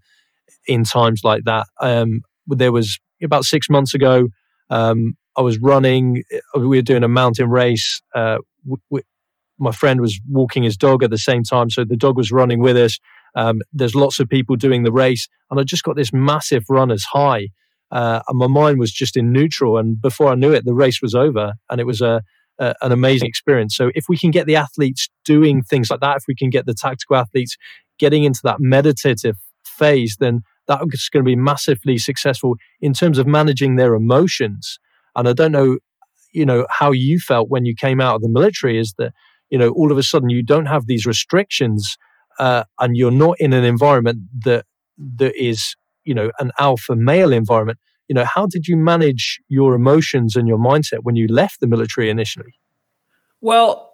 in 0.67 0.85
times 0.85 1.23
like 1.25 1.45
that. 1.45 1.67
Um, 1.81 2.23
there 2.47 2.73
was 2.73 2.99
about 3.23 3.45
six 3.45 3.69
months 3.71 3.95
ago, 3.95 4.29
um, 4.71 5.17
I 5.37 5.43
was 5.43 5.59
running. 5.59 6.23
Uh, 6.55 6.61
we 6.61 6.77
were 6.79 6.83
doing 6.83 7.05
a 7.05 7.09
mountain 7.09 7.51
race. 7.51 8.01
Uh, 8.14 8.39
my 9.59 9.73
friend 9.73 10.01
was 10.01 10.21
walking 10.29 10.62
his 10.62 10.77
dog 10.77 11.03
at 11.03 11.11
the 11.11 11.19
same 11.19 11.43
time, 11.43 11.71
so 11.71 11.85
the 11.85 11.97
dog 11.97 12.17
was 12.17 12.33
running 12.33 12.61
with 12.61 12.77
us. 12.77 12.99
Um, 13.35 13.61
there's 13.73 13.95
lots 13.95 14.19
of 14.19 14.29
people 14.29 14.57
doing 14.57 14.83
the 14.83 14.93
race, 14.93 15.29
and 15.51 15.61
I 15.61 15.62
just 15.62 15.83
got 15.83 15.97
this 15.97 16.12
massive 16.12 16.64
runner's 16.69 17.05
high 17.05 17.49
uh, 17.91 18.20
and 18.28 18.39
my 18.39 18.47
mind 18.47 18.78
was 18.78 18.93
just 18.93 19.16
in 19.16 19.32
neutral. 19.32 19.78
And 19.78 20.01
before 20.01 20.28
I 20.28 20.34
knew 20.34 20.53
it, 20.53 20.64
the 20.64 20.74
race 20.74 21.01
was 21.03 21.14
over, 21.14 21.55
and 21.70 21.80
it 21.80 21.87
was 21.87 22.01
a, 22.01 22.22
an 22.59 22.93
amazing 22.93 23.28
experience. 23.28 23.76
So 23.76 23.91
if 23.95 24.09
we 24.09 24.16
can 24.16 24.30
get 24.30 24.47
the 24.47 24.57
athletes 24.57 25.09
doing 25.24 25.62
things 25.62 25.91
like 25.91 26.01
that, 26.01 26.16
if 26.16 26.24
we 26.26 26.34
can 26.34 26.51
get 26.51 26.66
the 26.66 26.74
tactical 26.74 27.16
athletes 27.16 27.57
getting 27.99 28.24
into 28.24 28.41
that 28.45 28.61
meditative 28.61 29.37
phase, 29.64 30.16
then 30.18 30.43
that's 30.66 31.09
going 31.09 31.24
to 31.24 31.28
be 31.28 31.37
massively 31.37 31.99
successful 31.99 32.57
in 32.80 32.93
terms 32.93 33.18
of 33.18 33.26
managing 33.26 33.76
their 33.76 33.95
emotions. 33.95 34.78
And 35.14 35.28
I 35.28 35.32
don't 35.32 35.53
know, 35.53 35.78
you 36.32 36.45
know, 36.45 36.66
how 36.70 36.93
you 36.93 37.20
felt 37.20 37.49
when 37.49 37.64
you 37.64 37.74
came 37.74 38.01
out 38.01 38.16
of 38.16 38.22
the 38.22 38.28
military 38.28 38.78
is 38.78 38.95
that, 38.99 39.12
you 39.49 39.59
know, 39.59 39.70
all 39.70 39.93
of 39.93 39.99
a 39.99 40.03
sudden 40.03 40.28
you 40.28 40.43
don't 40.43 40.66
have 40.66 40.87
these 40.87 41.07
restrictions 41.07 41.97
uh, 42.39 42.64
and 42.80 42.97
you're 42.97 43.11
not 43.11 43.37
in 43.39 43.53
an 43.53 43.64
environment 43.64 44.22
that 44.45 44.66
that 45.16 45.34
is, 45.37 45.76
you 46.07 46.14
know, 46.14 46.30
an 46.38 46.52
alpha 46.59 46.96
male 46.96 47.32
environment. 47.32 47.78
You 48.09 48.14
know, 48.14 48.24
how 48.24 48.46
did 48.46 48.66
you 48.68 48.76
manage 48.76 49.40
your 49.48 49.74
emotions 49.74 50.36
and 50.36 50.46
your 50.46 50.59
mindset 50.59 51.00
when 51.02 51.16
you 51.16 51.26
left 51.26 51.61
the 51.61 51.66
military 51.66 52.09
initially? 52.09 52.54
Well, 53.40 53.92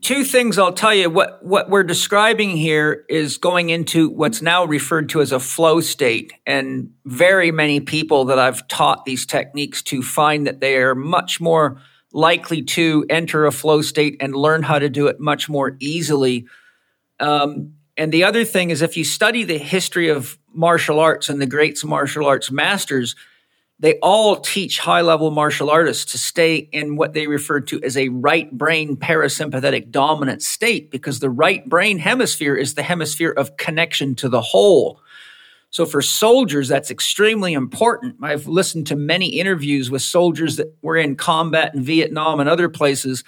two 0.00 0.24
things 0.24 0.58
I'll 0.58 0.72
tell 0.72 0.94
you. 0.94 1.10
What 1.10 1.44
what 1.44 1.70
we're 1.70 1.84
describing 1.84 2.56
here 2.56 3.04
is 3.08 3.38
going 3.38 3.70
into 3.70 4.08
what's 4.08 4.42
now 4.42 4.64
referred 4.64 5.08
to 5.10 5.20
as 5.20 5.32
a 5.32 5.40
flow 5.40 5.80
state, 5.80 6.32
and 6.46 6.90
very 7.04 7.50
many 7.52 7.80
people 7.80 8.24
that 8.26 8.38
I've 8.38 8.66
taught 8.68 9.04
these 9.04 9.26
techniques 9.26 9.82
to 9.84 10.02
find 10.02 10.46
that 10.46 10.60
they 10.60 10.76
are 10.76 10.94
much 10.94 11.40
more 11.40 11.80
likely 12.12 12.62
to 12.62 13.04
enter 13.10 13.46
a 13.46 13.52
flow 13.52 13.82
state 13.82 14.16
and 14.20 14.34
learn 14.34 14.62
how 14.62 14.78
to 14.78 14.88
do 14.88 15.06
it 15.06 15.20
much 15.20 15.48
more 15.48 15.76
easily. 15.80 16.46
Um, 17.20 17.74
and 17.96 18.12
the 18.12 18.24
other 18.24 18.44
thing 18.44 18.70
is, 18.70 18.82
if 18.82 18.96
you 18.96 19.04
study 19.04 19.44
the 19.44 19.58
history 19.58 20.08
of 20.08 20.38
martial 20.56 20.98
arts 20.98 21.28
and 21.28 21.40
the 21.40 21.46
greats 21.46 21.84
martial 21.84 22.26
arts 22.26 22.50
masters, 22.50 23.14
they 23.78 23.98
all 24.00 24.36
teach 24.36 24.78
high 24.78 25.02
level 25.02 25.30
martial 25.30 25.68
artists 25.68 26.12
to 26.12 26.18
stay 26.18 26.56
in 26.56 26.96
what 26.96 27.12
they 27.12 27.26
refer 27.26 27.60
to 27.60 27.82
as 27.82 27.96
a 27.96 28.08
right 28.08 28.50
brain 28.50 28.96
parasympathetic 28.96 29.90
dominant 29.90 30.42
state 30.42 30.90
because 30.90 31.20
the 31.20 31.28
right 31.28 31.68
brain 31.68 31.98
hemisphere 31.98 32.54
is 32.54 32.74
the 32.74 32.82
hemisphere 32.82 33.30
of 33.30 33.56
connection 33.58 34.14
to 34.14 34.28
the 34.28 34.40
whole. 34.40 35.00
So 35.70 35.84
for 35.84 36.00
soldiers, 36.00 36.68
that's 36.68 36.90
extremely 36.90 37.52
important. 37.52 38.16
I've 38.22 38.46
listened 38.46 38.86
to 38.86 38.96
many 38.96 39.28
interviews 39.28 39.90
with 39.90 40.00
soldiers 40.00 40.56
that 40.56 40.74
were 40.80 40.96
in 40.96 41.16
combat 41.16 41.74
in 41.74 41.82
Vietnam 41.82 42.40
and 42.40 42.48
other 42.48 42.70
places 42.70 43.24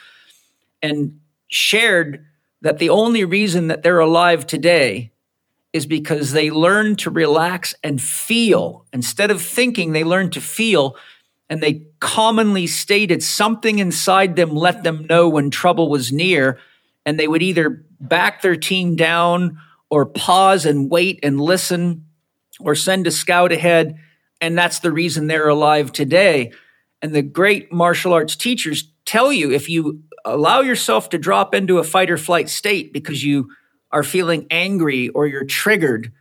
and 0.82 1.20
shared 1.48 2.24
that 2.62 2.78
the 2.78 2.88
only 2.88 3.24
reason 3.24 3.66
that 3.66 3.82
they're 3.82 4.00
alive 4.00 4.46
today 4.46 5.12
is 5.78 5.86
because 5.86 6.32
they 6.32 6.50
learn 6.50 6.96
to 6.96 7.08
relax 7.08 7.72
and 7.84 8.02
feel. 8.02 8.84
Instead 8.92 9.30
of 9.30 9.40
thinking, 9.40 9.92
they 9.92 10.04
learn 10.04 10.28
to 10.30 10.40
feel. 10.40 10.96
And 11.48 11.62
they 11.62 11.86
commonly 12.00 12.66
stated 12.66 13.22
something 13.22 13.78
inside 13.78 14.36
them 14.36 14.50
let 14.50 14.82
them 14.82 15.06
know 15.08 15.28
when 15.28 15.50
trouble 15.50 15.88
was 15.88 16.12
near. 16.12 16.58
And 17.06 17.18
they 17.18 17.28
would 17.28 17.42
either 17.42 17.84
back 18.00 18.42
their 18.42 18.56
team 18.56 18.96
down 18.96 19.58
or 19.88 20.04
pause 20.04 20.66
and 20.66 20.90
wait 20.90 21.20
and 21.22 21.40
listen 21.40 22.04
or 22.60 22.74
send 22.74 23.06
a 23.06 23.10
scout 23.10 23.52
ahead. 23.52 23.96
And 24.40 24.58
that's 24.58 24.80
the 24.80 24.92
reason 24.92 25.28
they're 25.28 25.48
alive 25.48 25.92
today. 25.92 26.52
And 27.00 27.14
the 27.14 27.22
great 27.22 27.72
martial 27.72 28.12
arts 28.12 28.34
teachers 28.34 28.90
tell 29.04 29.32
you 29.32 29.52
if 29.52 29.68
you 29.68 30.02
allow 30.24 30.60
yourself 30.60 31.08
to 31.10 31.18
drop 31.18 31.54
into 31.54 31.78
a 31.78 31.84
fight 31.84 32.10
or 32.10 32.18
flight 32.18 32.48
state 32.48 32.92
because 32.92 33.24
you 33.24 33.50
are 33.90 34.02
feeling 34.02 34.46
angry 34.50 35.08
or 35.10 35.26
you're 35.26 35.44
triggered, 35.44 36.12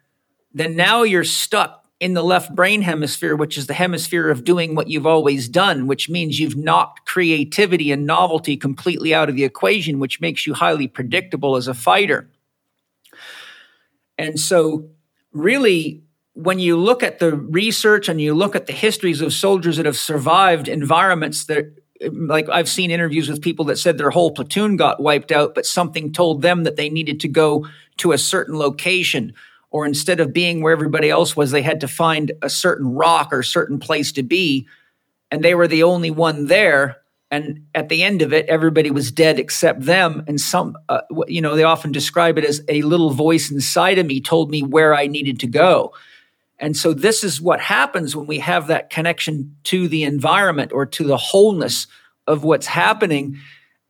then 0.54 0.76
now 0.76 1.04
you're 1.04 1.24
stuck 1.24 1.86
in 2.00 2.14
the 2.14 2.24
left 2.24 2.54
brain 2.54 2.84
hemisphere, 2.84 3.36
which 3.36 3.58
is 3.58 3.68
the 3.68 3.74
hemisphere 3.74 4.30
of 4.30 4.44
doing 4.44 4.76
what 4.76 4.88
you've 4.88 5.08
always 5.08 5.50
done, 5.50 5.88
which 5.88 6.10
means 6.10 6.40
you've 6.40 6.56
knocked 6.56 7.06
creativity 7.06 7.92
and 7.92 8.06
novelty 8.06 8.56
completely 8.56 9.14
out 9.14 9.30
of 9.30 9.36
the 9.36 9.44
equation, 9.44 10.00
which 10.00 10.22
makes 10.22 10.46
you 10.46 10.54
highly 10.54 10.88
predictable 10.88 11.56
as 11.56 11.68
a 11.68 11.74
fighter. 11.74 12.30
And 14.18 14.40
so, 14.40 14.90
really, 15.32 16.04
when 16.34 16.60
you 16.60 16.78
look 16.78 17.02
at 17.02 17.18
the 17.18 17.36
research 17.36 18.08
and 18.08 18.22
you 18.22 18.36
look 18.36 18.56
at 18.56 18.68
the 18.68 18.74
histories 18.74 19.22
of 19.22 19.34
soldiers 19.34 19.78
that 19.78 19.88
have 19.88 19.98
survived 19.98 20.68
environments 20.68 21.46
that 21.46 21.77
like 22.12 22.50
I've 22.50 22.70
seen 22.70 22.92
interviews 22.92 23.30
with 23.30 23.42
people 23.42 23.66
that 23.66 23.78
said 23.78 23.98
their 23.98 24.10
whole 24.10 24.32
platoon 24.32 24.76
got 24.76 25.02
wiped 25.02 25.32
out, 25.32 25.56
but 25.56 25.66
something 25.66 26.12
told 26.12 26.42
them 26.42 26.64
that 26.64 26.76
they 26.76 26.90
needed 26.90 27.20
to 27.22 27.28
go 27.28 27.68
to 27.98 28.12
a 28.12 28.18
certain 28.18 28.58
location. 28.58 29.34
Or 29.70 29.86
instead 29.86 30.20
of 30.20 30.34
being 30.34 30.62
where 30.62 30.72
everybody 30.72 31.10
else 31.10 31.36
was, 31.36 31.52
they 31.52 31.62
had 31.62 31.82
to 31.82 31.88
find 31.88 32.32
a 32.42 32.50
certain 32.50 32.94
rock 32.94 33.30
or 33.34 33.44
certain 33.44 33.80
place 33.80 34.12
to 34.14 34.24
be. 34.24 34.68
And 35.30 35.44
they 35.44 35.56
were 35.56 35.68
the 35.68 35.84
only 35.84 36.10
one 36.10 36.48
there. 36.48 36.98
And 37.30 37.66
at 37.76 37.90
the 37.90 38.04
end 38.04 38.22
of 38.22 38.32
it, 38.32 38.46
everybody 38.46 38.92
was 38.92 39.12
dead 39.12 39.38
except 39.38 39.82
them. 39.82 40.24
And 40.28 40.40
some, 40.40 40.78
uh, 40.88 41.02
you 41.28 41.42
know, 41.42 41.56
they 41.56 41.64
often 41.64 41.92
describe 41.92 42.38
it 42.38 42.46
as 42.46 42.62
a 42.70 42.82
little 42.84 43.10
voice 43.10 43.52
inside 43.52 43.98
of 43.98 44.06
me 44.06 44.22
told 44.22 44.50
me 44.50 44.64
where 44.64 44.96
I 44.96 45.08
needed 45.08 45.40
to 45.42 45.48
go. 45.48 45.94
And 46.60 46.76
so 46.76 46.94
this 46.94 47.24
is 47.24 47.40
what 47.40 47.60
happens 47.60 48.16
when 48.16 48.28
we 48.28 48.40
have 48.40 48.68
that 48.68 48.90
connection 48.90 49.56
to 49.66 49.88
the 49.88 50.04
environment 50.04 50.72
or 50.74 50.86
to 50.86 51.04
the 51.04 51.18
wholeness 51.18 51.88
of 52.26 52.44
what's 52.44 52.66
happening. 52.66 53.38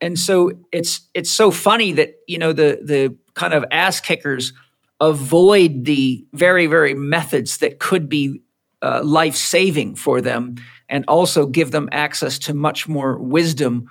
And 0.01 0.19
so 0.19 0.51
it's 0.71 1.01
it's 1.13 1.31
so 1.31 1.49
funny 1.49 1.93
that 1.93 2.15
you 2.27 2.37
know 2.37 2.53
the 2.53 2.79
the 2.83 3.15
kind 3.33 3.53
of 3.53 3.65
ass 3.71 3.99
kickers 3.99 4.53
avoid 4.99 5.85
the 5.85 6.25
very 6.33 6.67
very 6.67 6.93
methods 6.93 7.57
that 7.59 7.79
could 7.79 8.09
be 8.09 8.41
uh, 8.81 9.01
life 9.03 9.35
saving 9.35 9.95
for 9.95 10.21
them, 10.21 10.55
and 10.87 11.03
also 11.07 11.47
give 11.47 11.71
them 11.71 11.89
access 11.91 12.37
to 12.37 12.53
much 12.53 12.87
more 12.87 13.17
wisdom 13.17 13.89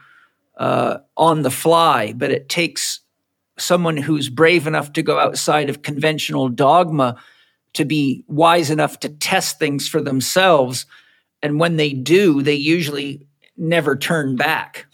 uh, 0.59 0.99
on 1.17 1.43
the 1.43 1.51
fly. 1.51 2.13
But 2.13 2.31
it 2.31 2.49
takes 2.49 3.01
someone 3.59 3.97
who's 3.97 4.29
brave 4.29 4.67
enough 4.67 4.93
to 4.93 5.03
go 5.03 5.19
outside 5.19 5.71
of 5.71 5.83
conventional 5.83 6.49
dogma 6.49 7.17
to 7.77 7.85
be 7.85 8.25
wise 8.27 8.71
enough 8.71 9.01
to 9.01 9.09
test 9.09 9.59
things 9.59 9.89
for 9.89 10.01
themselves. 10.01 10.87
And 11.43 11.61
when 11.61 11.77
they 11.77 11.93
do, 11.93 12.43
they 12.43 12.55
usually 12.55 13.27
never 13.57 13.97
turn 13.97 14.37
back. 14.37 14.87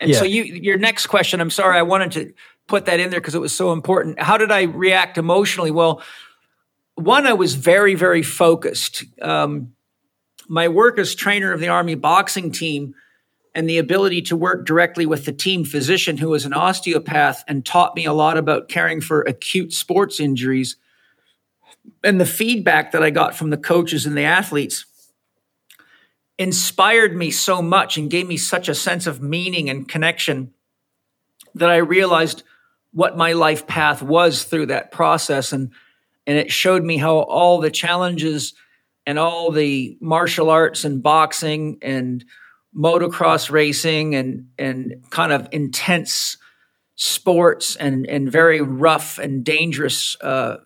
And 0.00 0.10
yeah. 0.10 0.18
so 0.18 0.24
you 0.24 0.42
your 0.42 0.78
next 0.78 1.06
question, 1.06 1.40
I'm 1.40 1.50
sorry, 1.50 1.78
I 1.78 1.82
wanted 1.82 2.12
to 2.12 2.32
put 2.66 2.86
that 2.86 3.00
in 3.00 3.10
there 3.10 3.20
because 3.20 3.34
it 3.34 3.40
was 3.40 3.56
so 3.56 3.72
important. 3.72 4.20
How 4.20 4.36
did 4.36 4.50
I 4.50 4.62
react 4.62 5.16
emotionally? 5.18 5.70
Well, 5.70 6.02
one, 6.94 7.26
I 7.26 7.32
was 7.34 7.54
very, 7.54 7.94
very 7.94 8.22
focused. 8.22 9.04
Um, 9.20 9.74
my 10.48 10.68
work 10.68 10.98
as 10.98 11.14
trainer 11.14 11.52
of 11.52 11.60
the 11.60 11.68
Army 11.68 11.94
boxing 11.94 12.50
team 12.50 12.94
and 13.54 13.68
the 13.68 13.78
ability 13.78 14.22
to 14.22 14.36
work 14.36 14.66
directly 14.66 15.06
with 15.06 15.24
the 15.24 15.32
team 15.32 15.64
physician 15.64 16.16
who 16.16 16.30
was 16.30 16.44
an 16.44 16.52
osteopath 16.52 17.44
and 17.46 17.64
taught 17.64 17.94
me 17.94 18.04
a 18.04 18.12
lot 18.12 18.36
about 18.36 18.68
caring 18.68 19.00
for 19.00 19.22
acute 19.22 19.72
sports 19.72 20.18
injuries 20.18 20.76
and 22.04 22.20
the 22.20 22.26
feedback 22.26 22.92
that 22.92 23.02
I 23.02 23.10
got 23.10 23.36
from 23.36 23.50
the 23.50 23.56
coaches 23.56 24.06
and 24.06 24.16
the 24.16 24.24
athletes 24.24 24.86
inspired 26.38 27.16
me 27.16 27.30
so 27.30 27.62
much 27.62 27.96
and 27.96 28.10
gave 28.10 28.26
me 28.26 28.36
such 28.36 28.68
a 28.68 28.74
sense 28.74 29.06
of 29.06 29.22
meaning 29.22 29.70
and 29.70 29.88
connection 29.88 30.52
that 31.54 31.70
I 31.70 31.76
realized 31.76 32.42
what 32.92 33.16
my 33.16 33.32
life 33.32 33.66
path 33.66 34.02
was 34.02 34.44
through 34.44 34.66
that 34.66 34.90
process. 34.90 35.52
And 35.52 35.70
and 36.26 36.38
it 36.38 36.52
showed 36.52 36.84
me 36.84 36.98
how 36.98 37.18
all 37.18 37.60
the 37.60 37.70
challenges 37.70 38.54
and 39.06 39.18
all 39.18 39.50
the 39.50 39.96
martial 40.00 40.50
arts 40.50 40.84
and 40.84 41.02
boxing 41.02 41.78
and 41.82 42.24
motocross 42.74 43.50
racing 43.50 44.14
and 44.14 44.48
and 44.58 45.02
kind 45.10 45.32
of 45.32 45.48
intense 45.52 46.36
sports 46.94 47.76
and 47.76 48.06
and 48.06 48.30
very 48.30 48.60
rough 48.60 49.18
and 49.18 49.44
dangerous 49.44 50.16
uh, 50.20 50.56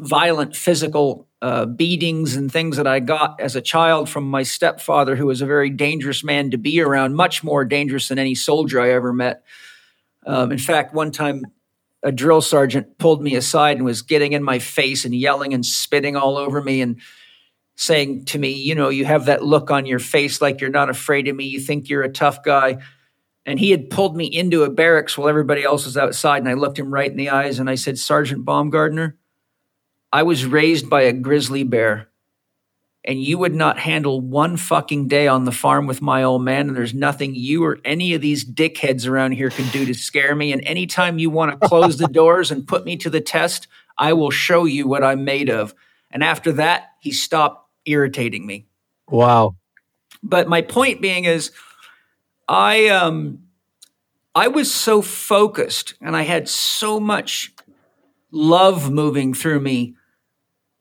violent 0.00 0.56
physical 0.56 1.28
uh, 1.42 1.66
beatings 1.66 2.36
and 2.36 2.50
things 2.50 2.76
that 2.76 2.86
I 2.86 3.00
got 3.00 3.40
as 3.40 3.54
a 3.56 3.60
child 3.60 4.08
from 4.08 4.24
my 4.24 4.42
stepfather, 4.42 5.16
who 5.16 5.26
was 5.26 5.42
a 5.42 5.46
very 5.46 5.70
dangerous 5.70 6.24
man 6.24 6.50
to 6.50 6.58
be 6.58 6.80
around, 6.80 7.14
much 7.14 7.44
more 7.44 7.64
dangerous 7.64 8.08
than 8.08 8.18
any 8.18 8.34
soldier 8.34 8.80
I 8.80 8.90
ever 8.90 9.12
met. 9.12 9.44
Um, 10.26 10.52
in 10.52 10.58
fact, 10.58 10.94
one 10.94 11.10
time 11.10 11.44
a 12.02 12.12
drill 12.12 12.40
sergeant 12.40 12.98
pulled 12.98 13.22
me 13.22 13.34
aside 13.34 13.76
and 13.76 13.84
was 13.84 14.02
getting 14.02 14.32
in 14.32 14.42
my 14.42 14.58
face 14.58 15.04
and 15.04 15.14
yelling 15.14 15.54
and 15.54 15.64
spitting 15.64 16.16
all 16.16 16.36
over 16.36 16.62
me 16.62 16.80
and 16.80 17.00
saying 17.76 18.26
to 18.26 18.38
me, 18.38 18.52
You 18.52 18.74
know, 18.74 18.88
you 18.90 19.04
have 19.04 19.26
that 19.26 19.44
look 19.44 19.70
on 19.70 19.86
your 19.86 19.98
face 19.98 20.40
like 20.40 20.60
you're 20.60 20.70
not 20.70 20.90
afraid 20.90 21.28
of 21.28 21.36
me. 21.36 21.44
You 21.44 21.60
think 21.60 21.88
you're 21.88 22.02
a 22.02 22.12
tough 22.12 22.42
guy. 22.42 22.78
And 23.46 23.58
he 23.58 23.70
had 23.70 23.90
pulled 23.90 24.16
me 24.16 24.24
into 24.24 24.62
a 24.62 24.70
barracks 24.70 25.18
while 25.18 25.28
everybody 25.28 25.62
else 25.62 25.84
was 25.84 25.98
outside. 25.98 26.38
And 26.38 26.48
I 26.48 26.54
looked 26.54 26.78
him 26.78 26.92
right 26.92 27.10
in 27.10 27.16
the 27.16 27.30
eyes 27.30 27.58
and 27.58 27.68
I 27.68 27.74
said, 27.74 27.98
Sergeant 27.98 28.44
Baumgardner, 28.44 29.14
I 30.14 30.22
was 30.22 30.46
raised 30.46 30.88
by 30.88 31.02
a 31.02 31.12
grizzly 31.12 31.64
bear, 31.64 32.08
and 33.04 33.20
you 33.20 33.36
would 33.36 33.52
not 33.52 33.80
handle 33.80 34.20
one 34.20 34.56
fucking 34.56 35.08
day 35.08 35.26
on 35.26 35.44
the 35.44 35.50
farm 35.50 35.88
with 35.88 36.00
my 36.00 36.22
old 36.22 36.44
man, 36.44 36.68
and 36.68 36.76
there's 36.76 36.94
nothing 36.94 37.34
you 37.34 37.64
or 37.64 37.80
any 37.84 38.14
of 38.14 38.20
these 38.20 38.44
dickheads 38.44 39.08
around 39.08 39.32
here 39.32 39.50
can 39.50 39.68
do 39.72 39.84
to 39.84 39.92
scare 39.92 40.36
me. 40.36 40.52
And 40.52 40.62
anytime 40.64 41.18
you 41.18 41.30
want 41.30 41.60
to 41.60 41.68
close 41.68 41.96
the 41.96 42.06
doors 42.22 42.52
and 42.52 42.64
put 42.64 42.84
me 42.84 42.96
to 42.98 43.10
the 43.10 43.20
test, 43.20 43.66
I 43.98 44.12
will 44.12 44.30
show 44.30 44.66
you 44.66 44.86
what 44.86 45.02
I'm 45.02 45.24
made 45.24 45.50
of. 45.50 45.74
And 46.12 46.22
after 46.22 46.52
that, 46.52 46.92
he 47.00 47.10
stopped 47.10 47.68
irritating 47.84 48.46
me. 48.46 48.68
Wow. 49.08 49.56
But 50.22 50.46
my 50.46 50.62
point 50.62 51.02
being 51.02 51.24
is, 51.24 51.50
I 52.46 52.86
um, 52.86 53.40
I 54.32 54.46
was 54.46 54.72
so 54.72 55.02
focused, 55.02 55.94
and 56.00 56.16
I 56.16 56.22
had 56.22 56.48
so 56.48 57.00
much 57.00 57.52
love 58.30 58.92
moving 58.92 59.34
through 59.34 59.58
me 59.58 59.96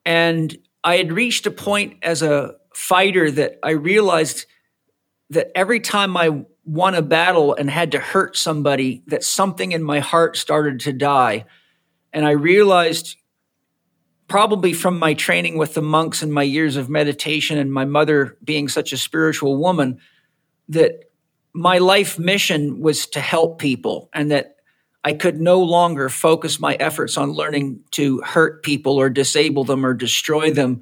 And 0.06 0.56
I 0.84 0.98
had 0.98 1.14
reached 1.14 1.46
a 1.46 1.52
point 1.52 1.98
as 2.04 2.22
a 2.22 2.56
fighter 2.74 3.32
that 3.32 3.60
I 3.64 3.72
realized 3.72 4.46
that 5.30 5.52
every 5.56 5.80
time 5.80 6.18
I 6.18 6.44
won 6.66 6.96
a 6.96 7.02
battle 7.02 7.54
and 7.56 7.70
had 7.70 7.92
to 7.92 8.00
hurt 8.00 8.38
somebody, 8.38 9.04
that 9.08 9.24
something 9.24 9.72
in 9.72 9.84
my 9.84 10.00
heart 10.00 10.38
started 10.38 10.80
to 10.82 10.94
die. 10.94 11.46
And 12.12 12.26
I 12.26 12.32
realized, 12.32 13.18
probably 14.28 14.74
from 14.74 14.98
my 14.98 15.14
training 15.14 15.58
with 15.58 15.74
the 15.74 15.82
monks 15.82 16.22
and 16.22 16.34
my 16.34 16.44
years 16.44 16.76
of 16.76 16.90
meditation 16.90 17.58
and 17.58 17.72
my 17.72 17.86
mother 17.86 18.38
being 18.44 18.68
such 18.68 18.94
a 18.94 18.98
spiritual 18.98 19.58
woman, 19.58 20.00
that 20.70 21.12
my 21.54 21.78
life 21.78 22.18
mission 22.18 22.80
was 22.80 23.08
to 23.08 23.20
help 23.20 23.60
people 23.60 24.10
and 24.14 24.32
that 24.32 24.56
I 25.04 25.14
could 25.14 25.42
no 25.42 25.60
longer 25.60 26.10
focus 26.10 26.60
my 26.60 26.76
efforts 26.76 27.18
on 27.18 27.32
learning 27.32 27.82
to 27.92 28.22
hurt 28.22 28.64
people 28.64 28.98
or 28.98 29.10
disable 29.10 29.66
them 29.66 29.86
or 29.86 29.94
destroy 29.94 30.52
them 30.52 30.82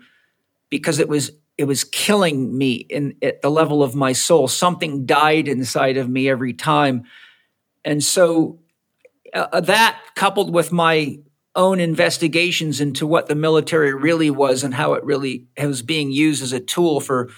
because 0.70 1.00
it 1.00 1.10
was 1.10 1.32
it 1.58 1.66
was 1.66 1.84
killing 1.84 2.58
me 2.58 2.74
in 2.74 3.16
at 3.22 3.42
the 3.42 3.52
level 3.52 3.84
of 3.84 3.96
my 3.96 4.14
soul. 4.14 4.48
Something 4.48 5.06
died 5.06 5.48
inside 5.48 5.98
of 5.98 6.10
me 6.10 6.30
every 6.30 6.54
time. 6.54 7.04
And 7.84 8.04
so 8.04 8.60
uh, 9.34 9.62
that 9.62 10.00
coupled 10.16 10.54
with 10.54 10.72
my 10.72 11.20
own 11.56 11.80
investigations 11.80 12.80
into 12.80 13.06
what 13.06 13.28
the 13.28 13.36
military 13.36 13.94
really 13.94 14.30
was 14.30 14.64
and 14.64 14.74
how 14.74 14.94
it 14.94 15.04
really 15.04 15.48
was 15.62 15.82
being 15.82 16.12
used 16.12 16.42
as 16.42 16.54
a 16.54 16.60
tool 16.60 17.00
for 17.00 17.30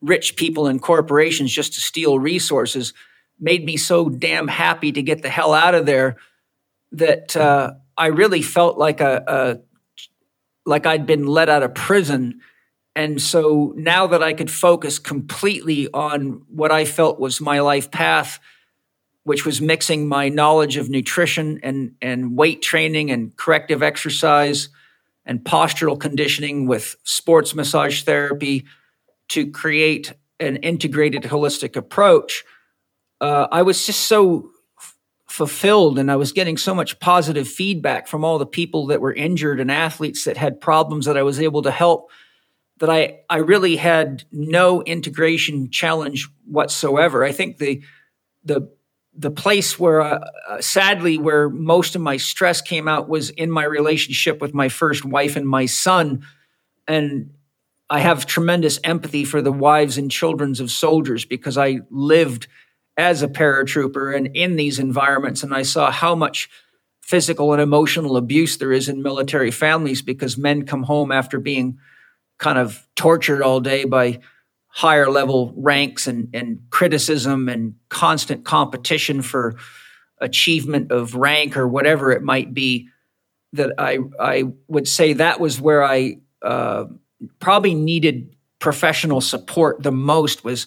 rich 0.00 0.36
people 0.36 0.66
and 0.66 0.80
corporations 0.80 1.52
just 1.52 1.74
to 1.74 1.80
steal 1.80 2.18
resources 2.18 2.92
made 3.38 3.64
me 3.64 3.76
so 3.76 4.08
damn 4.08 4.48
happy 4.48 4.92
to 4.92 5.02
get 5.02 5.22
the 5.22 5.28
hell 5.28 5.54
out 5.54 5.74
of 5.74 5.86
there 5.86 6.16
that 6.92 7.36
uh, 7.36 7.72
I 7.96 8.06
really 8.06 8.42
felt 8.42 8.78
like 8.78 9.00
a, 9.00 9.22
a 9.26 9.58
like 10.68 10.86
I'd 10.86 11.06
been 11.06 11.26
let 11.26 11.48
out 11.48 11.62
of 11.62 11.74
prison. 11.74 12.40
And 12.94 13.22
so 13.22 13.72
now 13.76 14.06
that 14.08 14.22
I 14.22 14.32
could 14.32 14.50
focus 14.50 14.98
completely 14.98 15.88
on 15.92 16.42
what 16.48 16.70
I 16.70 16.84
felt 16.84 17.20
was 17.20 17.40
my 17.40 17.60
life 17.60 17.90
path, 17.90 18.38
which 19.22 19.46
was 19.46 19.60
mixing 19.60 20.08
my 20.08 20.28
knowledge 20.28 20.76
of 20.76 20.88
nutrition 20.88 21.60
and, 21.62 21.94
and 22.02 22.36
weight 22.36 22.60
training 22.60 23.10
and 23.10 23.36
corrective 23.36 23.82
exercise 23.82 24.68
and 25.24 25.40
postural 25.40 25.98
conditioning 25.98 26.66
with 26.66 26.96
sports 27.04 27.54
massage 27.54 28.02
therapy 28.02 28.64
to 29.28 29.50
create 29.50 30.14
an 30.40 30.56
integrated 30.56 31.22
holistic 31.24 31.76
approach, 31.76 32.44
uh, 33.20 33.48
I 33.50 33.62
was 33.62 33.84
just 33.84 34.00
so 34.00 34.50
f- 34.78 34.96
fulfilled 35.26 35.98
and 35.98 36.10
I 36.10 36.16
was 36.16 36.32
getting 36.32 36.56
so 36.56 36.74
much 36.74 36.98
positive 37.00 37.48
feedback 37.48 38.06
from 38.06 38.24
all 38.24 38.38
the 38.38 38.46
people 38.46 38.86
that 38.86 39.00
were 39.00 39.12
injured 39.12 39.60
and 39.60 39.70
athletes 39.70 40.24
that 40.24 40.36
had 40.36 40.60
problems 40.60 41.06
that 41.06 41.16
I 41.16 41.22
was 41.22 41.40
able 41.40 41.62
to 41.62 41.70
help 41.70 42.10
that 42.78 42.90
I, 42.90 43.20
I 43.28 43.38
really 43.38 43.76
had 43.76 44.24
no 44.30 44.82
integration 44.82 45.70
challenge 45.70 46.28
whatsoever. 46.46 47.24
I 47.24 47.32
think 47.32 47.58
the, 47.58 47.82
the, 48.44 48.70
the 49.16 49.32
place 49.32 49.78
where, 49.78 50.00
uh, 50.00 50.24
uh, 50.48 50.60
sadly, 50.60 51.18
where 51.18 51.48
most 51.48 51.96
of 51.96 52.00
my 52.00 52.16
stress 52.18 52.60
came 52.60 52.86
out 52.86 53.08
was 53.08 53.30
in 53.30 53.50
my 53.50 53.64
relationship 53.64 54.40
with 54.40 54.54
my 54.54 54.68
first 54.68 55.04
wife 55.04 55.34
and 55.34 55.48
my 55.48 55.66
son. 55.66 56.24
And 56.86 57.30
I 57.90 57.98
have 57.98 58.26
tremendous 58.26 58.78
empathy 58.84 59.24
for 59.24 59.42
the 59.42 59.52
wives 59.52 59.98
and 59.98 60.10
children 60.10 60.54
of 60.60 60.70
soldiers 60.70 61.24
because 61.24 61.58
I 61.58 61.80
lived 61.90 62.46
as 62.98 63.22
a 63.22 63.28
paratrooper 63.28 64.14
and 64.14 64.28
in 64.34 64.56
these 64.56 64.80
environments, 64.80 65.44
and 65.44 65.54
I 65.54 65.62
saw 65.62 65.90
how 65.90 66.16
much 66.16 66.50
physical 67.00 67.52
and 67.54 67.62
emotional 67.62 68.18
abuse 68.18 68.58
there 68.58 68.72
is 68.72 68.88
in 68.88 69.02
military 69.02 69.52
families 69.52 70.02
because 70.02 70.36
men 70.36 70.66
come 70.66 70.82
home 70.82 71.10
after 71.10 71.38
being 71.38 71.78
kind 72.38 72.58
of 72.58 72.86
tortured 72.96 73.40
all 73.40 73.60
day 73.60 73.84
by 73.84 74.18
higher 74.66 75.10
level 75.10 75.54
ranks 75.56 76.06
and, 76.06 76.28
and 76.34 76.60
criticism 76.70 77.48
and 77.48 77.76
constant 77.88 78.44
competition 78.44 79.22
for 79.22 79.54
achievement 80.20 80.92
of 80.92 81.14
rank 81.14 81.56
or 81.56 81.66
whatever 81.66 82.10
it 82.12 82.22
might 82.22 82.52
be. 82.52 82.88
That 83.54 83.72
I 83.78 84.00
I 84.20 84.44
would 84.66 84.86
say 84.86 85.14
that 85.14 85.40
was 85.40 85.58
where 85.58 85.82
I 85.82 86.18
uh, 86.42 86.84
probably 87.38 87.74
needed 87.74 88.36
professional 88.58 89.22
support 89.22 89.82
the 89.82 89.92
most 89.92 90.44
was 90.44 90.66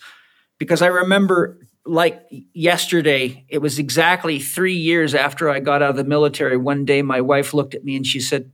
because 0.57 0.81
I 0.81 0.87
remember 0.87 1.59
like 1.85 2.23
yesterday, 2.53 3.45
it 3.49 3.59
was 3.59 3.79
exactly 3.79 4.39
three 4.39 4.75
years 4.75 5.15
after 5.15 5.49
I 5.49 5.59
got 5.59 5.81
out 5.81 5.91
of 5.91 5.95
the 5.95 6.03
military. 6.03 6.57
One 6.57 6.85
day, 6.85 7.01
my 7.01 7.21
wife 7.21 7.53
looked 7.53 7.73
at 7.73 7.83
me 7.83 7.95
and 7.95 8.05
she 8.05 8.19
said, 8.19 8.51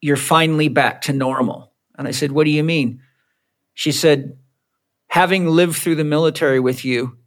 You're 0.00 0.16
finally 0.16 0.68
back 0.68 1.02
to 1.02 1.12
normal. 1.12 1.72
And 1.98 2.08
I 2.08 2.12
said, 2.12 2.32
What 2.32 2.44
do 2.44 2.50
you 2.50 2.64
mean? 2.64 3.02
She 3.74 3.92
said, 3.92 4.38
Having 5.08 5.48
lived 5.48 5.76
through 5.76 5.96
the 5.96 6.04
military 6.04 6.60
with 6.60 6.84
you, 6.84 7.18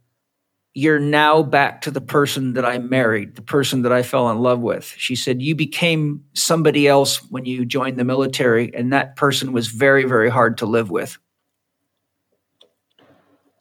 you're 0.74 0.98
now 0.98 1.42
back 1.42 1.82
to 1.82 1.90
the 1.90 2.00
person 2.02 2.52
that 2.52 2.66
I 2.66 2.78
married, 2.78 3.36
the 3.36 3.42
person 3.42 3.82
that 3.82 3.92
I 3.92 4.02
fell 4.02 4.28
in 4.30 4.40
love 4.40 4.60
with. 4.60 4.92
She 4.98 5.14
said, 5.14 5.40
You 5.40 5.54
became 5.54 6.24
somebody 6.34 6.88
else 6.88 7.18
when 7.30 7.44
you 7.44 7.64
joined 7.64 7.98
the 7.98 8.04
military, 8.04 8.74
and 8.74 8.92
that 8.92 9.16
person 9.16 9.52
was 9.52 9.68
very, 9.68 10.04
very 10.04 10.28
hard 10.28 10.58
to 10.58 10.66
live 10.66 10.90
with. 10.90 11.16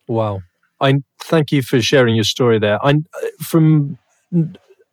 Wow. 0.08 0.42
I 0.82 0.96
thank 1.22 1.52
you 1.52 1.62
for 1.62 1.82
sharing 1.82 2.16
your 2.16 2.24
story 2.24 2.60
there. 2.60 2.84
I 2.86 2.96
from 3.40 3.98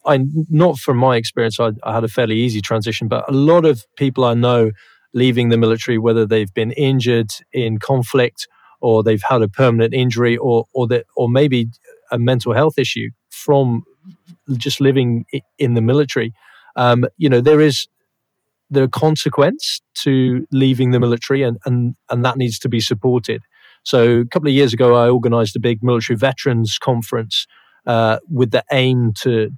I 0.06 0.20
not 0.50 0.78
from 0.78 0.96
my 0.96 1.16
experience, 1.16 1.58
I, 1.60 1.72
I 1.82 1.94
had 1.94 2.04
a 2.04 2.08
fairly 2.08 2.36
easy 2.36 2.60
transition, 2.60 3.08
but 3.08 3.28
a 3.28 3.32
lot 3.32 3.64
of 3.64 3.84
people 3.96 4.24
I 4.24 4.34
know 4.34 4.70
leaving 5.14 5.50
the 5.50 5.58
military, 5.58 5.98
whether 5.98 6.26
they've 6.26 6.52
been 6.54 6.72
injured 6.72 7.30
in 7.52 7.78
conflict 7.78 8.48
or 8.80 9.02
they've 9.02 9.22
had 9.28 9.42
a 9.42 9.48
permanent 9.48 9.94
injury 9.94 10.36
or 10.36 10.66
or 10.72 10.86
that 10.88 11.06
or 11.16 11.28
maybe 11.28 11.68
a 12.10 12.18
mental 12.18 12.52
health 12.52 12.78
issue 12.78 13.10
from 13.30 13.84
just 14.56 14.80
living 14.80 15.24
in 15.58 15.74
the 15.74 15.80
military. 15.80 16.32
Um, 16.76 17.04
you 17.16 17.28
know, 17.28 17.40
there 17.40 17.60
is 17.60 17.86
the 18.70 18.88
consequence 18.88 19.80
to 19.94 20.46
leaving 20.50 20.90
the 20.90 21.00
military, 21.00 21.42
and, 21.42 21.58
and 21.66 21.94
and 22.10 22.24
that 22.24 22.36
needs 22.36 22.58
to 22.60 22.68
be 22.68 22.80
supported. 22.80 23.42
So 23.84 24.20
a 24.20 24.26
couple 24.26 24.48
of 24.48 24.54
years 24.54 24.72
ago, 24.72 24.94
I 24.94 25.08
organised 25.08 25.56
a 25.56 25.60
big 25.60 25.82
military 25.82 26.16
veterans 26.16 26.78
conference 26.78 27.46
uh, 27.86 28.18
with 28.30 28.50
the 28.50 28.64
aim 28.72 29.12
to 29.22 29.50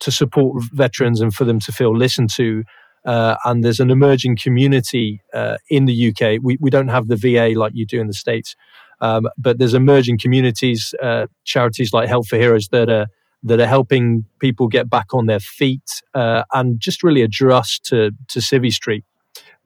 to 0.00 0.12
support 0.12 0.62
veterans 0.72 1.20
and 1.20 1.34
for 1.34 1.44
them 1.44 1.58
to 1.58 1.72
feel 1.72 1.96
listened 1.96 2.30
to. 2.30 2.62
Uh, 3.04 3.36
and 3.44 3.64
there's 3.64 3.80
an 3.80 3.90
emerging 3.90 4.36
community 4.36 5.20
uh, 5.34 5.56
in 5.70 5.86
the 5.86 6.08
UK. 6.08 6.38
We, 6.40 6.56
we 6.60 6.70
don't 6.70 6.88
have 6.88 7.08
the 7.08 7.16
VA 7.16 7.58
like 7.58 7.72
you 7.74 7.84
do 7.86 8.00
in 8.00 8.06
the 8.06 8.12
States, 8.12 8.54
um, 9.00 9.28
but 9.36 9.58
there's 9.58 9.74
emerging 9.74 10.18
communities, 10.18 10.94
uh, 11.02 11.26
charities 11.44 11.92
like 11.92 12.08
Help 12.08 12.26
for 12.26 12.36
Heroes 12.36 12.68
that 12.68 12.88
are 12.88 13.06
that 13.44 13.60
are 13.60 13.66
helping 13.66 14.24
people 14.40 14.66
get 14.66 14.90
back 14.90 15.14
on 15.14 15.26
their 15.26 15.38
feet 15.38 16.02
uh, 16.14 16.42
and 16.52 16.80
just 16.80 17.02
really 17.02 17.22
adjust 17.22 17.84
to 17.84 18.10
to 18.28 18.40
Civvy 18.40 18.72
Street. 18.72 19.04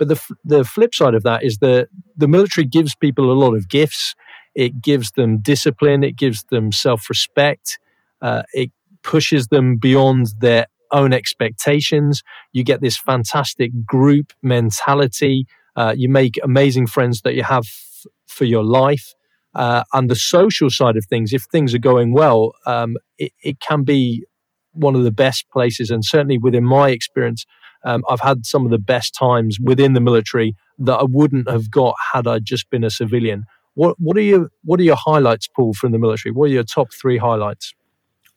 But 0.03 0.09
the 0.09 0.35
the 0.45 0.65
flip 0.65 0.97
side 0.97 1.15
of 1.15 1.23
that 1.23 1.45
is 1.45 1.59
that 1.59 1.87
the 2.17 2.27
military 2.27 2.67
gives 2.67 2.97
people 2.97 3.31
a 3.31 3.39
lot 3.39 3.55
of 3.55 3.69
gifts. 3.69 4.17
It 4.53 4.83
gives 4.83 5.13
them 5.13 5.39
discipline. 5.39 6.03
It 6.03 6.17
gives 6.17 6.43
them 6.51 6.73
self 6.73 7.09
respect. 7.09 7.79
Uh, 8.21 8.43
it 8.53 8.73
pushes 9.05 9.47
them 9.47 9.77
beyond 9.77 10.33
their 10.41 10.67
own 10.91 11.13
expectations. 11.13 12.25
You 12.53 12.65
get 12.65 12.81
this 12.81 12.99
fantastic 12.99 13.71
group 13.87 14.33
mentality. 14.43 15.47
Uh, 15.77 15.95
you 15.97 16.09
make 16.09 16.37
amazing 16.43 16.89
friends 16.89 17.21
that 17.21 17.37
you 17.37 17.45
have 17.45 17.67
f- 17.67 18.07
for 18.27 18.45
your 18.45 18.65
life. 18.65 19.15
Uh, 19.55 19.85
and 19.93 20.11
the 20.11 20.17
social 20.17 20.69
side 20.69 20.97
of 20.97 21.05
things, 21.05 21.33
if 21.33 21.45
things 21.45 21.75
are 21.75 21.79
going 21.79 22.13
well, 22.13 22.55
um, 22.67 22.97
it, 23.19 23.31
it, 23.45 23.61
can 23.61 23.85
be 23.85 24.25
one 24.73 24.97
of 24.97 25.05
the 25.05 25.13
best 25.13 25.49
places. 25.53 25.91
And 25.91 26.05
certainly 26.05 26.39
within 26.39 26.65
my 26.65 26.91
experience, 26.91 27.47
um, 27.85 28.03
I've 28.09 28.21
had 28.21 28.47
some 28.47 28.65
of 28.65 28.71
the 28.71 28.79
best 28.79 29.15
times 29.15 29.59
within 29.61 29.93
the 29.93 30.01
military 30.01 30.55
that 30.79 30.95
I 30.95 31.05
wouldn't 31.05 31.49
have 31.49 31.71
got 31.71 31.95
had 32.13 32.27
I 32.27 32.39
just 32.39 32.71
been 32.71 32.85
a 32.85 32.91
civilian. 32.91 33.45
What, 33.75 33.97
what 33.99 34.17
are 34.17 34.23
your 34.23 34.51
What 34.65 34.81
are 34.81 34.85
your 34.85 34.97
highlights, 34.97 35.49
Paul, 35.49 35.73
from 35.73 35.93
the 35.93 35.99
military? 35.99 36.33
What 36.33 36.45
are 36.51 36.53
your 36.53 36.65
top 36.65 36.89
three 36.93 37.19
highlights? 37.19 37.75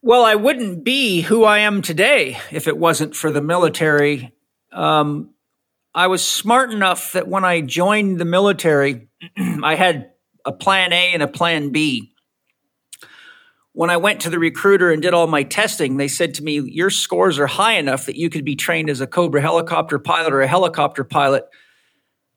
Well, 0.01 0.23
I 0.23 0.35
wouldn't 0.35 0.83
be 0.83 1.21
who 1.21 1.43
I 1.43 1.59
am 1.59 1.81
today 1.81 2.37
if 2.51 2.67
it 2.67 2.77
wasn't 2.77 3.15
for 3.15 3.31
the 3.31 3.41
military. 3.41 4.33
Um, 4.71 5.31
I 5.93 6.07
was 6.07 6.25
smart 6.25 6.71
enough 6.71 7.13
that 7.13 7.27
when 7.27 7.43
I 7.43 7.61
joined 7.61 8.19
the 8.19 8.25
military, 8.25 9.07
I 9.63 9.75
had 9.75 10.11
a 10.45 10.51
plan 10.51 10.93
A 10.93 11.13
and 11.13 11.23
a 11.23 11.27
plan 11.27 11.71
B. 11.71 12.13
When 13.75 13.89
I 13.89 13.97
went 13.97 14.21
to 14.21 14.29
the 14.29 14.39
recruiter 14.39 14.89
and 14.89 15.01
did 15.01 15.13
all 15.13 15.27
my 15.27 15.43
testing, 15.43 15.97
they 15.97 16.07
said 16.07 16.33
to 16.35 16.43
me, 16.43 16.61
Your 16.61 16.89
scores 16.89 17.37
are 17.39 17.47
high 17.47 17.73
enough 17.73 18.05
that 18.05 18.15
you 18.15 18.29
could 18.29 18.45
be 18.45 18.55
trained 18.55 18.89
as 18.89 19.01
a 19.01 19.07
Cobra 19.07 19.41
helicopter 19.41 19.99
pilot 19.99 20.31
or 20.31 20.41
a 20.41 20.47
helicopter 20.47 21.03
pilot 21.03 21.45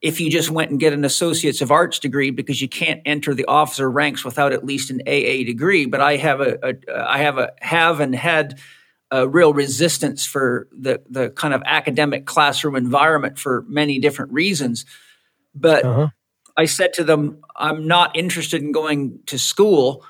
if 0.01 0.21
you 0.21 0.31
just 0.31 0.51
went 0.51 0.73
and 0.73 0.81
get 0.81 0.93
an 0.93 1.05
Associates 1.05 1.61
of 1.61 1.71
Arts 1.71 2.01
degree 2.01 2.31
because 2.31 2.61
you 2.61 2.69
can't 2.69 3.01
enter 3.05 3.35
the 3.35 3.45
officer 3.47 3.89
ranks 3.89 4.25
without 4.25 4.53
at 4.53 4.65
least 4.65 4.91
an 4.91 5.01
AA 5.07 5.45
degree. 5.45 5.87
But 5.87 6.01
I 6.01 6.17
have 6.17 6.41
a, 6.41 6.59
a 6.63 6.75
I 7.09 7.19
have 7.19 7.39
a 7.39 7.53
have 7.61 8.01
and 8.01 8.15
had 8.17 8.59
a 9.13 9.29
real 9.29 9.53
resistance 9.53 10.27
for 10.27 10.69
the 10.73 11.03
the 11.09 11.31
kind 11.31 11.55
of 11.55 11.63
academic 11.65 12.27
classroom 12.27 12.75
environment 12.75 13.39
for 13.39 13.65
many 13.69 14.01
different 14.01 14.33
reasons. 14.33 14.85
But 15.55 15.85
uh-huh. 15.85 16.09
I 16.57 16.65
said 16.65 16.95
to 16.95 17.05
them, 17.05 17.43
I'm 17.55 17.87
not 17.87 18.17
interested 18.17 18.61
in 18.61 18.73
going 18.73 19.21
to 19.27 19.39
school, 19.39 20.05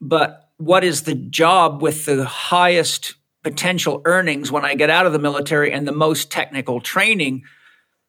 but 0.00 0.43
what 0.58 0.84
is 0.84 1.02
the 1.02 1.14
job 1.14 1.82
with 1.82 2.06
the 2.06 2.24
highest 2.24 3.14
potential 3.42 4.00
earnings 4.04 4.50
when 4.50 4.64
I 4.64 4.74
get 4.74 4.90
out 4.90 5.06
of 5.06 5.12
the 5.12 5.18
military 5.18 5.72
and 5.72 5.86
the 5.86 5.92
most 5.92 6.30
technical 6.30 6.80
training 6.80 7.42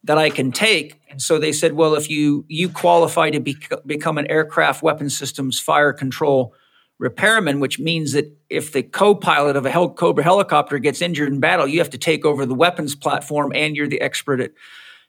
that 0.03 0.17
I 0.17 0.29
can 0.29 0.51
take? 0.51 1.01
And 1.09 1.21
so 1.21 1.39
they 1.39 1.51
said, 1.51 1.73
well, 1.73 1.95
if 1.95 2.09
you 2.09 2.45
you 2.47 2.69
qualify 2.69 3.31
to 3.31 3.39
be, 3.39 3.57
become 3.85 4.17
an 4.17 4.27
aircraft 4.27 4.83
weapon 4.83 5.09
systems 5.09 5.59
fire 5.59 5.93
control 5.93 6.53
repairman, 6.97 7.59
which 7.59 7.79
means 7.79 8.13
that 8.13 8.25
if 8.49 8.71
the 8.71 8.83
co-pilot 8.83 9.55
of 9.55 9.65
a 9.65 9.69
Hel- 9.69 9.93
Cobra 9.93 10.23
helicopter 10.23 10.79
gets 10.79 11.01
injured 11.01 11.27
in 11.27 11.39
battle, 11.39 11.67
you 11.67 11.79
have 11.79 11.89
to 11.89 11.97
take 11.97 12.23
over 12.23 12.45
the 12.45 12.55
weapons 12.55 12.95
platform 12.95 13.51
and 13.53 13.75
you're 13.75 13.87
the 13.87 13.99
expert 13.99 14.39
at 14.39 14.51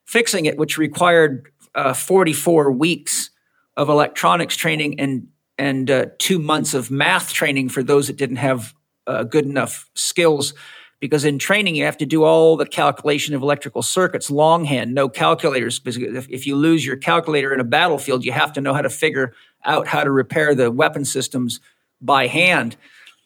fixing 0.05 0.47
it, 0.47 0.57
which 0.57 0.79
required 0.79 1.49
uh, 1.75 1.93
44 1.93 2.73
weeks 2.73 3.31
of 3.77 3.89
electronics 3.89 4.57
training 4.57 4.99
and 4.99 5.29
and 5.59 5.91
uh, 5.91 6.07
two 6.19 6.39
months 6.39 6.75
of 6.75 6.91
math 6.91 7.33
training 7.33 7.69
for 7.69 7.83
those 7.83 8.07
that 8.09 8.17
didn't 8.17 8.37
have 8.37 8.75
uh, 9.07 9.23
good 9.25 9.45
enough 9.45 9.89
skills. 9.95 10.55
Because 10.99 11.27
in 11.27 11.39
training, 11.39 11.77
you 11.77 11.85
have 11.85 11.99
to 11.99 12.07
do 12.07 12.25
all 12.25 12.57
the 12.57 12.65
calculation 12.65 13.35
of 13.35 13.43
electrical 13.43 13.83
circuits 13.83 14.31
longhand, 14.31 14.95
no 14.95 15.09
calculators. 15.11 15.79
Because 15.79 15.99
if, 15.99 16.29
if 16.31 16.47
you 16.47 16.57
lose 16.57 16.87
your 16.87 16.97
calculator 16.97 17.53
in 17.53 17.61
a 17.61 17.65
battlefield, 17.65 18.25
you 18.25 18.33
have 18.33 18.53
to 18.55 18.63
know 18.63 18.73
how 18.73 18.81
to 18.81 18.89
figure 18.89 19.35
out 19.65 19.87
how 19.87 20.03
to 20.05 20.11
repair 20.11 20.55
the 20.55 20.71
weapon 20.71 21.05
systems 21.05 21.61
by 22.01 22.27
hand. 22.29 22.77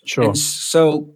Sure. 0.04 0.24
And 0.24 0.38
so 0.38 1.14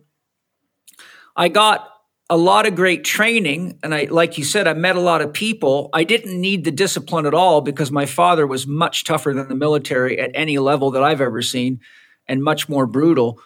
I 1.37 1.49
got 1.49 1.91
a 2.31 2.37
lot 2.37 2.67
of 2.67 2.75
great 2.75 3.05
training 3.05 3.79
and 3.83 3.95
I 3.95 4.05
like 4.05 4.39
you 4.39 4.45
said 4.45 4.67
I 4.67 4.73
met 4.73 4.97
a 4.97 5.01
lot 5.01 5.21
of 5.21 5.33
people. 5.33 5.91
I 5.93 6.05
didn't 6.05 6.41
need 6.41 6.65
the 6.65 6.71
discipline 6.71 7.27
at 7.27 7.35
all 7.35 7.61
because 7.61 7.91
my 7.91 8.07
father 8.07 8.47
was 8.47 8.67
much 8.67 9.05
tougher 9.05 9.35
than 9.35 9.49
the 9.49 9.55
military 9.55 10.19
at 10.19 10.31
any 10.35 10.59
level 10.59 10.91
that 10.93 11.03
I've 11.03 11.21
ever 11.21 11.43
seen 11.43 11.81
and 12.27 12.43
much 12.43 12.69
more 12.69 12.87
brutal. 12.87 13.41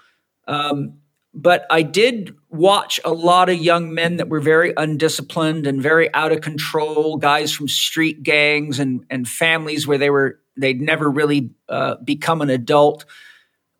Um, 0.47 0.99
but 1.35 1.67
I 1.71 1.83
did 1.83 2.35
watch 2.49 2.99
a 3.05 3.13
lot 3.13 3.49
of 3.49 3.59
young 3.59 3.93
men 3.93 4.17
that 4.17 4.29
were 4.29 4.41
very 4.41 4.73
undisciplined 4.77 5.67
and 5.67 5.83
very 5.83 6.13
out 6.15 6.33
of 6.33 6.41
control, 6.41 7.17
guys 7.17 7.53
from 7.53 7.69
street 7.69 8.23
gangs 8.23 8.79
and 8.79 9.05
and 9.11 9.29
families 9.29 9.87
where 9.87 9.99
they 9.99 10.11
were 10.11 10.41
they'd 10.57 10.81
never 10.81 11.11
really 11.11 11.51
uh, 11.69 11.97
become 11.97 12.43
an 12.43 12.51
adult 12.51 13.05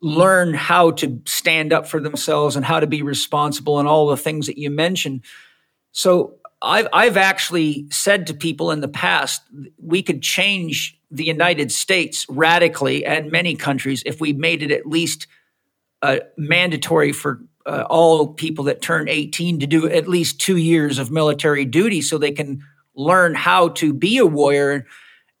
learn 0.01 0.53
how 0.53 0.91
to 0.91 1.21
stand 1.25 1.73
up 1.73 1.87
for 1.87 1.99
themselves 1.99 2.55
and 2.55 2.65
how 2.65 2.79
to 2.79 2.87
be 2.87 3.01
responsible 3.01 3.79
and 3.79 3.87
all 3.87 4.07
the 4.07 4.17
things 4.17 4.47
that 4.47 4.57
you 4.57 4.69
mentioned. 4.69 5.21
So 5.91 6.35
I've 6.61 6.87
I've 6.93 7.17
actually 7.17 7.87
said 7.89 8.27
to 8.27 8.33
people 8.33 8.71
in 8.71 8.81
the 8.81 8.87
past 8.87 9.41
we 9.77 10.01
could 10.01 10.21
change 10.21 10.97
the 11.11 11.25
United 11.25 11.71
States 11.71 12.25
radically 12.29 13.05
and 13.05 13.31
many 13.31 13.55
countries 13.55 14.03
if 14.05 14.21
we 14.21 14.33
made 14.33 14.61
it 14.61 14.71
at 14.71 14.85
least 14.85 15.27
uh, 16.01 16.17
mandatory 16.37 17.11
for 17.11 17.41
uh, 17.65 17.85
all 17.89 18.27
people 18.27 18.65
that 18.65 18.81
turn 18.81 19.09
18 19.09 19.59
to 19.59 19.67
do 19.67 19.87
at 19.89 20.07
least 20.07 20.39
two 20.39 20.57
years 20.57 20.97
of 20.97 21.11
military 21.11 21.65
duty 21.65 22.01
so 22.01 22.17
they 22.17 22.31
can 22.31 22.63
learn 22.95 23.35
how 23.35 23.69
to 23.69 23.93
be 23.93 24.17
a 24.17 24.25
warrior 24.25 24.85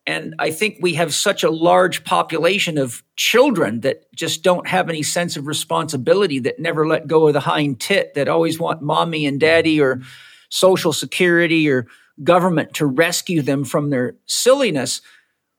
and 0.09 0.33
I 0.39 0.49
think 0.49 0.79
we 0.81 0.95
have 0.95 1.13
such 1.13 1.43
a 1.43 1.51
large 1.51 2.03
population 2.03 2.79
of 2.79 3.03
children 3.15 3.81
that 3.81 4.11
just 4.15 4.41
don't 4.41 4.67
have 4.67 4.89
any 4.89 5.03
sense 5.03 5.37
of 5.37 5.45
responsibility, 5.45 6.39
that 6.39 6.57
never 6.57 6.87
let 6.87 7.05
go 7.05 7.27
of 7.27 7.33
the 7.33 7.41
hind 7.41 7.79
tit, 7.79 8.15
that 8.15 8.27
always 8.27 8.59
want 8.59 8.81
mommy 8.81 9.27
and 9.27 9.39
daddy 9.39 9.79
or 9.79 10.01
social 10.49 10.93
security 10.93 11.69
or 11.69 11.85
government 12.23 12.73
to 12.73 12.87
rescue 12.87 13.43
them 13.43 13.63
from 13.63 13.91
their 13.91 14.15
silliness. 14.25 15.01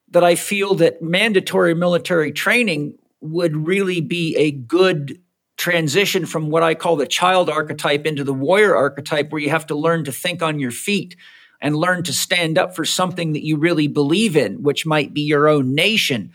That 0.09 0.25
I 0.25 0.35
feel 0.35 0.75
that 0.75 1.01
mandatory 1.01 1.77
military 1.77 2.33
training 2.33 2.99
would 3.21 3.57
really 3.57 4.01
be 4.01 4.35
a 4.35 4.51
good 4.51 5.23
transition 5.59 6.27
from 6.27 6.51
what 6.51 6.65
I 6.65 6.75
call 6.75 6.97
the 6.97 7.07
child 7.07 7.49
archetype 7.49 8.05
into 8.05 8.25
the 8.25 8.35
warrior 8.35 8.75
archetype, 8.75 9.31
where 9.31 9.41
you 9.41 9.51
have 9.51 9.69
to 9.69 9.77
learn 9.77 10.03
to 10.07 10.13
think 10.13 10.43
on 10.43 10.59
your 10.59 10.73
feet 10.73 11.15
and 11.61 11.77
learn 11.77 12.03
to 12.05 12.13
stand 12.13 12.59
up 12.59 12.75
for 12.75 12.85
something 12.85 13.33
that 13.33 13.45
you 13.45 13.57
really 13.57 13.87
believe 13.87 14.37
in, 14.37 14.63
which 14.63 14.87
might 14.87 15.13
be 15.13 15.23
your 15.23 15.49
own 15.49 15.75
nation. 15.75 16.33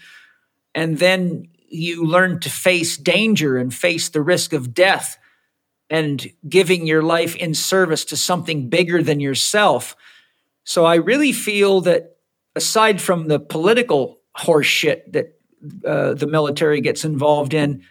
And 0.74 1.00
then 1.00 1.48
you 1.68 2.06
learn 2.06 2.40
to 2.42 2.50
face 2.50 2.98
danger 2.98 3.58
and 3.58 3.74
face 3.74 4.10
the 4.10 4.22
risk 4.22 4.54
of 4.54 4.74
death 4.74 5.18
and 5.90 6.32
giving 6.48 6.88
your 6.88 7.04
life 7.04 7.36
in 7.36 7.54
service 7.54 8.06
to 8.06 8.18
something 8.18 8.70
bigger 8.70 9.02
than 9.04 9.20
yourself. 9.20 9.96
So 10.64 10.86
I 10.86 10.96
really 10.96 11.32
feel 11.32 11.82
that 11.82 12.18
aside 12.56 13.02
from 13.02 13.28
the 13.28 13.40
political 13.40 14.20
horseshit 14.38 15.12
that 15.14 15.40
uh, 15.86 16.14
the 16.14 16.28
military 16.28 16.82
gets 16.82 17.06
involved 17.06 17.54
in, 17.54 17.84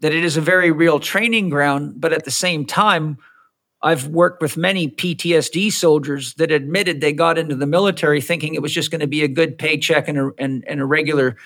that 0.00 0.12
it 0.12 0.24
is 0.24 0.36
a 0.36 0.40
very 0.42 0.70
real 0.70 1.00
training 1.00 1.50
ground. 1.50 2.00
But 2.00 2.12
at 2.12 2.24
the 2.24 2.30
same 2.30 2.64
time, 2.64 3.18
I've 3.86 4.08
worked 4.08 4.42
with 4.42 4.56
many 4.56 4.88
PTSD 4.88 5.70
soldiers 5.70 6.34
that 6.34 6.50
admitted 6.50 7.00
they 7.00 7.12
got 7.12 7.38
into 7.38 7.54
the 7.54 7.68
military 7.68 8.20
thinking 8.20 8.54
it 8.54 8.60
was 8.60 8.74
just 8.74 8.90
going 8.90 9.00
to 9.00 9.06
be 9.06 9.22
a 9.22 9.28
good 9.28 9.58
paycheck 9.58 10.08
and 10.08 10.18
a, 10.18 10.30
and, 10.38 10.64
and 10.66 10.80
a 10.80 10.84
regular 10.84 11.36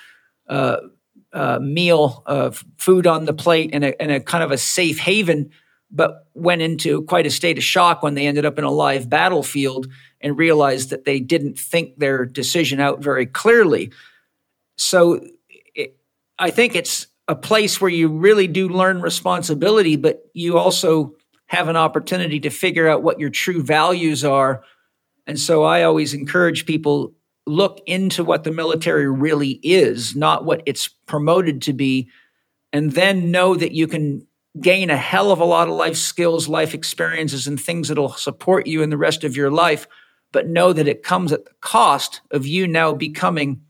uh, 0.49 0.79
uh, 1.35 1.59
meal 1.59 2.23
of 2.25 2.65
food 2.79 3.07
on 3.07 3.27
the 3.27 3.35
plate 3.35 3.69
and 3.75 3.85
a, 3.85 4.01
and 4.01 4.11
a 4.11 4.21
kind 4.21 4.43
of 4.43 4.53
a 4.53 4.57
safe 4.57 4.99
haven, 4.99 5.51
but 5.91 6.29
went 6.33 6.63
into 6.63 7.03
quite 7.03 7.27
a 7.27 7.31
state 7.31 7.59
of 7.59 7.63
shock 7.63 8.03
when 8.03 8.15
they 8.15 8.27
ended 8.27 8.47
up 8.47 8.59
in 8.59 8.65
a 8.65 8.71
live 8.71 9.11
battlefield 9.11 9.89
and 10.23 10.39
realized 10.39 10.89
that 10.89 11.05
they 11.05 11.21
didn't 11.21 11.59
think 11.59 11.99
their 11.99 12.25
decision 12.25 12.81
out 12.81 13.03
very 13.03 13.27
clearly. 13.27 13.93
So 14.77 15.21
it, 15.75 15.99
I 16.39 16.49
think 16.49 16.75
it's 16.75 17.07
a 17.29 17.35
place 17.35 17.83
where 17.83 17.91
you 17.91 18.09
really 18.09 18.47
do 18.47 18.67
learn 18.67 19.03
responsibility, 19.03 19.97
but 19.97 20.25
you 20.33 20.57
also 20.57 21.17
have 21.51 21.67
an 21.67 21.77
opportunity 21.77 22.39
to 22.39 22.49
figure 22.49 22.89
out 22.89 23.03
what 23.03 23.19
your 23.19 23.29
true 23.29 23.61
values 23.61 24.25
are. 24.25 24.63
And 25.27 25.37
so 25.37 25.65
I 25.65 25.83
always 25.83 26.15
encourage 26.15 26.65
people 26.65 27.13
look 27.45 27.81
into 27.87 28.23
what 28.23 28.45
the 28.45 28.53
military 28.53 29.11
really 29.11 29.59
is, 29.65 30.15
not 30.15 30.45
what 30.45 30.63
it's 30.65 30.87
promoted 30.87 31.63
to 31.63 31.73
be, 31.73 32.09
and 32.73 32.93
then 32.93 33.33
know 33.33 33.57
that 33.57 33.73
you 33.73 33.89
can 33.89 34.25
gain 34.61 34.91
a 34.91 34.97
hell 34.97 35.33
of 35.33 35.41
a 35.41 35.45
lot 35.45 35.67
of 35.67 35.75
life 35.75 35.97
skills, 35.97 36.49
life 36.49 36.73
experiences, 36.73 37.49
and 37.49 37.61
things 37.61 37.89
that'll 37.89 38.13
support 38.13 38.69
you 38.69 38.81
in 38.81 38.91
the 38.91 38.97
rest 38.97 39.25
of 39.25 39.37
your 39.37 39.51
life. 39.51 39.89
But 40.31 40.47
know 40.47 40.73
that 40.73 40.87
it 40.87 41.03
comes 41.03 41.33
at 41.33 41.47
the 41.47 41.55
cost 41.61 42.21
of 42.31 42.47
you 42.47 42.69
now 42.69 42.95
becoming 42.95 43.63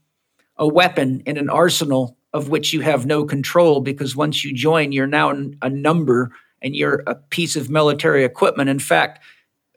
a 0.59 0.69
weapon 0.69 1.23
in 1.25 1.39
an 1.39 1.49
arsenal 1.49 2.19
of 2.35 2.51
which 2.51 2.75
you 2.75 2.83
have 2.83 3.07
no 3.07 3.25
control 3.25 3.81
because 3.81 4.15
once 4.15 4.45
you 4.45 4.53
join, 4.53 4.93
you're 4.93 5.07
now 5.07 5.31
a 5.63 5.71
number 5.71 6.33
and 6.63 6.77
you're 6.77 7.03
a 7.07 7.15
piece 7.15 7.57
of 7.57 7.71
military 7.71 8.25
equipment. 8.25 8.69
In 8.69 8.79
fact, 8.79 9.23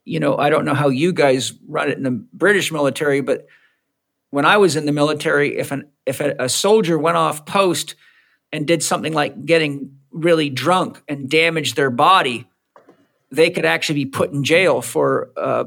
you 0.06 0.20
know, 0.20 0.38
I 0.38 0.50
don't 0.50 0.66
know 0.66 0.74
how 0.74 0.90
you 0.90 1.14
guys 1.14 1.54
run 1.68 1.90
it 1.90 1.98
in 1.98 2.04
the 2.04 2.12
British 2.34 2.72
military, 2.72 3.22
but 3.22 3.48
when 4.32 4.46
I 4.46 4.58
was 4.58 4.76
in 4.76 4.86
the 4.86 4.92
military, 4.92 5.58
if 5.58 5.72
an 5.72 5.90
if 6.06 6.20
a, 6.20 6.36
a 6.40 6.50
soldier 6.50 6.98
went 6.98 7.18
off 7.18 7.46
post 7.46 7.96
and 8.52 8.68
did 8.68 8.84
something 8.84 9.14
like 9.14 9.46
getting 9.46 9.98
really 10.12 10.50
drunk 10.50 11.02
and 11.08 11.30
damaged 11.30 11.76
their 11.76 11.90
body, 11.90 12.48
they 13.32 13.50
could 13.50 13.66
actually 13.66 14.04
be 14.04 14.06
put 14.06 14.32
in 14.32 14.44
jail 14.44 14.82
for 14.82 15.32
uh, 15.38 15.66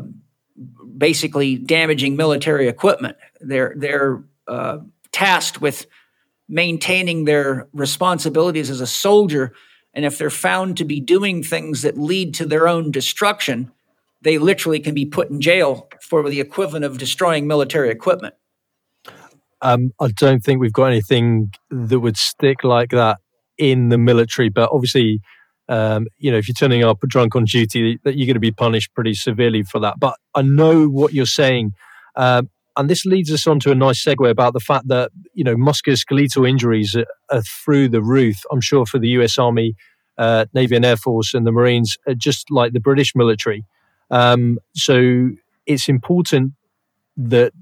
basically 0.97 1.57
damaging 1.57 2.17
military 2.17 2.69
equipment. 2.69 3.17
They're 3.41 3.75
they're 3.77 4.25
uh, 4.47 4.79
tasked 5.13 5.61
with 5.61 5.87
maintaining 6.49 7.25
their 7.25 7.69
responsibilities 7.73 8.71
as 8.71 8.81
a 8.81 8.87
soldier 8.87 9.53
and 9.97 10.05
if 10.05 10.19
they're 10.19 10.31
found 10.31 10.77
to 10.77 10.85
be 10.85 11.01
doing 11.01 11.43
things 11.43 11.81
that 11.81 11.99
lead 11.99 12.35
to 12.35 12.45
their 12.45 12.69
own 12.69 12.91
destruction, 12.91 13.73
they 14.21 14.37
literally 14.37 14.79
can 14.79 14.95
be 14.95 15.07
put 15.07 15.31
in 15.31 15.41
jail 15.41 15.89
for 16.03 16.29
the 16.29 16.39
equivalent 16.39 16.85
of 16.85 16.99
destroying 16.99 17.47
military 17.47 17.91
equipment. 17.91 18.35
Um, 19.63 19.93
I 19.99 20.09
don't 20.09 20.45
think 20.45 20.61
we've 20.61 20.73
got 20.73 20.87
anything 20.87 21.51
that 21.71 21.99
would 21.99 22.19
stick 22.19 22.63
like 22.63 22.91
that 22.91 23.19
in 23.57 23.89
the 23.89 23.97
military, 23.97 24.51
but 24.51 24.69
obviously, 24.71 25.21
um, 25.71 26.07
you 26.19 26.31
know, 26.31 26.37
if 26.37 26.47
you're 26.47 26.55
turning 26.55 26.85
up 26.85 27.01
drunk 27.09 27.35
on 27.35 27.45
duty, 27.45 27.99
that 28.05 28.17
you're 28.17 28.27
going 28.27 28.35
to 28.35 28.41
be 28.41 28.53
punished 28.53 28.95
pretty 28.95 29.15
severely 29.15 29.63
for 29.63 29.81
that. 29.81 29.99
But 29.99 30.17
I 30.35 30.43
know 30.43 30.89
what 30.89 31.15
you're 31.15 31.25
saying. 31.25 31.73
Um, 32.17 32.51
and 32.77 32.91
this 32.91 33.05
leads 33.05 33.33
us 33.33 33.47
on 33.47 33.61
to 33.61 33.71
a 33.71 33.75
nice 33.75 34.05
segue 34.05 34.29
about 34.29 34.53
the 34.53 34.61
fact 34.61 34.89
that 34.89 35.11
you 35.35 35.45
know 35.45 35.57
musculoskeletal 35.57 36.49
injuries 36.49 36.95
are, 36.95 37.07
are 37.31 37.43
through 37.43 37.89
the 37.89 38.03
roof. 38.03 38.37
I'm 38.51 38.61
sure 38.61 38.87
for 38.87 38.99
the 38.99 39.09
U.S. 39.09 39.39
Army, 39.39 39.75
uh, 40.19 40.47
Navy, 40.55 40.77
and 40.77 40.85
Air 40.85 40.97
Force, 40.97 41.35
and 41.35 41.47
the 41.47 41.53
Marines, 41.53 41.97
just 42.17 42.51
like 42.51 42.73
the 42.73 42.81
British 42.81 43.15
military. 43.15 43.65
Um, 44.11 44.59
so 44.75 45.31
it's 45.67 45.89
important 45.89 46.53
that 47.17 47.53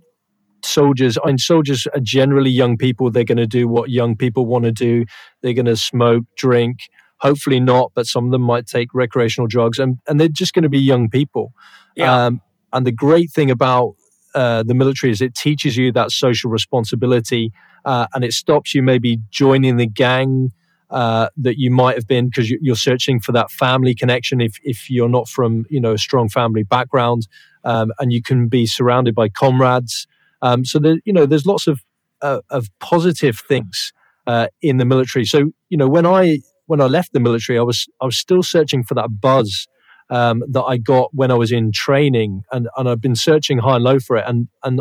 soldiers 0.62 1.17
and 1.25 1.41
soldiers 1.41 1.87
are 1.95 2.01
generally 2.01 2.51
young 2.51 2.77
people 2.77 3.11
they're 3.11 3.23
going 3.23 3.37
to 3.37 3.47
do 3.47 3.69
what 3.69 3.91
young 3.91 4.17
people 4.17 4.47
want 4.47 4.65
to 4.65 4.73
do 4.73 5.05
they're 5.43 5.53
going 5.53 5.67
to 5.67 5.77
smoke 5.77 6.25
drink 6.39 6.79
hopefully 7.25 7.59
not, 7.59 7.91
but 7.95 8.07
some 8.07 8.27
of 8.27 8.31
them 8.33 8.43
might 8.43 8.67
take 8.67 8.93
recreational 8.95 9.49
drugs, 9.49 9.79
and 9.79 9.99
and 10.07 10.21
they're 10.21 10.29
just 10.29 10.53
going 10.53 10.62
to 10.62 10.69
be 10.69 10.79
young 10.79 11.09
people. 11.09 11.53
Yeah. 11.97 12.27
Um, 12.27 12.41
and 12.73 12.87
the 12.87 12.93
great 12.93 13.31
thing 13.31 13.51
about 13.51 13.95
uh, 14.35 14.62
the 14.62 14.74
military 14.74 15.11
is 15.12 15.20
it 15.20 15.35
teaches 15.35 15.76
you 15.76 15.93
that 15.93 16.11
social 16.11 16.51
responsibility, 16.51 17.53
uh, 17.85 18.07
and 18.14 18.24
it 18.24 18.32
stops 18.32 18.74
you 18.74 18.82
maybe 18.82 19.18
joining 19.30 19.76
the 19.76 19.87
gang. 19.87 20.53
Uh, 20.91 21.28
that 21.37 21.59
you 21.59 21.70
might 21.70 21.97
have 21.97 22.07
been 22.07 22.26
because 22.26 22.51
you're 22.51 22.76
searching 22.76 23.18
for 23.18 23.32
that 23.32 23.51
family 23.51 23.95
connection 23.95 24.41
if, 24.41 24.59
if 24.62 24.89
you're 24.89 25.09
not 25.09 25.26
from 25.28 25.64
you 25.68 25.80
know 25.80 25.95
a 25.95 25.99
strong 25.99 26.28
family 26.28 26.62
background 26.62 27.26
um, 27.64 27.91
and 27.99 28.12
you 28.12 28.22
can 28.22 28.49
be 28.49 28.64
surrounded 28.66 29.14
by 29.14 29.28
comrades 29.28 30.07
um, 30.43 30.64
so 30.64 30.78
you 31.05 31.12
know 31.12 31.26
there's 31.26 31.47
lots 31.47 31.66
of 31.66 31.80
uh, 32.22 32.41
of 32.51 32.68
positive 32.80 33.39
things 33.49 33.93
uh, 34.26 34.47
in 34.62 34.76
the 34.76 34.85
military 34.85 35.24
so 35.24 35.51
you 35.68 35.76
know 35.76 35.89
when 35.89 36.07
I 36.07 36.39
when 36.66 36.80
I 36.80 36.85
left 36.85 37.12
the 37.12 37.18
military 37.18 37.59
I 37.59 37.62
was 37.62 37.87
I 38.01 38.05
was 38.05 38.16
still 38.18 38.43
searching 38.43 38.85
for 38.85 38.95
that 38.95 39.20
buzz 39.20 39.66
um, 40.11 40.42
that 40.50 40.62
I 40.62 40.76
got 40.76 41.11
when 41.12 41.30
I 41.30 41.34
was 41.34 41.52
in 41.52 41.72
training, 41.72 42.42
and, 42.52 42.68
and 42.76 42.88
I've 42.88 43.00
been 43.00 43.16
searching 43.16 43.59
high 43.59 43.76
and 43.76 43.84
low 43.84 44.00
for 44.00 44.16
it, 44.16 44.24
and 44.26 44.48
and 44.62 44.80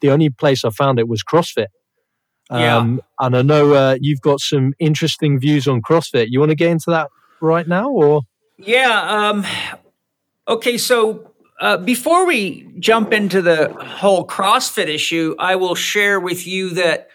the 0.00 0.10
only 0.10 0.30
place 0.30 0.64
I 0.64 0.70
found 0.70 0.98
it 0.98 1.08
was 1.08 1.22
CrossFit. 1.22 1.66
Um, 2.50 2.60
yeah. 2.60 2.96
And 3.20 3.36
I 3.36 3.42
know 3.42 3.74
uh, 3.74 3.96
you've 4.00 4.20
got 4.20 4.40
some 4.40 4.74
interesting 4.78 5.40
views 5.40 5.66
on 5.66 5.82
CrossFit. 5.82 6.26
You 6.28 6.40
want 6.40 6.50
to 6.50 6.56
get 6.56 6.70
into 6.70 6.90
that 6.90 7.08
right 7.40 7.66
now, 7.66 7.90
or? 7.90 8.22
Yeah. 8.58 9.30
Um, 9.30 9.44
okay. 10.46 10.78
So 10.78 11.32
uh, 11.60 11.78
before 11.78 12.24
we 12.26 12.68
jump 12.78 13.12
into 13.12 13.42
the 13.42 13.72
whole 13.72 14.24
CrossFit 14.26 14.88
issue, 14.88 15.34
I 15.38 15.56
will 15.56 15.74
share 15.74 16.20
with 16.20 16.46
you 16.46 16.70
that 16.70 17.08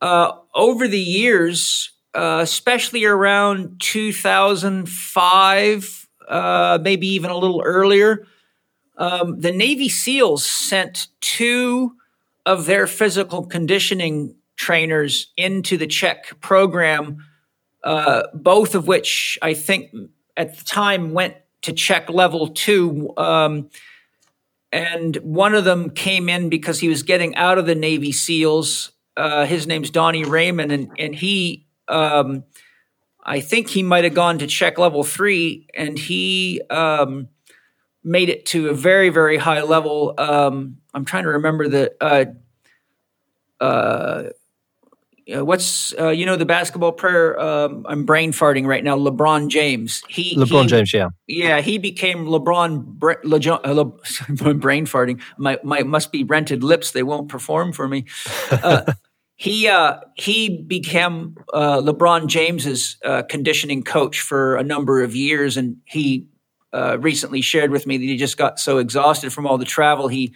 uh, 0.00 0.32
over 0.54 0.86
the 0.88 1.00
years, 1.00 1.92
uh, 2.14 2.40
especially 2.42 3.04
around 3.04 3.80
2005, 3.80 6.08
uh, 6.30 6.78
maybe 6.80 7.08
even 7.08 7.30
a 7.30 7.36
little 7.36 7.60
earlier. 7.62 8.26
Um, 8.96 9.40
the 9.40 9.52
Navy 9.52 9.88
SEALs 9.88 10.46
sent 10.46 11.08
two 11.20 11.96
of 12.46 12.66
their 12.66 12.86
physical 12.86 13.44
conditioning 13.46 14.36
trainers 14.56 15.32
into 15.36 15.76
the 15.76 15.86
Chek 15.86 16.40
program, 16.40 17.26
uh, 17.82 18.22
both 18.32 18.74
of 18.74 18.86
which 18.86 19.38
I 19.42 19.54
think 19.54 19.90
at 20.36 20.56
the 20.56 20.64
time 20.64 21.12
went 21.12 21.34
to 21.62 21.72
Chek 21.72 22.08
level 22.10 22.48
two. 22.48 23.12
Um, 23.16 23.70
and 24.72 25.16
one 25.16 25.54
of 25.54 25.64
them 25.64 25.90
came 25.90 26.28
in 26.28 26.48
because 26.48 26.78
he 26.78 26.88
was 26.88 27.02
getting 27.02 27.34
out 27.34 27.58
of 27.58 27.66
the 27.66 27.74
Navy 27.74 28.12
SEALs. 28.12 28.92
Uh, 29.16 29.44
his 29.44 29.66
name's 29.66 29.90
Donnie 29.90 30.24
Raymond, 30.24 30.70
and, 30.70 30.90
and 30.98 31.14
he 31.14 31.66
um, 31.88 32.44
I 33.22 33.40
think 33.40 33.68
he 33.68 33.82
might 33.82 34.04
have 34.04 34.14
gone 34.14 34.38
to 34.38 34.46
Chek 34.46 34.78
level 34.78 35.04
three, 35.04 35.66
and 35.74 35.98
he 35.98 36.62
um, 36.70 37.28
made 38.02 38.28
it 38.28 38.46
to 38.46 38.68
a 38.68 38.74
very, 38.74 39.10
very 39.10 39.36
high 39.36 39.62
level. 39.62 40.14
Um, 40.18 40.78
I'm 40.94 41.04
trying 41.04 41.24
to 41.24 41.30
remember 41.30 41.68
the. 41.68 41.92
Uh, 42.00 42.24
uh, 43.60 45.44
what's 45.44 45.94
uh, 45.98 46.08
you 46.08 46.26
know 46.26 46.36
the 46.36 46.46
basketball 46.46 46.92
player? 46.92 47.38
Um, 47.38 47.84
I'm 47.88 48.04
brain 48.04 48.32
farting 48.32 48.66
right 48.66 48.82
now. 48.82 48.96
LeBron 48.96 49.48
James. 49.48 50.02
He 50.08 50.36
LeBron 50.36 50.62
he, 50.62 50.68
James. 50.68 50.94
Yeah. 50.94 51.08
Yeah, 51.26 51.60
he 51.60 51.78
became 51.78 52.26
LeBron. 52.26 52.84
Bre- 52.84 53.12
uh, 53.24 53.72
Le, 53.72 53.84
brain 54.54 54.86
farting. 54.86 55.20
My 55.38 55.58
my 55.62 55.82
must 55.82 56.12
be 56.12 56.24
rented 56.24 56.64
lips. 56.64 56.92
They 56.92 57.02
won't 57.02 57.28
perform 57.28 57.72
for 57.72 57.86
me. 57.86 58.06
He 59.40 59.68
uh, 59.68 60.00
he 60.16 60.50
became 60.50 61.34
uh, 61.54 61.80
LeBron 61.80 62.26
James's 62.26 62.98
uh, 63.02 63.22
conditioning 63.22 63.82
coach 63.82 64.20
for 64.20 64.56
a 64.56 64.62
number 64.62 65.02
of 65.02 65.16
years, 65.16 65.56
and 65.56 65.78
he 65.86 66.26
uh, 66.74 66.98
recently 66.98 67.40
shared 67.40 67.70
with 67.70 67.86
me 67.86 67.96
that 67.96 68.04
he 68.04 68.18
just 68.18 68.36
got 68.36 68.60
so 68.60 68.76
exhausted 68.76 69.32
from 69.32 69.46
all 69.46 69.56
the 69.56 69.64
travel 69.64 70.08
he 70.08 70.34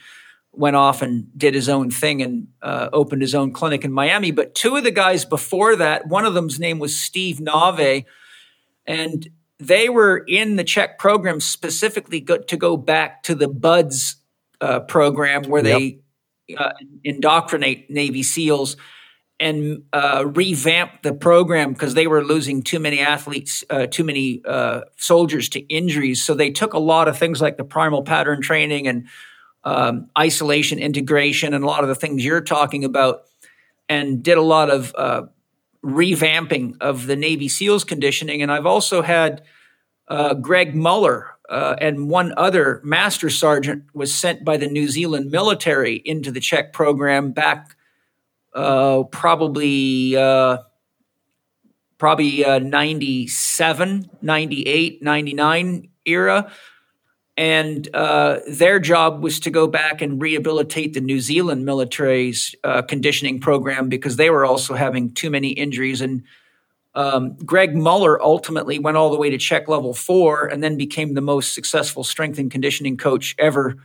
went 0.53 0.75
off 0.75 1.03
and 1.03 1.27
did 1.37 1.53
his 1.53 1.69
own 1.69 1.91
thing 1.91 2.23
and 2.23 2.49
uh, 2.63 2.89
opened 2.95 3.21
his 3.21 3.35
own 3.35 3.53
clinic 3.53 3.85
in 3.85 3.93
Miami. 3.93 4.31
But 4.31 4.55
two 4.55 4.75
of 4.75 4.85
the 4.85 4.91
guys 4.91 5.27
before 5.27 5.77
that, 5.77 6.07
one 6.07 6.25
of 6.25 6.33
them's 6.33 6.59
name 6.59 6.79
was 6.79 6.99
Steve 6.99 7.41
Nave, 7.41 8.07
and 8.87 9.29
they 9.59 9.91
were 9.91 10.25
in 10.27 10.57
the 10.57 10.65
Chek 10.65 10.97
program 10.97 11.41
specifically 11.41 12.21
go- 12.21 12.39
to 12.39 12.57
go 12.57 12.79
back 12.79 13.23
to 13.25 13.35
the 13.35 13.49
BUD/S 13.49 14.17
uh, 14.63 14.81
program 14.81 15.43
where 15.43 15.63
yep. 15.63 15.79
they 15.79 15.99
uh, 16.57 16.72
indoctrinate 17.03 17.90
Navy 17.90 18.22
SEALs 18.22 18.76
and 19.40 19.82
uh, 19.92 20.24
revamp 20.26 21.03
the 21.03 21.12
program 21.12 21.72
because 21.72 21.95
they 21.95 22.07
were 22.07 22.24
losing 22.24 22.62
too 22.62 22.78
many 22.78 23.01
athletes, 23.01 23.64
uh, 23.68 23.86
too 23.86 24.05
many 24.05 24.40
uh, 24.45 24.82
soldiers 24.97 25.49
to 25.51 25.61
injuries. 25.61 26.22
So 26.24 26.34
they 26.34 26.51
took 26.51 26.72
a 26.72 26.78
lot 26.78 27.09
of 27.09 27.18
things 27.18 27.40
like 27.40 27.57
the 27.57 27.64
primal 27.64 28.03
pattern 28.03 28.40
training 28.40 28.86
and 28.86 29.07
um, 29.64 30.09
isolation 30.18 30.78
integration 30.78 31.53
and 31.55 31.64
a 31.64 31.66
lot 31.66 31.82
of 31.82 31.88
the 31.88 31.95
things 31.95 32.24
you're 32.24 32.40
talking 32.40 32.84
about 32.84 33.22
and 33.88 34.22
did 34.22 34.38
a 34.38 34.42
lot 34.42 34.70
of 34.70 34.95
uh, 34.97 35.22
revamping 35.84 36.76
of 36.80 37.07
the 37.07 37.16
Navy 37.16 37.49
SEALs 37.49 37.84
conditioning. 37.84 38.40
And 38.40 38.53
I've 38.53 38.66
also 38.66 39.03
had 39.03 39.42
uh, 40.09 40.34
Greg 40.34 40.74
Muller 40.74 41.34
uh, 41.49 41.76
and 41.80 42.09
one 42.09 42.32
other 42.36 42.80
master 42.84 43.28
sergeant 43.30 43.84
was 43.95 44.14
sent 44.14 44.45
by 44.45 44.57
the 44.57 44.66
New 44.66 44.88
Zealand 44.88 45.30
military 45.30 46.03
into 46.05 46.30
the 46.30 46.40
Chek 46.40 46.72
program 46.72 47.32
back 47.32 47.76
uh, 48.55 49.03
probably 49.05 50.16
uh, 50.16 50.59
probably 51.99 52.45
uh, 52.45 52.59
97, 52.59 54.11
98, 54.20 55.03
99 55.03 55.88
era. 56.07 56.53
And 57.36 57.88
uh, 57.95 58.40
their 58.49 58.78
job 58.78 59.22
was 59.22 59.40
to 59.40 59.51
go 59.51 59.66
back 59.66 60.01
and 60.01 60.22
rehabilitate 60.22 60.95
the 60.95 61.01
New 61.01 61.20
Zealand 61.20 61.64
military's 61.64 62.55
uh, 62.62 62.82
conditioning 62.82 63.40
program 63.40 63.88
because 63.88 64.16
they 64.16 64.30
were 64.30 64.45
also 64.45 64.74
having 64.74 65.12
too 65.14 65.30
many 65.30 65.49
injuries. 65.49 66.01
And 66.01 66.22
um, 66.95 67.36
Greg 67.45 67.74
Muller 67.74 68.22
ultimately 68.22 68.78
went 68.78 68.97
all 68.97 69.11
the 69.11 69.18
way 69.18 69.30
to 69.30 69.38
Chek 69.38 69.66
level 69.68 69.95
four 69.95 70.47
and 70.47 70.62
then 70.62 70.76
became 70.76 71.14
the 71.14 71.20
most 71.20 71.55
successful 71.55 72.05
strength 72.05 72.38
and 72.38 72.51
conditioning 72.51 72.97
coach 72.97 73.34
ever 73.38 73.76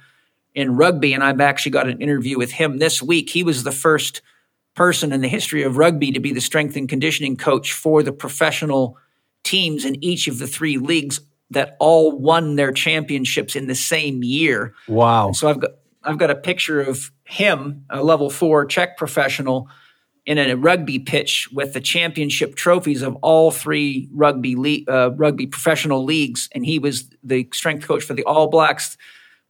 in 0.53 0.75
rugby. 0.75 1.13
And 1.13 1.23
I've 1.23 1.41
actually 1.41 1.71
got 1.71 1.87
an 1.87 2.01
interview 2.01 2.37
with 2.37 2.51
him 2.51 2.77
this 2.77 3.01
week. 3.01 3.29
He 3.29 3.43
was 3.43 3.63
the 3.63 3.71
first 3.71 4.21
person 4.75 5.11
in 5.11 5.21
the 5.21 5.27
history 5.27 5.63
of 5.63 5.77
rugby 5.77 6.11
to 6.11 6.19
be 6.19 6.31
the 6.31 6.41
strength 6.41 6.75
and 6.75 6.87
conditioning 6.87 7.35
coach 7.35 7.73
for 7.73 8.03
the 8.03 8.13
professional 8.13 8.97
teams 9.43 9.85
in 9.85 10.01
each 10.03 10.27
of 10.27 10.37
the 10.37 10.47
three 10.47 10.77
leagues 10.77 11.19
that 11.51 11.75
all 11.79 12.11
won 12.11 12.55
their 12.55 12.71
championships 12.71 13.55
in 13.55 13.67
the 13.67 13.75
same 13.75 14.23
year. 14.23 14.75
Wow. 14.87 15.27
And 15.27 15.35
so 15.35 15.49
I've 15.49 15.59
got 15.59 15.71
I've 16.03 16.17
got 16.17 16.29
a 16.29 16.35
picture 16.35 16.79
of 16.79 17.11
him, 17.25 17.85
a 17.89 18.01
level 18.01 18.29
4 18.29 18.67
Chek 18.67 18.95
professional 18.95 19.67
in 20.29 20.37
a 20.37 20.55
rugby 20.55 20.99
pitch 20.99 21.49
with 21.51 21.73
the 21.73 21.81
championship 21.81 22.55
trophies 22.55 23.01
of 23.01 23.15
all 23.23 23.49
three 23.49 24.07
rugby 24.13 24.85
uh, 24.87 25.09
rugby 25.15 25.47
professional 25.47 26.03
leagues 26.03 26.47
and 26.51 26.63
he 26.63 26.77
was 26.77 27.09
the 27.23 27.49
strength 27.51 27.87
coach 27.87 28.03
for 28.03 28.13
the 28.13 28.23
All 28.25 28.47
Blacks, 28.47 28.95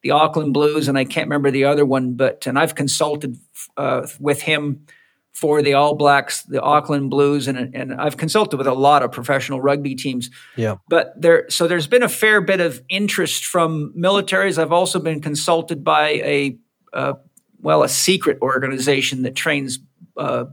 the 0.03 0.11
Auckland 0.11 0.53
Blues 0.53 0.87
and 0.87 0.97
I 0.97 1.03
can't 1.03 1.27
remember 1.27 1.51
the 1.51 1.65
other 1.65 1.85
one 1.85 2.13
but 2.13 2.47
and 2.47 2.57
I've 2.57 2.75
consulted 2.75 3.37
uh, 3.75 4.07
with 4.21 4.41
him 4.41 4.85
for 5.33 5.61
the 5.61 5.73
All 5.73 5.95
Blacks, 5.95 6.43
the 6.43 6.61
Auckland 6.61 7.09
Blues, 7.09 7.47
and 7.47 7.75
and 7.75 7.93
I've 7.93 8.15
consulted 8.17 8.57
with 8.57 8.67
a 8.67 8.73
lot 8.73 9.03
of 9.03 9.11
professional 9.11 9.61
rugby 9.61 9.95
teams. 9.95 10.29
Yeah. 10.55 10.75
But 10.87 11.13
there, 11.21 11.49
so 11.49 11.67
there's 11.67 11.87
been 11.87 12.03
a 12.03 12.09
fair 12.09 12.41
bit 12.41 12.59
of 12.59 12.81
interest 12.89 13.45
from 13.45 13.93
militaries. 13.97 14.57
I've 14.57 14.73
also 14.73 14.99
been 14.99 15.21
consulted 15.21 15.83
by 15.83 16.09
a, 16.09 16.57
uh, 16.93 17.13
well, 17.61 17.83
a 17.83 17.89
secret 17.89 18.39
organization 18.41 19.21
that 19.23 19.35
trains 19.35 19.79
uh, 20.17 20.45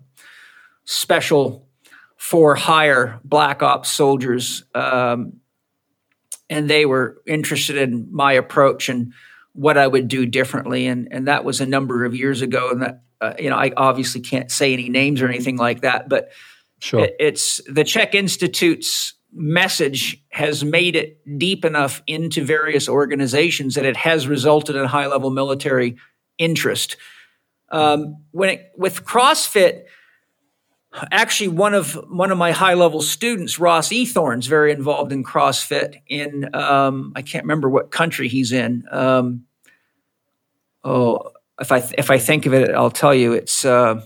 special 0.87 1.69
for 2.17 2.55
hire 2.55 3.21
black 3.25 3.63
ops 3.63 3.91
soldiers, 3.91 4.65
um, 4.75 5.35
and 6.49 6.71
they 6.71 6.87
were 6.87 7.21
interested 7.27 7.77
in 7.77 8.09
my 8.11 8.33
approach 8.33 8.89
and 8.89 9.13
what 9.53 9.77
I 9.77 9.87
would 9.87 10.09
do 10.09 10.25
differently, 10.25 10.87
and 10.87 11.09
and 11.11 11.29
that 11.29 11.45
was 11.45 11.61
a 11.61 11.67
number 11.67 12.05
of 12.07 12.15
years 12.15 12.41
ago, 12.41 12.71
and 12.71 12.83
that 12.83 13.03
uh, 13.21 13.35
you 13.39 13.51
know, 13.51 13.57
I 13.57 13.73
obviously 13.77 14.21
can't 14.21 14.51
say 14.51 14.73
any 14.73 14.89
names 14.89 15.23
or 15.23 15.29
anything 15.29 15.57
like 15.57 15.81
that, 15.81 16.09
but 16.09 16.31
sure. 16.81 17.01
it, 17.01 17.17
it's 17.19 17.61
the 17.67 17.83
Chek 17.83 18.15
Institute's 18.15 19.15
message 19.33 20.23
has 20.31 20.65
made 20.65 20.97
it 20.97 21.21
deep 21.39 21.65
enough 21.65 22.03
into 22.07 22.45
various 22.45 22.89
organizations 22.89 23.75
that 23.75 23.85
it 23.85 23.97
has 23.97 24.27
resulted 24.29 24.77
in 24.77 24.85
high 24.85 25.07
level 25.07 25.31
military 25.31 25.97
interest. 26.39 26.97
Um, 27.71 28.19
when 28.31 28.51
it, 28.51 28.73
with 28.77 29.05
CrossFit, 29.05 29.85
actually 31.11 31.49
one 31.49 31.75
of 31.75 31.95
one 32.09 32.31
of 32.31 32.39
my 32.39 32.53
high 32.53 32.75
level 32.75 33.03
students, 33.03 33.59
Ross 33.59 33.91
Ethorn's 33.91 34.47
very 34.47 34.73
involved 34.73 35.13
in 35.13 35.25
CrossFit 35.25 36.01
in 36.07 36.55
um, 36.55 37.13
I 37.15 37.23
can't 37.23 37.45
remember 37.45 37.69
what 37.69 37.91
country 37.91 38.29
he's 38.29 38.53
in. 38.53 38.85
Um, 38.91 39.45
oh, 40.85 41.33
if 41.61 41.73
I 41.73 41.79
if 41.99 42.11
I 42.11 42.19
think 42.19 42.47
of 42.47 42.55
it, 42.55 42.71
I'll 42.75 42.91
tell 42.91 43.15
you. 43.15 43.33
It's 43.33 43.65
uh, 43.65 44.01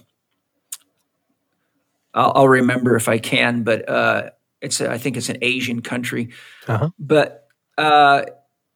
I'll, 2.14 2.32
I'll, 2.34 2.48
remember 2.48 2.96
if 2.96 3.08
I 3.08 3.18
can, 3.18 3.62
but 3.62 3.88
uh, 3.88 4.30
It's 4.60 4.80
a, 4.80 4.90
I 4.90 4.98
think 4.98 5.16
it's 5.16 5.28
an 5.28 5.38
Asian 5.42 5.82
country, 5.82 6.30
uh-huh. 6.66 6.90
but 6.98 7.48
uh, 7.78 8.24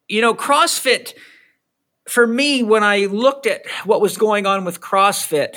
you 0.08 0.20
know, 0.20 0.34
CrossFit. 0.34 1.14
For 2.06 2.26
me, 2.26 2.62
when 2.62 2.84
I 2.84 3.06
looked 3.06 3.46
at 3.46 3.66
what 3.86 4.02
was 4.02 4.18
going 4.18 4.44
on 4.44 4.66
with 4.66 4.78
CrossFit, 4.78 5.56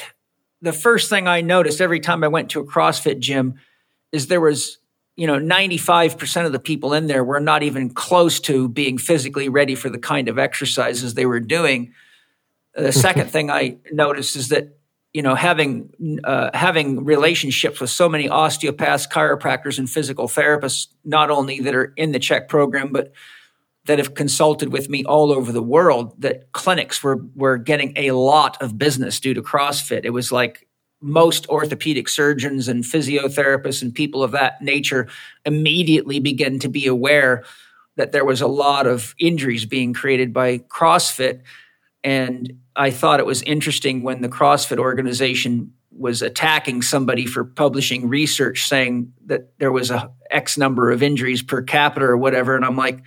the 0.62 0.74
first 0.74 1.10
thing 1.10 1.28
I 1.28 1.42
noticed 1.42 1.82
every 1.82 2.00
time 2.00 2.24
I 2.24 2.28
went 2.28 2.50
to 2.52 2.60
a 2.60 2.66
CrossFit 2.66 3.20
gym 3.20 3.56
is 4.12 4.28
there 4.28 4.42
was 4.42 4.78
you 5.16 5.28
know 5.28 5.40
95% 5.40 6.46
of 6.46 6.52
the 6.52 6.60
people 6.60 6.94
in 6.94 7.08
there 7.08 7.24
were 7.24 7.40
not 7.40 7.64
even 7.64 7.90
close 7.90 8.40
to 8.42 8.68
being 8.68 8.98
physically 8.98 9.50
ready 9.50 9.76
for 9.76 9.90
the 9.90 10.00
kind 10.00 10.30
of 10.30 10.38
exercises 10.38 11.14
they 11.14 11.26
were 11.26 11.40
doing. 11.40 11.94
The 12.76 12.92
second 13.08 13.30
thing 13.30 13.50
i 13.50 13.78
noticed 13.92 14.36
is 14.36 14.50
that 14.50 14.78
you 15.14 15.22
know 15.22 15.36
having 15.36 16.22
uh, 16.24 16.52
having 16.54 17.04
relationships 17.04 17.80
with 17.80 17.90
so 17.90 18.08
many 18.08 18.30
osteopaths 18.30 19.08
chiropractors 19.08 19.80
and 19.80 19.90
physical 19.90 20.28
therapists 20.28 20.88
not 21.04 21.32
only 21.32 21.60
that 21.62 21.74
are 21.74 21.94
in 21.98 22.12
the 22.12 22.20
CHEK 22.20 22.48
program 22.48 22.92
but 22.92 23.12
that 23.88 23.98
have 23.98 24.14
consulted 24.14 24.72
with 24.72 24.90
me 24.90 25.04
all 25.06 25.32
over 25.32 25.52
the 25.52 25.64
world 25.64 26.14
that 26.22 26.52
clinics 26.52 27.02
were 27.02 27.26
were 27.36 27.58
getting 27.58 27.94
a 27.96 28.12
lot 28.12 28.62
of 28.62 28.78
business 28.78 29.20
due 29.20 29.34
to 29.34 29.42
CrossFit. 29.42 30.06
It 30.06 30.12
was 30.12 30.32
like 30.32 30.68
most 31.02 31.48
orthopedic 31.48 32.10
surgeons 32.10 32.68
and 32.68 32.84
physiotherapists 32.84 33.82
and 33.82 33.94
people 33.94 34.24
of 34.24 34.32
that 34.32 34.62
nature 34.62 35.08
immediately 35.46 36.20
begin 36.20 36.60
to 36.60 36.70
be 36.70 36.88
aware 36.88 37.44
that 37.96 38.12
there 38.12 38.26
was 38.26 38.42
a 38.42 38.48
lot 38.48 38.88
of 38.88 39.16
injuries 39.20 39.66
being 39.66 39.94
created 39.94 40.34
by 40.34 40.60
CrossFit. 40.60 41.42
And 42.04 42.60
I 42.76 42.92
thought 42.92 43.20
it 43.20 43.26
was 43.26 43.42
interesting 43.44 44.04
when 44.04 44.22
the 44.22 44.30
CrossFit 44.30 44.80
organization 44.80 45.74
was 45.92 46.22
attacking 46.22 46.82
somebody 46.82 47.26
for 47.26 47.44
publishing 47.44 48.08
research 48.08 48.68
saying 48.68 49.12
that 49.26 49.58
there 49.60 49.72
was 49.72 49.90
a 49.92 50.12
X 50.30 50.58
number 50.58 50.92
of 50.92 51.02
injuries 51.02 51.42
per 51.42 51.62
capita 51.62 52.06
or 52.06 52.18
whatever. 52.18 52.56
And 52.56 52.66
I'm 52.66 52.76
like, 52.78 53.04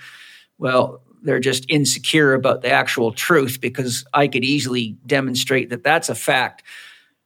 well, 0.61 1.01
they're 1.23 1.41
just 1.41 1.65
insecure 1.69 2.35
about 2.35 2.63
the 2.63 2.71
actual 2.71 3.13
truth 3.13 3.61
because 3.61 4.05
I 4.13 4.29
could 4.29 4.45
easily 4.45 4.97
demonstrate 5.07 5.71
that 5.71 5.83
that's 5.83 6.09
a 6.09 6.15
fact. 6.15 6.63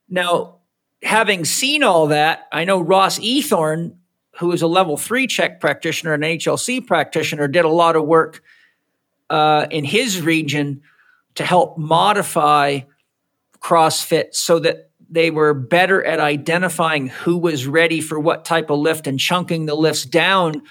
Now, 0.08 0.56
having 1.02 1.44
seen 1.44 1.82
all 1.82 2.06
that, 2.08 2.46
I 2.52 2.64
know 2.64 2.80
Ross 2.80 3.18
Ethorn, 3.18 3.96
who 4.38 4.52
is 4.52 4.62
a 4.62 4.66
level 4.66 4.96
three 4.96 5.26
Chek 5.26 5.60
practitioner 5.60 6.14
and 6.14 6.22
HLC 6.22 6.84
practitioner, 6.84 7.48
did 7.48 7.64
a 7.64 7.68
lot 7.68 7.96
of 7.96 8.04
work 8.04 8.42
uh, 9.30 9.66
in 9.70 9.84
his 9.84 10.22
region 10.22 10.82
to 11.34 11.44
help 11.44 11.76
modify 11.76 12.80
CrossFit 13.60 14.34
so 14.34 14.60
that 14.60 14.90
they 15.10 15.30
were 15.30 15.54
better 15.54 16.04
at 16.04 16.20
identifying 16.20 17.08
who 17.08 17.36
was 17.36 17.66
ready 17.66 18.00
for 18.00 18.18
what 18.18 18.44
type 18.44 18.70
of 18.70 18.78
lift 18.78 19.06
and 19.06 19.18
chunking 19.18 19.66
the 19.66 19.74
lifts 19.74 20.04
down 20.04 20.62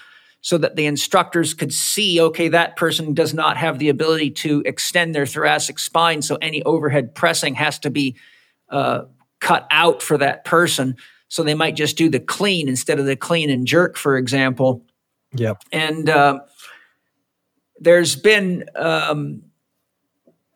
so 0.44 0.58
that 0.58 0.76
the 0.76 0.84
instructors 0.84 1.54
could 1.54 1.72
see, 1.72 2.20
okay, 2.20 2.48
that 2.48 2.76
person 2.76 3.14
does 3.14 3.32
not 3.32 3.56
have 3.56 3.78
the 3.78 3.88
ability 3.88 4.30
to 4.30 4.62
extend 4.66 5.14
their 5.14 5.24
thoracic 5.24 5.78
spine. 5.78 6.20
So 6.20 6.36
any 6.36 6.62
overhead 6.64 7.14
pressing 7.14 7.54
has 7.54 7.78
to 7.78 7.88
be 7.88 8.16
uh, 8.68 9.04
cut 9.40 9.66
out 9.70 10.02
for 10.02 10.18
that 10.18 10.44
person. 10.44 10.98
So 11.28 11.44
they 11.44 11.54
might 11.54 11.76
just 11.76 11.96
do 11.96 12.10
the 12.10 12.20
clean 12.20 12.68
instead 12.68 12.98
of 12.98 13.06
the 13.06 13.16
clean 13.16 13.48
and 13.48 13.66
jerk, 13.66 13.96
for 13.96 14.18
example. 14.18 14.84
Yep. 15.32 15.62
And 15.72 16.10
uh, 16.10 16.40
there's 17.80 18.14
been 18.14 18.66
um, 18.76 19.44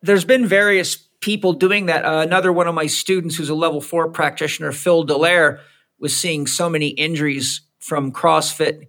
there's 0.02 0.26
been 0.26 0.46
various 0.46 0.96
people 1.20 1.54
doing 1.54 1.86
that. 1.86 2.04
Uh, 2.04 2.18
another 2.18 2.52
one 2.52 2.68
of 2.68 2.74
my 2.74 2.88
students, 2.88 3.36
who's 3.36 3.48
a 3.48 3.54
level 3.54 3.80
four 3.80 4.10
practitioner, 4.10 4.70
Phil 4.70 5.06
Delaire, 5.06 5.60
was 5.98 6.14
seeing 6.14 6.46
so 6.46 6.68
many 6.68 6.88
injuries 6.88 7.62
from 7.78 8.12
CrossFit 8.12 8.86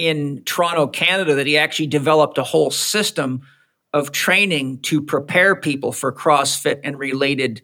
in 0.00 0.42
Toronto, 0.44 0.86
Canada, 0.86 1.34
that 1.34 1.46
he 1.46 1.58
actually 1.58 1.86
developed 1.86 2.38
a 2.38 2.42
whole 2.42 2.70
system 2.70 3.42
of 3.92 4.12
training 4.12 4.80
to 4.80 5.02
prepare 5.02 5.54
people 5.54 5.92
for 5.92 6.10
CrossFit 6.10 6.80
and 6.84 6.98
related 6.98 7.60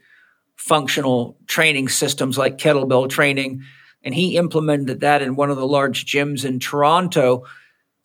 functional 0.54 1.38
training 1.46 1.88
systems 1.88 2.36
like 2.36 2.58
kettlebell 2.58 3.08
training. 3.08 3.62
And 4.02 4.14
he 4.14 4.36
implemented 4.36 5.00
that 5.00 5.22
in 5.22 5.34
one 5.34 5.50
of 5.50 5.56
the 5.56 5.66
large 5.66 6.04
gyms 6.04 6.44
in 6.44 6.60
Toronto. 6.60 7.44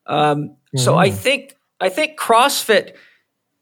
Um, 0.05 0.43
mm-hmm. 0.43 0.77
So 0.77 0.97
I 0.97 1.11
think 1.11 1.57
I 1.81 1.89
think 1.89 2.17
CrossFit 2.17 2.95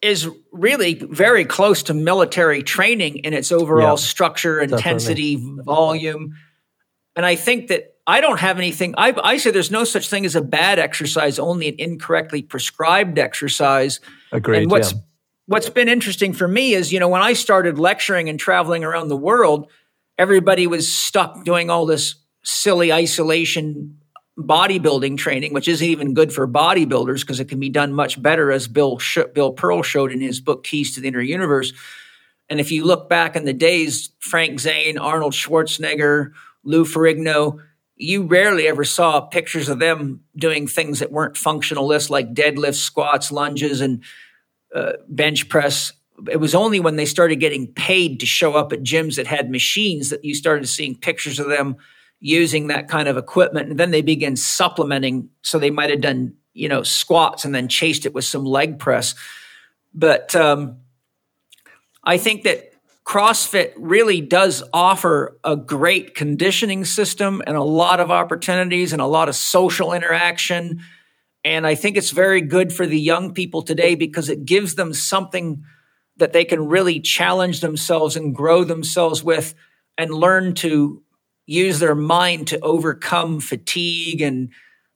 is 0.03 0.29
really 0.51 0.93
very 0.93 1.45
close 1.45 1.81
to 1.83 1.95
military 1.95 2.61
training 2.61 3.17
in 3.17 3.33
its 3.33 3.51
overall 3.51 3.91
yeah, 3.91 3.95
structure, 3.95 4.61
intensity, 4.61 5.35
definitely. 5.35 5.63
volume. 5.63 6.35
And 7.19 7.25
I 7.25 7.35
think 7.35 7.67
that 7.67 7.97
I 8.07 8.21
don't 8.21 8.39
have 8.39 8.57
anything. 8.57 8.95
I, 8.97 9.13
I, 9.21 9.35
say 9.35 9.51
there's 9.51 9.71
no 9.71 9.83
such 9.83 10.07
thing 10.07 10.25
as 10.25 10.37
a 10.37 10.41
bad 10.41 10.79
exercise, 10.79 11.37
only 11.37 11.67
an 11.67 11.75
incorrectly 11.77 12.41
prescribed 12.41 13.19
exercise. 13.19 13.99
Agreed. 14.31 14.59
And 14.61 14.71
what's 14.71 14.93
yeah. 14.93 14.99
what's 15.45 15.69
been 15.69 15.89
interesting 15.89 16.31
for 16.31 16.47
me 16.47 16.75
is, 16.75 16.93
you 16.93 16.99
know, 17.01 17.09
when 17.09 17.21
I 17.21 17.33
started 17.33 17.77
lecturing 17.77 18.29
and 18.29 18.39
traveling 18.39 18.85
around 18.85 19.09
the 19.09 19.17
world, 19.17 19.69
everybody 20.17 20.65
was 20.65 20.87
stuck 20.87 21.43
doing 21.43 21.69
all 21.69 21.85
this 21.85 22.15
silly 22.41 22.93
isolation 22.93 23.97
bodybuilding 24.37 25.17
training, 25.17 25.51
which 25.51 25.67
isn't 25.67 25.85
even 25.85 26.13
good 26.13 26.31
for 26.31 26.47
bodybuilders 26.47 27.19
because 27.19 27.41
it 27.41 27.49
can 27.49 27.59
be 27.59 27.67
done 27.67 27.91
much 27.91 28.21
better, 28.21 28.49
as 28.49 28.69
Bill 28.69 28.97
Sh- 28.97 29.27
Bill 29.33 29.51
Pearl 29.51 29.83
showed 29.83 30.13
in 30.13 30.21
his 30.21 30.39
book 30.39 30.63
Keys 30.63 30.95
to 30.95 31.01
the 31.01 31.09
Inner 31.09 31.19
Universe. 31.19 31.73
And 32.47 32.61
if 32.61 32.71
you 32.71 32.85
look 32.85 33.09
back 33.09 33.35
in 33.35 33.43
the 33.43 33.51
days, 33.51 34.09
Frank 34.19 34.61
Zane, 34.61 34.97
Arnold 34.97 35.33
Schwarzenegger, 35.33 36.31
Lou 36.69 36.85
Ferrigno, 36.85 37.59
you 37.95 38.23
rarely 38.23 38.67
ever 38.67 38.83
saw 38.83 39.21
pictures 39.21 39.69
of 39.69 39.79
them 39.79 40.21
doing 40.37 40.67
things 40.67 40.99
that 40.99 41.11
weren't 41.11 41.35
functional 41.35 41.87
lifts 41.87 42.11
like 42.11 42.31
deadlifts, 42.31 42.75
squats, 42.75 43.31
lunges, 43.31 43.81
and 43.81 44.03
uh, 44.75 44.93
bench 45.07 45.49
press. 45.49 45.91
It 46.29 46.37
was 46.37 46.53
only 46.53 46.79
when 46.79 46.95
they 46.95 47.07
started 47.07 47.37
getting 47.37 47.65
paid 47.65 48.19
to 48.19 48.27
show 48.27 48.53
up 48.53 48.71
at 48.71 48.83
gyms 48.83 49.15
that 49.15 49.25
had 49.25 49.49
machines 49.49 50.11
that 50.11 50.23
you 50.23 50.35
started 50.35 50.67
seeing 50.67 50.95
pictures 50.95 51.39
of 51.39 51.47
them 51.47 51.75
using 52.19 52.67
that 52.67 52.87
kind 52.87 53.07
of 53.07 53.17
equipment. 53.17 53.69
And 53.71 53.79
then 53.79 53.89
they 53.89 54.03
began 54.03 54.35
supplementing. 54.35 55.29
So 55.41 55.57
they 55.57 55.71
might 55.71 55.89
have 55.89 56.01
done, 56.01 56.35
you 56.53 56.69
know, 56.69 56.83
squats 56.83 57.45
and 57.45 57.55
then 57.55 57.67
chased 57.67 58.05
it 58.05 58.13
with 58.13 58.25
some 58.25 58.45
leg 58.45 58.77
press. 58.77 59.15
But 59.91 60.35
um, 60.35 60.77
I 62.03 62.19
think 62.19 62.43
that 62.43 62.68
CrossFit 63.09 63.73
really 63.75 64.21
does 64.21 64.61
offer 64.71 65.39
a 65.43 65.55
great 65.55 66.13
conditioning 66.13 66.85
system 66.85 67.41
and 67.47 67.57
a 67.57 67.63
lot 67.63 67.99
of 67.99 68.11
opportunities 68.11 68.93
and 68.93 69.01
a 69.01 69.07
lot 69.07 69.27
of 69.27 69.35
social 69.35 69.93
interaction. 69.93 70.81
And 71.43 71.65
I 71.65 71.73
think 71.73 71.97
it's 71.97 72.11
very 72.11 72.41
good 72.41 72.71
for 72.71 72.85
the 72.85 72.99
young 72.99 73.33
people 73.33 73.63
today 73.63 73.95
because 73.95 74.29
it 74.29 74.45
gives 74.45 74.75
them 74.75 74.93
something 74.93 75.63
that 76.17 76.33
they 76.33 76.45
can 76.45 76.67
really 76.67 76.99
challenge 76.99 77.61
themselves 77.61 78.15
and 78.15 78.35
grow 78.35 78.63
themselves 78.63 79.23
with 79.23 79.55
and 79.97 80.13
learn 80.13 80.53
to 80.53 81.01
use 81.47 81.79
their 81.79 81.95
mind 81.95 82.49
to 82.49 82.59
overcome 82.59 83.39
fatigue 83.39 84.21
and 84.21 84.51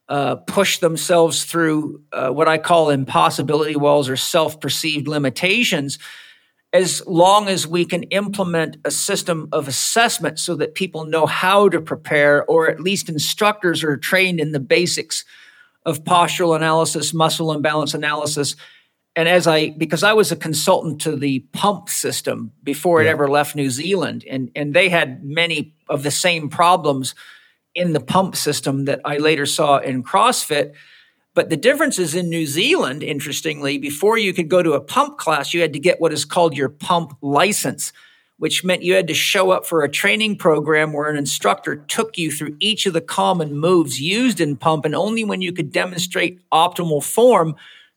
uh, 0.07 0.35
push 0.35 0.77
themselves 0.77 1.45
through 1.45 2.03
uh, 2.11 2.29
what 2.29 2.47
I 2.47 2.59
call 2.59 2.91
impossibility 2.91 3.75
walls 3.75 4.07
or 4.07 4.17
self 4.17 4.59
perceived 4.59 5.07
limitations 5.07 5.97
as 6.73 7.05
long 7.05 7.47
as 7.47 7.67
we 7.67 7.85
can 7.85 8.01
implement 8.03 8.77
a 8.83 8.89
system 8.89 9.47
of 9.51 9.67
assessment 9.67 10.39
so 10.39 10.55
that 10.55 10.73
people 10.73 11.05
know 11.05 11.27
how 11.27 11.69
to 11.69 11.79
prepare, 11.79 12.43
or 12.45 12.67
at 12.67 12.79
least 12.79 13.09
instructors 13.09 13.83
are 13.83 13.95
trained 13.95 14.39
in 14.39 14.51
the 14.51 14.59
basics 14.59 15.23
of 15.85 16.03
postural 16.03 16.55
analysis, 16.55 17.13
muscle 17.13 17.51
imbalance 17.51 17.93
analysis. 17.93 18.55
And 19.15 19.29
as 19.29 19.45
I, 19.45 19.69
because 19.69 20.01
I 20.01 20.13
was 20.13 20.31
a 20.31 20.35
consultant 20.35 21.01
to 21.01 21.15
the 21.15 21.41
pump 21.51 21.89
system 21.89 22.51
before 22.63 23.03
yeah. 23.03 23.09
it 23.09 23.11
ever 23.11 23.29
left 23.29 23.55
New 23.55 23.69
Zealand, 23.69 24.25
and, 24.27 24.49
and 24.55 24.73
they 24.73 24.89
had 24.89 25.23
many 25.23 25.75
of 25.87 26.01
the 26.01 26.09
same 26.09 26.49
problems 26.49 27.13
in 27.75 27.93
the 27.93 27.99
pump 27.99 28.35
system 28.35 28.85
that 28.85 29.01
I 29.05 29.17
later 29.17 29.45
saw 29.45 29.77
in 29.77 30.03
CrossFit 30.03 30.73
but 31.33 31.49
the 31.49 31.57
difference 31.57 31.97
is 31.97 32.13
in 32.13 32.29
New 32.29 32.45
Zealand, 32.45 33.01
interestingly, 33.01 33.77
before 33.79 34.17
you 34.17 34.33
could 34.33 34.49
go 34.49 34.61
to 34.61 34.73
a 34.73 34.81
pump 34.81 35.17
class, 35.17 35.53
you 35.53 35.61
had 35.61 35.73
to 35.73 35.79
get 35.79 35.99
what 35.99 36.13
is 36.13 36.25
called 36.25 36.55
your 36.55 36.69
pump 36.69 37.17
license, 37.21 37.91
which 38.37 38.63
meant 38.63 38.83
you 38.83 38.93
had 38.93 39.07
to 39.07 39.15
show 39.15 39.49
up 39.49 39.65
for 39.65 39.83
a 39.83 39.89
training 39.89 40.37
program 40.37 40.93
where 40.93 41.09
an 41.09 41.17
instructor 41.17 41.75
took 41.75 42.17
you 42.19 42.31
through 42.31 42.55
each 42.59 42.85
of 42.85 42.93
the 42.93 43.01
common 43.01 43.57
moves 43.57 43.99
used 43.99 44.39
in 44.39 44.55
pump. 44.55 44.85
And 44.85 44.93
only 44.93 45.23
when 45.23 45.41
you 45.41 45.51
could 45.51 45.71
demonstrate 45.71 46.39
optimal 46.51 47.03
form 47.03 47.55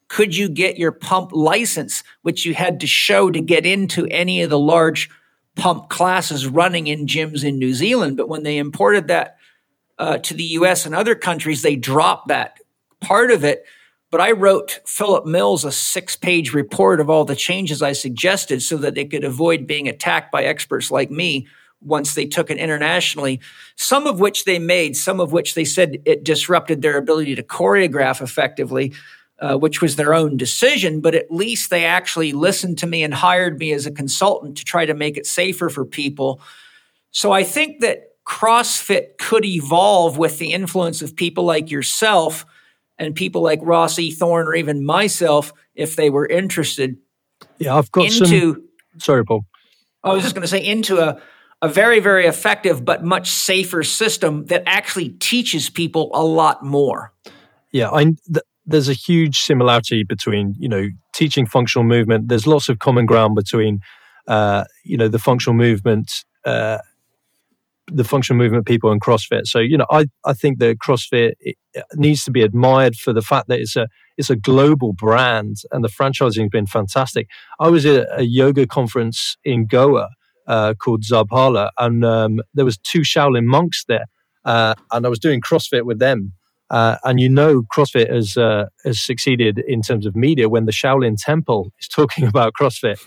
could 0.08 0.34
you 0.34 0.48
get 0.48 0.78
your 0.78 0.92
pump 0.92 1.32
license, 1.32 2.04
which 2.22 2.46
you 2.46 2.54
had 2.54 2.80
to 2.80 2.86
show 2.86 3.30
to 3.30 3.40
get 3.40 3.66
into 3.66 4.06
any 4.06 4.40
of 4.40 4.50
the 4.50 4.58
large 4.58 5.10
pump 5.56 5.88
classes 5.88 6.46
running 6.46 6.86
in 6.86 7.06
gyms 7.06 7.44
in 7.44 7.58
New 7.58 7.74
Zealand. 7.74 8.16
But 8.16 8.28
when 8.28 8.44
they 8.44 8.56
imported 8.56 9.08
that 9.08 9.36
uh, 9.98 10.18
to 10.18 10.32
the 10.32 10.44
US 10.44 10.86
and 10.86 10.94
other 10.94 11.14
countries, 11.14 11.62
they 11.62 11.76
dropped 11.76 12.28
that 12.28 12.60
part 13.00 13.30
of 13.30 13.44
it. 13.44 13.64
But 14.10 14.20
I 14.20 14.32
wrote 14.32 14.80
Philip 14.86 15.26
Mills 15.26 15.64
a 15.64 15.72
six 15.72 16.16
page 16.16 16.54
report 16.54 17.00
of 17.00 17.10
all 17.10 17.24
the 17.24 17.36
changes 17.36 17.82
I 17.82 17.92
suggested 17.92 18.62
so 18.62 18.76
that 18.78 18.94
they 18.94 19.04
could 19.04 19.24
avoid 19.24 19.66
being 19.66 19.88
attacked 19.88 20.30
by 20.30 20.44
experts 20.44 20.90
like 20.90 21.10
me 21.10 21.46
once 21.82 22.14
they 22.14 22.26
took 22.26 22.50
it 22.50 22.58
internationally, 22.58 23.40
some 23.76 24.06
of 24.06 24.20
which 24.20 24.44
they 24.44 24.58
made, 24.58 24.96
some 24.96 25.20
of 25.20 25.32
which 25.32 25.54
they 25.54 25.64
said 25.64 25.98
it 26.04 26.24
disrupted 26.24 26.82
their 26.82 26.96
ability 26.96 27.34
to 27.34 27.42
choreograph 27.42 28.22
effectively, 28.22 28.92
uh, 29.40 29.56
which 29.56 29.82
was 29.82 29.96
their 29.96 30.14
own 30.14 30.36
decision. 30.36 31.00
But 31.00 31.14
at 31.14 31.30
least 31.30 31.70
they 31.70 31.84
actually 31.84 32.32
listened 32.32 32.78
to 32.78 32.86
me 32.86 33.02
and 33.02 33.12
hired 33.12 33.58
me 33.58 33.72
as 33.72 33.86
a 33.86 33.90
consultant 33.90 34.56
to 34.58 34.64
try 34.64 34.86
to 34.86 34.94
make 34.94 35.16
it 35.16 35.26
safer 35.26 35.68
for 35.68 35.84
people. 35.84 36.40
So 37.10 37.32
I 37.32 37.44
think 37.44 37.80
that 37.80 38.14
CrossFit 38.26 39.18
could 39.18 39.44
evolve 39.44 40.16
with 40.16 40.38
the 40.38 40.52
influence 40.52 41.02
of 41.02 41.14
people 41.14 41.44
like 41.44 41.70
yourself 41.70 42.46
and 42.98 43.14
people 43.14 43.42
like 43.42 43.60
Ross 43.62 43.98
E. 43.98 44.10
Thorne 44.10 44.46
or 44.46 44.54
even 44.54 44.84
myself 44.84 45.52
if 45.74 45.96
they 45.96 46.10
were 46.10 46.26
interested. 46.26 46.96
Yeah, 47.58 47.76
I've 47.76 47.90
got 47.92 48.06
into, 48.06 48.26
some. 48.26 48.68
Sorry, 48.98 49.24
Paul. 49.24 49.44
I 50.02 50.12
was 50.12 50.22
just 50.22 50.34
going 50.34 50.42
to 50.42 50.48
say 50.48 50.64
into 50.64 50.98
a 50.98 51.20
a 51.62 51.68
very, 51.68 52.00
very 52.00 52.26
effective 52.26 52.84
but 52.84 53.02
much 53.02 53.30
safer 53.30 53.82
system 53.82 54.44
that 54.46 54.62
actually 54.66 55.10
teaches 55.10 55.70
people 55.70 56.10
a 56.12 56.22
lot 56.22 56.64
more. 56.64 57.12
Yeah, 57.72 57.90
I, 57.90 58.04
th- 58.04 58.44
there's 58.66 58.88
a 58.88 58.94
huge 58.94 59.38
similarity 59.38 60.04
between 60.04 60.54
you 60.58 60.68
know 60.68 60.88
teaching 61.14 61.46
functional 61.46 61.84
movement. 61.84 62.28
There's 62.28 62.46
lots 62.46 62.68
of 62.68 62.78
common 62.78 63.06
ground 63.06 63.34
between 63.34 63.80
uh, 64.28 64.64
you 64.84 64.96
know 64.96 65.08
the 65.08 65.18
functional 65.18 65.56
movement. 65.56 66.24
Uh, 66.44 66.78
the 67.88 68.04
functional 68.04 68.38
movement 68.38 68.66
people 68.66 68.90
and 68.90 69.00
CrossFit. 69.00 69.46
So 69.46 69.58
you 69.58 69.76
know, 69.76 69.86
I, 69.90 70.06
I 70.24 70.32
think 70.32 70.58
that 70.58 70.78
CrossFit 70.78 71.34
needs 71.94 72.24
to 72.24 72.30
be 72.30 72.42
admired 72.42 72.96
for 72.96 73.12
the 73.12 73.22
fact 73.22 73.48
that 73.48 73.60
it's 73.60 73.76
a 73.76 73.88
it's 74.16 74.30
a 74.30 74.36
global 74.36 74.92
brand 74.92 75.56
and 75.72 75.84
the 75.84 75.88
franchising 75.88 76.42
has 76.42 76.50
been 76.50 76.66
fantastic. 76.66 77.28
I 77.60 77.68
was 77.68 77.84
at 77.86 78.06
a 78.18 78.24
yoga 78.24 78.66
conference 78.66 79.36
in 79.44 79.66
Goa 79.66 80.08
uh, 80.46 80.74
called 80.74 81.02
Zabhala, 81.02 81.70
and 81.78 82.04
um, 82.04 82.40
there 82.54 82.64
was 82.64 82.78
two 82.78 83.00
Shaolin 83.00 83.44
monks 83.44 83.84
there, 83.88 84.06
uh, 84.44 84.74
and 84.92 85.06
I 85.06 85.08
was 85.08 85.18
doing 85.18 85.40
CrossFit 85.40 85.84
with 85.84 85.98
them. 85.98 86.32
Uh, 86.68 86.96
and 87.04 87.20
you 87.20 87.28
know, 87.28 87.62
CrossFit 87.72 88.12
has 88.12 88.36
uh, 88.36 88.66
has 88.84 89.00
succeeded 89.00 89.58
in 89.68 89.82
terms 89.82 90.06
of 90.06 90.16
media 90.16 90.48
when 90.48 90.66
the 90.66 90.72
Shaolin 90.72 91.16
Temple 91.18 91.72
is 91.80 91.88
talking 91.94 92.26
about 92.26 92.54
CrossFit. 92.60 93.00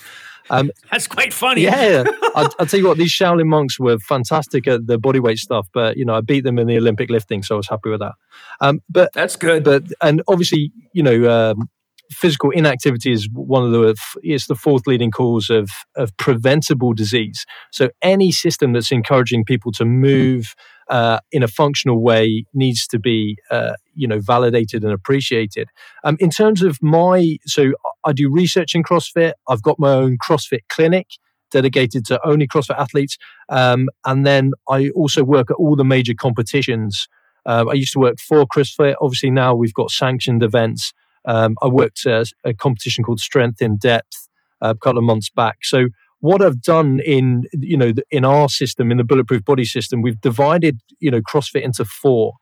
Um, 0.50 0.72
That's 0.92 1.08
quite 1.08 1.34
funny. 1.34 1.62
Yeah, 1.62 2.04
I'll, 2.36 2.50
I'll, 2.60 2.66
tell 2.66 2.80
you 2.80 2.88
what; 2.88 2.98
these 2.98 3.12
Shaolin 3.12 3.48
monks 3.48 3.80
were 3.80 4.00
fantastic 4.00 4.68
at 4.68 4.88
the 4.88 4.98
bodyweight 4.98 5.38
stuff, 5.38 5.68
but 5.74 5.98
you 5.98 6.06
know, 6.06 6.16
I 6.16 6.22
beat 6.22 6.42
them 6.44 6.60
in 6.60 6.68
the 6.68 6.78
Olympic 6.78 7.10
lifting, 7.10 7.44
so 7.44 7.56
I 7.56 7.58
was 7.58 7.70
happy 7.70 7.90
with 7.90 8.00
that. 8.00 8.14
Um, 8.62 8.82
but 8.90 9.12
that's 9.14 9.36
good. 9.36 9.64
But 9.64 9.84
and 10.02 10.22
obviously, 10.28 10.72
you 10.94 11.04
know, 11.04 11.30
um, 11.30 11.70
physical 12.12 12.50
inactivity 12.52 13.12
is 13.12 13.30
one 13.32 13.64
of 13.64 13.72
the 13.72 13.96
it's 14.24 14.48
the 14.48 14.56
fourth 14.56 14.88
leading 14.88 15.12
cause 15.12 15.50
of 15.50 15.70
of 15.96 16.16
preventable 16.18 16.94
disease. 16.94 17.46
So 17.72 17.90
any 18.02 18.32
system 18.32 18.74
that's 18.74 18.92
encouraging 18.92 19.46
people 19.46 19.72
to 19.74 19.86
move 19.86 20.56
uh, 20.90 21.20
in 21.32 21.44
a 21.44 21.48
functional 21.48 22.02
way 22.02 22.46
needs 22.54 22.88
to 22.88 23.00
be 23.00 23.38
uh, 23.52 23.74
you 23.94 24.08
know 24.08 24.20
validated 24.20 24.84
and 24.84 24.92
appreciated. 24.92 25.70
Um, 26.04 26.18
in 26.20 26.30
terms 26.30 26.64
of 26.64 26.82
my 26.82 27.38
so 27.46 27.74
I 28.04 28.14
do 28.14 28.32
research 28.32 28.76
in 28.76 28.84
CrossFit. 28.84 29.34
I've 29.48 29.62
got 29.62 29.80
my 29.80 29.92
own 29.92 30.18
CrossFit 30.18 30.62
clinic 30.70 31.08
dedicated 31.52 32.06
to 32.06 32.20
only 32.28 32.48
CrossFit 32.48 32.78
athletes, 32.78 33.18
um, 33.50 33.90
and 34.06 34.26
then 34.26 34.52
I 34.68 34.90
also 34.90 35.24
work 35.24 35.52
at 35.52 35.56
all 35.56 35.76
the 35.76 35.86
major 35.86 36.14
competitions. 36.16 37.08
Uh, 37.46 37.66
I 37.70 37.74
used 37.74 37.94
to 37.94 38.00
work 38.00 38.20
for 38.20 38.46
CrossFit. 38.46 38.96
Obviously, 39.00 39.30
now 39.30 39.56
we've 39.56 39.74
got 39.74 39.92
sanctioned 39.92 40.44
events 40.44 40.92
um, 41.26 41.56
I 41.62 41.68
worked 41.68 42.06
at 42.06 42.28
a 42.44 42.54
competition 42.54 43.04
called 43.04 43.20
Strength 43.20 43.62
in 43.62 43.78
Depth 43.78 44.28
uh, 44.62 44.74
a 44.76 44.76
couple 44.76 44.98
of 44.98 45.04
months 45.04 45.30
back. 45.30 45.60
So 45.64 45.88
what 46.20 46.42
I've 46.42 46.62
done 46.62 47.00
in 47.06 47.44
you 47.54 47.78
know 47.78 47.94
in 48.12 48.26
our 48.26 48.50
system 48.50 48.92
in 48.92 48.98
the 48.98 49.04
bulletproof 49.04 49.46
body 49.46 49.66
system, 49.66 50.02
we've 50.02 50.20
divided 50.22 50.80
you 51.00 51.12
know 51.12 51.22
CrossFit 51.22 51.62
into 51.62 51.86
four. 51.86 52.34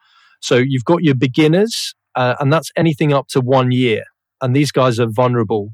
So 0.41 0.55
you've 0.55 0.85
got 0.85 1.03
your 1.03 1.15
beginners, 1.15 1.95
uh, 2.15 2.35
and 2.39 2.51
that's 2.51 2.71
anything 2.75 3.13
up 3.13 3.27
to 3.29 3.41
one 3.41 3.71
year, 3.71 4.03
and 4.41 4.55
these 4.55 4.71
guys 4.71 4.99
are 4.99 5.07
vulnerable. 5.07 5.69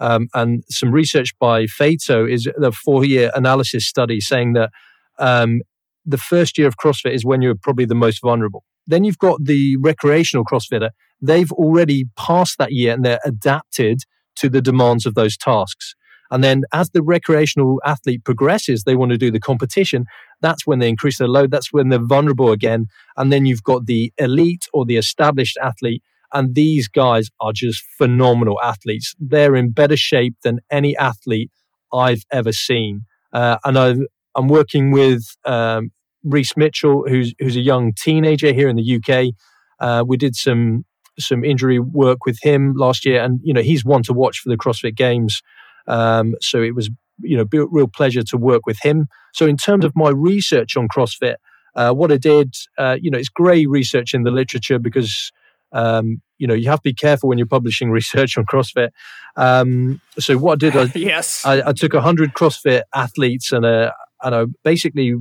Um, 0.00 0.28
and 0.32 0.62
some 0.68 0.92
research 0.92 1.36
by 1.40 1.66
Fato 1.66 2.24
is 2.24 2.48
a 2.62 2.70
four-year 2.70 3.32
analysis 3.34 3.84
study 3.84 4.20
saying 4.20 4.52
that 4.52 4.70
um, 5.18 5.60
the 6.06 6.18
first 6.18 6.56
year 6.56 6.68
of 6.68 6.76
CrossFit 6.76 7.14
is 7.14 7.24
when 7.24 7.42
you're 7.42 7.56
probably 7.56 7.84
the 7.84 7.96
most 7.96 8.20
vulnerable. 8.22 8.62
Then 8.88 9.04
you've 9.04 9.18
got 9.18 9.44
the 9.44 9.76
recreational 9.76 10.44
CrossFitter. 10.44 10.90
They've 11.20 11.52
already 11.52 12.06
passed 12.16 12.58
that 12.58 12.72
year 12.72 12.92
and 12.94 13.04
they're 13.04 13.20
adapted 13.24 14.00
to 14.36 14.48
the 14.48 14.62
demands 14.62 15.06
of 15.06 15.14
those 15.14 15.36
tasks. 15.36 15.94
And 16.30 16.42
then 16.44 16.64
as 16.72 16.90
the 16.90 17.02
recreational 17.02 17.80
athlete 17.84 18.24
progresses, 18.24 18.84
they 18.84 18.96
want 18.96 19.12
to 19.12 19.18
do 19.18 19.30
the 19.30 19.40
competition. 19.40 20.06
That's 20.40 20.66
when 20.66 20.78
they 20.78 20.88
increase 20.88 21.18
their 21.18 21.28
load. 21.28 21.50
That's 21.50 21.72
when 21.72 21.88
they're 21.88 22.04
vulnerable 22.04 22.52
again. 22.52 22.86
And 23.16 23.32
then 23.32 23.46
you've 23.46 23.62
got 23.62 23.86
the 23.86 24.12
elite 24.18 24.66
or 24.72 24.84
the 24.84 24.96
established 24.96 25.56
athlete. 25.62 26.02
And 26.32 26.54
these 26.54 26.88
guys 26.88 27.30
are 27.40 27.52
just 27.52 27.82
phenomenal 27.96 28.60
athletes. 28.62 29.14
They're 29.18 29.56
in 29.56 29.70
better 29.70 29.96
shape 29.96 30.34
than 30.42 30.60
any 30.70 30.96
athlete 30.96 31.50
I've 31.92 32.24
ever 32.30 32.52
seen. 32.52 33.02
Uh, 33.32 33.56
and 33.64 33.78
i 33.78 33.94
am 34.36 34.48
working 34.48 34.90
with 34.90 35.24
um, 35.46 35.90
Reese 36.24 36.56
Mitchell, 36.56 37.04
who's 37.08 37.34
who's 37.38 37.56
a 37.56 37.60
young 37.60 37.92
teenager 37.92 38.52
here 38.52 38.68
in 38.68 38.76
the 38.76 38.96
UK. 38.96 39.34
Uh, 39.80 40.04
we 40.06 40.16
did 40.16 40.34
some 40.34 40.84
some 41.18 41.44
injury 41.44 41.78
work 41.78 42.24
with 42.26 42.38
him 42.42 42.74
last 42.74 43.04
year, 43.04 43.22
and 43.22 43.40
you 43.42 43.52
know 43.52 43.62
he's 43.62 43.84
one 43.84 44.02
to 44.04 44.12
watch 44.12 44.38
for 44.40 44.48
the 44.48 44.56
CrossFit 44.56 44.96
Games. 44.96 45.42
Um, 45.86 46.34
so 46.40 46.62
it 46.62 46.74
was 46.74 46.90
you 47.20 47.36
know 47.36 47.44
real 47.52 47.88
pleasure 47.88 48.22
to 48.22 48.36
work 48.36 48.66
with 48.66 48.78
him. 48.82 49.08
So 49.32 49.46
in 49.46 49.56
terms 49.56 49.84
of 49.84 49.94
my 49.96 50.10
research 50.10 50.76
on 50.76 50.88
CrossFit, 50.88 51.36
uh, 51.74 51.92
what 51.92 52.10
I 52.12 52.16
did, 52.16 52.54
uh, 52.76 52.96
you 53.00 53.10
know, 53.10 53.18
it's 53.18 53.28
great 53.28 53.68
research 53.68 54.14
in 54.14 54.22
the 54.22 54.30
literature 54.30 54.78
because 54.78 55.32
um, 55.72 56.22
you 56.38 56.46
know 56.46 56.54
you 56.54 56.68
have 56.70 56.80
to 56.80 56.90
be 56.90 56.94
careful 56.94 57.28
when 57.28 57.38
you're 57.38 57.46
publishing 57.46 57.90
research 58.00 58.36
on 58.36 58.46
CrossFit. 58.46 58.90
Um, 59.36 60.00
so 60.18 60.36
what 60.38 60.54
I 60.54 60.56
did, 60.56 60.76
I, 60.76 60.92
yes, 60.98 61.44
I, 61.44 61.68
I 61.68 61.72
took 61.72 61.94
hundred 61.94 62.34
CrossFit 62.34 62.82
athletes 62.94 63.52
and 63.52 63.64
uh, 63.64 63.92
and 64.22 64.34
I 64.34 64.44
basically 64.64 65.14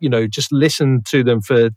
you 0.00 0.08
know, 0.08 0.26
just 0.26 0.52
listen 0.52 1.02
to 1.06 1.22
them 1.22 1.40
for. 1.40 1.70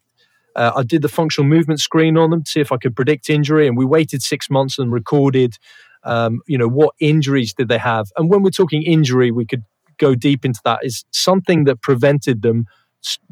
Uh, 0.56 0.72
I 0.76 0.84
did 0.84 1.02
the 1.02 1.10
functional 1.10 1.50
movement 1.50 1.80
screen 1.80 2.16
on 2.16 2.30
them 2.30 2.44
to 2.44 2.50
see 2.50 2.60
if 2.60 2.72
I 2.72 2.78
could 2.78 2.96
predict 2.96 3.30
injury, 3.30 3.68
and 3.68 3.76
we 3.76 3.86
waited 3.86 4.22
six 4.22 4.50
months 4.50 4.78
and 4.78 4.92
recorded. 4.92 5.58
Um, 6.04 6.42
you 6.48 6.58
know, 6.58 6.68
what 6.68 6.94
injuries 7.00 7.54
did 7.54 7.70
they 7.70 7.78
have? 7.78 8.08
And 8.18 8.30
when 8.30 8.44
we're 8.44 8.50
talking 8.52 8.84
injury, 8.84 9.32
we 9.32 9.46
could 9.46 9.64
go 9.98 10.16
deep 10.16 10.46
into 10.46 10.60
that. 10.66 10.80
Is 10.84 11.06
something 11.12 11.64
that 11.64 11.82
prevented 11.82 12.42
them 12.42 12.66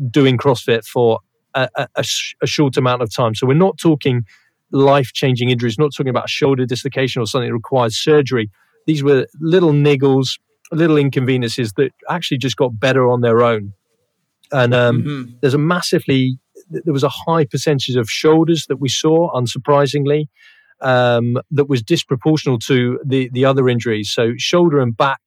doing 0.09 0.37
CrossFit 0.37 0.85
for 0.85 1.19
a, 1.53 1.69
a, 1.75 2.05
a, 2.41 2.47
short 2.47 2.77
amount 2.77 3.01
of 3.01 3.13
time. 3.13 3.35
So 3.35 3.47
we're 3.47 3.53
not 3.53 3.77
talking 3.77 4.25
life-changing 4.71 5.49
injuries. 5.49 5.77
Not 5.77 5.91
talking 5.95 6.09
about 6.09 6.29
shoulder 6.29 6.65
dislocation 6.65 7.21
or 7.21 7.25
something 7.25 7.49
that 7.49 7.53
requires 7.53 7.97
surgery. 7.97 8.49
These 8.87 9.03
were 9.03 9.27
little 9.39 9.71
niggles, 9.71 10.39
little 10.71 10.97
inconveniences 10.97 11.73
that 11.73 11.91
actually 12.09 12.37
just 12.37 12.55
got 12.55 12.79
better 12.79 13.09
on 13.09 13.21
their 13.21 13.43
own 13.43 13.73
and 14.51 14.73
um, 14.73 15.03
mm-hmm. 15.03 15.31
there's 15.41 15.53
a 15.53 15.59
massively 15.59 16.37
there 16.69 16.93
was 16.93 17.03
a 17.03 17.09
high 17.09 17.45
percentage 17.45 17.95
of 17.95 18.09
shoulders 18.09 18.65
that 18.67 18.77
we 18.77 18.89
saw, 18.89 19.31
unsurprisingly, 19.33 20.27
um, 20.81 21.37
that 21.51 21.69
was 21.69 21.83
disproportional 21.83 22.59
to 22.67 22.99
the 23.05 23.29
the 23.33 23.45
other 23.45 23.69
injuries. 23.69 24.11
So 24.11 24.33
shoulder 24.37 24.79
and 24.79 24.95
back 24.95 25.21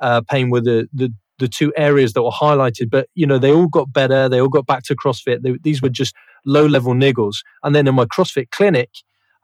uh, 0.00 0.22
pain 0.22 0.50
were 0.50 0.60
the, 0.60 0.88
the 0.92 1.12
the 1.38 1.48
two 1.48 1.72
areas 1.76 2.12
that 2.12 2.22
were 2.22 2.30
highlighted. 2.30 2.90
But 2.90 3.08
you 3.14 3.26
know, 3.26 3.38
they 3.38 3.52
all 3.52 3.68
got 3.68 3.92
better. 3.92 4.28
They 4.28 4.40
all 4.40 4.48
got 4.48 4.66
back 4.66 4.82
to 4.84 4.96
CrossFit. 4.96 5.42
They, 5.42 5.56
these 5.62 5.82
were 5.82 5.88
just 5.88 6.14
low 6.44 6.66
level 6.66 6.94
niggles. 6.94 7.36
And 7.62 7.74
then 7.74 7.88
in 7.88 7.94
my 7.94 8.04
CrossFit 8.06 8.50
clinic 8.50 8.90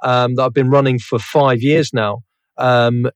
um, 0.02 0.34
that 0.34 0.44
I've 0.44 0.54
been 0.54 0.70
running 0.70 0.98
for 0.98 1.18
five 1.18 1.60
years 1.60 1.92
now, 1.92 2.22
um, 2.58 3.06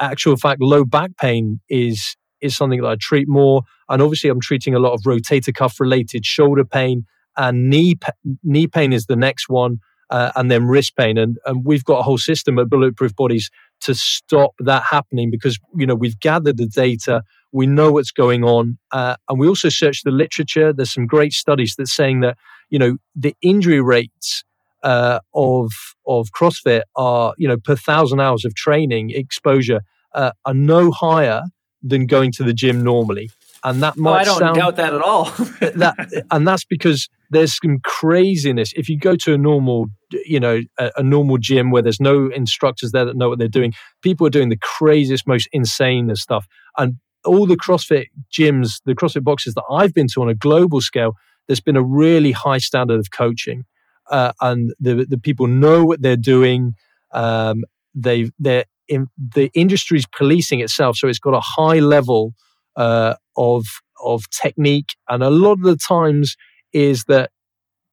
actual 0.00 0.36
fact, 0.36 0.60
low 0.60 0.84
back 0.84 1.16
pain 1.18 1.60
is 1.68 2.16
is 2.40 2.56
something 2.56 2.80
that 2.82 2.88
I 2.88 2.96
treat 2.98 3.28
more. 3.28 3.62
And 3.88 4.02
obviously, 4.02 4.30
I'm 4.30 4.40
treating 4.40 4.74
a 4.74 4.78
lot 4.78 4.92
of 4.92 5.02
rotator 5.02 5.54
cuff 5.54 5.80
related 5.80 6.24
shoulder 6.24 6.64
pain, 6.64 7.04
and 7.36 7.68
knee 7.68 7.98
knee 8.42 8.66
pain 8.66 8.92
is 8.92 9.06
the 9.06 9.16
next 9.16 9.48
one, 9.48 9.78
uh, 10.10 10.32
and 10.36 10.50
then 10.50 10.66
wrist 10.66 10.96
pain. 10.96 11.18
And, 11.18 11.38
and 11.46 11.64
we've 11.64 11.84
got 11.84 11.98
a 11.98 12.02
whole 12.02 12.18
system 12.18 12.58
at 12.58 12.68
Bulletproof 12.68 13.14
Bodies 13.16 13.50
to 13.82 13.94
stop 13.94 14.52
that 14.58 14.84
happening 14.90 15.30
because 15.30 15.58
you 15.74 15.86
know 15.86 15.94
we've 15.94 16.18
gathered 16.20 16.56
the 16.56 16.66
data, 16.66 17.22
we 17.52 17.66
know 17.66 17.92
what's 17.92 18.12
going 18.12 18.44
on, 18.44 18.78
uh, 18.92 19.16
and 19.28 19.38
we 19.38 19.48
also 19.48 19.68
search 19.68 20.02
the 20.02 20.10
literature. 20.10 20.72
There's 20.72 20.92
some 20.92 21.06
great 21.06 21.32
studies 21.32 21.74
that 21.76 21.88
saying 21.88 22.20
that 22.20 22.36
you 22.68 22.78
know 22.78 22.96
the 23.14 23.34
injury 23.42 23.80
rates. 23.80 24.44
Uh, 24.82 25.20
of 25.34 25.70
of 26.06 26.30
CrossFit 26.30 26.84
are 26.96 27.34
you 27.36 27.46
know 27.46 27.58
per 27.58 27.76
thousand 27.76 28.18
hours 28.18 28.46
of 28.46 28.54
training 28.54 29.10
exposure 29.10 29.82
uh, 30.14 30.32
are 30.46 30.54
no 30.54 30.90
higher 30.90 31.42
than 31.82 32.06
going 32.06 32.32
to 32.32 32.44
the 32.44 32.52
gym 32.52 32.82
normally. 32.82 33.30
And 33.62 33.82
that 33.82 33.96
might 33.96 34.10
oh, 34.10 34.20
I 34.20 34.24
don't 34.24 34.38
sound, 34.38 34.56
doubt 34.56 34.76
that 34.76 34.94
at 34.94 35.02
all. 35.02 35.24
that, 35.60 36.24
and 36.30 36.48
that's 36.48 36.64
because 36.64 37.08
there's 37.30 37.56
some 37.62 37.80
craziness. 37.82 38.72
If 38.74 38.88
you 38.88 38.98
go 38.98 39.16
to 39.16 39.34
a 39.34 39.38
normal, 39.38 39.86
you 40.24 40.40
know, 40.40 40.62
a, 40.78 40.90
a, 40.96 41.02
normal 41.02 41.36
gym 41.36 41.70
where 41.70 41.82
there's 41.82 42.00
no 42.00 42.28
instructors 42.28 42.92
there 42.92 43.04
that 43.04 43.16
know 43.16 43.28
what 43.28 43.38
they're 43.38 43.48
doing, 43.48 43.74
people 44.02 44.26
are 44.26 44.30
doing 44.30 44.48
the 44.48 44.56
craziest, 44.56 45.26
most 45.26 45.48
insane 45.52 46.14
stuff. 46.16 46.46
And 46.78 46.96
all 47.24 47.46
the 47.46 47.56
CrossFit 47.56 48.06
gyms, 48.32 48.80
the 48.86 48.94
CrossFit 48.94 49.24
boxes 49.24 49.54
that 49.54 49.64
I've 49.70 49.92
been 49.92 50.08
to 50.14 50.22
on 50.22 50.28
a 50.28 50.34
global 50.34 50.80
scale, 50.80 51.16
there's 51.46 51.60
been 51.60 51.76
a 51.76 51.82
really 51.82 52.32
high 52.32 52.58
standard 52.58 52.98
of 52.98 53.10
coaching, 53.10 53.64
uh, 54.10 54.32
and 54.40 54.72
the 54.80 55.06
the 55.08 55.18
people 55.18 55.46
know 55.46 55.84
what 55.84 56.00
they're 56.00 56.16
doing. 56.16 56.74
Um, 57.12 57.64
they 57.94 58.30
they're 58.38 58.64
in, 58.90 59.06
the 59.16 59.50
industry's 59.54 60.04
policing 60.06 60.60
itself, 60.60 60.96
so 60.96 61.08
it's 61.08 61.18
got 61.18 61.34
a 61.34 61.40
high 61.40 61.78
level 61.78 62.34
uh, 62.76 63.14
of 63.36 63.64
of 64.04 64.24
technique, 64.30 64.94
and 65.08 65.22
a 65.22 65.30
lot 65.30 65.52
of 65.52 65.62
the 65.62 65.76
times 65.76 66.36
is 66.72 67.04
that 67.04 67.30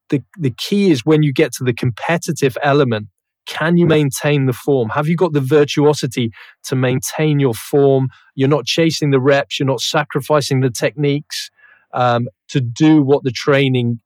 the 0.10 0.22
the 0.38 0.54
key 0.58 0.92
is 0.92 1.06
when 1.06 1.24
you 1.24 1.32
get 1.32 1.54
to 1.54 1.64
the 1.64 1.74
competitive 1.74 2.58
element 2.62 3.08
can 3.48 3.78
you 3.78 3.88
maintain 3.88 4.46
the 4.46 4.54
form? 4.54 4.90
Have 4.90 5.08
you 5.08 5.16
got 5.16 5.32
the 5.34 5.42
virtuosity 5.42 6.32
to 6.66 6.76
maintain 6.76 7.40
your 7.40 7.54
form? 7.54 8.10
You're 8.36 8.50
not 8.50 8.66
chasing 8.66 9.12
the 9.12 9.22
reps, 9.22 9.58
you're 9.58 9.68
not 9.68 9.80
sacrificing 9.80 10.60
the 10.60 10.70
techniques 10.70 11.50
um, 11.94 12.28
to 12.50 12.60
do 12.60 13.02
what 13.02 13.24
the 13.24 13.32
training 13.32 14.00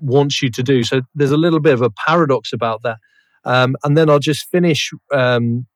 wants 0.00 0.42
you 0.42 0.50
to 0.50 0.62
do. 0.62 0.82
So 0.82 1.00
there's 1.14 1.30
a 1.30 1.38
little 1.38 1.60
bit 1.60 1.72
of 1.72 1.80
a 1.82 1.90
paradox 1.90 2.52
about 2.52 2.82
that. 2.82 2.98
Um, 3.44 3.76
and 3.82 3.96
then 3.96 4.10
I'll 4.10 4.18
just 4.18 4.48
finish 4.50 4.90
um, 5.10 5.66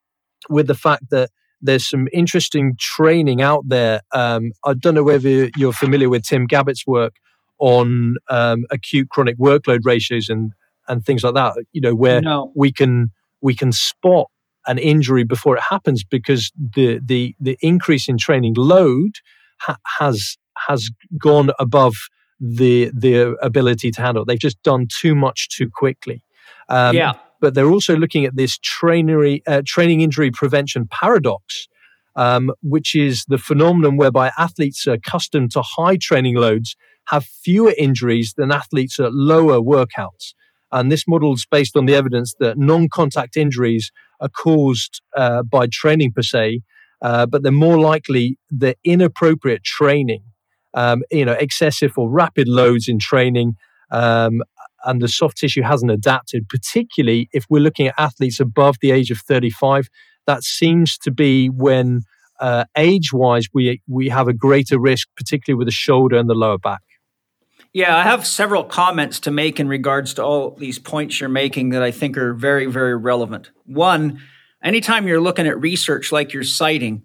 with 0.49 0.67
the 0.67 0.75
fact 0.75 1.11
that 1.11 1.31
there's 1.61 1.89
some 1.89 2.09
interesting 2.13 2.77
training 2.79 3.43
out 3.43 3.65
there. 3.67 4.01
Um, 4.13 4.53
I 4.65 4.75
don't 4.75 4.95
know 4.95 5.03
whether 5.03 5.49
you're 5.57 5.73
familiar 5.73 6.09
with 6.09 6.25
Tim 6.25 6.47
Gabbett's 6.47 6.87
work 6.87 7.17
on 7.59 8.17
um, 8.29 8.65
acute 8.71 9.09
chronic 9.09 9.39
workload 9.39 9.81
ratios 9.85 10.29
and 10.29 10.53
and 10.89 11.05
things 11.05 11.25
like 11.25 11.35
that. 11.35 11.55
You 11.73 11.81
know, 11.81 11.95
where 11.95 12.21
no. 12.21 12.53
we 12.55 12.73
can 12.73 13.11
we 13.41 13.55
can 13.55 13.73
spot 13.73 14.29
an 14.67 14.79
injury 14.79 15.25
before 15.25 15.57
it 15.57 15.63
happens 15.69 16.05
because 16.05 16.53
the 16.75 17.01
the 17.05 17.35
the 17.41 17.57
increase 17.61 18.09
in 18.09 18.19
training 18.19 18.55
load 18.57 19.13
ha- 19.61 19.79
has 19.99 20.37
has 20.69 20.91
gone 21.19 21.51
above 21.59 21.95
the 22.41 22.91
the 22.95 23.37
ability 23.43 23.91
to 23.93 24.03
handle. 24.03 24.25
They've 24.25 24.39
just 24.39 24.63
done 24.63 24.87
too 24.89 25.15
much 25.15 25.49
too 25.49 25.71
quickly. 25.71 26.23
Um, 26.69 26.95
yeah. 26.97 27.15
But 27.41 27.55
they're 27.55 27.71
also 27.71 27.97
looking 27.97 28.25
at 28.25 28.37
this 28.37 28.59
trainery, 28.59 29.43
uh, 29.47 29.63
training 29.65 30.01
injury 30.01 30.31
prevention 30.31 30.89
paradox, 30.91 31.69
um, 32.17 32.51
which 32.63 32.95
is 32.95 33.25
the 33.29 33.39
phenomenon 33.39 33.97
whereby 33.97 34.33
athletes 34.39 34.87
accustomed 34.87 35.51
to 35.53 35.63
high 35.63 35.97
training 35.97 36.37
loads 36.37 36.77
have 37.09 37.25
fewer 37.25 37.75
injuries 37.79 38.35
than 38.37 38.51
athletes 38.51 38.99
at 38.99 39.13
lower 39.13 39.61
workouts. 39.61 40.35
And 40.73 40.91
this 40.91 41.07
model 41.07 41.35
is 41.35 41.47
based 41.49 41.77
on 41.77 41.87
the 41.87 41.95
evidence 41.95 42.35
that 42.41 42.59
non 42.59 42.89
contact 42.89 43.37
injuries 43.37 43.93
are 44.21 44.29
caused 44.29 45.01
uh, 45.17 45.43
by 45.43 45.67
training 45.71 46.13
per 46.13 46.23
se, 46.23 46.63
uh, 47.03 47.27
but 47.27 47.43
they're 47.43 47.53
more 47.53 47.79
likely 47.79 48.39
the 48.51 48.77
inappropriate 48.85 49.63
training, 49.63 50.23
um, 50.75 51.03
you 51.11 51.25
know, 51.25 51.33
excessive 51.35 51.93
or 51.97 52.11
rapid 52.11 52.49
loads 52.49 52.89
in 52.89 52.99
training. 52.99 53.57
Um, 53.91 54.43
and 54.87 55.03
the 55.03 55.09
soft 55.09 55.37
tissue 55.37 55.63
hasn't 55.63 55.91
adapted, 55.91 56.49
particularly 56.49 57.29
if 57.33 57.45
we're 57.51 57.63
looking 57.63 57.89
at 57.89 57.95
athletes 57.99 58.41
above 58.41 58.77
the 58.81 58.93
age 58.93 59.11
of 59.11 59.19
35. 59.19 59.89
That 60.27 60.43
seems 60.43 60.97
to 60.99 61.11
be 61.11 61.49
when 61.49 62.03
uh, 62.41 62.65
age 62.77 63.13
wise 63.13 63.47
we, 63.53 63.83
we 63.87 64.09
have 64.09 64.29
a 64.29 64.33
greater 64.33 64.79
risk, 64.79 65.09
particularly 65.17 65.59
with 65.59 65.69
the 65.69 65.73
shoulder 65.73 66.17
and 66.17 66.29
the 66.29 66.35
lower 66.35 66.59
back. 66.59 66.81
Yeah, 67.73 67.95
I 67.95 68.05
have 68.05 68.27
several 68.27 68.65
comments 68.65 69.21
to 69.21 69.31
make 69.31 69.61
in 69.61 69.69
regards 69.69 70.15
to 70.15 70.25
all 70.25 70.53
these 70.53 70.79
points 70.79 71.21
you're 71.21 71.29
making 71.29 71.71
that 71.71 71.83
I 71.83 71.91
think 71.91 72.17
are 72.17 72.33
very, 72.33 72.65
very 72.65 72.97
relevant. 72.97 73.51
One, 73.67 74.23
anytime 74.65 75.07
you're 75.07 75.21
looking 75.21 75.47
at 75.47 75.61
research 75.61 76.11
like 76.11 76.33
you're 76.33 76.43
citing, 76.43 77.03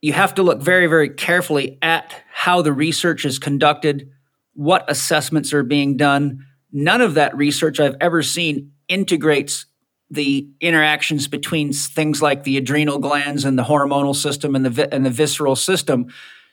you 0.00 0.12
have 0.12 0.34
to 0.36 0.42
look 0.42 0.62
very, 0.62 0.86
very 0.86 1.10
carefully 1.10 1.78
at 1.82 2.14
how 2.32 2.62
the 2.62 2.72
research 2.72 3.24
is 3.24 3.38
conducted, 3.38 4.10
what 4.54 4.90
assessments 4.90 5.52
are 5.52 5.62
being 5.62 5.96
done. 5.96 6.46
None 6.72 7.00
of 7.00 7.14
that 7.14 7.36
research 7.36 7.80
I've 7.80 7.96
ever 8.00 8.22
seen 8.22 8.72
integrates 8.88 9.66
the 10.10 10.48
interactions 10.60 11.28
between 11.28 11.72
things 11.72 12.22
like 12.22 12.44
the 12.44 12.56
adrenal 12.56 12.98
glands 12.98 13.44
and 13.44 13.58
the 13.58 13.64
hormonal 13.64 14.16
system 14.16 14.54
and 14.54 14.64
the 14.64 14.94
and 14.94 15.04
the 15.04 15.10
visceral 15.10 15.54
system 15.54 16.08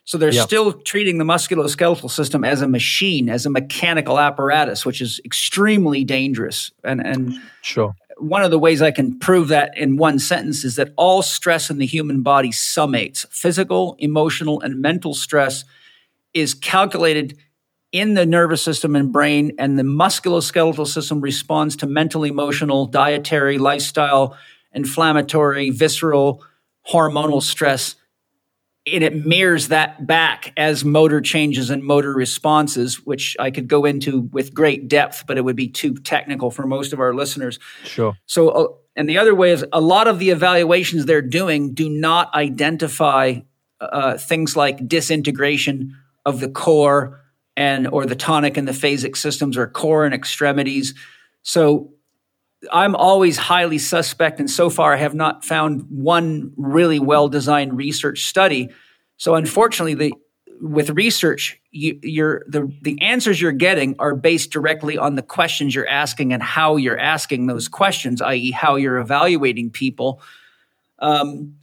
so 0.06 0.20
they're 0.20 0.32
yep. 0.32 0.46
still 0.46 0.72
treating 0.72 1.18
the 1.18 1.24
musculoskeletal 1.24 2.12
system 2.12 2.44
as 2.44 2.62
a 2.62 2.68
machine, 2.68 3.28
as 3.28 3.48
a 3.48 3.50
mechanical 3.50 4.20
apparatus, 4.20 4.86
which 4.86 5.02
is 5.02 5.20
extremely 5.26 6.04
dangerous. 6.04 6.72
And 6.84 7.06
and 7.06 7.42
sure. 7.62 7.96
One 8.18 8.44
of 8.44 8.52
the 8.52 8.60
ways 8.60 8.82
I 8.82 8.92
can 8.92 9.20
prove 9.20 9.50
that 9.50 9.76
in 9.78 9.98
one 9.98 10.20
sentence 10.20 10.64
is 10.64 10.76
that 10.76 10.94
all 10.96 11.22
stress 11.22 11.70
in 11.70 11.80
the 11.80 11.86
human 11.86 12.22
body 12.22 12.52
summates. 12.52 13.26
Physical, 13.30 13.96
emotional, 14.00 14.62
and 14.62 14.80
mental 14.80 15.14
stress 15.14 15.66
is 16.34 16.54
calculated 16.54 17.38
in 17.96 18.14
the 18.14 18.26
nervous 18.26 18.62
system 18.62 18.96
and 18.96 19.12
brain, 19.12 19.54
and 19.58 19.80
the 19.80 19.84
musculoskeletal 19.84 20.88
system 20.88 21.22
responds 21.22 21.76
to 21.78 21.88
mental, 21.88 22.24
emotional, 22.24 22.86
dietary, 22.86 23.58
lifestyle, 23.58 24.38
inflammatory, 24.74 25.70
visceral, 25.70 26.44
hormonal 26.88 27.42
stress 27.42 27.96
and 28.92 29.04
it 29.04 29.26
mirrors 29.26 29.70
that 29.70 30.06
back 30.06 30.54
as 30.58 30.86
motor 30.86 31.20
changes 31.20 31.70
and 31.70 31.84
motor 31.84 32.14
responses, 32.14 33.04
which 33.06 33.36
I 33.40 33.50
could 33.50 33.68
go 33.68 33.86
into 33.86 34.22
with 34.32 34.54
great 34.54 34.88
depth, 34.88 35.26
but 35.26 35.38
it 35.38 35.42
would 35.42 35.56
be 35.56 35.68
too 35.68 35.96
technical 35.96 36.52
for 36.52 36.68
most 36.68 36.94
of 36.94 37.00
our 37.00 37.14
listeners. 37.14 37.58
Sure. 37.84 38.16
So, 38.28 38.50
uh, 38.50 38.68
and 38.96 39.10
the 39.10 39.18
other 39.18 39.34
way 39.34 39.52
is 39.52 39.66
a 39.74 39.82
lot 39.82 40.08
of 40.08 40.20
the 40.20 40.30
evaluations 40.30 41.06
they're 41.06 41.22
doing 41.22 41.74
do 41.74 41.90
not 41.90 42.34
identify 42.36 43.40
uh, 43.82 44.18
things 44.18 44.56
like 44.56 44.88
disintegration 44.88 45.98
of 46.26 46.40
the 46.40 46.50
core 46.50 47.22
and 47.58 47.88
or 47.88 48.06
the 48.06 48.16
tonic 48.16 48.58
and 48.58 48.68
the 48.68 48.74
phasic 48.74 49.16
systems 49.16 49.58
or 49.58 49.68
core 49.68 50.06
and 50.06 50.14
extremities. 50.14 50.94
So 51.44 51.94
I'm 52.72 52.96
always 52.96 53.38
highly 53.38 53.78
suspect, 53.78 54.40
and 54.40 54.50
so 54.50 54.70
far 54.70 54.94
I 54.94 54.98
have 54.98 55.14
not 55.14 55.46
found 55.46 55.86
one 55.90 56.52
really 56.58 57.00
well 57.00 57.28
designed 57.28 57.78
research 57.78 58.26
study. 58.26 58.70
So 59.18 59.36
unfortunately, 59.36 59.94
the 59.94 60.14
with 60.62 60.90
research, 60.92 61.60
you, 61.72 62.00
you're 62.02 62.44
the 62.48 62.72
the 62.82 63.02
answers 63.02 63.42
you're 63.42 63.52
getting 63.52 63.96
are 64.00 64.16
based 64.16 64.52
directly 64.52 64.98
on 64.98 65.16
the 65.16 65.22
questions 65.22 65.76
you're 65.76 65.88
asking 65.88 66.34
and 66.34 66.42
how 66.42 66.78
you're 66.78 66.98
asking 66.98 67.48
those 67.48 67.68
questions, 67.68 68.22
i.e., 68.22 68.52
how 68.52 68.76
you're 68.76 68.98
evaluating 68.98 69.70
people. 69.70 70.22
Um, 71.00 71.56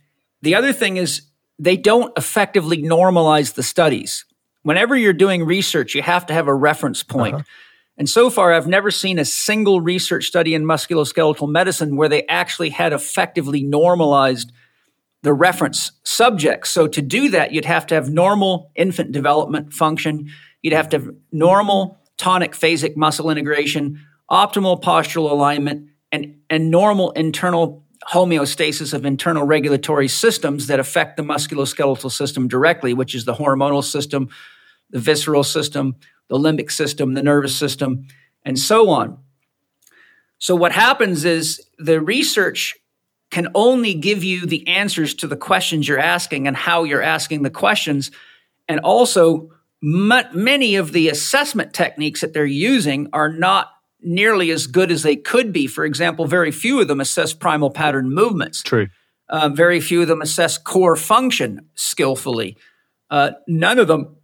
the 0.42 0.54
other 0.54 0.72
thing 0.72 0.96
is 0.98 1.22
they 1.58 1.76
don't 1.76 2.16
effectively 2.18 2.82
normalize 2.82 3.54
the 3.54 3.62
studies. 3.62 4.24
Whenever 4.62 4.96
you're 4.96 5.12
doing 5.12 5.44
research, 5.44 5.94
you 5.94 6.02
have 6.02 6.26
to 6.26 6.34
have 6.34 6.48
a 6.48 6.54
reference 6.54 7.02
point. 7.02 7.34
Uh-huh. 7.34 7.44
And 7.98 8.08
so 8.08 8.30
far, 8.30 8.52
I've 8.52 8.66
never 8.66 8.90
seen 8.90 9.18
a 9.18 9.24
single 9.24 9.80
research 9.80 10.26
study 10.26 10.54
in 10.54 10.64
musculoskeletal 10.64 11.48
medicine 11.48 11.96
where 11.96 12.08
they 12.08 12.26
actually 12.26 12.70
had 12.70 12.92
effectively 12.92 13.62
normalized 13.62 14.52
the 15.22 15.32
reference 15.32 15.92
subjects. 16.02 16.70
So 16.70 16.88
to 16.88 17.02
do 17.02 17.28
that, 17.30 17.52
you'd 17.52 17.64
have 17.64 17.86
to 17.88 17.94
have 17.94 18.10
normal 18.10 18.70
infant 18.74 19.12
development 19.12 19.72
function. 19.72 20.30
You'd 20.62 20.72
have 20.72 20.88
to 20.90 20.98
have 20.98 21.10
normal 21.30 22.00
tonic 22.16 22.52
phasic 22.52 22.96
muscle 22.96 23.30
integration, 23.30 24.00
optimal 24.30 24.82
postural 24.82 25.30
alignment, 25.30 25.90
and, 26.10 26.36
and 26.50 26.70
normal 26.70 27.12
internal 27.12 27.84
homeostasis 28.10 28.92
of 28.92 29.04
internal 29.04 29.44
regulatory 29.44 30.08
systems 30.08 30.66
that 30.66 30.80
affect 30.80 31.16
the 31.16 31.22
musculoskeletal 31.22 32.10
system 32.10 32.48
directly, 32.48 32.94
which 32.94 33.14
is 33.14 33.24
the 33.24 33.34
hormonal 33.34 33.84
system, 33.84 34.28
the 34.92 35.00
visceral 35.00 35.42
system, 35.42 35.96
the 36.28 36.38
limbic 36.38 36.70
system, 36.70 37.14
the 37.14 37.22
nervous 37.22 37.56
system, 37.56 38.06
and 38.44 38.58
so 38.58 38.88
on. 38.88 39.18
So, 40.38 40.54
what 40.54 40.72
happens 40.72 41.24
is 41.24 41.60
the 41.78 42.00
research 42.00 42.76
can 43.30 43.48
only 43.54 43.94
give 43.94 44.22
you 44.22 44.46
the 44.46 44.66
answers 44.68 45.14
to 45.14 45.26
the 45.26 45.36
questions 45.36 45.88
you're 45.88 45.98
asking 45.98 46.46
and 46.46 46.56
how 46.56 46.84
you're 46.84 47.02
asking 47.02 47.42
the 47.42 47.50
questions. 47.50 48.10
And 48.68 48.80
also, 48.80 49.50
many 49.80 50.76
of 50.76 50.92
the 50.92 51.08
assessment 51.08 51.72
techniques 51.72 52.20
that 52.20 52.34
they're 52.34 52.44
using 52.44 53.08
are 53.12 53.30
not 53.30 53.70
nearly 54.02 54.50
as 54.50 54.66
good 54.66 54.90
as 54.90 55.02
they 55.02 55.16
could 55.16 55.52
be. 55.52 55.66
For 55.66 55.84
example, 55.84 56.26
very 56.26 56.50
few 56.50 56.80
of 56.80 56.88
them 56.88 57.00
assess 57.00 57.32
primal 57.32 57.70
pattern 57.70 58.10
movements. 58.10 58.62
True. 58.62 58.88
Uh, 59.28 59.48
very 59.48 59.80
few 59.80 60.02
of 60.02 60.08
them 60.08 60.20
assess 60.20 60.58
core 60.58 60.96
function 60.96 61.68
skillfully. 61.74 62.58
Uh, 63.10 63.32
none 63.48 63.78
of 63.78 63.88
them 63.88 64.16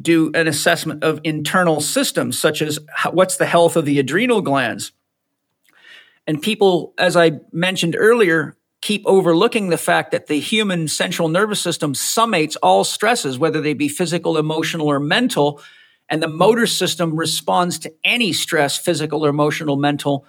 do 0.00 0.30
an 0.34 0.46
assessment 0.46 1.02
of 1.02 1.20
internal 1.24 1.80
systems, 1.80 2.38
such 2.38 2.62
as 2.62 2.78
what's 3.10 3.36
the 3.36 3.46
health 3.46 3.76
of 3.76 3.84
the 3.84 3.98
adrenal 3.98 4.40
glands. 4.40 4.92
And 6.26 6.40
people, 6.40 6.94
as 6.98 7.16
I 7.16 7.40
mentioned 7.52 7.96
earlier, 7.98 8.56
keep 8.80 9.02
overlooking 9.06 9.70
the 9.70 9.78
fact 9.78 10.10
that 10.12 10.26
the 10.26 10.40
human 10.40 10.88
central 10.88 11.28
nervous 11.28 11.60
system 11.60 11.94
summates 11.94 12.56
all 12.62 12.84
stresses, 12.84 13.38
whether 13.38 13.60
they 13.60 13.74
be 13.74 13.88
physical, 13.88 14.38
emotional, 14.38 14.86
or 14.88 15.00
mental. 15.00 15.60
And 16.08 16.22
the 16.22 16.28
motor 16.28 16.66
system 16.66 17.16
responds 17.16 17.78
to 17.80 17.92
any 18.04 18.32
stress, 18.32 18.76
physical 18.76 19.24
or 19.24 19.28
emotional, 19.28 19.76
mental, 19.76 20.26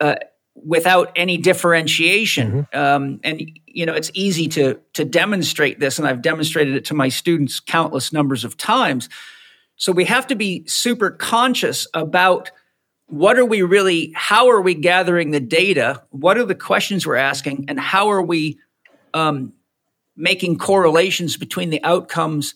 uh, 0.00 0.16
without 0.64 1.12
any 1.16 1.36
differentiation. 1.36 2.66
Mm-hmm. 2.72 2.78
Um, 2.78 3.20
and 3.22 3.50
you 3.66 3.86
know, 3.86 3.94
it's 3.94 4.10
easy 4.14 4.48
to 4.48 4.80
to 4.94 5.04
demonstrate 5.04 5.80
this, 5.80 5.98
and 5.98 6.08
I've 6.08 6.22
demonstrated 6.22 6.74
it 6.74 6.84
to 6.86 6.94
my 6.94 7.08
students 7.08 7.60
countless 7.60 8.12
numbers 8.12 8.44
of 8.44 8.56
times. 8.56 9.08
So 9.76 9.92
we 9.92 10.04
have 10.06 10.26
to 10.28 10.34
be 10.34 10.66
super 10.66 11.10
conscious 11.10 11.86
about 11.92 12.50
what 13.08 13.38
are 13.38 13.44
we 13.44 13.62
really, 13.62 14.12
how 14.14 14.48
are 14.48 14.60
we 14.60 14.74
gathering 14.74 15.30
the 15.30 15.40
data? 15.40 16.02
What 16.10 16.38
are 16.38 16.44
the 16.44 16.54
questions 16.54 17.06
we're 17.06 17.16
asking, 17.16 17.66
and 17.68 17.78
how 17.78 18.08
are 18.08 18.22
we 18.22 18.58
um, 19.14 19.52
making 20.16 20.58
correlations 20.58 21.36
between 21.36 21.70
the 21.70 21.82
outcomes? 21.84 22.54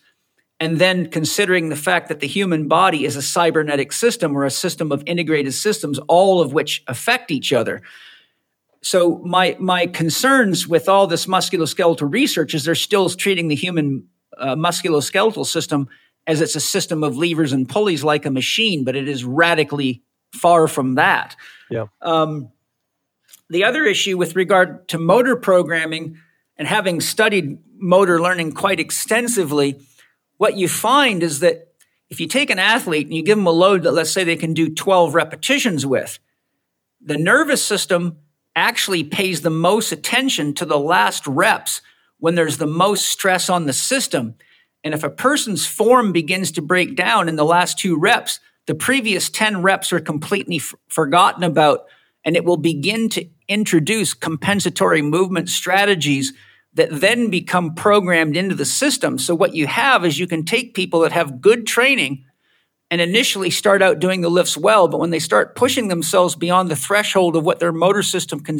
And 0.61 0.79
then 0.79 1.07
considering 1.07 1.71
the 1.71 1.77
fact 1.77 2.09
that 2.09 2.21
the 2.21 2.27
human 2.27 2.69
body 2.69 3.07
is 3.07 3.17
a 3.17 3.23
cybernetic 3.23 3.93
system 3.93 4.37
or 4.37 4.45
a 4.45 4.51
system 4.51 4.93
of 4.93 5.03
integrated 5.07 5.55
systems, 5.55 5.99
all 6.07 6.41
of 6.41 6.53
which 6.53 6.85
affect 6.87 7.31
each 7.31 7.53
other. 7.53 7.81
So 8.83 9.19
my 9.25 9.57
my 9.59 9.87
concerns 9.87 10.69
with 10.69 10.89
all 10.89 11.07
this 11.07 11.27
musculoskeletal 11.27 12.13
research 12.13 12.55
is 12.55 12.65
they're 12.65 12.75
still 12.75 13.09
treating 13.09 13.49
the 13.49 13.55
human 13.55 14.07
uh, 14.39 14.55
musculoskeletal 14.55 15.47
system 15.47 15.89
as 16.27 16.41
it's 16.41 16.55
a 16.55 16.61
system 16.61 17.03
of 17.03 17.17
levers 17.17 17.53
and 17.53 17.69
pulleys 17.69 18.05
like 18.05 18.27
a 18.27 18.31
machine, 18.31 18.85
but 18.85 18.95
it 18.95 19.09
is 19.09 19.25
radically 19.25 20.03
far 20.35 20.69
from 20.69 20.95
that. 20.95 21.37
Yeah. 21.71 21.87
Um, 22.03 22.51
the 23.49 23.65
other 23.65 23.85
issue 23.85 24.17
with 24.17 24.37
regard 24.37 24.89
to 24.89 24.99
motor 24.99 25.37
programming 25.37 26.19
and 26.57 26.69
having 26.69 27.01
studied 27.01 27.59
motor 27.79 28.21
learning 28.21 28.53
quite 28.53 28.79
extensively, 28.79 29.81
what 30.41 30.57
you 30.57 30.69
find 30.69 31.23
is 31.23 31.41
that 31.41 31.75
if 32.09 32.19
you 32.19 32.27
take 32.27 32.49
an 32.49 32.59
athlete 32.59 33.07
and 33.07 33.15
you 33.15 33.23
give 33.23 33.37
them 33.37 33.47
a 33.47 33.51
load 33.51 33.83
that 33.83 33.93
let's 33.93 34.11
say 34.11 34.25
they 34.25 34.37
can 34.37 34.55
do 34.55 34.75
12 34.75 35.15
repetitions 35.15 35.85
with, 35.85 36.19
the 37.05 37.19
nervous 37.19 37.63
system 37.63 38.17
actually 38.57 39.05
pays 39.05 39.43
the 39.43 39.51
most 39.51 39.93
attention 39.93 40.55
to 40.55 40.65
the 40.65 40.79
last 40.79 41.27
reps 41.27 41.83
when 42.21 42.37
there's 42.37 42.57
the 42.57 42.67
most 42.67 43.05
stress 43.05 43.51
on 43.51 43.67
the 43.67 43.75
system. 43.75 44.35
And 44.83 44.95
if 44.95 45.05
a 45.05 45.11
person's 45.11 45.67
form 45.67 46.11
begins 46.11 46.53
to 46.53 46.63
break 46.63 46.97
down 46.97 47.29
in 47.29 47.37
the 47.37 47.45
last 47.45 47.79
two 47.79 47.99
reps, 47.99 48.41
the 48.65 48.75
previous 48.75 49.29
10 49.29 49.61
reps 49.61 49.93
are 49.93 50.01
completely 50.01 50.57
f- 50.57 50.75
forgotten 50.89 51.43
about, 51.43 51.85
and 52.25 52.35
it 52.35 52.47
will 52.47 52.57
begin 52.57 53.11
to 53.11 53.29
introduce 53.47 54.15
compensatory 54.15 55.03
movement 55.03 55.51
strategies 55.51 56.33
that 56.75 57.01
then 57.01 57.31
become 57.31 57.75
programmed 57.75 58.37
into 58.37 58.55
the 58.55 58.65
system. 58.65 59.19
So, 59.19 59.35
what 59.35 59.55
you 59.55 59.67
have 59.67 60.05
is 60.05 60.19
you 60.19 60.27
can 60.27 60.45
take 60.45 60.75
people 60.75 61.01
that 61.01 61.13
have 61.13 61.41
good 61.41 61.67
training 61.67 62.25
and 62.91 63.01
initially 63.01 63.51
start 63.51 63.83
out 63.83 64.01
doing 64.01 64.21
the 64.21 64.29
lifts 64.29 64.57
well, 64.57 64.89
but 64.89 64.99
when 64.99 65.11
they 65.11 65.21
start 65.21 65.55
pushing 65.55 65.89
themselves 65.89 66.35
beyond 66.35 66.71
the 66.71 66.77
threshold 66.77 67.37
of 67.37 67.45
what 67.45 67.61
their 67.61 67.73
motor 67.73 68.03
system 68.03 68.41
can 68.41 68.59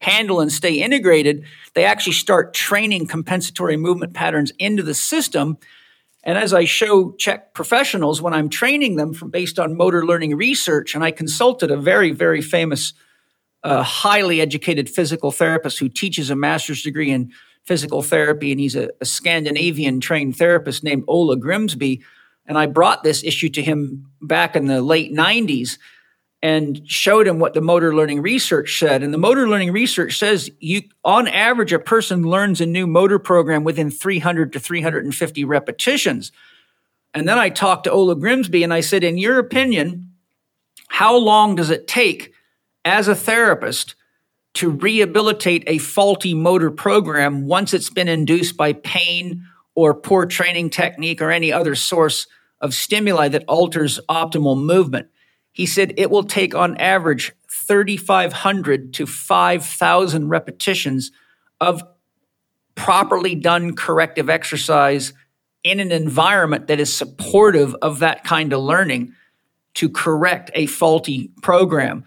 handle 0.00 0.40
and 0.40 0.52
stay 0.52 0.74
integrated, 0.74 1.44
they 1.74 1.84
actually 1.84 2.12
start 2.12 2.54
training 2.54 3.06
compensatory 3.06 3.76
movement 3.76 4.14
patterns 4.14 4.52
into 4.58 4.82
the 4.82 4.94
system. 4.94 5.58
And 6.24 6.36
as 6.36 6.52
I 6.52 6.64
show 6.64 7.12
CHEK 7.12 7.54
professionals 7.54 8.20
when 8.20 8.34
I'm 8.34 8.48
training 8.48 8.96
them 8.96 9.14
from 9.14 9.30
based 9.30 9.60
on 9.60 9.76
motor 9.76 10.04
learning 10.04 10.36
research, 10.36 10.96
and 10.96 11.04
I 11.04 11.12
consulted 11.12 11.70
a 11.70 11.76
very, 11.76 12.10
very 12.10 12.42
famous, 12.42 12.94
uh, 13.62 13.84
highly 13.84 14.40
educated 14.40 14.90
physical 14.90 15.30
therapist 15.30 15.78
who 15.78 15.88
teaches 15.88 16.30
a 16.30 16.36
master's 16.36 16.82
degree 16.82 17.12
in 17.12 17.32
physical 17.68 18.02
therapy, 18.02 18.50
and 18.50 18.58
he's 18.58 18.74
a, 18.74 18.88
a 19.02 19.04
Scandinavian 19.04 20.00
trained 20.00 20.36
therapist 20.36 20.82
named 20.82 21.04
Ola 21.06 21.36
Grimsby. 21.36 22.02
And 22.46 22.56
I 22.56 22.64
brought 22.64 23.02
this 23.02 23.22
issue 23.22 23.50
to 23.50 23.62
him 23.62 24.10
back 24.22 24.56
in 24.56 24.66
the 24.66 24.80
late 24.80 25.12
90s 25.12 25.76
and 26.40 26.80
showed 26.88 27.26
him 27.26 27.38
what 27.38 27.52
the 27.52 27.60
motor 27.60 27.94
learning 27.94 28.22
research 28.22 28.78
said. 28.78 29.02
And 29.02 29.12
the 29.12 29.18
motor 29.18 29.46
learning 29.46 29.72
research 29.72 30.18
says 30.18 30.50
you, 30.60 30.82
on 31.04 31.28
average, 31.28 31.74
a 31.74 31.78
person 31.78 32.22
learns 32.22 32.62
a 32.62 32.66
new 32.66 32.86
motor 32.86 33.18
program 33.18 33.64
within 33.64 33.90
300 33.90 34.54
to 34.54 34.60
350 34.60 35.44
repetitions. 35.44 36.32
And 37.12 37.28
then 37.28 37.38
I 37.38 37.50
talked 37.50 37.84
to 37.84 37.90
Ola 37.90 38.16
Grimsby 38.16 38.62
and 38.62 38.72
I 38.72 38.80
said, 38.80 39.04
in 39.04 39.18
your 39.18 39.38
opinion, 39.38 40.12
how 40.88 41.16
long 41.16 41.54
does 41.54 41.68
it 41.68 41.86
take 41.86 42.32
as 42.84 43.08
a 43.08 43.14
therapist 43.14 43.94
to 44.54 44.70
rehabilitate 44.70 45.64
a 45.66 45.78
faulty 45.78 46.34
motor 46.34 46.70
program 46.70 47.46
once 47.46 47.74
it's 47.74 47.90
been 47.90 48.08
induced 48.08 48.56
by 48.56 48.72
pain 48.72 49.44
or 49.74 49.94
poor 49.94 50.26
training 50.26 50.70
technique 50.70 51.22
or 51.22 51.30
any 51.30 51.52
other 51.52 51.74
source 51.74 52.26
of 52.60 52.74
stimuli 52.74 53.28
that 53.28 53.44
alters 53.46 54.00
optimal 54.08 54.60
movement? 54.60 55.08
He 55.52 55.66
said 55.66 55.94
it 55.96 56.10
will 56.10 56.24
take 56.24 56.54
on 56.54 56.76
average 56.76 57.32
3,500 57.50 58.94
to 58.94 59.06
5,000 59.06 60.28
repetitions 60.28 61.10
of 61.60 61.82
properly 62.74 63.34
done 63.34 63.74
corrective 63.74 64.30
exercise 64.30 65.12
in 65.64 65.80
an 65.80 65.90
environment 65.90 66.68
that 66.68 66.80
is 66.80 66.94
supportive 66.94 67.74
of 67.82 67.98
that 67.98 68.24
kind 68.24 68.52
of 68.52 68.60
learning 68.62 69.12
to 69.74 69.88
correct 69.88 70.50
a 70.54 70.66
faulty 70.66 71.30
program. 71.42 72.04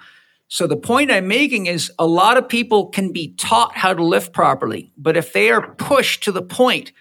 So 0.53 0.67
the 0.67 0.75
point 0.75 1.11
I'm 1.11 1.29
making 1.29 1.67
is 1.67 1.93
a 1.97 2.05
lot 2.05 2.35
of 2.35 2.49
people 2.49 2.87
can 2.87 3.13
be 3.13 3.33
taught 3.37 3.77
how 3.77 3.93
to 3.93 4.03
lift 4.03 4.33
properly, 4.33 4.91
but 4.97 5.15
if 5.15 5.31
they 5.31 5.49
are 5.49 5.73
pushed 5.75 6.25
to 6.25 6.33
the 6.33 6.41
point 6.41 6.91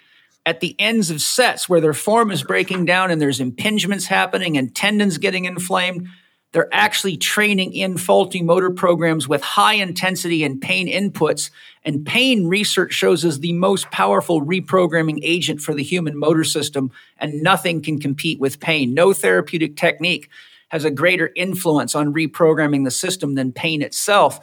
at 0.46 0.60
the 0.60 0.76
ends 0.78 1.10
of 1.10 1.20
sets 1.20 1.68
where 1.68 1.80
their 1.80 1.92
form 1.92 2.30
is 2.30 2.44
breaking 2.44 2.84
down 2.84 3.10
and 3.10 3.20
there's 3.20 3.40
impingements 3.40 4.06
happening 4.06 4.56
and 4.56 4.72
tendons 4.72 5.18
getting 5.18 5.46
inflamed, 5.46 6.06
they're 6.52 6.72
actually 6.72 7.16
training 7.16 7.72
in 7.72 7.96
faulty 7.96 8.40
motor 8.40 8.70
programs 8.70 9.26
with 9.26 9.42
high 9.42 9.74
intensity 9.74 10.44
and 10.44 10.60
pain 10.60 10.86
inputs. 10.86 11.50
And 11.84 12.06
pain 12.06 12.46
research 12.46 12.92
shows 12.92 13.24
is 13.24 13.40
the 13.40 13.52
most 13.54 13.90
powerful 13.90 14.42
reprogramming 14.42 15.18
agent 15.22 15.60
for 15.60 15.74
the 15.74 15.82
human 15.82 16.16
motor 16.16 16.44
system, 16.44 16.92
and 17.18 17.42
nothing 17.42 17.82
can 17.82 17.98
compete 17.98 18.38
with 18.38 18.60
pain. 18.60 18.94
No 18.94 19.12
therapeutic 19.12 19.76
technique 19.76 20.30
has 20.70 20.84
a 20.84 20.90
greater 20.90 21.30
influence 21.36 21.94
on 21.94 22.14
reprogramming 22.14 22.84
the 22.84 22.90
system 22.90 23.34
than 23.34 23.52
pain 23.52 23.82
itself. 23.82 24.40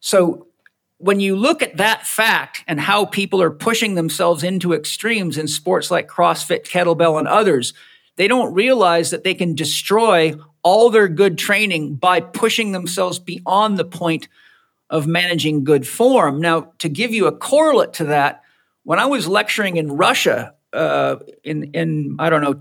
So, 0.00 0.46
when 0.98 1.20
you 1.20 1.36
look 1.36 1.62
at 1.62 1.76
that 1.76 2.06
fact 2.06 2.64
and 2.66 2.80
how 2.80 3.04
people 3.04 3.42
are 3.42 3.50
pushing 3.50 3.96
themselves 3.96 4.42
into 4.42 4.72
extremes 4.72 5.36
in 5.36 5.46
sports 5.46 5.90
like 5.90 6.08
CrossFit, 6.08 6.64
kettlebell, 6.64 7.18
and 7.18 7.28
others, 7.28 7.74
they 8.16 8.28
don't 8.28 8.54
realize 8.54 9.10
that 9.10 9.22
they 9.22 9.34
can 9.34 9.54
destroy 9.54 10.34
all 10.62 10.88
their 10.88 11.06
good 11.06 11.36
training 11.36 11.96
by 11.96 12.20
pushing 12.20 12.72
themselves 12.72 13.18
beyond 13.18 13.76
the 13.76 13.84
point 13.84 14.28
of 14.88 15.06
managing 15.06 15.64
good 15.64 15.86
form. 15.86 16.40
Now, 16.40 16.72
to 16.78 16.88
give 16.88 17.12
you 17.12 17.26
a 17.26 17.36
correlate 17.36 17.92
to 17.94 18.04
that, 18.04 18.42
when 18.84 18.98
I 18.98 19.06
was 19.06 19.28
lecturing 19.28 19.76
in 19.76 19.92
Russia 19.92 20.54
uh, 20.72 21.16
in 21.44 21.64
in 21.74 22.16
I 22.18 22.30
don't 22.30 22.42
know 22.42 22.54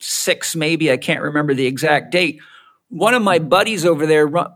2006 0.00 0.56
maybe 0.56 0.90
I 0.90 0.96
can't 0.96 1.22
remember 1.22 1.54
the 1.54 1.66
exact 1.66 2.10
date. 2.10 2.40
One 2.88 3.14
of 3.14 3.22
my 3.22 3.38
buddies 3.38 3.84
over 3.84 4.06
there 4.06 4.28
uh, 4.36 4.46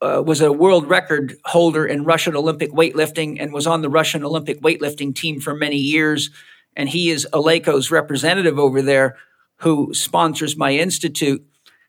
uh, 0.00 0.22
was 0.24 0.40
a 0.40 0.52
world 0.52 0.88
record 0.88 1.36
holder 1.44 1.86
in 1.86 2.04
Russian 2.04 2.36
Olympic 2.36 2.70
weightlifting 2.70 3.38
and 3.40 3.52
was 3.52 3.66
on 3.66 3.82
the 3.82 3.88
Russian 3.88 4.24
Olympic 4.24 4.60
weightlifting 4.60 5.14
team 5.14 5.40
for 5.40 5.54
many 5.54 5.76
years. 5.76 6.30
And 6.76 6.88
he 6.88 7.10
is 7.10 7.26
Eleiko's 7.32 7.90
representative 7.90 8.58
over 8.58 8.80
there 8.82 9.16
who 9.56 9.92
sponsors 9.92 10.56
my 10.56 10.72
institute. 10.72 11.44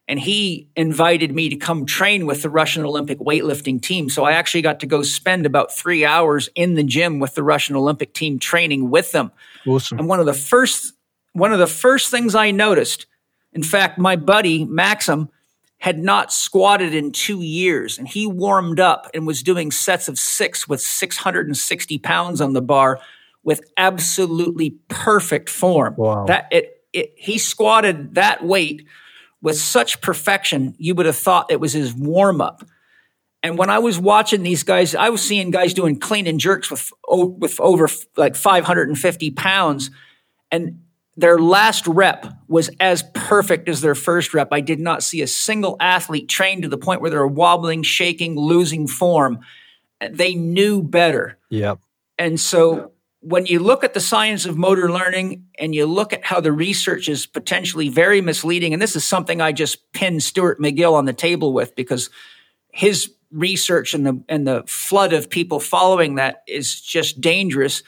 And 0.08 0.20
he 0.20 0.68
invited 0.76 1.36
me 1.36 1.50
to 1.50 1.56
come 1.56 1.86
train 1.86 2.26
with 2.26 2.42
the 2.42 2.50
Russian 2.50 2.84
Olympic 2.84 3.20
weightlifting 3.20 3.80
team. 3.80 4.10
So 4.10 4.24
I 4.24 4.32
actually 4.32 4.64
got 4.64 4.80
to 4.80 4.88
go 4.88 5.04
spend 5.04 5.46
about 5.46 5.72
three 5.72 6.04
hours 6.04 6.50
in 6.56 6.74
the 6.74 6.84
gym 6.84 7.20
with 7.20 7.36
the 7.36 7.44
Russian 7.44 7.76
Olympic 7.76 8.16
team 8.16 8.40
training 8.40 8.90
with 8.90 9.12
them. 9.12 9.32
Awesome. 9.68 10.00
And 10.00 10.08
one 10.08 10.20
of 10.20 10.26
the 10.26 10.34
first, 10.34 10.94
one 11.34 11.54
of 11.54 11.60
the 11.60 11.68
first 11.68 12.12
things 12.12 12.36
I 12.36 12.52
noticed, 12.52 13.06
in 13.54 13.64
fact, 13.64 13.98
my 13.98 14.16
buddy 14.16 14.66
Maxim 14.66 15.30
had 15.78 15.98
not 15.98 16.34
squatted 16.34 16.94
in 16.94 17.12
two 17.12 17.42
years 17.42 17.98
and 17.98 18.08
he 18.08 18.28
warmed 18.28 18.80
up 18.80 19.10
and 19.14 19.26
was 19.26 19.42
doing 19.42 19.72
sets 19.72 20.10
of 20.10 20.20
six 20.20 20.68
with 20.68 20.82
660 20.82 21.98
pounds 22.00 22.42
on 22.42 22.54
the 22.54 22.62
bar 22.62 23.00
with 23.44 23.62
absolutely 23.78 24.72
perfect 24.90 25.50
form. 25.50 25.96
Wow. 25.98 26.26
That 26.26 26.48
it 26.52 26.76
it, 26.92 27.14
he 27.16 27.38
squatted 27.38 28.16
that 28.16 28.44
weight 28.44 28.86
with 29.42 29.58
such 29.58 30.02
perfection, 30.02 30.76
you 30.78 30.96
would 30.96 31.06
have 31.06 31.16
thought 31.16 31.52
it 31.52 31.60
was 31.60 31.74
his 31.74 31.94
warm 31.94 32.42
up. 32.42 32.64
And 33.42 33.58
when 33.58 33.70
I 33.70 33.80
was 33.80 33.98
watching 33.98 34.44
these 34.44 34.64
guys, 34.64 34.96
I 34.96 35.10
was 35.10 35.22
seeing 35.22 35.50
guys 35.50 35.74
doing 35.74 35.98
clean 35.98 36.28
and 36.28 36.40
jerks 36.40 36.70
with 36.70 36.92
with 37.08 37.60
over 37.62 37.88
like 38.18 38.36
550 38.36 39.32
pounds, 39.32 39.92
and 40.52 40.82
their 41.20 41.38
last 41.38 41.86
rep 41.86 42.26
was 42.48 42.70
as 42.80 43.04
perfect 43.14 43.68
as 43.68 43.82
their 43.82 43.96
first 43.96 44.34
rep. 44.34 44.50
I 44.52 44.62
did 44.62 44.80
not 44.80 45.04
see 45.04 45.22
a 45.22 45.28
single 45.28 45.76
athlete 45.80 46.30
trained 46.30 46.64
to 46.64 46.70
the 46.70 46.78
point 46.78 47.02
where 47.02 47.12
they're 47.12 47.28
wobbling, 47.28 47.84
shaking, 47.84 48.38
losing 48.38 48.88
form. 48.88 49.40
They 50.10 50.34
knew 50.36 50.82
better. 50.82 51.38
Yep. 51.50 51.80
And 52.18 52.40
so 52.40 52.94
when 53.20 53.46
you 53.46 53.60
look 53.60 53.84
at 53.84 53.94
the 53.94 54.00
science 54.00 54.46
of 54.46 54.58
motor 54.58 54.90
learning 54.90 55.46
and 55.60 55.76
you 55.76 55.86
look 55.86 56.14
at 56.14 56.24
how 56.24 56.40
the 56.40 56.54
research 56.54 57.10
is 57.10 57.26
potentially 57.26 57.90
very 57.90 58.22
misleading, 58.22 58.72
and 58.72 58.82
this 58.82 58.96
is 58.96 59.04
something 59.04 59.42
I 59.42 59.52
just 59.52 59.92
pinned 59.92 60.24
Stuart 60.24 60.62
McGill 60.62 60.94
on 60.94 61.04
the 61.04 61.14
table 61.14 61.52
with 61.52 61.76
because 61.76 62.10
his 62.72 63.12
research 63.32 63.94
and 63.94 64.06
the 64.06 64.24
and 64.30 64.48
the 64.48 64.64
flood 64.68 65.12
of 65.12 65.30
people 65.30 65.60
following 65.60 66.16
that 66.16 66.44
is 66.48 66.80
just 66.80 67.20
dangerous. 67.20 67.84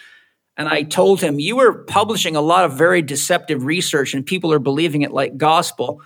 And 0.61 0.69
I 0.69 0.83
told 0.83 1.21
him, 1.21 1.39
You 1.39 1.59
are 1.61 1.73
publishing 1.73 2.35
a 2.35 2.41
lot 2.41 2.65
of 2.65 2.73
very 2.73 3.01
deceptive 3.01 3.65
research, 3.65 4.13
and 4.13 4.23
people 4.23 4.53
are 4.53 4.59
believing 4.59 5.01
it 5.01 5.11
like 5.11 5.35
gospel. 5.35 6.03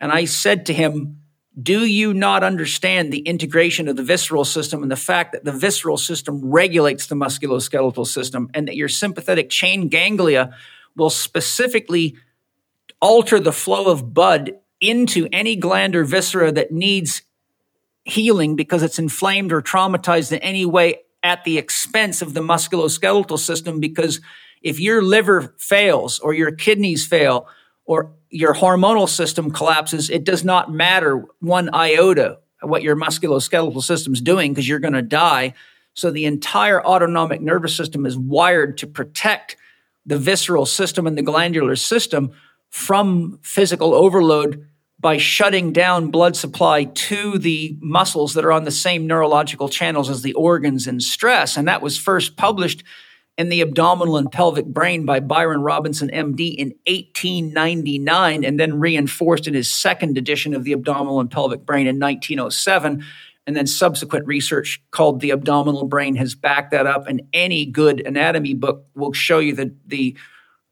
And 0.00 0.10
I 0.10 0.24
said 0.24 0.64
to 0.66 0.72
him, 0.72 1.20
Do 1.62 1.84
you 1.84 2.14
not 2.14 2.42
understand 2.42 3.12
the 3.12 3.18
integration 3.18 3.88
of 3.88 3.96
the 3.96 4.02
visceral 4.02 4.46
system 4.46 4.82
and 4.82 4.90
the 4.90 4.96
fact 4.96 5.32
that 5.32 5.44
the 5.44 5.52
visceral 5.52 5.98
system 5.98 6.50
regulates 6.50 7.08
the 7.08 7.14
musculoskeletal 7.14 8.06
system, 8.06 8.48
and 8.54 8.68
that 8.68 8.76
your 8.76 8.88
sympathetic 8.88 9.50
chain 9.50 9.88
ganglia 9.88 10.56
will 10.96 11.10
specifically 11.10 12.16
alter 13.02 13.38
the 13.38 13.52
flow 13.52 13.92
of 13.92 14.14
blood 14.14 14.52
into 14.80 15.28
any 15.30 15.56
gland 15.56 15.94
or 15.94 16.04
viscera 16.04 16.50
that 16.50 16.72
needs 16.72 17.20
healing 18.04 18.56
because 18.56 18.82
it's 18.82 18.98
inflamed 18.98 19.52
or 19.52 19.60
traumatized 19.60 20.32
in 20.32 20.38
any 20.38 20.64
way 20.64 21.00
at 21.22 21.44
the 21.44 21.58
expense 21.58 22.22
of 22.22 22.34
the 22.34 22.40
musculoskeletal 22.40 23.38
system 23.38 23.80
because 23.80 24.20
if 24.62 24.80
your 24.80 25.02
liver 25.02 25.54
fails 25.58 26.18
or 26.18 26.34
your 26.34 26.52
kidneys 26.52 27.06
fail 27.06 27.48
or 27.84 28.12
your 28.30 28.54
hormonal 28.54 29.08
system 29.08 29.50
collapses, 29.50 30.10
it 30.10 30.24
does 30.24 30.44
not 30.44 30.72
matter 30.72 31.24
one 31.40 31.72
iota 31.74 32.38
what 32.62 32.82
your 32.82 32.96
musculoskeletal 32.96 33.82
system's 33.82 34.20
doing 34.20 34.52
because 34.52 34.68
you're 34.68 34.78
going 34.78 34.92
to 34.92 35.02
die. 35.02 35.54
So 35.94 36.10
the 36.10 36.26
entire 36.26 36.84
autonomic 36.84 37.40
nervous 37.40 37.76
system 37.76 38.06
is 38.06 38.16
wired 38.16 38.78
to 38.78 38.86
protect 38.86 39.56
the 40.06 40.18
visceral 40.18 40.66
system 40.66 41.06
and 41.06 41.16
the 41.16 41.22
glandular 41.22 41.76
system 41.76 42.32
from 42.68 43.38
physical 43.42 43.94
overload 43.94 44.66
by 45.00 45.16
shutting 45.16 45.72
down 45.72 46.10
blood 46.10 46.36
supply 46.36 46.84
to 46.84 47.38
the 47.38 47.76
muscles 47.80 48.34
that 48.34 48.44
are 48.44 48.52
on 48.52 48.64
the 48.64 48.70
same 48.70 49.06
neurological 49.06 49.68
channels 49.68 50.10
as 50.10 50.20
the 50.20 50.34
organs 50.34 50.86
in 50.86 51.00
stress. 51.00 51.56
And 51.56 51.66
that 51.68 51.80
was 51.80 51.96
first 51.96 52.36
published 52.36 52.84
in 53.38 53.48
the 53.48 53.62
abdominal 53.62 54.18
and 54.18 54.30
pelvic 54.30 54.66
brain 54.66 55.06
by 55.06 55.18
Byron 55.18 55.62
Robinson, 55.62 56.10
MD, 56.10 56.54
in 56.54 56.74
1899, 56.86 58.44
and 58.44 58.60
then 58.60 58.78
reinforced 58.78 59.46
in 59.46 59.54
his 59.54 59.72
second 59.72 60.18
edition 60.18 60.52
of 60.54 60.64
the 60.64 60.72
abdominal 60.72 61.20
and 61.20 61.30
pelvic 61.30 61.64
brain 61.64 61.86
in 61.86 61.98
1907. 61.98 63.02
And 63.46 63.56
then 63.56 63.66
subsequent 63.66 64.26
research 64.26 64.82
called 64.90 65.20
the 65.20 65.30
abdominal 65.30 65.86
brain 65.86 66.16
has 66.16 66.34
backed 66.34 66.72
that 66.72 66.86
up. 66.86 67.06
And 67.06 67.22
any 67.32 67.64
good 67.64 68.00
anatomy 68.06 68.52
book 68.52 68.84
will 68.94 69.14
show 69.14 69.38
you 69.38 69.54
that 69.54 69.88
the 69.88 70.18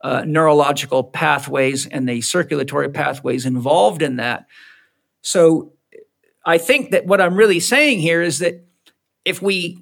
uh, 0.01 0.25
neurological 0.27 1.05
pathways 1.05 1.87
and 1.87 2.09
the 2.09 2.21
circulatory 2.21 2.89
pathways 2.89 3.45
involved 3.47 4.03
in 4.03 4.17
that. 4.17 4.47
So 5.23 5.73
I 6.45 6.59
think 6.59 6.93
that 6.93 7.07
what 7.07 7.21
I'm 7.21 7.35
really 7.35 7.61
saying 7.61 8.01
here 8.01 8.23
is 8.23 8.39
that 8.39 8.67
if 9.25 9.43
we 9.43 9.79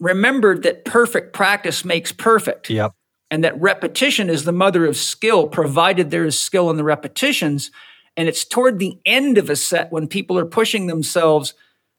remembered 0.00 0.62
that 0.62 0.84
perfect 0.84 1.32
practice 1.32 1.84
makes 1.84 2.12
perfect, 2.12 2.70
yep. 2.70 2.92
and 3.30 3.44
that 3.44 3.60
repetition 3.60 4.30
is 4.30 4.44
the 4.44 4.52
mother 4.52 4.86
of 4.86 4.96
skill, 4.96 5.48
provided 5.48 6.10
there 6.10 6.24
is 6.24 6.40
skill 6.40 6.70
in 6.70 6.76
the 6.76 6.84
repetitions, 6.84 7.70
and 8.16 8.28
it's 8.28 8.44
toward 8.44 8.78
the 8.78 8.98
end 9.04 9.38
of 9.38 9.50
a 9.50 9.56
set 9.56 9.92
when 9.92 10.08
people 10.08 10.38
are 10.38 10.46
pushing 10.46 10.86
themselves 10.86 11.54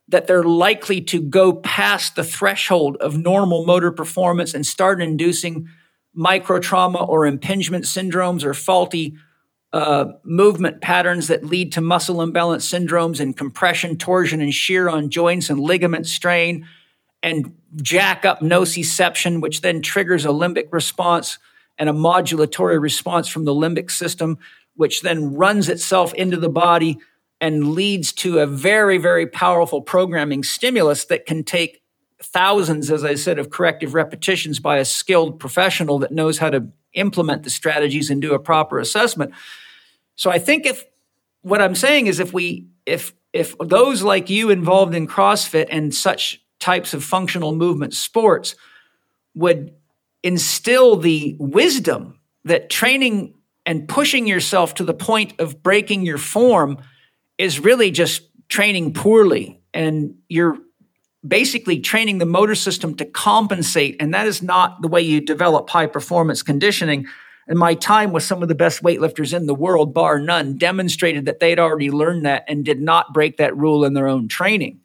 that 0.08 0.26
they're 0.26 0.44
likely 0.44 1.02
to 1.02 1.22
go 1.22 1.54
past 1.54 2.16
the 2.16 2.24
threshold 2.24 2.98
of 2.98 3.18
normal 3.18 3.64
motor 3.66 3.92
performance 3.92 4.54
and 4.56 4.66
start 4.66 5.02
inducing 5.02 5.70
microtrauma 6.18 7.08
or 7.08 7.26
impingement 7.26 7.86
syndromes 7.86 8.44
or 8.44 8.54
faulty 8.54 9.16
uh, 9.72 10.06
movement 10.24 10.82
patterns 10.82 11.28
that 11.28 11.46
lead 11.46 11.72
to 11.74 11.82
muscle 11.82 12.22
imbalance 12.22 12.70
syndromes 12.70 13.20
and 13.20 13.38
compression, 13.38 13.98
torsion, 13.98 14.42
and 14.42 14.54
shear 14.54 14.90
on 14.90 15.10
joints 15.10 15.50
and 15.50 15.60
ligament 15.60 16.08
strain, 16.08 16.68
and 17.22 17.56
jack 17.76 18.26
up 18.26 18.40
nociception, 18.40 19.42
which 19.42 19.62
then 19.62 19.82
triggers 19.82 20.26
a 20.26 20.30
limbic 20.30 20.72
response 20.72 21.38
and 21.78 21.90
a 21.90 21.94
modulatory 21.94 22.82
response 22.82 23.28
from 23.28 23.46
the 23.46 23.54
limbic 23.54 23.92
system, 23.92 24.38
which 24.76 25.02
then 25.02 25.34
runs 25.36 25.70
itself 25.70 26.14
into 26.16 26.38
the 26.38 26.50
body 26.50 26.98
and 27.42 27.72
leads 27.74 28.12
to 28.12 28.40
a 28.40 28.48
very, 28.48 28.98
very 28.98 29.28
powerful 29.28 29.82
programming 29.82 30.44
stimulus 30.44 31.06
that 31.06 31.26
can 31.26 31.44
take 31.44 31.82
thousands, 32.22 32.92
as 32.92 33.04
I 33.04 33.16
said, 33.16 33.40
of 33.40 33.50
corrective 33.50 33.94
repetitions 33.94 34.60
by 34.60 34.78
a 34.78 34.86
skilled 34.86 35.40
professional 35.40 36.00
that 36.00 36.12
knows 36.12 36.38
how 36.38 36.50
to 36.50 36.68
implement 36.94 37.44
the 37.44 37.50
strategies 37.50 38.10
and 38.10 38.22
do 38.22 38.34
a 38.34 38.40
proper 38.40 38.80
assessment. 38.80 39.34
So 40.16 40.30
I 40.30 40.40
think 40.40 40.66
if 40.66 40.86
what 41.42 41.62
I'm 41.62 41.76
saying 41.76 42.08
is 42.08 42.20
if 42.20 42.34
we 42.34 42.68
if 42.86 43.14
if 43.32 43.56
those 43.60 44.02
like 44.02 44.30
you 44.30 44.50
involved 44.50 44.96
in 44.96 45.08
CrossFit 45.08 45.68
and 45.70 45.94
such 45.94 46.42
types 46.60 46.94
of 46.94 47.04
functional 47.04 47.56
movement 47.56 47.94
sports 47.94 48.56
would 49.36 49.74
instill 50.24 50.98
the 50.98 51.36
wisdom 51.40 52.20
that 52.44 52.70
training 52.70 53.34
and 53.66 53.88
pushing 53.88 54.28
yourself 54.28 54.74
to 54.74 54.84
the 54.84 54.94
point 54.94 55.34
of 55.40 55.62
breaking 55.64 56.06
your 56.06 56.18
form 56.18 56.78
is 57.38 57.60
really 57.60 57.92
just 57.92 58.24
training 58.50 58.94
poorly 58.94 59.62
and 59.74 60.16
you're 60.28 60.58
basically 61.28 61.80
training 61.80 62.18
the 62.18 62.26
motor 62.26 62.56
system 62.56 62.96
to 62.96 63.06
compensate. 63.06 63.96
And 64.00 64.14
that 64.14 64.28
is 64.28 64.42
not 64.42 64.82
the 64.82 64.88
way 64.88 65.02
you 65.02 65.22
develop 65.22 65.70
high 65.70 65.88
performance 65.88 66.42
conditioning. 66.42 67.06
And 67.48 67.58
my 67.58 67.74
time 67.74 68.12
with 68.12 68.24
some 68.24 68.42
of 68.42 68.48
the 68.48 68.56
best 68.56 68.84
weightlifters 68.84 69.34
in 69.36 69.48
the 69.48 69.56
world, 69.56 69.94
bar 69.94 70.20
none, 70.20 70.58
demonstrated 70.58 71.26
that 71.26 71.40
they'd 71.40 71.60
already 71.60 71.90
learned 71.92 72.26
that 72.26 72.46
and 72.48 72.64
did 72.64 72.80
not 72.80 73.14
break 73.14 73.38
that 73.38 73.58
rule 73.58 73.84
in 73.84 73.94
their 73.94 74.08
own 74.08 74.28
training. 74.28 74.80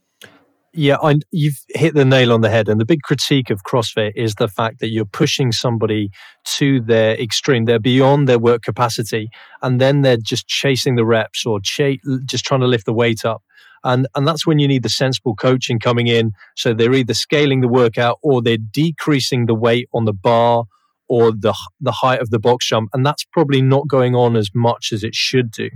Yeah, 0.77 0.97
I, 1.01 1.17
you've 1.31 1.63
hit 1.69 1.95
the 1.95 2.05
nail 2.05 2.33
on 2.33 2.41
the 2.41 2.51
head. 2.51 2.69
And 2.69 2.81
the 2.81 2.85
big 2.85 3.03
critique 3.03 3.49
of 3.49 3.63
CrossFit 3.63 4.13
is 4.17 4.35
the 4.35 4.49
fact 4.49 4.81
that 4.81 4.89
you're 4.89 5.05
pushing 5.05 5.53
somebody 5.53 6.11
to 6.47 6.81
their 6.81 7.15
extreme. 7.21 7.67
They're 7.67 7.79
beyond 7.79 8.29
their 8.29 8.41
work 8.41 8.63
capacity. 8.63 9.29
And 9.63 9.81
then 9.81 10.03
they're 10.03 10.17
just 10.17 10.49
chasing 10.49 10.97
the 10.97 11.05
reps 11.05 11.47
or 11.47 11.61
just 11.61 12.45
trying 12.45 12.61
to 12.61 12.67
lift 12.67 12.87
the 12.87 12.93
weight 12.93 13.25
up 13.25 13.45
and 13.85 14.09
and 14.15 14.27
that's 14.27 14.47
when 14.47 14.59
you 14.59 14.67
need 14.67 14.83
the 14.83 14.89
sensible 14.89 15.35
coaching 15.35 15.79
coming 15.79 16.07
in. 16.07 16.33
So 16.57 16.73
they're 16.73 16.95
either 16.95 17.15
scaling 17.15 17.61
the 17.61 17.69
workout 17.69 18.19
or 18.23 18.43
they're 18.43 18.57
decreasing 18.57 19.47
the 19.47 19.55
weight 19.55 19.89
on 19.95 20.07
the 20.07 20.13
bar 20.13 20.65
or 21.07 21.31
the 21.31 21.55
the 21.81 21.93
height 21.93 22.21
of 22.21 22.31
the 22.31 22.39
box 22.39 22.67
jump. 22.67 22.91
And 22.93 23.05
that's 23.05 23.25
probably 23.25 23.63
not 23.63 23.87
going 23.87 24.15
on 24.15 24.37
as 24.37 24.51
much 24.55 24.91
as 24.93 25.05
it 25.05 25.15
should 25.15 25.51
do. 25.51 25.69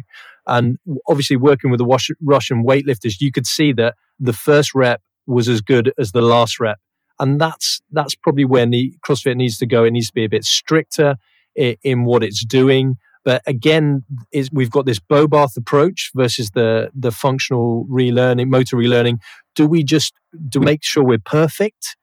And 0.46 0.78
obviously 1.06 1.36
working 1.36 1.70
with 1.70 1.78
the 1.78 2.14
Russian 2.22 2.64
weightlifters 2.64 3.20
you 3.20 3.30
could 3.30 3.46
see 3.46 3.72
that 3.74 3.94
the 4.18 4.32
first 4.32 4.74
rep 4.74 5.02
was 5.26 5.48
as 5.48 5.60
good 5.60 5.92
as 5.98 6.12
the 6.12 6.22
last 6.22 6.58
rep. 6.58 6.78
And 7.20 7.38
that's 7.38 7.82
that's 7.92 8.14
probably 8.14 8.46
where 8.46 8.66
the 8.66 8.94
CrossFit 9.06 9.36
needs 9.36 9.58
to 9.58 9.66
go. 9.66 9.84
It 9.84 9.90
needs 9.90 10.08
to 10.08 10.14
be 10.14 10.24
a 10.24 10.30
bit 10.30 10.44
stricter 10.44 11.16
in, 11.54 11.76
in 11.82 12.04
what 12.04 12.22
it's 12.22 12.44
doing 12.44 12.96
but 13.24 13.42
again, 13.46 14.04
is 14.32 14.50
we've 14.52 14.70
got 14.70 14.86
this 14.86 14.98
Bobath 14.98 15.56
approach 15.56 16.10
versus 16.14 16.50
the 16.50 16.90
the 16.94 17.10
functional 17.10 17.86
relearning, 17.90 18.48
motor 18.48 18.76
relearning. 18.76 19.18
Do 19.54 19.66
we 19.66 19.82
just 19.82 20.14
do 20.48 20.60
we 20.60 20.66
make 20.66 20.84
sure 20.84 21.04
we're 21.04 21.18
perfect 21.18 21.96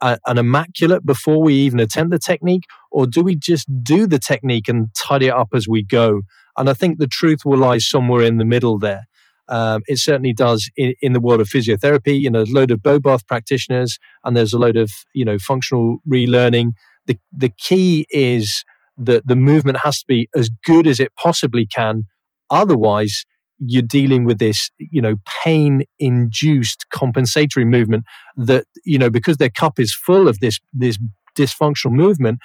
uh, 0.00 0.16
and 0.26 0.38
immaculate 0.38 1.04
before 1.04 1.42
we 1.42 1.54
even 1.54 1.80
attempt 1.80 2.12
the 2.12 2.18
technique, 2.18 2.64
or 2.90 3.06
do 3.06 3.22
we 3.22 3.36
just 3.36 3.68
do 3.82 4.06
the 4.06 4.18
technique 4.18 4.68
and 4.68 4.88
tidy 4.94 5.26
it 5.26 5.34
up 5.34 5.48
as 5.54 5.68
we 5.68 5.82
go? 5.82 6.22
And 6.56 6.68
I 6.68 6.74
think 6.74 6.98
the 6.98 7.06
truth 7.06 7.40
will 7.44 7.58
lie 7.58 7.78
somewhere 7.78 8.22
in 8.22 8.38
the 8.38 8.44
middle 8.44 8.78
there. 8.78 9.06
Um, 9.48 9.82
it 9.88 9.98
certainly 9.98 10.32
does 10.32 10.70
in, 10.76 10.94
in, 11.02 11.12
the 11.12 11.20
world 11.20 11.40
of 11.40 11.48
physiotherapy. 11.48 12.20
You 12.20 12.30
know, 12.30 12.42
a 12.42 12.44
load 12.44 12.70
of 12.70 12.80
Bobath 12.80 13.26
practitioners, 13.26 13.98
and 14.24 14.36
there's 14.36 14.52
a 14.52 14.58
load 14.58 14.76
of 14.76 14.90
you 15.12 15.24
know 15.24 15.38
functional 15.38 15.98
relearning. 16.08 16.72
The 17.06 17.18
the 17.36 17.48
key 17.48 18.06
is 18.10 18.64
the, 19.00 19.22
the 19.24 19.36
movement 19.36 19.78
has 19.82 20.00
to 20.00 20.04
be 20.06 20.28
as 20.34 20.50
good 20.64 20.86
as 20.86 21.00
it 21.00 21.12
possibly 21.16 21.66
can. 21.66 22.04
Otherwise, 22.50 23.24
you're 23.58 23.82
dealing 23.82 24.24
with 24.24 24.38
this, 24.38 24.70
you 24.78 25.02
know, 25.02 25.16
pain 25.44 25.84
induced 25.98 26.86
compensatory 26.90 27.64
movement 27.64 28.04
that, 28.36 28.64
you 28.84 28.98
know, 28.98 29.10
because 29.10 29.36
their 29.36 29.50
cup 29.50 29.78
is 29.78 29.94
full 29.94 30.28
of 30.28 30.40
this, 30.40 30.58
this 30.72 30.98
dysfunctional 31.36 31.92
movement, 31.92 32.38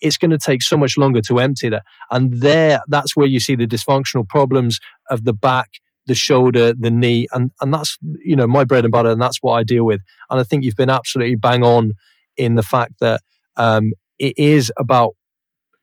it's 0.00 0.16
going 0.16 0.30
to 0.30 0.38
take 0.38 0.62
so 0.62 0.76
much 0.76 0.98
longer 0.98 1.20
to 1.22 1.38
empty 1.38 1.68
that. 1.68 1.84
And 2.10 2.40
there, 2.40 2.80
that's 2.88 3.16
where 3.16 3.26
you 3.26 3.40
see 3.40 3.54
the 3.54 3.66
dysfunctional 3.66 4.28
problems 4.28 4.78
of 5.08 5.24
the 5.24 5.32
back, 5.32 5.68
the 6.06 6.14
shoulder, 6.14 6.74
the 6.74 6.90
knee. 6.90 7.28
And, 7.32 7.52
and 7.60 7.72
that's, 7.72 7.96
you 8.24 8.34
know, 8.34 8.46
my 8.46 8.64
bread 8.64 8.84
and 8.84 8.92
butter. 8.92 9.10
And 9.10 9.22
that's 9.22 9.38
what 9.40 9.54
I 9.54 9.62
deal 9.62 9.84
with. 9.84 10.00
And 10.28 10.40
I 10.40 10.42
think 10.42 10.64
you've 10.64 10.76
been 10.76 10.90
absolutely 10.90 11.36
bang 11.36 11.62
on 11.62 11.92
in 12.36 12.56
the 12.56 12.62
fact 12.62 12.94
that 13.00 13.22
um, 13.56 13.92
it 14.18 14.34
is 14.36 14.72
about 14.78 15.14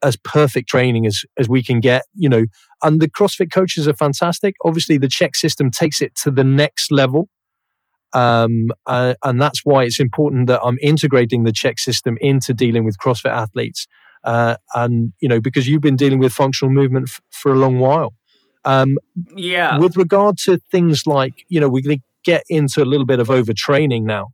as 0.03 0.15
perfect 0.17 0.69
training 0.69 1.05
as 1.05 1.23
as 1.37 1.49
we 1.49 1.63
can 1.63 1.79
get 1.79 2.03
you 2.15 2.29
know. 2.29 2.45
And 2.83 3.01
the 3.01 3.09
crossfit 3.09 3.51
coaches 3.51 3.87
are 3.87 3.93
fantastic. 3.93 4.55
Obviously 4.63 4.97
the 4.97 5.07
CHEK 5.07 5.35
system 5.35 5.71
takes 5.71 6.01
it 6.01 6.15
to 6.23 6.31
the 6.31 6.43
next 6.43 6.91
level. 6.91 7.29
Um, 8.13 8.69
uh, 8.85 9.15
and 9.23 9.41
that's 9.41 9.65
why 9.65 9.83
it's 9.83 9.99
important 9.99 10.47
that 10.47 10.61
i'm 10.63 10.77
integrating 10.81 11.43
the 11.43 11.51
CHEK 11.51 11.77
system 11.77 12.17
into 12.21 12.53
dealing 12.53 12.85
with 12.85 12.97
crossfit 12.97 13.31
athletes 13.31 13.85
uh, 14.23 14.55
and 14.75 15.13
you 15.19 15.27
know 15.27 15.39
because 15.39 15.67
you've 15.67 15.81
been 15.81 15.95
dealing 15.95 16.19
with 16.19 16.33
functional 16.33 16.71
movement 16.71 17.09
f- 17.09 17.21
for 17.31 17.51
a 17.51 17.55
long 17.55 17.79
while. 17.79 18.13
Um, 18.65 18.97
yeah. 19.35 19.79
with 19.79 19.95
regard 19.95 20.37
to 20.39 20.57
things 20.71 21.07
like 21.07 21.45
you 21.47 21.59
know 21.59 21.69
we 21.69 22.01
get 22.23 22.43
into 22.49 22.83
a 22.83 22.85
little 22.85 23.05
bit 23.05 23.19
of 23.19 23.29
overtraining 23.29 24.03
now 24.03 24.27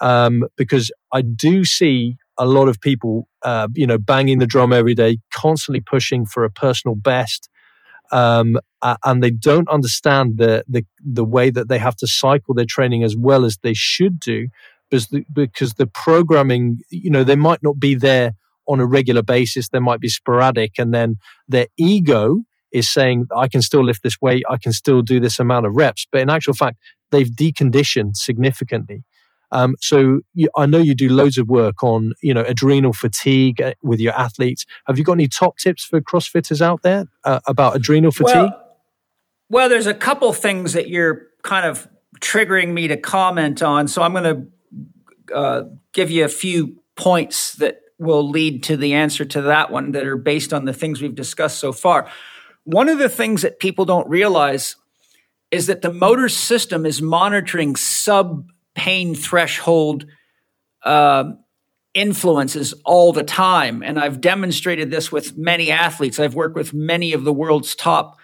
um, 0.00 0.44
because 0.56 0.90
I 1.12 1.22
do 1.22 1.64
see 1.64 2.16
a 2.38 2.46
lot 2.46 2.68
of 2.68 2.80
people, 2.80 3.28
uh, 3.42 3.68
you 3.74 3.86
know, 3.86 3.98
banging 3.98 4.38
the 4.38 4.46
drum 4.46 4.72
every 4.72 4.94
day, 4.94 5.18
constantly 5.32 5.80
pushing 5.80 6.26
for 6.26 6.44
a 6.44 6.50
personal 6.50 6.94
best, 6.94 7.48
um, 8.12 8.58
and 9.04 9.22
they 9.22 9.30
don't 9.30 9.68
understand 9.68 10.38
the, 10.38 10.64
the 10.68 10.84
the 11.02 11.24
way 11.24 11.50
that 11.50 11.68
they 11.68 11.78
have 11.78 11.96
to 11.96 12.06
cycle 12.06 12.54
their 12.54 12.66
training 12.68 13.02
as 13.02 13.16
well 13.16 13.44
as 13.44 13.58
they 13.62 13.74
should 13.74 14.20
do, 14.20 14.48
because 14.88 15.08
the, 15.08 15.24
because 15.32 15.74
the 15.74 15.86
programming, 15.86 16.78
you 16.90 17.10
know, 17.10 17.24
they 17.24 17.36
might 17.36 17.62
not 17.62 17.80
be 17.80 17.94
there 17.94 18.32
on 18.68 18.80
a 18.80 18.86
regular 18.86 19.22
basis. 19.22 19.68
They 19.68 19.80
might 19.80 20.00
be 20.00 20.08
sporadic, 20.08 20.72
and 20.78 20.92
then 20.92 21.16
their 21.48 21.66
ego 21.76 22.42
is 22.72 22.92
saying, 22.92 23.26
I 23.34 23.48
can 23.48 23.62
still 23.62 23.84
lift 23.84 24.02
this 24.02 24.20
weight, 24.20 24.44
I 24.50 24.58
can 24.58 24.72
still 24.72 25.00
do 25.00 25.18
this 25.20 25.38
amount 25.38 25.66
of 25.66 25.74
reps. 25.74 26.06
But 26.10 26.20
in 26.20 26.28
actual 26.28 26.52
fact, 26.54 26.76
they've 27.10 27.30
deconditioned 27.30 28.16
significantly. 28.16 29.04
Um, 29.52 29.76
so 29.80 30.20
you, 30.34 30.48
I 30.56 30.66
know 30.66 30.78
you 30.78 30.94
do 30.94 31.08
loads 31.08 31.38
of 31.38 31.48
work 31.48 31.82
on, 31.82 32.12
you 32.22 32.34
know, 32.34 32.42
adrenal 32.42 32.92
fatigue 32.92 33.60
uh, 33.60 33.74
with 33.82 34.00
your 34.00 34.12
athletes. 34.14 34.66
Have 34.86 34.98
you 34.98 35.04
got 35.04 35.12
any 35.12 35.28
top 35.28 35.58
tips 35.58 35.84
for 35.84 36.00
CrossFitters 36.00 36.60
out 36.60 36.82
there 36.82 37.06
uh, 37.24 37.40
about 37.46 37.76
adrenal 37.76 38.10
fatigue? 38.10 38.34
Well, 38.34 38.62
well, 39.48 39.68
there's 39.68 39.86
a 39.86 39.94
couple 39.94 40.32
things 40.32 40.72
that 40.72 40.88
you're 40.88 41.28
kind 41.42 41.66
of 41.66 41.88
triggering 42.20 42.72
me 42.72 42.88
to 42.88 42.96
comment 42.96 43.62
on. 43.62 43.88
So 43.88 44.02
I'm 44.02 44.12
going 44.12 44.50
to 45.28 45.34
uh, 45.34 45.62
give 45.92 46.10
you 46.10 46.24
a 46.24 46.28
few 46.28 46.82
points 46.96 47.54
that 47.56 47.80
will 47.98 48.28
lead 48.28 48.62
to 48.64 48.76
the 48.76 48.94
answer 48.94 49.24
to 49.24 49.42
that 49.42 49.70
one 49.70 49.92
that 49.92 50.06
are 50.06 50.16
based 50.16 50.52
on 50.52 50.64
the 50.64 50.72
things 50.72 51.00
we've 51.00 51.14
discussed 51.14 51.58
so 51.58 51.72
far. 51.72 52.10
One 52.64 52.88
of 52.88 52.98
the 52.98 53.08
things 53.08 53.42
that 53.42 53.60
people 53.60 53.84
don't 53.84 54.08
realize 54.08 54.76
is 55.50 55.68
that 55.68 55.82
the 55.82 55.92
motor 55.92 56.28
system 56.28 56.84
is 56.84 57.00
monitoring 57.00 57.76
sub 57.76 58.50
pain 58.76 59.14
threshold 59.14 60.06
uh, 60.84 61.32
influences 61.94 62.74
all 62.84 63.12
the 63.12 63.24
time. 63.24 63.82
And 63.82 63.98
I've 63.98 64.20
demonstrated 64.20 64.90
this 64.90 65.10
with 65.10 65.36
many 65.36 65.70
athletes. 65.70 66.20
I've 66.20 66.34
worked 66.34 66.54
with 66.54 66.74
many 66.74 67.14
of 67.14 67.24
the 67.24 67.32
world's 67.32 67.74
top 67.74 68.18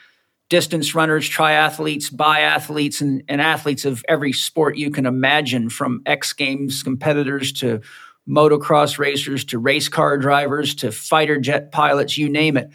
distance 0.51 0.95
runners, 0.95 1.29
triathletes, 1.29 2.13
biathletes, 2.13 3.01
and, 3.01 3.23
and 3.27 3.41
athletes 3.41 3.87
of 3.87 4.05
every 4.07 4.35
sport 4.35 4.77
you 4.77 4.91
can 4.91 5.07
imagine, 5.07 5.71
from 5.71 6.03
X 6.05 6.35
Games 6.35 6.83
competitors 6.83 7.53
to 7.55 7.81
motocross 8.29 8.99
racers 8.99 9.47
to 9.47 9.59
race 9.59 9.89
car 9.89 10.19
drivers 10.19 10.75
to 10.77 10.93
fighter 10.93 11.41
jet 11.41 11.73
pilots, 11.73 12.19
you 12.19 12.29
name 12.29 12.59
it. 12.59 12.69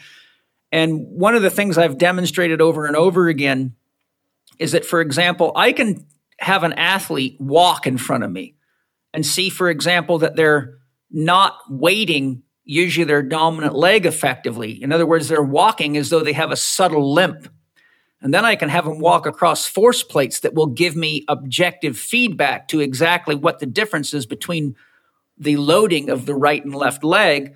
And 0.72 1.06
one 1.06 1.36
of 1.36 1.42
the 1.42 1.50
things 1.50 1.78
I've 1.78 1.96
demonstrated 1.96 2.60
over 2.60 2.84
and 2.84 2.96
over 2.96 3.28
again 3.28 3.76
is 4.58 4.72
that, 4.72 4.84
for 4.84 5.00
example, 5.00 5.52
I 5.54 5.72
can 5.72 6.04
have 6.38 6.64
an 6.64 6.72
athlete 6.74 7.36
walk 7.40 7.86
in 7.86 7.98
front 7.98 8.24
of 8.24 8.30
me 8.30 8.54
and 9.12 9.24
see, 9.24 9.50
for 9.50 9.68
example, 9.70 10.18
that 10.18 10.36
they're 10.36 10.78
not 11.10 11.58
weighting 11.68 12.42
usually 12.64 13.04
their 13.04 13.22
dominant 13.22 13.74
leg 13.74 14.04
effectively. 14.04 14.82
In 14.82 14.92
other 14.92 15.06
words, 15.06 15.28
they're 15.28 15.42
walking 15.42 15.96
as 15.96 16.10
though 16.10 16.20
they 16.20 16.34
have 16.34 16.50
a 16.50 16.56
subtle 16.56 17.12
limp. 17.12 17.48
And 18.20 18.34
then 18.34 18.44
I 18.44 18.56
can 18.56 18.68
have 18.68 18.84
them 18.84 18.98
walk 18.98 19.26
across 19.26 19.66
force 19.66 20.02
plates 20.02 20.40
that 20.40 20.54
will 20.54 20.66
give 20.66 20.94
me 20.94 21.24
objective 21.28 21.96
feedback 21.96 22.68
to 22.68 22.80
exactly 22.80 23.34
what 23.34 23.58
the 23.58 23.66
difference 23.66 24.12
is 24.12 24.26
between 24.26 24.76
the 25.38 25.56
loading 25.56 26.10
of 26.10 26.26
the 26.26 26.34
right 26.34 26.62
and 26.62 26.74
left 26.74 27.04
leg. 27.04 27.54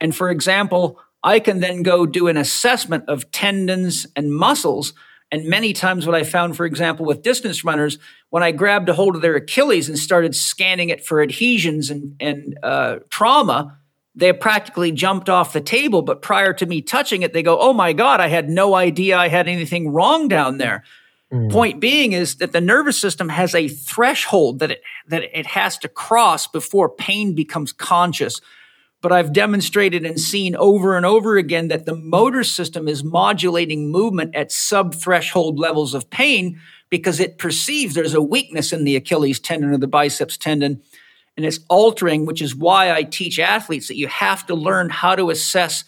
And 0.00 0.16
for 0.16 0.30
example, 0.30 0.98
I 1.22 1.40
can 1.40 1.60
then 1.60 1.82
go 1.82 2.06
do 2.06 2.26
an 2.26 2.36
assessment 2.36 3.04
of 3.06 3.30
tendons 3.30 4.06
and 4.16 4.34
muscles. 4.34 4.92
And 5.30 5.44
many 5.44 5.72
times, 5.74 6.06
what 6.06 6.14
I 6.14 6.22
found, 6.22 6.56
for 6.56 6.64
example, 6.64 7.04
with 7.04 7.22
distance 7.22 7.64
runners, 7.64 7.98
when 8.30 8.42
I 8.42 8.50
grabbed 8.50 8.88
a 8.88 8.94
hold 8.94 9.14
of 9.14 9.22
their 9.22 9.36
Achilles 9.36 9.88
and 9.88 9.98
started 9.98 10.34
scanning 10.34 10.88
it 10.88 11.04
for 11.04 11.20
adhesions 11.20 11.90
and, 11.90 12.16
and 12.18 12.58
uh, 12.62 13.00
trauma, 13.10 13.78
they 14.14 14.32
practically 14.32 14.90
jumped 14.90 15.28
off 15.28 15.52
the 15.52 15.60
table. 15.60 16.00
But 16.00 16.22
prior 16.22 16.54
to 16.54 16.66
me 16.66 16.80
touching 16.80 17.22
it, 17.22 17.34
they 17.34 17.42
go, 17.42 17.58
Oh 17.60 17.74
my 17.74 17.92
God, 17.92 18.20
I 18.20 18.28
had 18.28 18.48
no 18.48 18.74
idea 18.74 19.18
I 19.18 19.28
had 19.28 19.48
anything 19.48 19.90
wrong 19.92 20.28
down 20.28 20.58
there. 20.58 20.82
Mm. 21.32 21.52
Point 21.52 21.78
being 21.78 22.12
is 22.12 22.36
that 22.36 22.52
the 22.52 22.60
nervous 22.60 22.98
system 22.98 23.28
has 23.28 23.54
a 23.54 23.68
threshold 23.68 24.60
that 24.60 24.70
it, 24.70 24.82
that 25.08 25.24
it 25.38 25.46
has 25.46 25.76
to 25.78 25.88
cross 25.88 26.46
before 26.46 26.88
pain 26.88 27.34
becomes 27.34 27.70
conscious 27.70 28.40
but 29.00 29.12
I've 29.12 29.32
demonstrated 29.32 30.04
and 30.04 30.20
seen 30.20 30.56
over 30.56 30.96
and 30.96 31.06
over 31.06 31.36
again 31.36 31.68
that 31.68 31.86
the 31.86 31.94
motor 31.94 32.42
system 32.42 32.88
is 32.88 33.04
modulating 33.04 33.92
movement 33.92 34.34
at 34.34 34.50
sub 34.50 34.94
threshold 34.94 35.58
levels 35.58 35.94
of 35.94 36.10
pain 36.10 36.60
because 36.90 37.20
it 37.20 37.38
perceives 37.38 37.94
there's 37.94 38.14
a 38.14 38.22
weakness 38.22 38.72
in 38.72 38.84
the 38.84 38.96
Achilles 38.96 39.38
tendon 39.38 39.70
or 39.70 39.78
the 39.78 39.86
biceps 39.86 40.36
tendon. 40.36 40.82
And 41.36 41.46
it's 41.46 41.60
altering, 41.68 42.26
which 42.26 42.42
is 42.42 42.56
why 42.56 42.92
I 42.92 43.04
teach 43.04 43.38
athletes 43.38 43.86
that 43.88 43.96
you 43.96 44.08
have 44.08 44.46
to 44.46 44.54
learn 44.54 44.90
how 44.90 45.14
to 45.14 45.30
assess 45.30 45.84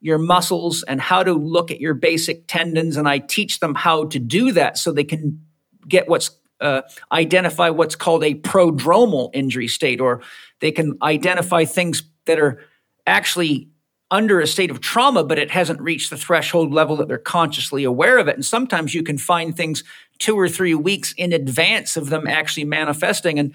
your 0.00 0.18
muscles 0.18 0.84
and 0.84 1.00
how 1.00 1.24
to 1.24 1.32
look 1.32 1.70
at 1.72 1.80
your 1.80 1.94
basic 1.94 2.46
tendons. 2.46 2.96
And 2.96 3.08
I 3.08 3.18
teach 3.18 3.58
them 3.58 3.74
how 3.74 4.04
to 4.06 4.18
do 4.20 4.52
that 4.52 4.78
so 4.78 4.92
they 4.92 5.04
can 5.04 5.44
get 5.88 6.08
what's 6.08 6.30
uh, 6.60 6.82
identify 7.10 7.70
what's 7.70 7.96
called 7.96 8.22
a 8.22 8.36
prodromal 8.36 9.30
injury 9.34 9.66
state, 9.66 10.00
or 10.00 10.22
they 10.60 10.70
can 10.70 10.96
identify 11.02 11.64
things 11.64 12.04
that 12.26 12.38
are 12.38 12.60
actually 13.06 13.68
under 14.10 14.40
a 14.40 14.46
state 14.46 14.70
of 14.70 14.80
trauma, 14.80 15.24
but 15.24 15.38
it 15.38 15.50
hasn't 15.50 15.80
reached 15.80 16.10
the 16.10 16.16
threshold 16.18 16.72
level 16.72 16.96
that 16.96 17.08
they're 17.08 17.16
consciously 17.16 17.82
aware 17.82 18.18
of 18.18 18.28
it. 18.28 18.34
And 18.34 18.44
sometimes 18.44 18.94
you 18.94 19.02
can 19.02 19.16
find 19.16 19.56
things 19.56 19.82
two 20.18 20.38
or 20.38 20.50
three 20.50 20.74
weeks 20.74 21.14
in 21.16 21.32
advance 21.32 21.96
of 21.96 22.10
them 22.10 22.26
actually 22.26 22.64
manifesting. 22.64 23.38
And 23.38 23.54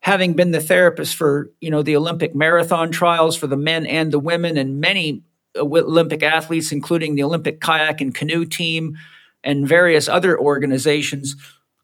having 0.00 0.34
been 0.34 0.52
the 0.52 0.60
therapist 0.60 1.16
for, 1.16 1.50
you 1.60 1.70
know, 1.70 1.82
the 1.82 1.96
Olympic 1.96 2.36
marathon 2.36 2.92
trials 2.92 3.36
for 3.36 3.48
the 3.48 3.56
men 3.56 3.84
and 3.84 4.12
the 4.12 4.20
women 4.20 4.56
and 4.56 4.80
many 4.80 5.24
Olympic 5.56 6.22
athletes, 6.22 6.70
including 6.70 7.16
the 7.16 7.24
Olympic 7.24 7.60
kayak 7.60 8.00
and 8.00 8.14
canoe 8.14 8.44
team 8.44 8.96
and 9.42 9.66
various 9.66 10.08
other 10.08 10.38
organizations, 10.38 11.34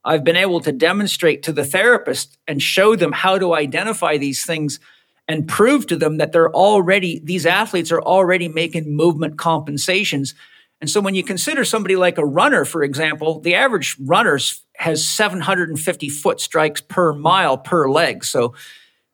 I've 0.05 0.25
been 0.25 0.37
able 0.37 0.61
to 0.61 0.71
demonstrate 0.71 1.43
to 1.45 1.53
the 1.53 1.65
therapist 1.65 2.39
and 2.47 2.63
show 2.63 2.95
them 2.95 3.13
how 3.13 3.39
to 3.39 3.55
identify 3.55 4.17
these 4.17 4.45
things 4.45 4.79
and 5.29 5.49
prove 5.49 5.87
to 5.87 5.97
them 5.97 6.19
that 6.19 6.33
they're 6.33 6.55
already, 6.55 7.21
these 7.25 7.47
athletes 7.47 7.93
are 7.93 8.03
already 8.03 8.49
making 8.49 8.95
movement 8.95 9.39
compensations. 9.39 10.35
And 10.81 10.91
so 10.91 11.01
when 11.01 11.15
you 11.15 11.23
consider 11.23 11.65
somebody 11.65 11.97
like 11.97 12.19
a 12.19 12.27
runner, 12.27 12.65
for 12.65 12.83
example, 12.83 13.41
the 13.41 13.55
average 13.55 13.97
runner 14.01 14.39
has 14.77 15.07
750 15.07 16.09
foot 16.09 16.41
strikes 16.41 16.81
per 16.81 17.13
mile 17.13 17.57
per 17.57 17.89
leg. 17.89 18.25
So 18.25 18.55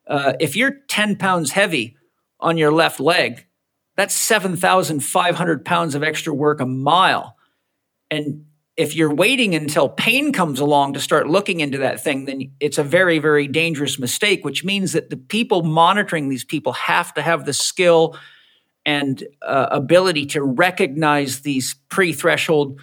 uh, 0.07 0.33
if 0.41 0.57
you're 0.57 0.81
10 0.89 1.17
pounds 1.17 1.53
heavy 1.53 1.97
on 2.41 2.57
your 2.57 2.73
left 2.73 3.01
leg, 3.01 3.47
that's 3.97 4.15
7,500 4.15 5.65
pounds 5.65 5.95
of 5.95 6.03
extra 6.03 6.33
work 6.33 6.61
a 6.61 6.67
mile. 6.67 7.37
And 8.11 8.47
if 8.79 8.95
you're 8.95 9.13
waiting 9.13 9.57
until 9.57 9.89
pain 9.89 10.33
comes 10.33 10.61
along 10.61 10.93
to 10.93 11.01
start 11.01 11.29
looking 11.29 11.59
into 11.59 11.79
that 11.79 12.01
thing, 12.03 12.27
then 12.27 12.53
it's 12.61 12.79
a 12.79 12.85
very, 12.85 13.19
very 13.19 13.49
dangerous 13.49 13.99
mistake, 13.99 14.45
which 14.45 14.65
means 14.65 14.93
that 14.93 15.11
the 15.11 15.17
people 15.17 15.65
monitoring 15.65 16.29
these 16.29 16.45
people 16.45 16.73
have 16.75 17.13
to 17.15 17.21
have 17.21 17.45
the 17.45 17.53
skill 17.53 18.17
and 18.87 19.27
uh, 19.43 19.67
ability 19.73 20.27
to 20.27 20.43
recognize 20.45 21.41
these 21.41 21.75
pre 21.89 22.13
threshold 22.13 22.81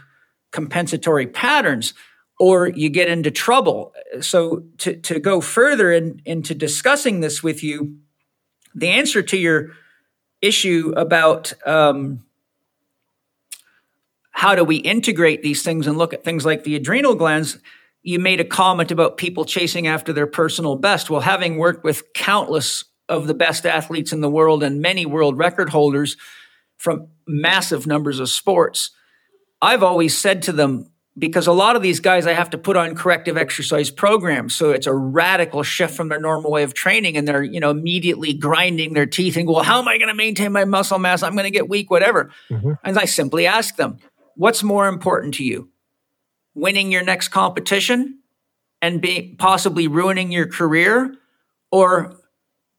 compensatory 0.51 1.27
patterns, 1.27 1.93
or 2.41 2.67
you 2.67 2.89
get 2.89 3.07
into 3.07 3.31
trouble. 3.31 3.93
So, 4.19 4.65
to, 4.79 4.97
to 4.97 5.21
go 5.21 5.39
further 5.39 5.93
in, 5.93 6.21
into 6.25 6.53
discussing 6.53 7.21
this 7.21 7.41
with 7.41 7.63
you, 7.63 7.95
the 8.75 8.89
answer 8.89 9.21
to 9.21 9.37
your 9.37 9.71
issue 10.41 10.93
about 10.97 11.53
um, 11.65 12.25
how 14.35 14.53
do 14.53 14.65
we 14.65 14.75
integrate 14.75 15.43
these 15.43 15.63
things 15.63 15.87
and 15.87 15.97
look 15.97 16.13
at 16.13 16.25
things 16.25 16.45
like 16.45 16.65
the 16.65 16.75
adrenal 16.75 17.15
glands? 17.15 17.57
You 18.03 18.19
made 18.19 18.41
a 18.41 18.45
comment 18.45 18.91
about 18.91 19.15
people 19.15 19.45
chasing 19.45 19.87
after 19.87 20.11
their 20.11 20.27
personal 20.27 20.75
best. 20.75 21.09
Well, 21.09 21.21
having 21.21 21.57
worked 21.57 21.85
with 21.85 22.11
countless 22.13 22.83
of 23.07 23.27
the 23.27 23.33
best 23.33 23.65
athletes 23.65 24.11
in 24.11 24.19
the 24.19 24.29
world 24.29 24.61
and 24.61 24.81
many 24.81 25.05
world 25.05 25.37
record 25.37 25.69
holders 25.69 26.17
from 26.77 27.07
massive 27.25 27.87
numbers 27.87 28.19
of 28.19 28.27
sports, 28.27 28.91
I've 29.61 29.83
always 29.83 30.17
said 30.17 30.41
to 30.43 30.51
them, 30.51 30.91
because 31.17 31.47
a 31.47 31.53
lot 31.53 31.77
of 31.77 31.81
these 31.81 32.01
guys 32.01 32.27
I 32.27 32.33
have 32.33 32.49
to 32.49 32.57
put 32.57 32.75
on 32.75 32.93
corrective 32.93 33.37
exercise 33.37 33.89
programs. 33.89 34.53
So 34.53 34.71
it's 34.71 34.85
a 34.85 34.93
radical 34.93 35.63
shift 35.63 35.95
from 35.95 36.09
their 36.09 36.19
normal 36.19 36.51
way 36.51 36.63
of 36.63 36.73
training 36.73 37.15
and 37.15 37.25
they're, 37.25 37.41
you 37.41 37.61
know, 37.61 37.69
immediately 37.69 38.33
grinding 38.33 38.91
their 38.91 39.05
teeth 39.05 39.37
and 39.37 39.47
go, 39.47 39.53
well, 39.53 39.63
how 39.63 39.79
am 39.79 39.87
I 39.87 39.97
going 39.97 40.09
to 40.09 40.13
maintain 40.13 40.51
my 40.51 40.65
muscle 40.65 40.99
mass? 40.99 41.23
I'm 41.23 41.31
going 41.31 41.45
to 41.45 41.51
get 41.51 41.69
weak, 41.69 41.89
whatever. 41.89 42.31
Mm-hmm. 42.51 42.73
And 42.83 42.99
I 42.99 43.05
simply 43.05 43.47
ask 43.47 43.77
them, 43.77 43.97
what's 44.35 44.63
more 44.63 44.87
important 44.87 45.33
to 45.35 45.43
you? 45.43 45.69
Winning 46.53 46.91
your 46.91 47.03
next 47.03 47.29
competition 47.29 48.19
and 48.81 49.01
be 49.01 49.35
possibly 49.37 49.87
ruining 49.87 50.31
your 50.31 50.47
career 50.47 51.15
or 51.71 52.15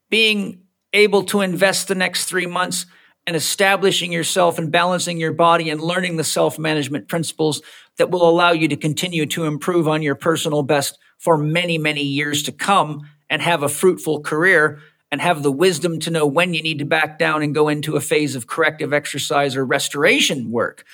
being 0.08 0.62
able 0.92 1.24
to 1.24 1.40
invest 1.40 1.88
the 1.88 1.94
next 1.94 2.24
three 2.26 2.46
months 2.46 2.86
and 3.26 3.34
establishing 3.34 4.12
yourself 4.12 4.58
and 4.58 4.70
balancing 4.70 5.18
your 5.18 5.32
body 5.32 5.68
and 5.68 5.80
learning 5.80 6.16
the 6.16 6.24
self 6.24 6.58
management 6.58 7.08
principles 7.08 7.60
that 7.98 8.10
will 8.10 8.28
allow 8.28 8.52
you 8.52 8.68
to 8.68 8.76
continue 8.76 9.26
to 9.26 9.44
improve 9.44 9.88
on 9.88 10.02
your 10.02 10.14
personal 10.14 10.62
best 10.62 10.98
for 11.18 11.36
many, 11.36 11.76
many 11.76 12.02
years 12.02 12.42
to 12.44 12.52
come 12.52 13.08
and 13.28 13.42
have 13.42 13.62
a 13.62 13.68
fruitful 13.68 14.20
career 14.20 14.78
and 15.10 15.20
have 15.20 15.42
the 15.42 15.52
wisdom 15.52 15.98
to 16.00 16.10
know 16.10 16.26
when 16.26 16.54
you 16.54 16.62
need 16.62 16.78
to 16.78 16.84
back 16.84 17.18
down 17.18 17.42
and 17.42 17.54
go 17.54 17.68
into 17.68 17.96
a 17.96 18.00
phase 18.00 18.36
of 18.36 18.46
corrective 18.46 18.92
exercise 18.92 19.56
or 19.56 19.64
restoration 19.64 20.50
work. 20.50 20.84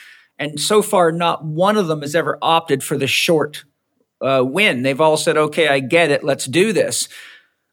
And 0.43 0.61
so 0.61 0.83
far, 0.83 1.13
not 1.13 1.45
one 1.45 1.77
of 1.77 1.87
them 1.87 2.01
has 2.01 2.17
ever 2.17 2.37
opted 2.43 2.83
for 2.83 2.99
the 2.99 3.07
short 3.07 3.65
uh, 4.21 4.43
win. 4.45 4.83
They've 4.83 5.01
all 5.01 5.17
said, 5.17 5.37
okay, 5.37 5.69
I 5.69 5.79
get 5.79 6.11
it, 6.11 6.25
let's 6.25 6.47
do 6.47 6.73
this. 6.73 7.09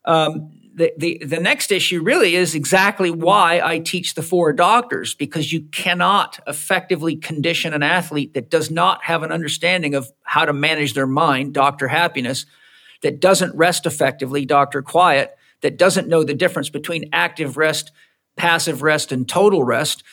Um, 0.05 0.51
the, 0.75 0.93
the, 0.95 1.17
the 1.25 1.39
next 1.39 1.71
issue 1.71 2.03
really 2.03 2.35
is 2.35 2.53
exactly 2.53 3.09
why 3.09 3.59
I 3.63 3.79
teach 3.79 4.13
the 4.13 4.21
four 4.21 4.53
doctors, 4.53 5.15
because 5.15 5.51
you 5.51 5.61
cannot 5.61 6.39
effectively 6.45 7.15
condition 7.15 7.73
an 7.73 7.81
athlete 7.81 8.35
that 8.35 8.51
does 8.51 8.69
not 8.69 9.03
have 9.03 9.23
an 9.23 9.31
understanding 9.31 9.95
of 9.95 10.11
how 10.21 10.45
to 10.45 10.53
manage 10.53 10.93
their 10.93 11.07
mind, 11.07 11.55
Dr. 11.55 11.87
Happiness, 11.87 12.45
that 13.01 13.19
doesn't 13.19 13.55
rest 13.55 13.87
effectively, 13.87 14.45
Dr. 14.45 14.83
Quiet, 14.83 15.35
that 15.61 15.79
doesn't 15.79 16.07
know 16.07 16.23
the 16.23 16.35
difference 16.35 16.69
between 16.69 17.09
active 17.11 17.57
rest, 17.57 17.91
passive 18.37 18.83
rest, 18.83 19.11
and 19.11 19.27
total 19.27 19.63
rest, 19.63 20.03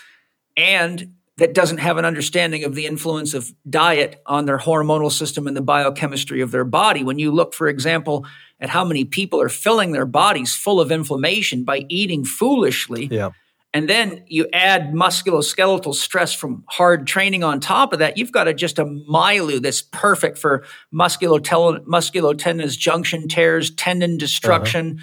and 0.57 1.13
that 1.39 1.55
doesn't 1.55 1.79
have 1.79 1.99
an 1.99 2.05
understanding 2.05 2.65
of 2.65 2.75
the 2.75 2.87
influence 2.87 3.35
of 3.35 3.53
diet 3.69 4.23
on 4.27 4.47
their 4.47 4.59
hormonal 4.59 5.13
system 5.13 5.47
and 5.47 5.57
the 5.57 5.63
biochemistry 5.63 6.41
of 6.41 6.51
their 6.51 6.65
body. 6.65 7.05
When 7.05 7.19
you 7.19 7.31
look, 7.31 7.53
for 7.53 7.69
example, 7.69 8.27
at 8.59 8.71
how 8.71 8.85
many 8.85 9.05
people 9.05 9.41
are 9.41 9.51
filling 9.51 9.93
their 9.93 10.07
bodies 10.07 10.55
full 10.55 10.81
of 10.81 10.91
inflammation 10.91 11.65
by 11.65 11.85
eating 11.89 12.25
foolishly. 12.25 13.07
Yeah. 13.11 13.31
And 13.75 13.91
then 13.91 14.25
you 14.27 14.49
add 14.55 14.93
musculoskeletal 14.95 15.95
stress 15.95 16.33
from 16.33 16.65
hard 16.67 17.07
training 17.07 17.45
on 17.45 17.61
top 17.61 17.93
of 17.93 17.99
that. 17.99 18.17
You've 18.17 18.33
got 18.33 18.49
a, 18.49 18.55
just 18.55 18.79
a 18.79 18.87
milu 18.87 19.61
that's 19.61 19.83
perfect 19.83 20.39
for 20.39 20.65
musculotel- 20.95 21.85
musculotendinous 21.85 22.79
junction 22.79 23.29
tears, 23.29 23.71
tendon 23.71 24.17
destruction, 24.17 25.01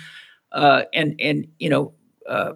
uh-huh. 0.52 0.66
uh, 0.66 0.84
and 0.92 1.16
and 1.20 1.48
you 1.60 1.70
know 1.70 1.94
uh, 2.28 2.54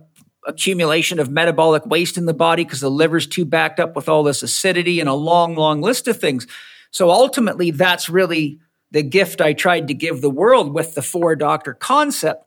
accumulation 0.48 1.20
of 1.20 1.30
metabolic 1.30 1.86
waste 1.86 2.18
in 2.18 2.26
the 2.26 2.34
body 2.34 2.64
because 2.64 2.80
the 2.80 2.90
liver's 2.90 3.28
too 3.28 3.46
backed 3.46 3.80
up 3.80 3.96
with 3.96 4.10
all 4.10 4.24
this 4.24 4.42
acidity 4.42 5.00
and 5.00 5.10
a 5.10 5.14
long, 5.14 5.56
long 5.56 5.82
list 5.82 6.08
of 6.08 6.20
things. 6.20 6.48
So 6.92 7.12
ultimately, 7.12 7.70
that's 7.72 8.10
really 8.10 8.60
the 8.92 9.04
gift 9.04 9.42
I 9.42 9.54
tried 9.54 9.90
to 9.90 9.94
give 9.94 10.22
the 10.22 10.30
world 10.30 10.74
with 10.74 10.96
the 10.96 11.02
four 11.02 11.36
doctor 11.36 11.74
concept. 11.74 12.46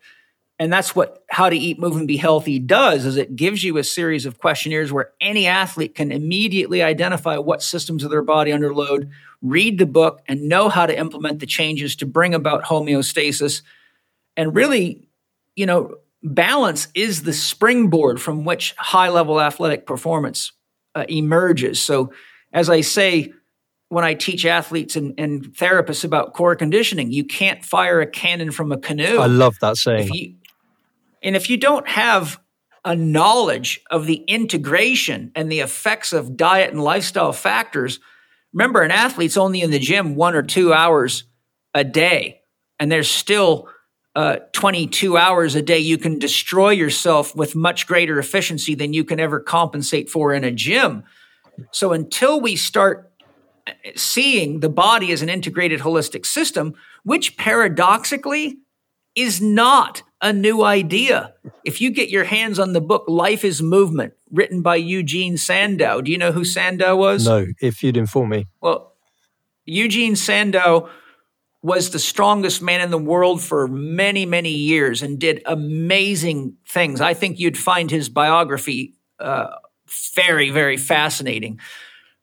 And 0.59 0.73
that's 0.73 0.95
what 0.95 1.25
how 1.29 1.49
to 1.49 1.57
eat, 1.57 1.79
move, 1.79 1.97
and 1.97 2.09
be 2.09 2.17
healthy 2.17 2.59
does 2.59 3.07
is 3.07 3.17
it 3.17 3.37
gives 3.37 3.63
you 3.63 3.79
a 3.79 3.85
series 3.85 4.27
of 4.27 4.39
questionnaires 4.39 4.93
where 4.93 5.13
any 5.21 5.47
athlete 5.47 5.95
can 5.95 6.13
immediately 6.13 6.83
identify 6.83 7.39
what 7.39 7.63
systems 7.63 8.05
of 8.05 8.11
their 8.11 8.23
body 8.23 8.53
under 8.53 8.75
load, 8.75 9.11
read 9.43 9.79
the 9.79 9.87
book, 9.87 10.23
and 10.27 10.49
know 10.49 10.69
how 10.69 10.87
to 10.87 10.99
implement 10.99 11.39
the 11.39 11.47
changes 11.47 11.97
to 11.97 12.07
bring 12.07 12.35
about 12.35 12.65
homeostasis. 12.65 13.63
And 14.37 14.55
really, 14.55 15.09
you 15.57 15.67
know, 15.67 15.97
balance 16.23 16.89
is 16.95 17.23
the 17.23 17.33
springboard 17.33 18.21
from 18.21 18.45
which 18.45 18.75
high 18.77 19.09
level 19.09 19.41
athletic 19.41 19.87
performance 19.87 20.53
uh, 20.95 21.05
emerges. 21.09 21.81
So, 21.81 22.13
as 22.53 22.69
I 22.69 22.81
say, 22.81 23.33
when 23.89 24.05
I 24.05 24.15
teach 24.15 24.45
athletes 24.45 24.97
and, 24.97 25.15
and, 25.19 25.45
therapists 25.47 26.05
about 26.05 26.33
core 26.33 26.55
conditioning, 26.55 27.11
you 27.11 27.25
can't 27.25 27.65
fire 27.65 28.01
a 28.01 28.07
cannon 28.07 28.53
from 28.53 28.71
a 28.73 28.79
canoe. 28.79 29.19
I 29.19 29.27
love 29.27 29.57
that 29.61 29.77
saying. 29.77 30.09
If 30.09 30.15
you, 30.15 30.35
and 31.23 31.37
if 31.37 31.51
you 31.51 31.57
don't 31.57 31.89
have 31.89 32.41
a 32.85 32.97
knowledge 32.97 33.81
of 33.91 34.07
the 34.07 34.17
integration 34.27 35.33
and 35.35 35.51
the 35.51 35.61
effects 35.61 36.13
of 36.13 36.37
diet 36.37 36.73
and 36.73 36.83
lifestyle 36.83 37.33
factors, 37.33 38.01
remember, 38.53 38.83
an 38.83 38.91
athlete's 38.91 39.37
only 39.37 39.61
in 39.61 39.71
the 39.71 39.79
gym 39.79 40.15
one 40.15 40.35
or 40.35 40.43
two 40.43 40.73
hours 40.73 41.25
a 41.75 41.85
day, 41.85 42.41
and 42.79 42.91
there's 42.91 43.11
still 43.11 43.69
uh, 44.17 44.37
22 44.53 45.17
hours 45.17 45.55
a 45.55 45.63
day, 45.63 45.79
you 45.79 45.99
can 45.99 46.19
destroy 46.19 46.71
yourself 46.71 47.35
with 47.37 47.55
much 47.55 47.87
greater 47.87 48.19
efficiency 48.19 48.75
than 48.75 48.93
you 48.93 49.05
can 49.05 49.21
ever 49.21 49.41
compensate 49.41 50.11
for 50.11 50.35
in 50.35 50.45
a 50.45 50.51
gym. 50.51 51.05
So 51.71 51.93
until 51.93 52.41
we 52.41 52.57
start 52.57 53.11
seeing 53.95 54.61
the 54.61 54.69
body 54.69 55.13
as 55.13 55.23
an 55.23 55.29
integrated 55.29 55.81
holistic 55.81 56.27
system, 56.27 56.75
which 57.05 57.37
paradoxically 57.37 58.59
is 59.15 59.41
not 59.41 60.03
a 60.23 60.33
new 60.33 60.63
idea. 60.63 61.35
If 61.65 61.81
you 61.81 61.91
get 61.91 62.11
your 62.11 62.25
hands 62.25 62.59
on 62.59 62.73
the 62.73 62.81
book 62.81 63.05
Life 63.09 63.45
is 63.45 63.63
Movement, 63.63 64.15
written 64.31 64.63
by 64.63 64.77
Eugene 64.77 65.37
Sandow, 65.37 66.01
do 66.01 66.13
you 66.13 66.19
know 66.19 66.33
who 66.33 66.45
Sandow 66.45 66.97
was? 66.97 67.27
No, 67.27 67.47
if 67.61 67.83
you'd 67.83 67.97
inform 67.97 68.31
me. 68.31 68.47
Well, 68.61 68.93
Eugene 69.65 70.17
Sandow 70.17 70.89
was 71.63 71.91
the 71.91 71.99
strongest 71.99 72.63
man 72.63 72.81
in 72.81 72.91
the 72.91 72.99
world 72.99 73.43
for 73.43 73.69
many, 73.69 74.25
many 74.25 74.51
years 74.51 75.03
and 75.03 75.19
did 75.19 75.43
amazing 75.45 76.57
things. 76.67 77.01
I 77.01 77.15
think 77.15 77.39
you'd 77.39 77.59
find 77.59 77.91
his 77.91 78.09
biography 78.09 78.95
uh, 79.19 79.49
very, 80.15 80.51
very 80.51 80.79
fascinating. 80.79 81.61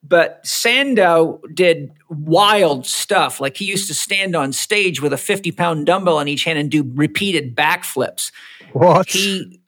But 0.02 0.46
Sandow 0.46 1.42
did 1.54 1.92
wild 2.10 2.86
stuff. 2.86 3.40
Like 3.40 3.58
he 3.58 3.66
used 3.66 3.88
to 3.90 3.94
stand 3.94 4.36
on 4.36 4.54
stage 4.54 5.02
with 5.02 5.14
a 5.14 5.18
50 5.18 5.52
pound 5.52 5.86
dumbbell 5.86 6.20
in 6.20 6.28
each 6.28 6.44
hand 6.44 6.58
and 6.58 6.72
do 6.72 6.90
repeated 6.96 7.56
backflips. 7.56 8.32
What? 8.74 9.10
He, 9.10 9.62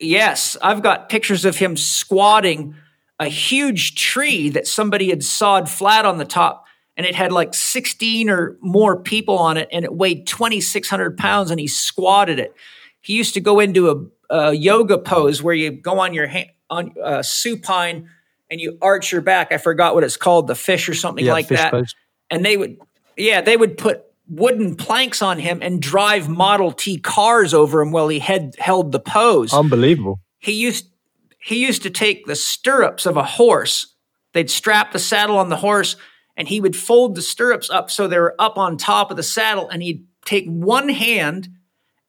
yes, 0.00 0.56
I've 0.62 0.82
got 0.82 1.08
pictures 1.08 1.44
of 1.44 1.56
him 1.56 1.76
squatting 1.76 2.74
a 3.18 3.28
huge 3.28 3.94
tree 3.94 4.48
that 4.50 4.66
somebody 4.66 5.10
had 5.10 5.22
sawed 5.22 5.70
flat 5.70 6.04
on 6.04 6.18
the 6.18 6.24
top 6.24 6.65
and 6.96 7.06
it 7.06 7.14
had 7.14 7.32
like 7.32 7.54
16 7.54 8.30
or 8.30 8.56
more 8.60 9.00
people 9.00 9.38
on 9.38 9.56
it 9.56 9.68
and 9.70 9.84
it 9.84 9.94
weighed 9.94 10.26
2,600 10.26 11.16
pounds 11.18 11.50
and 11.50 11.60
he 11.60 11.68
squatted 11.68 12.38
it. 12.38 12.54
He 13.00 13.14
used 13.14 13.34
to 13.34 13.40
go 13.40 13.60
into 13.60 14.10
a, 14.30 14.34
a 14.34 14.52
yoga 14.52 14.98
pose 14.98 15.42
where 15.42 15.54
you 15.54 15.70
go 15.70 16.00
on 16.00 16.14
your 16.14 16.26
hand, 16.26 16.50
on 16.70 16.94
uh, 17.02 17.22
supine 17.22 18.08
and 18.50 18.60
you 18.60 18.78
arch 18.80 19.12
your 19.12 19.20
back. 19.20 19.52
I 19.52 19.58
forgot 19.58 19.94
what 19.94 20.04
it's 20.04 20.16
called, 20.16 20.46
the 20.46 20.54
fish 20.54 20.88
or 20.88 20.94
something 20.94 21.24
yeah, 21.24 21.32
like 21.32 21.48
that. 21.48 21.72
Pose. 21.72 21.94
And 22.30 22.44
they 22.44 22.56
would, 22.56 22.78
yeah, 23.16 23.40
they 23.40 23.56
would 23.56 23.76
put 23.76 24.04
wooden 24.28 24.74
planks 24.74 25.22
on 25.22 25.38
him 25.38 25.60
and 25.62 25.80
drive 25.80 26.28
Model 26.28 26.72
T 26.72 26.98
cars 26.98 27.54
over 27.54 27.80
him 27.80 27.92
while 27.92 28.08
he 28.08 28.18
had 28.18 28.54
held 28.58 28.92
the 28.92 29.00
pose. 29.00 29.52
Unbelievable. 29.52 30.20
He 30.38 30.52
used 30.52 30.90
he 31.38 31.64
used 31.64 31.82
to 31.84 31.90
take 31.90 32.26
the 32.26 32.34
stirrups 32.34 33.06
of 33.06 33.16
a 33.16 33.22
horse. 33.22 33.94
They'd 34.32 34.50
strap 34.50 34.90
the 34.90 34.98
saddle 34.98 35.38
on 35.38 35.48
the 35.48 35.56
horse 35.56 35.94
and 36.36 36.48
he 36.48 36.60
would 36.60 36.76
fold 36.76 37.14
the 37.14 37.22
stirrups 37.22 37.70
up 37.70 37.90
so 37.90 38.06
they 38.06 38.18
were 38.18 38.34
up 38.38 38.58
on 38.58 38.76
top 38.76 39.10
of 39.10 39.16
the 39.16 39.22
saddle 39.22 39.68
and 39.68 39.82
he'd 39.82 40.06
take 40.24 40.46
one 40.46 40.88
hand 40.88 41.48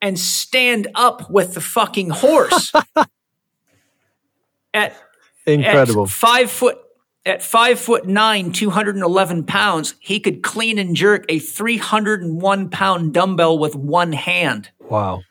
and 0.02 0.20
stand 0.20 0.88
up 0.95 1.30
with 1.30 1.54
the 1.54 1.62
fucking 1.62 2.10
horse. 2.10 2.72
at 4.74 4.95
incredible 5.45 6.04
at 6.04 6.10
five 6.10 6.52
foot 6.52 6.78
at 7.26 7.44
five 7.44 7.80
foot 7.80 8.08
nine, 8.08 8.52
211 8.52 9.44
pounds, 9.44 9.95
he 9.99 10.20
could 10.20 10.41
clean 10.44 10.78
and 10.80 10.95
jerk 10.95 11.26
a 11.30 11.40
301 11.40 12.70
pound 12.70 13.14
dumbbell 13.14 13.60
with 13.60 13.76
one 13.76 14.14
hand. 14.14 14.70
Wow. 14.80 15.24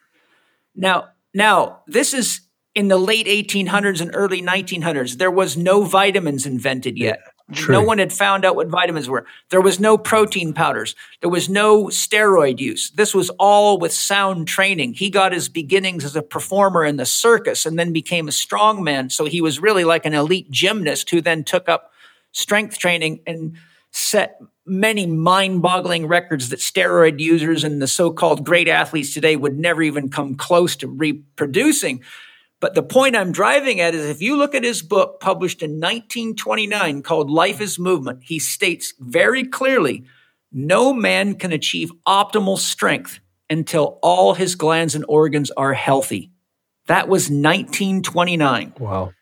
Now, 0.74 1.08
now 1.32 1.80
this 1.86 2.12
is 2.12 2.42
in 2.74 2.88
the 2.88 2.98
late 2.98 3.26
1800s 3.26 4.02
and 4.02 4.10
early 4.12 4.42
1900s. 4.42 5.16
There 5.16 5.30
was 5.30 5.56
no 5.56 5.84
vitamins 5.84 6.44
invented 6.44 6.98
yet. 6.98 7.18
Yeah. 7.24 7.30
True. 7.52 7.74
No 7.74 7.82
one 7.82 7.98
had 7.98 8.12
found 8.12 8.44
out 8.44 8.56
what 8.56 8.66
vitamins 8.66 9.08
were. 9.08 9.24
There 9.50 9.60
was 9.60 9.78
no 9.78 9.96
protein 9.96 10.52
powders. 10.52 10.96
There 11.20 11.30
was 11.30 11.48
no 11.48 11.84
steroid 11.84 12.58
use. 12.58 12.90
This 12.90 13.14
was 13.14 13.30
all 13.38 13.78
with 13.78 13.92
sound 13.92 14.48
training. 14.48 14.94
He 14.94 15.10
got 15.10 15.32
his 15.32 15.48
beginnings 15.48 16.04
as 16.04 16.16
a 16.16 16.22
performer 16.22 16.84
in 16.84 16.96
the 16.96 17.06
circus 17.06 17.64
and 17.64 17.78
then 17.78 17.92
became 17.92 18.26
a 18.26 18.32
strongman. 18.32 19.12
So 19.12 19.26
he 19.26 19.40
was 19.40 19.60
really 19.60 19.84
like 19.84 20.04
an 20.04 20.14
elite 20.14 20.50
gymnast 20.50 21.10
who 21.10 21.20
then 21.20 21.44
took 21.44 21.68
up 21.68 21.92
strength 22.32 22.78
training 22.78 23.20
and 23.28 23.56
set 23.92 24.40
many 24.66 25.06
mind 25.06 25.62
boggling 25.62 26.08
records 26.08 26.48
that 26.48 26.58
steroid 26.58 27.20
users 27.20 27.62
and 27.62 27.80
the 27.80 27.86
so 27.86 28.10
called 28.10 28.44
great 28.44 28.66
athletes 28.66 29.14
today 29.14 29.36
would 29.36 29.56
never 29.56 29.82
even 29.82 30.10
come 30.10 30.34
close 30.34 30.74
to 30.74 30.88
reproducing. 30.88 32.02
But 32.60 32.74
the 32.74 32.82
point 32.82 33.16
I'm 33.16 33.32
driving 33.32 33.80
at 33.80 33.94
is 33.94 34.06
if 34.06 34.22
you 34.22 34.36
look 34.36 34.54
at 34.54 34.64
his 34.64 34.82
book 34.82 35.20
published 35.20 35.62
in 35.62 35.72
1929 35.72 37.02
called 37.02 37.30
Life 37.30 37.60
is 37.60 37.78
Movement, 37.78 38.20
he 38.22 38.38
states 38.38 38.94
very 38.98 39.44
clearly 39.44 40.04
no 40.50 40.94
man 40.94 41.34
can 41.34 41.52
achieve 41.52 41.90
optimal 42.06 42.58
strength 42.58 43.20
until 43.50 43.98
all 44.02 44.34
his 44.34 44.54
glands 44.54 44.94
and 44.94 45.04
organs 45.06 45.50
are 45.50 45.74
healthy. 45.74 46.30
That 46.86 47.08
was 47.08 47.24
1929. 47.24 48.74
Wow. 48.78 49.12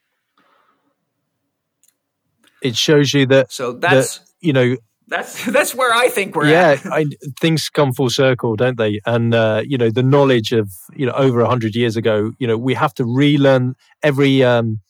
It 2.62 2.76
shows 2.76 3.12
you 3.12 3.26
that. 3.26 3.52
So 3.52 3.72
that's, 3.72 4.18
that, 4.18 4.28
you 4.40 4.52
know, 4.52 4.76
that's 5.08 5.44
that's 5.52 5.74
where 5.74 5.92
I 5.92 6.08
think 6.08 6.34
we're 6.34 6.48
yeah, 6.48 6.76
at. 6.84 6.84
Yeah, 6.84 7.16
things 7.40 7.68
come 7.68 7.92
full 7.92 8.10
circle, 8.10 8.56
don't 8.56 8.78
they? 8.78 9.00
And 9.06 9.34
uh, 9.34 9.62
you 9.66 9.78
know, 9.78 9.90
the 9.90 10.02
knowledge 10.02 10.52
of 10.52 10.70
you 10.94 11.06
know 11.06 11.12
over 11.12 11.44
hundred 11.44 11.74
years 11.74 11.96
ago, 11.96 12.32
you 12.38 12.46
know, 12.46 12.56
we 12.56 12.74
have 12.74 12.94
to 12.94 13.04
relearn 13.04 13.74
every 14.02 14.42
um, 14.42 14.80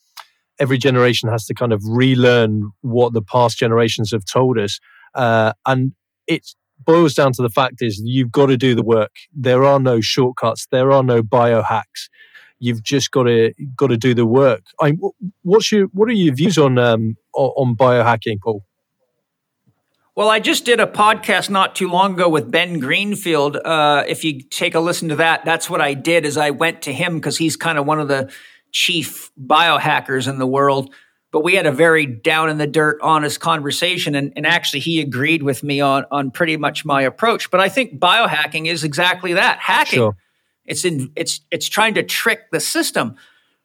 every 0.59 0.78
generation 0.78 1.28
has 1.28 1.47
to 1.47 1.55
kind 1.55 1.73
of 1.73 1.82
relearn 1.86 2.70
what 2.82 3.12
the 3.12 3.23
past 3.23 3.59
generations 3.59 4.12
have 4.12 4.24
told 4.24 4.59
us. 4.59 4.78
Uh, 5.15 5.53
and 5.66 5.93
it 6.27 6.55
boils 6.85 7.15
down 7.15 7.32
to 7.32 7.43
the 7.43 7.49
fact 7.49 7.77
is 7.81 8.01
you've 8.05 8.32
got 8.32 8.47
to 8.47 8.57
do 8.57 8.74
the 8.74 8.82
work. 8.82 9.12
There 9.32 9.65
are 9.65 9.81
no 9.81 10.01
shortcuts. 10.01 10.66
There 10.70 10.93
are 10.93 11.03
no 11.03 11.23
biohacks. 11.23 12.09
You've 12.61 12.82
just 12.82 13.11
got 13.11 13.24
to 13.24 13.53
got 13.77 13.89
to 13.89 13.97
do 13.97 14.15
the 14.15 14.27
work. 14.27 14.62
I, 14.81 14.97
what's 15.43 15.70
your 15.73 15.86
what 15.89 16.09
are 16.09 16.12
your 16.12 16.35
views 16.35 16.57
on 16.57 16.78
um, 16.78 17.16
on 17.35 17.77
biohacking, 17.77 18.39
Paul? 18.43 18.65
Well, 20.16 20.31
I 20.31 20.39
just 20.39 20.65
did 20.65 20.78
a 20.78 20.86
podcast 20.86 21.51
not 21.51 21.74
too 21.74 21.89
long 21.89 22.15
ago 22.15 22.28
with 22.28 22.49
Ben 22.49 22.78
Greenfield. 22.78 23.57
Uh, 23.57 24.05
if 24.07 24.23
you 24.23 24.43
take 24.43 24.77
a 24.77 24.81
listen 24.81 25.09
to 25.09 25.16
that, 25.16 25.45
that's 25.45 25.69
what 25.69 25.81
I 25.81 25.95
did. 25.95 26.24
Is 26.24 26.36
I 26.36 26.51
went 26.51 26.82
to 26.82 26.93
him 26.93 27.16
because 27.16 27.36
he's 27.36 27.57
kind 27.57 27.78
of 27.78 27.86
one 27.86 27.99
of 27.99 28.07
the 28.07 28.32
chief 28.70 29.32
biohackers 29.41 30.28
in 30.28 30.39
the 30.39 30.47
world. 30.47 30.95
But 31.32 31.43
we 31.43 31.57
had 31.57 31.66
a 31.66 31.73
very 31.73 32.07
down 32.07 32.49
in 32.49 32.59
the 32.59 32.66
dirt, 32.69 33.01
honest 33.03 33.41
conversation, 33.41 34.15
and, 34.15 34.32
and 34.36 34.47
actually 34.47 34.81
he 34.81 35.01
agreed 35.01 35.43
with 35.43 35.65
me 35.65 35.81
on 35.81 36.05
on 36.12 36.31
pretty 36.31 36.57
much 36.57 36.85
my 36.85 37.03
approach. 37.03 37.51
But 37.51 37.59
I 37.59 37.69
think 37.69 37.99
biohacking 37.99 38.69
is 38.69 38.85
exactly 38.85 39.32
that 39.32 39.59
hacking. 39.59 39.97
Sure. 39.97 40.16
It's 40.65 40.85
in 40.85 41.11
it's 41.16 41.41
it's 41.51 41.69
trying 41.69 41.95
to 41.95 42.05
trick 42.05 42.53
the 42.53 42.61
system, 42.61 43.16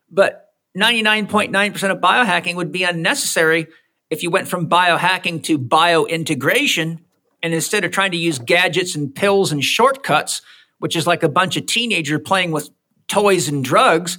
but 0.09 0.47
ninety 0.73 1.03
nine 1.03 1.27
point 1.27 1.51
nine 1.51 1.73
percent 1.73 1.93
of 1.93 1.99
biohacking 1.99 2.55
would 2.55 2.71
be 2.71 2.83
unnecessary 2.85 3.67
if 4.09 4.23
you 4.23 4.29
went 4.29 4.47
from 4.47 4.69
biohacking 4.69 5.43
to 5.43 5.59
biointegration, 5.59 6.99
and 7.41 7.53
instead 7.53 7.83
of 7.83 7.91
trying 7.91 8.11
to 8.11 8.17
use 8.17 8.39
gadgets 8.39 8.95
and 8.95 9.13
pills 9.13 9.51
and 9.51 9.63
shortcuts, 9.63 10.41
which 10.79 10.95
is 10.95 11.07
like 11.07 11.23
a 11.23 11.29
bunch 11.29 11.57
of 11.57 11.65
teenagers 11.65 12.21
playing 12.25 12.51
with 12.51 12.69
toys 13.07 13.47
and 13.47 13.63
drugs, 13.63 14.17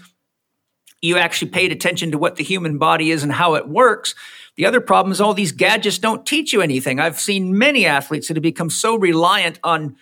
you 1.03 1.17
actually 1.17 1.51
paid 1.51 1.73
attention 1.73 2.11
to 2.13 2.19
what 2.19 2.37
the 2.37 2.45
human 2.45 2.79
body 2.79 3.11
is 3.11 3.23
and 3.23 3.33
how 3.33 3.55
it 3.55 3.69
works. 3.69 4.15
The 4.57 4.67
other 4.67 4.81
problem 4.81 5.13
is 5.13 5.21
all 5.21 5.33
these 5.33 5.53
gadgets 5.53 5.99
don't 5.99 6.27
teach 6.27 6.53
you 6.53 6.61
anything. 6.61 7.01
I've 7.01 7.19
seen 7.19 7.57
many 7.57 7.87
athletes 7.87 8.29
that 8.29 8.37
have 8.37 8.43
become 8.43 8.69
so 8.69 8.97
reliant 8.97 9.59
on 9.65 9.97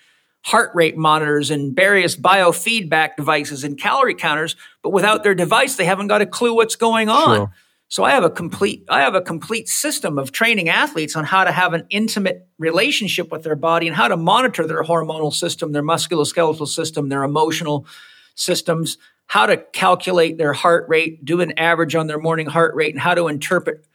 heart 0.45 0.71
rate 0.75 0.97
monitors 0.97 1.51
and 1.51 1.75
various 1.75 2.17
biofeedback 2.17 3.17
devices 3.17 3.65
and 3.65 3.79
calorie 3.79 4.15
counters, 4.15 4.57
but 4.83 4.91
without 4.91 5.23
their 5.23 5.35
device, 5.35 5.77
they 5.77 5.85
haven't 5.85 6.07
got 6.09 6.23
a 6.23 6.27
clue 6.27 6.55
what's 6.55 6.77
going 6.77 7.09
on. 7.09 7.37
Sure. 7.37 7.53
So 7.91 8.05
I 8.05 8.11
have 8.11 8.23
a 8.23 8.31
complete 8.31 8.85
I 8.89 9.01
have 9.01 9.15
a 9.15 9.23
complete 9.23 9.69
system 9.69 10.19
of 10.19 10.31
training 10.31 10.69
athletes 10.69 11.17
on 11.17 11.25
how 11.25 11.45
to 11.45 11.53
have 11.53 11.73
an 11.73 11.87
intimate 11.89 12.47
relationship 12.59 13.33
with 13.33 13.43
their 13.45 13.57
body 13.57 13.87
and 13.87 13.97
how 13.97 14.09
to 14.09 14.17
monitor 14.17 14.67
their 14.67 14.83
hormonal 14.83 15.33
system, 15.33 15.73
their 15.73 15.83
musculoskeletal 15.83 16.69
system, 16.69 17.09
their 17.09 17.25
emotional 17.25 17.87
systems, 18.35 18.99
how 19.27 19.47
to 19.47 19.57
calculate 19.57 20.37
their 20.37 20.53
heart 20.53 20.87
rate, 20.89 21.25
do 21.25 21.41
an 21.41 21.59
average 21.59 21.95
on 21.95 22.07
their 22.07 22.19
morning 22.19 22.47
heart 22.47 22.75
rate, 22.75 22.93
and 22.93 23.01
how 23.01 23.15
to 23.15 23.27
interpret 23.29 23.87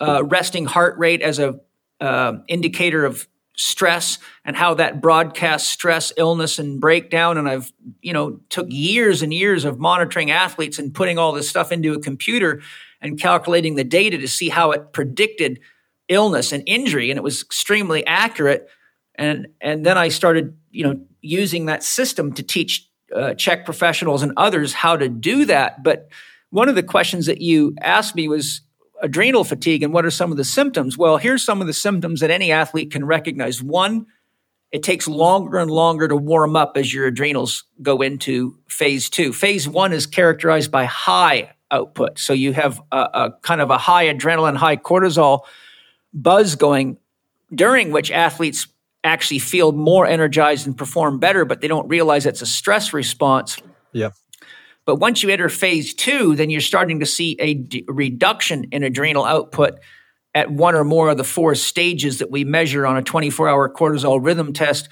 uh, 0.00 0.24
resting 0.24 0.64
heart 0.64 0.96
rate 0.98 1.20
as 1.20 1.38
a 1.38 1.60
uh, 2.00 2.34
indicator 2.48 3.04
of 3.04 3.28
stress 3.60 4.18
and 4.44 4.56
how 4.56 4.74
that 4.74 5.00
broadcasts 5.00 5.68
stress, 5.68 6.12
illness, 6.16 6.58
and 6.58 6.80
breakdown. 6.80 7.36
And 7.36 7.48
I've 7.48 7.72
you 8.00 8.12
know 8.12 8.40
took 8.48 8.66
years 8.70 9.22
and 9.22 9.32
years 9.32 9.64
of 9.64 9.78
monitoring 9.78 10.30
athletes 10.30 10.78
and 10.78 10.94
putting 10.94 11.18
all 11.18 11.32
this 11.32 11.48
stuff 11.48 11.70
into 11.70 11.92
a 11.92 12.00
computer 12.00 12.62
and 13.00 13.20
calculating 13.20 13.74
the 13.74 13.84
data 13.84 14.18
to 14.18 14.28
see 14.28 14.48
how 14.48 14.72
it 14.72 14.92
predicted 14.92 15.60
illness 16.08 16.52
and 16.52 16.62
injury, 16.66 17.10
and 17.10 17.18
it 17.18 17.22
was 17.22 17.42
extremely 17.42 18.04
accurate. 18.06 18.68
And 19.14 19.48
and 19.60 19.84
then 19.84 19.98
I 19.98 20.08
started, 20.08 20.56
you 20.70 20.84
know, 20.84 21.00
using 21.20 21.66
that 21.66 21.82
system 21.82 22.32
to 22.32 22.42
teach 22.42 22.88
uh, 23.14 23.34
CHEK 23.34 23.64
professionals 23.64 24.22
and 24.22 24.32
others 24.36 24.72
how 24.72 24.96
to 24.96 25.08
do 25.08 25.44
that. 25.46 25.82
But 25.82 26.08
one 26.50 26.68
of 26.68 26.74
the 26.74 26.82
questions 26.82 27.26
that 27.26 27.40
you 27.40 27.74
asked 27.80 28.14
me 28.14 28.28
was 28.28 28.62
adrenal 29.02 29.44
fatigue 29.44 29.82
and 29.82 29.92
what 29.92 30.04
are 30.04 30.10
some 30.10 30.30
of 30.30 30.36
the 30.36 30.44
symptoms? 30.44 30.96
Well, 30.96 31.16
here's 31.16 31.44
some 31.44 31.60
of 31.60 31.66
the 31.66 31.72
symptoms 31.72 32.20
that 32.20 32.30
any 32.30 32.52
athlete 32.52 32.90
can 32.90 33.04
recognize. 33.04 33.62
One, 33.62 34.06
it 34.72 34.82
takes 34.82 35.08
longer 35.08 35.58
and 35.58 35.70
longer 35.70 36.06
to 36.08 36.16
warm 36.16 36.56
up 36.56 36.76
as 36.76 36.92
your 36.92 37.06
adrenals 37.06 37.64
go 37.82 38.02
into 38.02 38.58
phase 38.68 39.10
two. 39.10 39.32
Phase 39.32 39.68
one 39.68 39.92
is 39.92 40.06
characterized 40.06 40.70
by 40.70 40.84
high 40.84 41.52
output. 41.70 42.18
So 42.18 42.32
you 42.32 42.52
have 42.52 42.80
a, 42.92 42.96
a 42.96 43.30
kind 43.42 43.60
of 43.60 43.70
a 43.70 43.78
high 43.78 44.06
adrenaline, 44.06 44.56
high 44.56 44.76
cortisol 44.76 45.40
buzz 46.12 46.56
going, 46.56 46.98
during 47.52 47.90
which 47.90 48.10
athletes 48.10 48.68
actually 49.02 49.38
feel 49.38 49.72
more 49.72 50.06
energized 50.06 50.66
and 50.66 50.76
perform 50.76 51.18
better, 51.18 51.44
but 51.44 51.60
they 51.60 51.68
don't 51.68 51.88
realize 51.88 52.26
it's 52.26 52.42
a 52.42 52.46
stress 52.46 52.92
response. 52.92 53.56
Yep. 53.92 54.12
But 54.90 54.96
once 54.96 55.22
you 55.22 55.28
enter 55.28 55.48
phase 55.48 55.94
two, 55.94 56.34
then 56.34 56.50
you're 56.50 56.60
starting 56.60 56.98
to 56.98 57.06
see 57.06 57.36
a 57.38 57.54
d- 57.54 57.84
reduction 57.86 58.64
in 58.72 58.82
adrenal 58.82 59.24
output 59.24 59.78
at 60.34 60.50
one 60.50 60.74
or 60.74 60.82
more 60.82 61.10
of 61.10 61.16
the 61.16 61.22
four 61.22 61.54
stages 61.54 62.18
that 62.18 62.32
we 62.32 62.42
measure 62.42 62.84
on 62.84 62.96
a 62.96 63.02
24 63.02 63.48
hour 63.48 63.72
cortisol 63.72 64.18
rhythm 64.20 64.52
test 64.52 64.88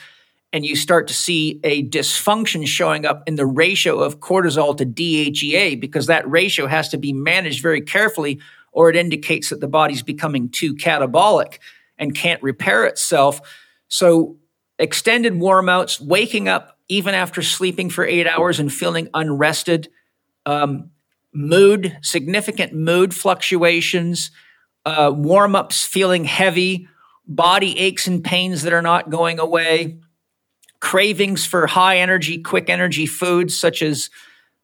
and 0.53 0.65
you 0.65 0.77
start 0.77 1.09
to 1.09 1.15
see 1.15 1.59
a 1.65 1.83
dysfunction 1.89 2.65
showing 2.65 3.07
up 3.07 3.25
in 3.27 3.35
the 3.35 3.45
ratio 3.45 3.99
of 3.99 4.20
cortisol 4.20 4.77
to 4.77 4.87
DHEA 4.87 5.81
because 5.81 6.07
that 6.07 6.31
ratio 6.31 6.69
has 6.69 6.91
to 6.91 6.97
be 6.97 7.12
managed 7.12 7.61
very 7.61 7.81
carefully 7.81 8.39
or 8.70 8.89
it 8.89 8.95
indicates 8.95 9.51
that 9.51 9.59
the 9.59 9.66
body's 9.66 10.05
becoming 10.05 10.49
too 10.49 10.77
catabolic 10.77 11.59
and 11.99 12.15
can't 12.15 12.41
repair 12.41 12.85
itself. 12.85 13.41
So 13.89 14.37
extended 14.79 15.35
warmouts, 15.41 16.01
waking 16.01 16.47
up 16.47 16.78
even 16.89 17.15
after 17.15 17.43
sleeping 17.43 17.90
for 17.90 18.05
eight 18.05 18.27
hours 18.27 18.59
and 18.59 18.73
feeling 18.73 19.09
unrested, 19.15 19.89
um, 20.47 20.90
mood, 21.32 21.98
significant 22.02 22.73
mood 22.73 23.15
fluctuations, 23.15 24.31
uh, 24.86 25.12
warm 25.15 25.55
ups 25.55 25.86
feeling 25.86 26.24
heavy, 26.24 26.89
body 27.27 27.78
aches 27.78 28.06
and 28.06 28.24
pains 28.24 28.62
that 28.62 28.73
are 28.73 28.82
not 28.82 29.10
going 29.10 29.39
away, 29.39 29.98
cravings 30.81 31.44
for 31.44 31.66
high 31.66 31.98
energy, 31.98 32.39
quick 32.39 32.70
energy 32.70 33.06
foods 33.06 33.56
such 33.56 33.82
as 33.82 34.09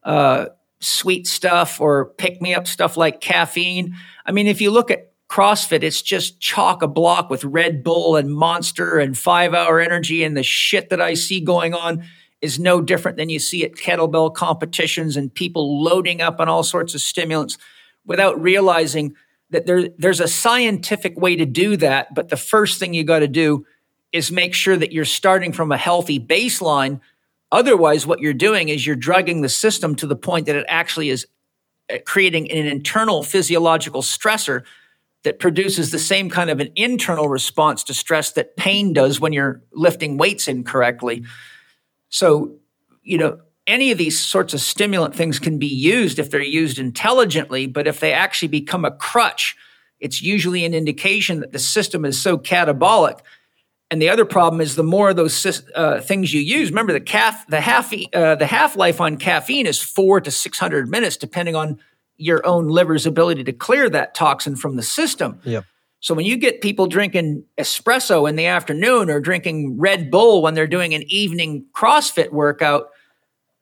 uh, 0.03 0.47
sweet 0.79 1.27
stuff 1.27 1.79
or 1.79 2.05
pick 2.17 2.41
me 2.41 2.55
up 2.55 2.67
stuff 2.67 2.97
like 2.97 3.21
caffeine. 3.21 3.95
I 4.25 4.31
mean, 4.31 4.47
if 4.47 4.61
you 4.61 4.71
look 4.71 4.89
at 4.89 5.11
CrossFit, 5.29 5.83
it's 5.83 6.01
just 6.01 6.39
chock 6.39 6.81
a 6.81 6.87
block 6.87 7.29
with 7.29 7.43
Red 7.43 7.83
Bull 7.83 8.15
and 8.15 8.29
Monster 8.29 8.99
and 8.99 9.17
five 9.17 9.53
hour 9.53 9.79
energy. 9.79 10.23
And 10.23 10.37
the 10.37 10.43
shit 10.43 10.89
that 10.89 11.01
I 11.01 11.15
see 11.15 11.41
going 11.41 11.73
on 11.73 12.03
is 12.41 12.59
no 12.59 12.81
different 12.81 13.17
than 13.17 13.29
you 13.29 13.39
see 13.39 13.63
at 13.63 13.73
kettlebell 13.73 14.33
competitions 14.33 15.17
and 15.17 15.33
people 15.33 15.83
loading 15.83 16.21
up 16.21 16.39
on 16.39 16.47
all 16.47 16.63
sorts 16.63 16.93
of 16.93 17.01
stimulants 17.01 17.57
without 18.05 18.39
realizing 18.39 19.15
that 19.49 19.65
there, 19.65 19.89
there's 19.97 20.19
a 20.19 20.27
scientific 20.27 21.17
way 21.19 21.35
to 21.35 21.45
do 21.45 21.75
that. 21.77 22.13
But 22.13 22.29
the 22.29 22.37
first 22.37 22.79
thing 22.79 22.93
you 22.93 23.03
got 23.03 23.19
to 23.19 23.27
do 23.27 23.65
is 24.11 24.31
make 24.31 24.53
sure 24.53 24.77
that 24.77 24.91
you're 24.91 25.05
starting 25.05 25.51
from 25.51 25.71
a 25.71 25.77
healthy 25.77 26.19
baseline. 26.19 26.99
Otherwise, 27.51 28.05
what 28.05 28.19
you're 28.19 28.33
doing 28.33 28.69
is 28.69 28.85
you're 28.85 28.95
drugging 28.95 29.41
the 29.41 29.49
system 29.49 29.95
to 29.95 30.07
the 30.07 30.15
point 30.15 30.45
that 30.45 30.55
it 30.55 30.65
actually 30.69 31.09
is 31.09 31.25
uh, 31.91 31.97
creating 32.05 32.49
an 32.51 32.65
internal 32.65 33.23
physiological 33.23 34.01
stressor 34.01 34.63
that 35.25 35.39
produces 35.39 35.91
the 35.91 35.99
same 35.99 36.29
kind 36.29 36.49
of 36.49 36.59
an 36.59 36.71
internal 36.75 37.27
response 37.27 37.83
to 37.83 37.93
stress 37.93 38.31
that 38.31 38.55
pain 38.55 38.93
does 38.93 39.19
when 39.19 39.33
you're 39.33 39.61
lifting 39.73 40.17
weights 40.17 40.47
incorrectly. 40.47 41.25
So, 42.09 42.55
you 43.03 43.17
know, 43.17 43.41
any 43.67 43.91
of 43.91 43.97
these 43.97 44.17
sorts 44.17 44.53
of 44.53 44.61
stimulant 44.61 45.13
things 45.13 45.37
can 45.37 45.59
be 45.59 45.67
used 45.67 46.17
if 46.17 46.31
they're 46.31 46.41
used 46.41 46.79
intelligently, 46.79 47.67
but 47.67 47.87
if 47.87 47.99
they 47.99 48.13
actually 48.13 48.47
become 48.47 48.85
a 48.85 48.91
crutch, 48.91 49.55
it's 49.99 50.21
usually 50.21 50.65
an 50.65 50.73
indication 50.73 51.41
that 51.41 51.51
the 51.51 51.59
system 51.59 52.05
is 52.05 52.21
so 52.21 52.37
catabolic 52.37 53.19
and 53.91 54.01
the 54.01 54.09
other 54.09 54.25
problem 54.25 54.61
is 54.61 54.75
the 54.75 54.83
more 54.83 55.11
of 55.11 55.15
those 55.15 55.63
uh, 55.75 56.01
things 56.01 56.33
you 56.33 56.41
use. 56.41 56.69
Remember, 56.69 56.93
the 56.93 56.99
caf- 56.99 57.47
the 57.47 57.61
half 57.61 57.93
uh, 57.93 58.35
the 58.35 58.47
half 58.47 58.75
life 58.75 58.99
on 58.99 59.17
caffeine 59.17 59.67
is 59.67 59.81
four 59.81 60.19
to 60.21 60.31
six 60.31 60.57
hundred 60.57 60.89
minutes, 60.89 61.17
depending 61.17 61.55
on 61.55 61.79
your 62.17 62.45
own 62.45 62.67
liver's 62.67 63.05
ability 63.05 63.43
to 63.43 63.53
clear 63.53 63.89
that 63.89 64.15
toxin 64.15 64.55
from 64.55 64.75
the 64.75 64.83
system. 64.83 65.39
Yep. 65.43 65.65
So 65.99 66.13
when 66.13 66.25
you 66.25 66.37
get 66.37 66.61
people 66.61 66.87
drinking 66.87 67.45
espresso 67.57 68.29
in 68.29 68.35
the 68.35 68.45
afternoon 68.45 69.09
or 69.09 69.19
drinking 69.19 69.79
Red 69.79 70.11
Bull 70.11 70.41
when 70.41 70.53
they're 70.53 70.67
doing 70.67 70.93
an 70.93 71.03
evening 71.07 71.65
CrossFit 71.75 72.31
workout, 72.31 72.89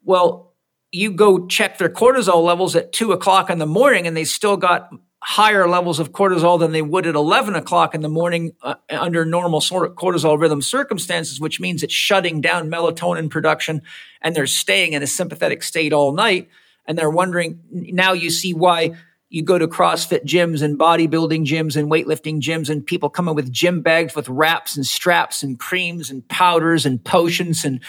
well, 0.04 0.54
you 0.92 1.12
go 1.12 1.48
check 1.48 1.78
their 1.78 1.90
cortisol 1.90 2.44
levels 2.44 2.76
at 2.76 2.92
two 2.92 3.14
o'clock 3.14 3.50
in 3.50 3.60
the 3.60 3.66
morning, 3.66 4.08
and 4.08 4.16
they 4.16 4.26
still 4.26 4.58
got 4.58 4.90
higher 5.24 5.70
levels 5.70 6.00
of 6.00 6.12
cortisol 6.12 6.60
than 6.60 6.74
they 6.74 6.82
would 6.82 7.08
at 7.08 7.16
11 7.16 7.56
o'clock 7.56 7.96
in 7.96 8.02
the 8.02 8.10
morning 8.10 8.52
uh, 8.62 8.76
under 8.90 9.24
normal 9.24 9.62
sort 9.62 9.90
of 9.90 9.96
cortisol 9.96 10.38
rhythm 10.38 10.62
circumstances, 10.62 11.40
which 11.40 11.62
means 11.62 11.82
it's 11.82 11.94
shutting 11.94 12.42
down 12.42 12.70
melatonin 12.70 13.30
production 13.30 13.82
and 14.22 14.36
they're 14.36 14.46
staying 14.46 14.92
in 14.92 15.02
a 15.02 15.08
sympathetic 15.08 15.64
state 15.64 15.94
all 15.94 16.12
night. 16.12 16.50
And 16.86 16.98
they're 16.98 17.10
wondering 17.10 17.60
now 17.72 18.14
you 18.14 18.30
see 18.30 18.54
why 18.54 18.92
you 19.30 19.42
go 19.42 19.58
to 19.58 19.68
CrossFit 19.68 20.26
gyms 20.26 20.62
and 20.62 20.78
bodybuilding 20.78 21.44
gyms 21.46 21.76
and 21.76 21.90
weightlifting 21.90 22.40
gyms 22.40 22.70
and 22.70 22.86
people 22.86 23.10
come 23.10 23.28
in 23.28 23.34
with 23.34 23.52
gym 23.52 23.82
bags 23.82 24.16
with 24.16 24.30
wraps 24.30 24.76
and 24.76 24.86
straps 24.86 25.42
and 25.42 25.60
creams 25.60 26.12
and 26.12 26.28
powders 26.28 26.86
and 26.86 27.04
potions 27.04 27.66
and 27.66 27.82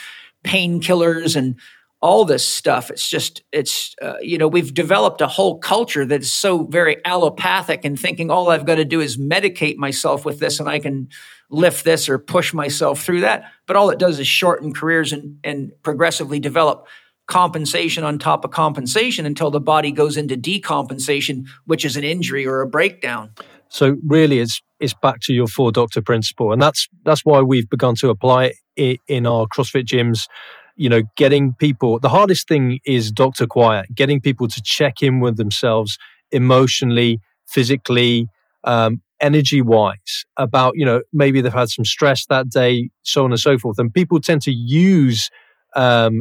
painkillers 0.42 1.36
and 1.36 1.56
all 2.00 2.24
this 2.24 2.46
stuff. 2.46 2.90
It's 2.90 3.08
just, 3.08 3.42
it's, 3.52 3.94
uh, 4.00 4.16
you 4.20 4.38
know, 4.38 4.48
we've 4.48 4.72
developed 4.72 5.20
a 5.20 5.26
whole 5.26 5.58
culture 5.58 6.04
that 6.06 6.22
is 6.22 6.32
so 6.32 6.64
very 6.64 6.96
allopathic 7.04 7.84
and 7.84 7.98
thinking 7.98 8.30
all 8.30 8.50
I've 8.50 8.66
got 8.66 8.74
to 8.74 8.84
do 8.84 9.00
is 9.00 9.18
medicate 9.18 9.76
myself 9.76 10.24
with 10.24 10.38
this 10.38 10.60
and 10.60 10.68
I 10.68 10.78
can 10.78 11.08
lift 11.50 11.84
this 11.84 12.08
or 12.08 12.18
push 12.18 12.52
myself 12.54 13.02
through 13.02 13.20
that. 13.20 13.50
But 13.66 13.76
all 13.76 13.90
it 13.90 13.98
does 13.98 14.18
is 14.18 14.26
shorten 14.26 14.72
careers 14.72 15.12
and, 15.12 15.38
and 15.44 15.72
progressively 15.82 16.40
develop 16.40 16.88
compensation 17.26 18.05
on 18.05 18.18
top 18.18 18.44
of 18.44 18.51
compensation 18.51 19.26
until 19.26 19.51
the 19.51 19.60
body 19.60 19.92
goes 19.92 20.16
into 20.16 20.36
decompensation, 20.36 21.46
which 21.66 21.84
is 21.84 21.96
an 21.96 22.05
injury 22.05 22.46
or 22.46 22.60
a 22.60 22.66
breakdown. 22.66 23.30
So 23.68 23.96
really, 24.06 24.38
it's 24.38 24.60
it's 24.80 24.94
back 24.94 25.20
to 25.22 25.32
your 25.32 25.46
four 25.46 25.72
doctor 25.72 26.02
principle, 26.02 26.52
and 26.52 26.60
that's 26.60 26.88
that's 27.05 27.24
why 27.24 27.40
we've 27.40 27.68
begun 27.68 27.94
to 27.96 28.10
apply 28.10 28.52
it 28.76 29.01
in 29.09 29.26
our 29.26 29.46
CrossFit 29.46 29.84
gyms. 29.84 30.28
You 30.76 30.88
know, 30.88 31.02
getting 31.16 31.55
people. 31.55 31.98
The 31.98 32.09
hardest 32.09 32.48
thing 32.48 32.80
is 32.84 33.10
doctor 33.10 33.46
quiet. 33.46 33.86
Getting 33.94 34.20
people 34.20 34.48
to 34.48 34.62
check 34.62 35.02
in 35.02 35.20
with 35.20 35.36
themselves 35.36 35.98
emotionally, 36.30 37.20
physically, 37.46 38.28
um, 38.64 39.01
energy 39.20 39.62
wise 39.62 40.24
about 40.36 40.74
you 40.76 40.84
know 40.84 41.02
maybe 41.12 41.40
they've 41.40 41.52
had 41.52 41.70
some 41.70 41.84
stress 41.84 42.26
that 42.26 42.48
day, 42.51 42.90
so 43.02 43.24
on 43.24 43.32
and 43.32 43.40
so 43.40 43.59
forth. 43.59 43.78
And 43.78 43.92
people 43.92 44.20
tend 44.20 44.42
to 44.42 44.52
use 44.52 45.30
um, 45.74 46.20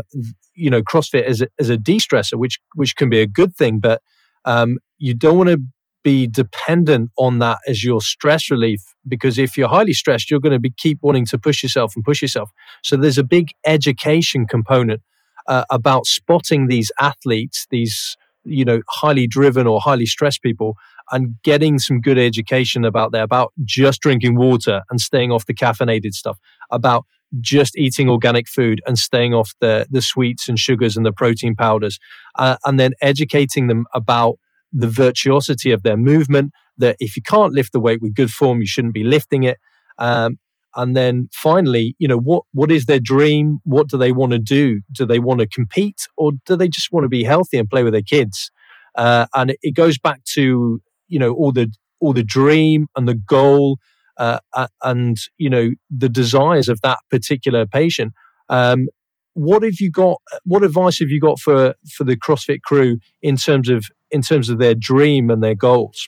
you 0.55 0.69
know 0.69 0.81
CrossFit 0.81 1.23
as 1.23 1.41
a, 1.41 1.47
as 1.59 1.69
a 1.69 1.77
de-stressor, 1.77 2.35
which 2.35 2.59
which 2.75 2.95
can 2.95 3.09
be 3.09 3.21
a 3.21 3.27
good 3.27 3.55
thing, 3.55 3.79
but 3.79 4.01
um, 4.45 4.77
you 4.97 5.13
don't 5.13 5.37
want 5.37 5.49
to 5.49 5.59
be 6.03 6.27
dependent 6.27 7.09
on 7.17 7.39
that 7.39 7.59
as 7.67 7.83
your 7.83 8.01
stress 8.01 8.51
relief 8.51 8.81
because 9.07 9.37
if 9.37 9.57
you're 9.57 9.69
highly 9.69 9.93
stressed 9.93 10.29
you're 10.29 10.39
going 10.39 10.51
to 10.51 10.59
be 10.59 10.73
keep 10.77 10.99
wanting 11.01 11.25
to 11.25 11.37
push 11.39 11.63
yourself 11.63 11.95
and 11.95 12.03
push 12.03 12.21
yourself. 12.21 12.51
So 12.83 12.97
there's 12.97 13.17
a 13.17 13.23
big 13.23 13.51
education 13.65 14.45
component 14.45 15.01
uh, 15.47 15.63
about 15.69 16.05
spotting 16.05 16.67
these 16.67 16.91
athletes 16.99 17.67
these 17.71 18.17
you 18.45 18.65
know 18.65 18.81
highly 18.89 19.27
driven 19.27 19.65
or 19.65 19.79
highly 19.79 20.05
stressed 20.05 20.41
people 20.41 20.75
and 21.11 21.35
getting 21.43 21.79
some 21.79 22.01
good 22.01 22.17
education 22.17 22.83
about 22.83 23.11
that 23.13 23.23
about 23.23 23.53
just 23.63 24.01
drinking 24.01 24.35
water 24.35 24.81
and 24.89 24.99
staying 24.99 25.31
off 25.31 25.45
the 25.45 25.53
caffeinated 25.53 26.13
stuff 26.13 26.37
about 26.71 27.05
just 27.41 27.77
eating 27.77 28.09
organic 28.09 28.47
food 28.47 28.81
and 28.85 28.97
staying 28.97 29.33
off 29.33 29.53
the 29.59 29.87
the 29.89 30.01
sweets 30.01 30.47
and 30.47 30.59
sugars 30.59 30.95
and 30.95 31.05
the 31.05 31.11
protein 31.11 31.55
powders 31.55 31.99
uh, 32.37 32.57
and 32.65 32.79
then 32.79 32.93
educating 33.01 33.67
them 33.67 33.85
about 33.93 34.37
the 34.73 34.87
virtuosity 34.87 35.71
of 35.71 35.83
their 35.83 35.97
movement, 35.97 36.51
that 36.77 36.95
if 36.99 37.15
you 37.15 37.21
can't 37.21 37.53
lift 37.53 37.71
the 37.71 37.79
weight 37.79 38.01
with 38.01 38.15
good 38.15 38.31
form, 38.31 38.59
you 38.59 38.67
shouldn't 38.67 38.93
be 38.93 39.03
lifting 39.03 39.43
it. 39.43 39.59
Um, 39.99 40.39
and 40.75 40.97
then 40.97 41.29
finally, 41.31 41.95
you 41.99 42.07
know, 42.07 42.17
what, 42.17 42.43
what 42.51 42.71
is 42.71 42.85
their 42.85 42.99
dream? 42.99 43.59
What 43.63 43.87
do 43.87 43.97
they 43.97 44.11
want 44.11 44.31
to 44.31 44.39
do? 44.39 44.81
Do 44.91 45.05
they 45.05 45.19
want 45.19 45.39
to 45.39 45.47
compete 45.47 46.07
or 46.17 46.31
do 46.47 46.55
they 46.55 46.67
just 46.67 46.91
want 46.91 47.03
to 47.03 47.09
be 47.09 47.23
healthy 47.23 47.59
and 47.59 47.69
play 47.69 47.83
with 47.83 47.93
their 47.93 48.01
kids? 48.01 48.49
Uh, 48.95 49.27
and 49.35 49.51
it, 49.51 49.59
it, 49.61 49.75
goes 49.75 49.99
back 49.99 50.23
to, 50.23 50.81
you 51.07 51.19
know, 51.19 51.33
all 51.33 51.51
the, 51.51 51.71
all 51.99 52.13
the 52.13 52.23
dream 52.23 52.87
and 52.95 53.07
the 53.07 53.13
goal, 53.13 53.77
uh, 54.17 54.39
and, 54.83 55.17
you 55.37 55.49
know, 55.49 55.71
the 55.89 56.09
desires 56.09 56.69
of 56.69 56.81
that 56.81 56.99
particular 57.09 57.65
patient. 57.65 58.13
Um, 58.49 58.87
what 59.33 59.63
have 59.63 59.79
you 59.79 59.89
got? 59.89 60.21
What 60.43 60.63
advice 60.63 60.99
have 60.99 61.09
you 61.09 61.19
got 61.19 61.39
for, 61.39 61.75
for 61.95 62.03
the 62.03 62.15
CrossFit 62.15 62.61
crew 62.61 62.99
in 63.21 63.35
terms 63.35 63.69
of 63.69 63.85
in 64.11 64.21
terms 64.21 64.49
of 64.49 64.59
their 64.59 64.75
dream 64.75 65.29
and 65.29 65.43
their 65.43 65.55
goals? 65.55 66.07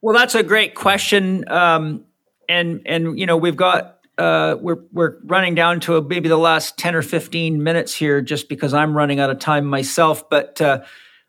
Well, 0.00 0.16
that's 0.16 0.34
a 0.34 0.42
great 0.42 0.74
question, 0.74 1.48
um, 1.48 2.04
and 2.48 2.82
and 2.86 3.18
you 3.18 3.26
know 3.26 3.36
we've 3.36 3.56
got 3.56 3.98
uh, 4.18 4.56
we're 4.60 4.80
we're 4.92 5.18
running 5.24 5.54
down 5.54 5.80
to 5.80 6.00
maybe 6.02 6.28
the 6.28 6.38
last 6.38 6.78
ten 6.78 6.94
or 6.94 7.02
fifteen 7.02 7.62
minutes 7.62 7.94
here, 7.94 8.20
just 8.20 8.48
because 8.48 8.74
I'm 8.74 8.96
running 8.96 9.20
out 9.20 9.30
of 9.30 9.38
time 9.38 9.66
myself. 9.66 10.28
But 10.28 10.60
uh, 10.60 10.80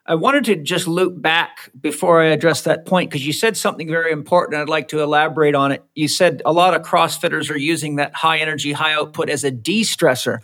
I 0.05 0.15
wanted 0.15 0.43
to 0.45 0.55
just 0.57 0.85
loop 0.85 1.21
back 1.21 1.71
before 1.80 2.21
I 2.21 2.27
address 2.27 2.63
that 2.63 2.85
point 2.85 3.09
because 3.09 3.25
you 3.25 3.31
said 3.31 3.55
something 3.55 3.88
very 3.88 4.11
important. 4.11 4.61
I'd 4.61 4.67
like 4.67 4.89
to 4.89 5.01
elaborate 5.01 5.55
on 5.55 5.71
it. 5.71 5.84
You 5.95 6.09
said 6.09 6.41
a 6.45 6.51
lot 6.51 6.73
of 6.73 6.81
CrossFitters 6.81 7.49
are 7.49 7.57
using 7.57 7.95
that 7.95 8.13
high 8.13 8.39
energy, 8.39 8.73
high 8.73 8.93
output 8.93 9.30
as 9.30 9.45
a 9.45 9.51
de-stressor, 9.51 10.39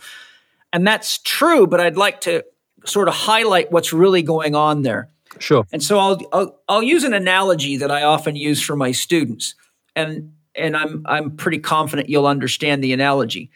and 0.72 0.86
that's 0.86 1.18
true. 1.18 1.66
But 1.66 1.80
I'd 1.80 1.98
like 1.98 2.22
to 2.22 2.44
sort 2.86 3.08
of 3.08 3.14
highlight 3.14 3.70
what's 3.70 3.92
really 3.92 4.22
going 4.22 4.54
on 4.54 4.80
there. 4.82 5.10
Sure. 5.38 5.66
And 5.72 5.82
so 5.82 5.98
I'll, 5.98 6.18
I'll, 6.32 6.60
I'll 6.68 6.82
use 6.82 7.04
an 7.04 7.14
analogy 7.14 7.76
that 7.76 7.90
I 7.90 8.02
often 8.02 8.36
use 8.36 8.62
for 8.62 8.76
my 8.76 8.92
students, 8.92 9.54
and 9.94 10.32
and 10.54 10.76
I'm 10.76 11.04
I'm 11.06 11.36
pretty 11.36 11.58
confident 11.58 12.08
you'll 12.08 12.26
understand 12.26 12.82
the 12.82 12.92
analogy. 12.92 13.50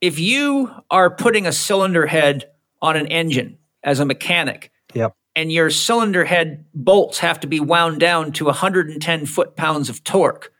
If 0.00 0.18
you 0.18 0.70
are 0.90 1.10
putting 1.10 1.46
a 1.46 1.52
cylinder 1.52 2.06
head 2.06 2.50
on 2.82 2.96
an 2.96 3.06
engine 3.06 3.58
as 3.82 4.00
a 4.00 4.04
mechanic, 4.04 4.70
yep. 4.92 5.14
And 5.36 5.52
your 5.52 5.68
cylinder 5.68 6.24
head 6.24 6.64
bolts 6.74 7.18
have 7.18 7.38
to 7.40 7.46
be 7.46 7.60
wound 7.60 8.00
down 8.00 8.32
to 8.32 8.46
110 8.46 9.26
foot 9.26 9.54
pounds 9.54 9.90
of 9.90 10.02
torque, 10.02 10.50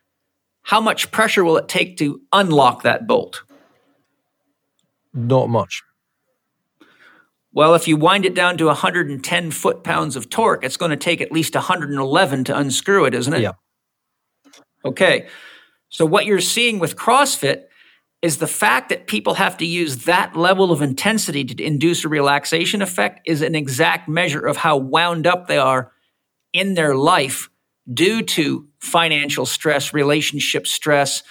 how 0.63 0.81
much 0.81 1.11
pressure 1.11 1.45
will 1.45 1.57
it 1.57 1.67
take 1.67 1.97
to 1.97 2.21
unlock 2.31 2.83
that 2.83 3.07
bolt? 3.07 3.43
Not 5.15 5.49
much. 5.49 5.83
Well, 7.53 7.75
if 7.75 7.89
you 7.89 7.97
wind 7.97 8.27
it 8.27 8.35
down 8.35 8.59
to 8.59 8.67
110 8.67 9.51
foot 9.51 9.83
pounds 9.83 10.15
of 10.15 10.29
torque, 10.29 10.63
it's 10.63 10.77
going 10.77 10.91
to 10.91 10.97
take 10.97 11.23
at 11.23 11.33
least 11.33 11.55
111 11.55 12.45
to 12.45 12.59
unscrew 12.59 13.07
it, 13.07 13.15
isn't 13.15 13.33
it? 13.33 13.41
Yeah. 13.41 13.53
Okay. 14.85 15.27
So 15.89 16.05
what 16.05 16.27
you're 16.27 16.41
seeing 16.41 16.79
with 16.79 16.97
CrossFit 16.97 17.65
is 18.23 18.39
the 18.39 18.47
fact 18.47 18.89
that 18.89 19.07
people 19.07 19.35
have 19.35 19.57
to 19.59 19.67
use 19.67 20.05
that 20.05 20.35
level 20.35 20.73
of 20.73 20.83
intensity 20.83 21.45
to 21.45 21.63
induce 21.63 22.05
a 22.05 22.09
relaxation 22.09 22.83
effect 22.83 23.21
is 23.27 23.43
an 23.43 23.55
exact 23.55 24.09
measure 24.09 24.47
of 24.47 24.57
how 24.57 24.77
wound 24.77 25.27
up 25.27 25.47
they 25.47 25.59
are 25.59 25.93
in 26.53 26.75
their 26.75 26.95
life 26.95 27.51
due 27.93 28.23
to 28.23 28.67
financial 28.81 29.47
stress, 29.47 29.93
relationship 29.93 30.67
stress, 30.67 31.23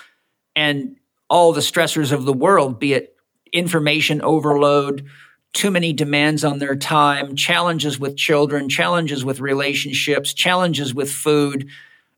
and 0.56 0.96
all 1.30 1.52
the 1.52 1.62
stressors 1.62 2.12
of 2.12 2.26
the 2.26 2.34
world, 2.34 2.80
be 2.80 2.94
it 2.94 3.16
information 3.52 4.22
overload, 4.22 5.06
too 5.54 5.72
many 5.72 5.94
demands 5.94 6.44
on 6.44 6.60
their 6.60 6.76
time, 6.76 7.36
challenges 7.36 7.98
with 7.98 8.18
children, 8.18 8.68
challenges 8.68 9.24
with 9.24 9.40
relationships, 9.40 10.34
challenges 10.34 10.94
with 10.94 11.10
food, 11.12 11.68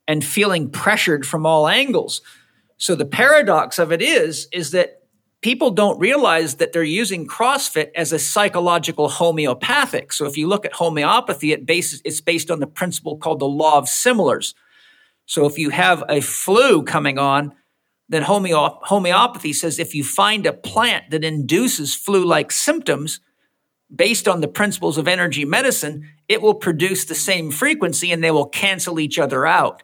and 0.08 0.26
feeling 0.26 0.70
pressured 0.70 1.26
from 1.26 1.46
all 1.46 1.68
angles. 1.68 2.22
So 2.78 2.96
the 2.96 3.06
paradox 3.06 3.80
of 3.80 3.92
it 3.92 4.02
is, 4.02 4.48
is 4.52 4.72
that 4.72 5.02
people 5.42 5.72
don't 5.72 6.00
realize 6.00 6.56
that 6.56 6.74
they're 6.74 6.84
using 6.84 7.28
CrossFit 7.28 7.90
as 7.96 8.12
a 8.12 8.20
psychological 8.20 9.10
homeopathic. 9.10 10.14
So 10.14 10.26
if 10.26 10.38
you 10.38 10.48
look 10.48 10.66
at 10.66 10.74
homeopathy, 10.74 11.52
it 11.52 11.66
bases, 11.66 12.02
it's 12.06 12.22
based 12.22 12.52
on 12.52 12.60
the 12.60 12.68
principle 12.68 13.18
called 13.18 13.40
the 13.40 13.46
law 13.46 13.78
of 13.78 13.90
similars. 13.90 14.54
So 15.26 15.46
if 15.46 15.58
you 15.58 15.70
have 15.72 16.04
a 16.08 16.22
flu 16.22 16.84
coming 16.84 17.18
on, 17.18 17.54
then 18.10 18.24
homeop- 18.24 18.80
homeopathy 18.84 19.54
says 19.54 19.80
if 19.80 19.94
you 19.94 20.04
find 20.04 20.46
a 20.46 20.54
plant 20.54 21.10
that 21.12 21.24
induces 21.24 21.94
flu 21.94 22.24
like 22.24 22.52
symptoms, 22.52 23.20
based 23.94 24.28
on 24.28 24.42
the 24.42 24.48
principles 24.48 24.98
of 24.98 25.08
energy 25.08 25.46
medicine, 25.46 26.10
it 26.28 26.42
will 26.42 26.56
produce 26.56 27.06
the 27.06 27.16
same 27.16 27.52
frequency 27.52 28.12
and 28.12 28.24
they 28.24 28.32
will 28.32 28.48
cancel 28.48 29.00
each 29.00 29.18
other 29.18 29.46
out. 29.46 29.84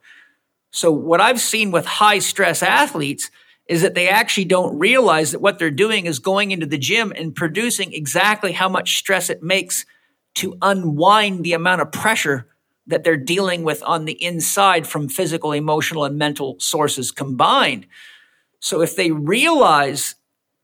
So, 0.73 0.91
what 0.91 1.21
I've 1.21 1.39
seen 1.39 1.69
with 1.69 1.85
high 1.85 2.17
stress 2.17 2.63
athletes 2.63 3.29
is 3.67 3.83
that 3.83 3.93
they 3.93 4.09
actually 4.09 4.45
don't 4.45 4.77
realize 4.79 5.31
that 5.31 5.39
what 5.39 5.59
they're 5.59 5.69
doing 5.69 6.07
is 6.07 6.17
going 6.17 6.49
into 6.49 6.65
the 6.65 6.79
gym 6.79 7.13
and 7.15 7.33
producing 7.33 7.93
exactly 7.93 8.53
how 8.53 8.67
much 8.67 8.97
stress 8.97 9.29
it 9.29 9.43
makes 9.43 9.85
to 10.33 10.57
unwind 10.63 11.43
the 11.43 11.53
amount 11.53 11.81
of 11.81 11.91
pressure 11.91 12.47
that 12.87 13.03
they're 13.03 13.15
dealing 13.15 13.63
with 13.63 13.83
on 13.83 14.05
the 14.05 14.21
inside 14.21 14.87
from 14.87 15.07
physical, 15.07 15.51
emotional, 15.51 16.05
and 16.05 16.17
mental 16.17 16.55
sources 16.59 17.11
combined. 17.11 17.85
So, 18.59 18.81
if 18.81 18.95
they 18.95 19.11
realize 19.11 20.15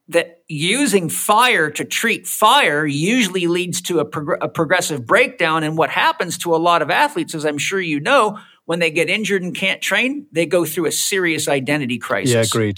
that 0.07 0.41
using 0.47 1.07
fire 1.07 1.69
to 1.69 1.85
treat 1.85 2.25
fire 2.25 2.83
usually 2.83 3.45
leads 3.45 3.79
to 3.79 3.99
a, 3.99 4.05
prog- 4.05 4.39
a, 4.41 4.49
progressive 4.49 5.05
breakdown. 5.05 5.63
And 5.63 5.77
what 5.77 5.91
happens 5.91 6.39
to 6.39 6.55
a 6.55 6.57
lot 6.57 6.81
of 6.81 6.89
athletes, 6.89 7.35
as 7.35 7.45
I'm 7.45 7.59
sure 7.59 7.79
you 7.79 7.99
know, 7.99 8.39
when 8.69 8.77
they 8.77 8.91
get 8.91 9.09
injured 9.09 9.41
and 9.41 9.55
can't 9.55 9.81
train, 9.81 10.27
they 10.31 10.45
go 10.45 10.63
through 10.63 10.85
a 10.85 10.91
serious 10.91 11.47
identity 11.47 11.97
crisis. 11.97 12.35
Yeah, 12.35 12.41
agreed. 12.41 12.77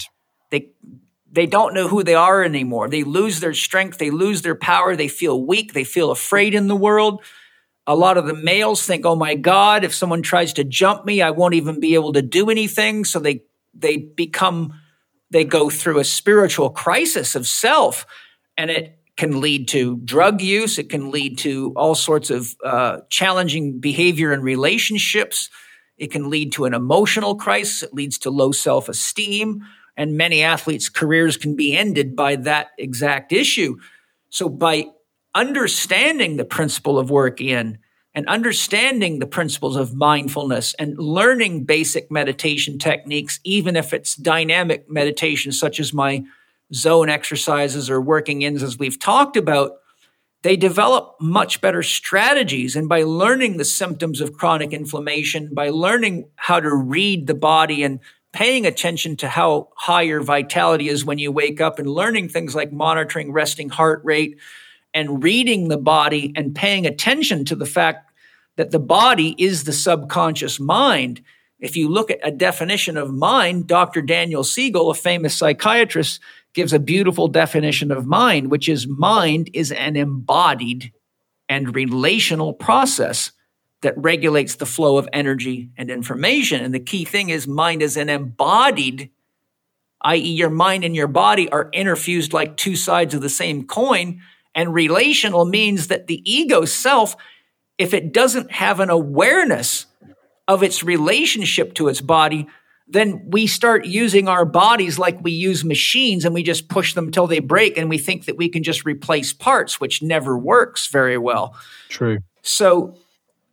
They 0.50 0.70
they 1.30 1.44
don't 1.44 1.74
know 1.74 1.86
who 1.86 2.02
they 2.02 2.14
are 2.14 2.42
anymore. 2.42 2.88
They 2.88 3.02
lose 3.02 3.40
their 3.40 3.52
strength, 3.52 3.98
they 3.98 4.08
lose 4.08 4.40
their 4.40 4.54
power, 4.54 4.96
they 4.96 5.08
feel 5.08 5.44
weak, 5.44 5.74
they 5.74 5.84
feel 5.84 6.10
afraid 6.10 6.54
in 6.54 6.66
the 6.66 6.74
world. 6.74 7.22
A 7.86 7.94
lot 7.94 8.16
of 8.16 8.24
the 8.24 8.32
males 8.32 8.86
think, 8.86 9.04
"Oh 9.04 9.16
my 9.16 9.34
God, 9.34 9.84
if 9.84 9.94
someone 9.94 10.22
tries 10.22 10.54
to 10.54 10.64
jump 10.64 11.04
me, 11.04 11.20
I 11.20 11.28
won't 11.28 11.52
even 11.52 11.78
be 11.78 11.92
able 11.92 12.14
to 12.14 12.22
do 12.22 12.48
anything." 12.48 13.04
So 13.04 13.18
they 13.18 13.42
they 13.74 13.98
become 13.98 14.72
they 15.30 15.44
go 15.44 15.68
through 15.68 15.98
a 15.98 16.04
spiritual 16.04 16.70
crisis 16.70 17.34
of 17.34 17.46
self, 17.46 18.06
and 18.56 18.70
it 18.70 18.98
can 19.18 19.42
lead 19.42 19.68
to 19.68 19.98
drug 19.98 20.40
use. 20.40 20.78
It 20.78 20.88
can 20.88 21.10
lead 21.10 21.36
to 21.40 21.74
all 21.76 21.94
sorts 21.94 22.30
of 22.30 22.56
uh, 22.64 23.00
challenging 23.10 23.78
behavior 23.78 24.32
in 24.32 24.40
relationships. 24.40 25.50
It 26.02 26.10
can 26.10 26.30
lead 26.30 26.50
to 26.54 26.64
an 26.64 26.74
emotional 26.74 27.36
crisis. 27.36 27.84
It 27.84 27.94
leads 27.94 28.18
to 28.18 28.30
low 28.30 28.50
self 28.50 28.88
esteem. 28.88 29.62
And 29.96 30.16
many 30.16 30.42
athletes' 30.42 30.88
careers 30.88 31.36
can 31.36 31.54
be 31.54 31.76
ended 31.76 32.16
by 32.16 32.34
that 32.36 32.70
exact 32.76 33.32
issue. 33.32 33.76
So, 34.28 34.48
by 34.48 34.86
understanding 35.32 36.38
the 36.38 36.44
principle 36.44 36.98
of 36.98 37.08
work 37.08 37.40
in 37.40 37.78
and 38.16 38.26
understanding 38.26 39.20
the 39.20 39.28
principles 39.28 39.76
of 39.76 39.94
mindfulness 39.94 40.74
and 40.74 40.98
learning 40.98 41.66
basic 41.66 42.10
meditation 42.10 42.80
techniques, 42.80 43.38
even 43.44 43.76
if 43.76 43.92
it's 43.92 44.16
dynamic 44.16 44.90
meditation, 44.90 45.52
such 45.52 45.78
as 45.78 45.92
my 45.92 46.24
zone 46.74 47.10
exercises 47.10 47.88
or 47.88 48.00
working 48.00 48.42
ins, 48.42 48.64
as 48.64 48.76
we've 48.76 48.98
talked 48.98 49.36
about, 49.36 49.76
they 50.42 50.56
develop 50.56 51.16
much 51.20 51.60
better 51.60 51.82
strategies. 51.82 52.76
And 52.76 52.88
by 52.88 53.02
learning 53.04 53.56
the 53.56 53.64
symptoms 53.64 54.20
of 54.20 54.32
chronic 54.32 54.72
inflammation, 54.72 55.54
by 55.54 55.70
learning 55.70 56.28
how 56.36 56.60
to 56.60 56.74
read 56.74 57.26
the 57.26 57.34
body 57.34 57.82
and 57.84 58.00
paying 58.32 58.66
attention 58.66 59.16
to 59.16 59.28
how 59.28 59.68
high 59.76 60.02
your 60.02 60.22
vitality 60.22 60.88
is 60.88 61.04
when 61.04 61.18
you 61.18 61.30
wake 61.30 61.60
up 61.60 61.78
and 61.78 61.88
learning 61.88 62.28
things 62.28 62.54
like 62.54 62.72
monitoring 62.72 63.30
resting 63.30 63.68
heart 63.68 64.00
rate 64.04 64.38
and 64.94 65.22
reading 65.22 65.68
the 65.68 65.78
body 65.78 66.32
and 66.34 66.54
paying 66.54 66.86
attention 66.86 67.44
to 67.44 67.54
the 67.54 67.66
fact 67.66 68.10
that 68.56 68.70
the 68.70 68.78
body 68.78 69.34
is 69.38 69.64
the 69.64 69.72
subconscious 69.72 70.58
mind. 70.58 71.22
If 71.60 71.76
you 71.76 71.88
look 71.88 72.10
at 72.10 72.20
a 72.22 72.30
definition 72.30 72.96
of 72.96 73.12
mind, 73.12 73.66
Dr. 73.66 74.02
Daniel 74.02 74.44
Siegel, 74.44 74.90
a 74.90 74.94
famous 74.94 75.36
psychiatrist, 75.36 76.20
gives 76.54 76.72
a 76.72 76.78
beautiful 76.78 77.28
definition 77.28 77.90
of 77.90 78.06
mind, 78.06 78.50
which 78.50 78.68
is 78.68 78.86
mind 78.86 79.50
is 79.54 79.72
an 79.72 79.96
embodied 79.96 80.92
and 81.48 81.74
relational 81.74 82.52
process 82.52 83.32
that 83.82 83.94
regulates 83.96 84.56
the 84.56 84.66
flow 84.66 84.96
of 84.96 85.08
energy 85.12 85.70
and 85.76 85.90
information. 85.90 86.62
And 86.64 86.72
the 86.72 86.80
key 86.80 87.04
thing 87.04 87.30
is 87.30 87.46
mind 87.48 87.82
is 87.82 87.96
an 87.96 88.08
embodied, 88.08 89.10
i.e., 90.02 90.18
your 90.18 90.50
mind 90.50 90.84
and 90.84 90.94
your 90.94 91.08
body 91.08 91.48
are 91.50 91.70
interfused 91.72 92.32
like 92.32 92.56
two 92.56 92.76
sides 92.76 93.12
of 93.14 93.22
the 93.22 93.28
same 93.28 93.66
coin. 93.66 94.20
And 94.54 94.72
relational 94.72 95.44
means 95.44 95.88
that 95.88 96.06
the 96.06 96.22
ego 96.30 96.64
self, 96.64 97.16
if 97.76 97.92
it 97.92 98.12
doesn't 98.12 98.52
have 98.52 98.80
an 98.80 98.90
awareness 98.90 99.86
of 100.46 100.62
its 100.62 100.82
relationship 100.82 101.74
to 101.74 101.88
its 101.88 102.00
body, 102.00 102.46
then 102.92 103.22
we 103.26 103.46
start 103.46 103.86
using 103.86 104.28
our 104.28 104.44
bodies 104.44 104.98
like 104.98 105.18
we 105.22 105.32
use 105.32 105.64
machines 105.64 106.24
and 106.24 106.34
we 106.34 106.42
just 106.42 106.68
push 106.68 106.94
them 106.94 107.10
till 107.10 107.26
they 107.26 107.40
break 107.40 107.78
and 107.78 107.88
we 107.88 107.98
think 107.98 108.26
that 108.26 108.36
we 108.36 108.48
can 108.48 108.62
just 108.62 108.84
replace 108.84 109.32
parts, 109.32 109.80
which 109.80 110.02
never 110.02 110.36
works 110.36 110.88
very 110.88 111.18
well. 111.18 111.56
True. 111.88 112.18
So, 112.42 112.96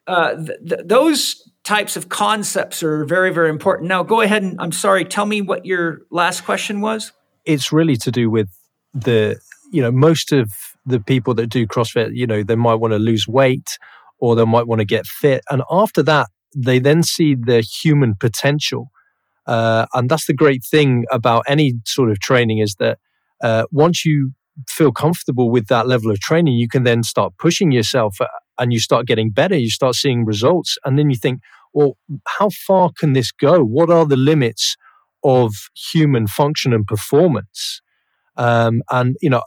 uh, 0.08 0.36
th- 0.36 0.60
th- 0.68 0.82
those 0.86 1.50
types 1.64 1.96
of 1.96 2.10
concepts 2.10 2.84
are 2.84 3.06
very, 3.06 3.34
very 3.34 3.50
important. 3.50 3.88
Now, 3.88 4.04
go 4.04 4.22
ahead 4.22 4.44
and 4.44 4.60
I'm 4.60 4.72
sorry, 4.72 5.06
tell 5.06 5.26
me 5.26 5.42
what 5.42 5.66
your 5.66 6.02
last 6.10 6.44
question 6.44 6.82
was. 6.82 7.12
It's 7.46 7.72
really 7.72 7.96
to 7.98 8.12
do 8.12 8.30
with 8.30 8.50
the, 8.94 9.40
you 9.72 9.82
know, 9.82 9.92
most 9.92 10.32
of 10.32 10.52
the 10.86 11.00
people 11.00 11.34
that 11.36 11.48
do 11.48 11.66
CrossFit, 11.68 12.12
you 12.14 12.28
know, 12.28 12.44
they 12.44 12.56
might 12.56 12.76
want 12.76 12.94
to 12.94 13.00
lose 13.00 13.28
weight 13.28 13.78
or 14.20 14.36
they 14.36 14.46
might 14.46 14.68
want 14.68 14.80
to 14.80 14.86
get 14.86 15.06
fit. 15.06 15.44
And 15.50 15.62
after 15.72 16.04
that, 16.04 16.28
they 16.56 16.80
then 16.80 17.04
see 17.04 17.36
the 17.36 17.62
human 17.62 18.16
potential 18.20 18.92
uh, 19.50 19.88
and 19.96 20.10
that's 20.10 20.28
the 20.28 20.34
great 20.34 20.64
thing 20.64 21.06
about 21.12 21.44
any 21.48 21.74
sort 21.84 22.12
of 22.12 22.20
training 22.20 22.60
is 22.60 22.76
that 22.76 23.00
uh, 23.44 23.64
once 23.72 24.06
you 24.06 24.32
feel 24.68 24.92
comfortable 24.92 25.50
with 25.50 25.66
that 25.70 25.88
level 25.88 26.12
of 26.12 26.20
training, 26.20 26.54
you 26.54 26.68
can 26.68 26.84
then 26.84 27.02
start 27.02 27.34
pushing 27.40 27.72
yourself 27.72 28.22
uh, 28.22 28.28
and 28.60 28.72
you 28.72 28.80
start 28.80 29.08
getting 29.08 29.32
better. 29.32 29.58
You 29.58 29.72
start 29.72 29.96
seeing 29.96 30.24
results. 30.24 30.78
And 30.86 31.00
then 31.00 31.10
you 31.10 31.16
think, 31.16 31.40
well, 31.74 31.98
how 32.28 32.52
far 32.52 32.92
can 32.96 33.14
this 33.14 33.32
go? 33.32 33.64
What 33.64 33.90
are 33.90 34.06
the 34.06 34.18
limits 34.18 34.78
of 35.24 35.52
human 35.92 36.28
function 36.28 36.72
and 36.72 36.86
performance? 36.86 37.82
Um, 38.38 38.84
and, 38.92 39.16
you 39.20 39.32
know, 39.32 39.42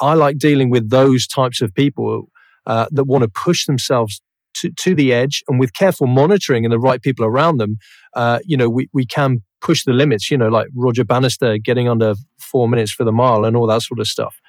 I 0.00 0.14
like 0.14 0.38
dealing 0.38 0.70
with 0.70 0.88
those 0.88 1.26
types 1.26 1.60
of 1.60 1.74
people 1.74 2.30
uh, 2.64 2.86
that 2.90 3.04
want 3.04 3.20
to 3.22 3.28
push 3.28 3.66
themselves 3.66 4.22
to, 4.60 4.70
to 4.70 4.94
the 4.94 5.12
edge 5.12 5.42
and 5.48 5.58
with 5.60 5.72
careful 5.72 6.06
monitoring 6.06 6.64
and 6.64 6.72
the 6.72 6.78
right 6.78 7.02
people 7.02 7.24
around 7.24 7.58
them, 7.58 7.78
uh, 8.14 8.38
you 8.44 8.56
know, 8.56 8.68
we, 8.68 8.88
we 8.92 9.06
can 9.06 9.42
push 9.60 9.84
the 9.84 9.92
limits, 9.92 10.30
you 10.30 10.38
know, 10.38 10.48
like 10.48 10.68
Roger 10.74 11.04
Bannister 11.04 11.58
getting 11.58 11.88
under 11.88 12.14
four 12.38 12.68
minutes 12.68 12.92
for 12.92 13.04
the 13.04 13.12
mile 13.12 13.44
and 13.44 13.56
all 13.56 13.66
that 13.66 13.82
sort 13.82 14.00
of 14.00 14.06
stuff. 14.06 14.40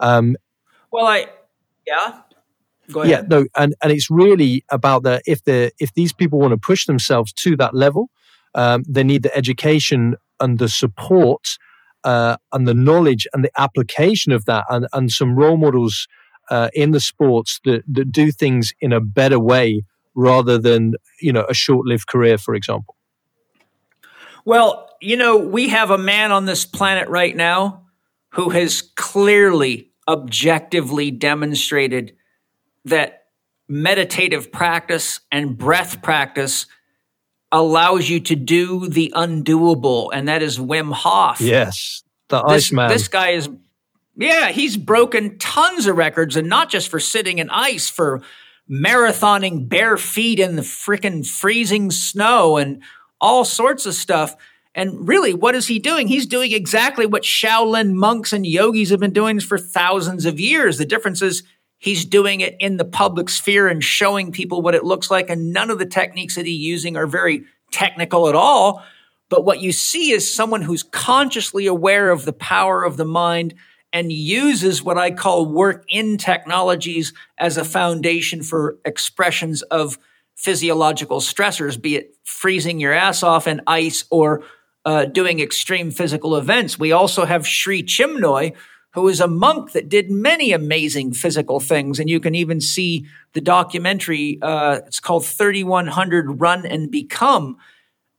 Um, 0.00 0.36
well, 0.92 1.06
I, 1.06 1.26
yeah. 1.86 2.20
Yeah, 3.08 3.22
no, 3.28 3.46
and, 3.56 3.74
and 3.82 3.90
it's 3.90 4.08
really 4.10 4.64
about 4.70 5.02
the 5.02 5.20
if 5.26 5.42
the 5.42 5.72
if 5.80 5.92
these 5.94 6.12
people 6.12 6.38
want 6.38 6.52
to 6.52 6.56
push 6.56 6.86
themselves 6.86 7.32
to 7.32 7.56
that 7.56 7.74
level, 7.74 8.10
um, 8.54 8.84
they 8.88 9.02
need 9.02 9.24
the 9.24 9.36
education 9.36 10.14
and 10.38 10.60
the 10.60 10.68
support 10.68 11.58
uh, 12.04 12.36
and 12.52 12.68
the 12.68 12.74
knowledge 12.74 13.26
and 13.32 13.42
the 13.42 13.50
application 13.58 14.30
of 14.30 14.44
that, 14.44 14.64
and 14.70 14.86
and 14.92 15.10
some 15.10 15.34
role 15.34 15.56
models 15.56 16.06
uh, 16.50 16.68
in 16.74 16.90
the 16.90 17.00
sports 17.00 17.60
that, 17.64 17.82
that 17.88 18.12
do 18.12 18.30
things 18.30 18.72
in 18.80 18.92
a 18.92 19.00
better 19.00 19.38
way 19.38 19.82
rather 20.14 20.58
than 20.58 20.94
you 21.20 21.32
know 21.32 21.44
a 21.48 21.54
short-lived 21.54 22.06
career 22.06 22.38
for 22.38 22.54
example 22.54 22.96
well 24.44 24.88
you 25.00 25.16
know 25.16 25.36
we 25.36 25.68
have 25.68 25.90
a 25.90 25.98
man 25.98 26.32
on 26.32 26.46
this 26.46 26.64
planet 26.64 27.08
right 27.08 27.36
now 27.36 27.82
who 28.30 28.50
has 28.50 28.82
clearly 28.96 29.90
objectively 30.08 31.10
demonstrated 31.10 32.16
that 32.84 33.24
meditative 33.68 34.50
practice 34.52 35.20
and 35.30 35.58
breath 35.58 36.00
practice 36.00 36.66
allows 37.52 38.08
you 38.08 38.20
to 38.20 38.36
do 38.36 38.88
the 38.88 39.12
undoable 39.16 40.10
and 40.14 40.28
that 40.28 40.42
is 40.42 40.58
Wim 40.58 40.92
Hof 40.92 41.40
yes 41.40 42.02
the 42.28 42.42
this, 42.42 42.66
Iceman. 42.66 42.88
This 42.88 43.08
guy 43.08 43.30
is 43.30 43.48
yeah, 44.16 44.48
he's 44.48 44.76
broken 44.76 45.38
tons 45.38 45.86
of 45.86 45.96
records 45.96 46.36
and 46.36 46.48
not 46.48 46.70
just 46.70 46.88
for 46.88 46.98
sitting 46.98 47.38
in 47.38 47.50
ice, 47.50 47.90
for 47.90 48.22
marathoning 48.70 49.68
bare 49.68 49.96
feet 49.96 50.40
in 50.40 50.56
the 50.56 50.62
freaking 50.62 51.26
freezing 51.26 51.90
snow 51.90 52.56
and 52.56 52.82
all 53.20 53.44
sorts 53.44 53.86
of 53.86 53.94
stuff. 53.94 54.34
And 54.74 55.08
really, 55.08 55.32
what 55.32 55.54
is 55.54 55.68
he 55.68 55.78
doing? 55.78 56.08
He's 56.08 56.26
doing 56.26 56.52
exactly 56.52 57.06
what 57.06 57.22
Shaolin 57.22 57.92
monks 57.92 58.32
and 58.32 58.46
yogis 58.46 58.90
have 58.90 59.00
been 59.00 59.12
doing 59.12 59.40
for 59.40 59.58
thousands 59.58 60.26
of 60.26 60.40
years. 60.40 60.78
The 60.78 60.84
difference 60.84 61.22
is 61.22 61.42
he's 61.78 62.04
doing 62.04 62.40
it 62.40 62.56
in 62.58 62.76
the 62.76 62.84
public 62.84 63.28
sphere 63.28 63.68
and 63.68 63.82
showing 63.82 64.32
people 64.32 64.60
what 64.60 64.74
it 64.74 64.84
looks 64.84 65.10
like. 65.10 65.30
And 65.30 65.52
none 65.52 65.70
of 65.70 65.78
the 65.78 65.86
techniques 65.86 66.34
that 66.34 66.46
he's 66.46 66.60
using 66.60 66.96
are 66.96 67.06
very 67.06 67.44
technical 67.70 68.28
at 68.28 68.34
all. 68.34 68.84
But 69.28 69.44
what 69.44 69.60
you 69.60 69.72
see 69.72 70.10
is 70.10 70.32
someone 70.32 70.62
who's 70.62 70.82
consciously 70.82 71.66
aware 71.66 72.10
of 72.10 72.24
the 72.24 72.32
power 72.32 72.84
of 72.84 72.96
the 72.96 73.04
mind 73.04 73.54
and 73.92 74.12
uses 74.12 74.82
what 74.82 74.98
I 74.98 75.10
call 75.10 75.46
work 75.46 75.84
in 75.88 76.18
technologies 76.18 77.12
as 77.38 77.56
a 77.56 77.64
foundation 77.64 78.42
for 78.42 78.78
expressions 78.84 79.62
of 79.62 79.98
physiological 80.34 81.20
stressors, 81.20 81.80
be 81.80 81.96
it 81.96 82.16
freezing 82.24 82.78
your 82.78 82.92
ass 82.92 83.22
off 83.22 83.46
in 83.46 83.62
ice 83.66 84.04
or 84.10 84.42
uh, 84.84 85.06
doing 85.06 85.40
extreme 85.40 85.90
physical 85.90 86.36
events. 86.36 86.78
We 86.78 86.92
also 86.92 87.24
have 87.24 87.46
Sri 87.46 87.82
Chinmoy, 87.82 88.54
who 88.90 89.08
is 89.08 89.20
a 89.20 89.28
monk 89.28 89.72
that 89.72 89.88
did 89.88 90.10
many 90.10 90.52
amazing 90.52 91.12
physical 91.12 91.58
things. 91.58 91.98
And 91.98 92.08
you 92.08 92.20
can 92.20 92.34
even 92.34 92.60
see 92.60 93.06
the 93.32 93.40
documentary, 93.40 94.38
uh, 94.40 94.80
it's 94.86 95.00
called 95.00 95.26
3100 95.26 96.40
Run 96.40 96.64
and 96.64 96.90
Become 96.90 97.56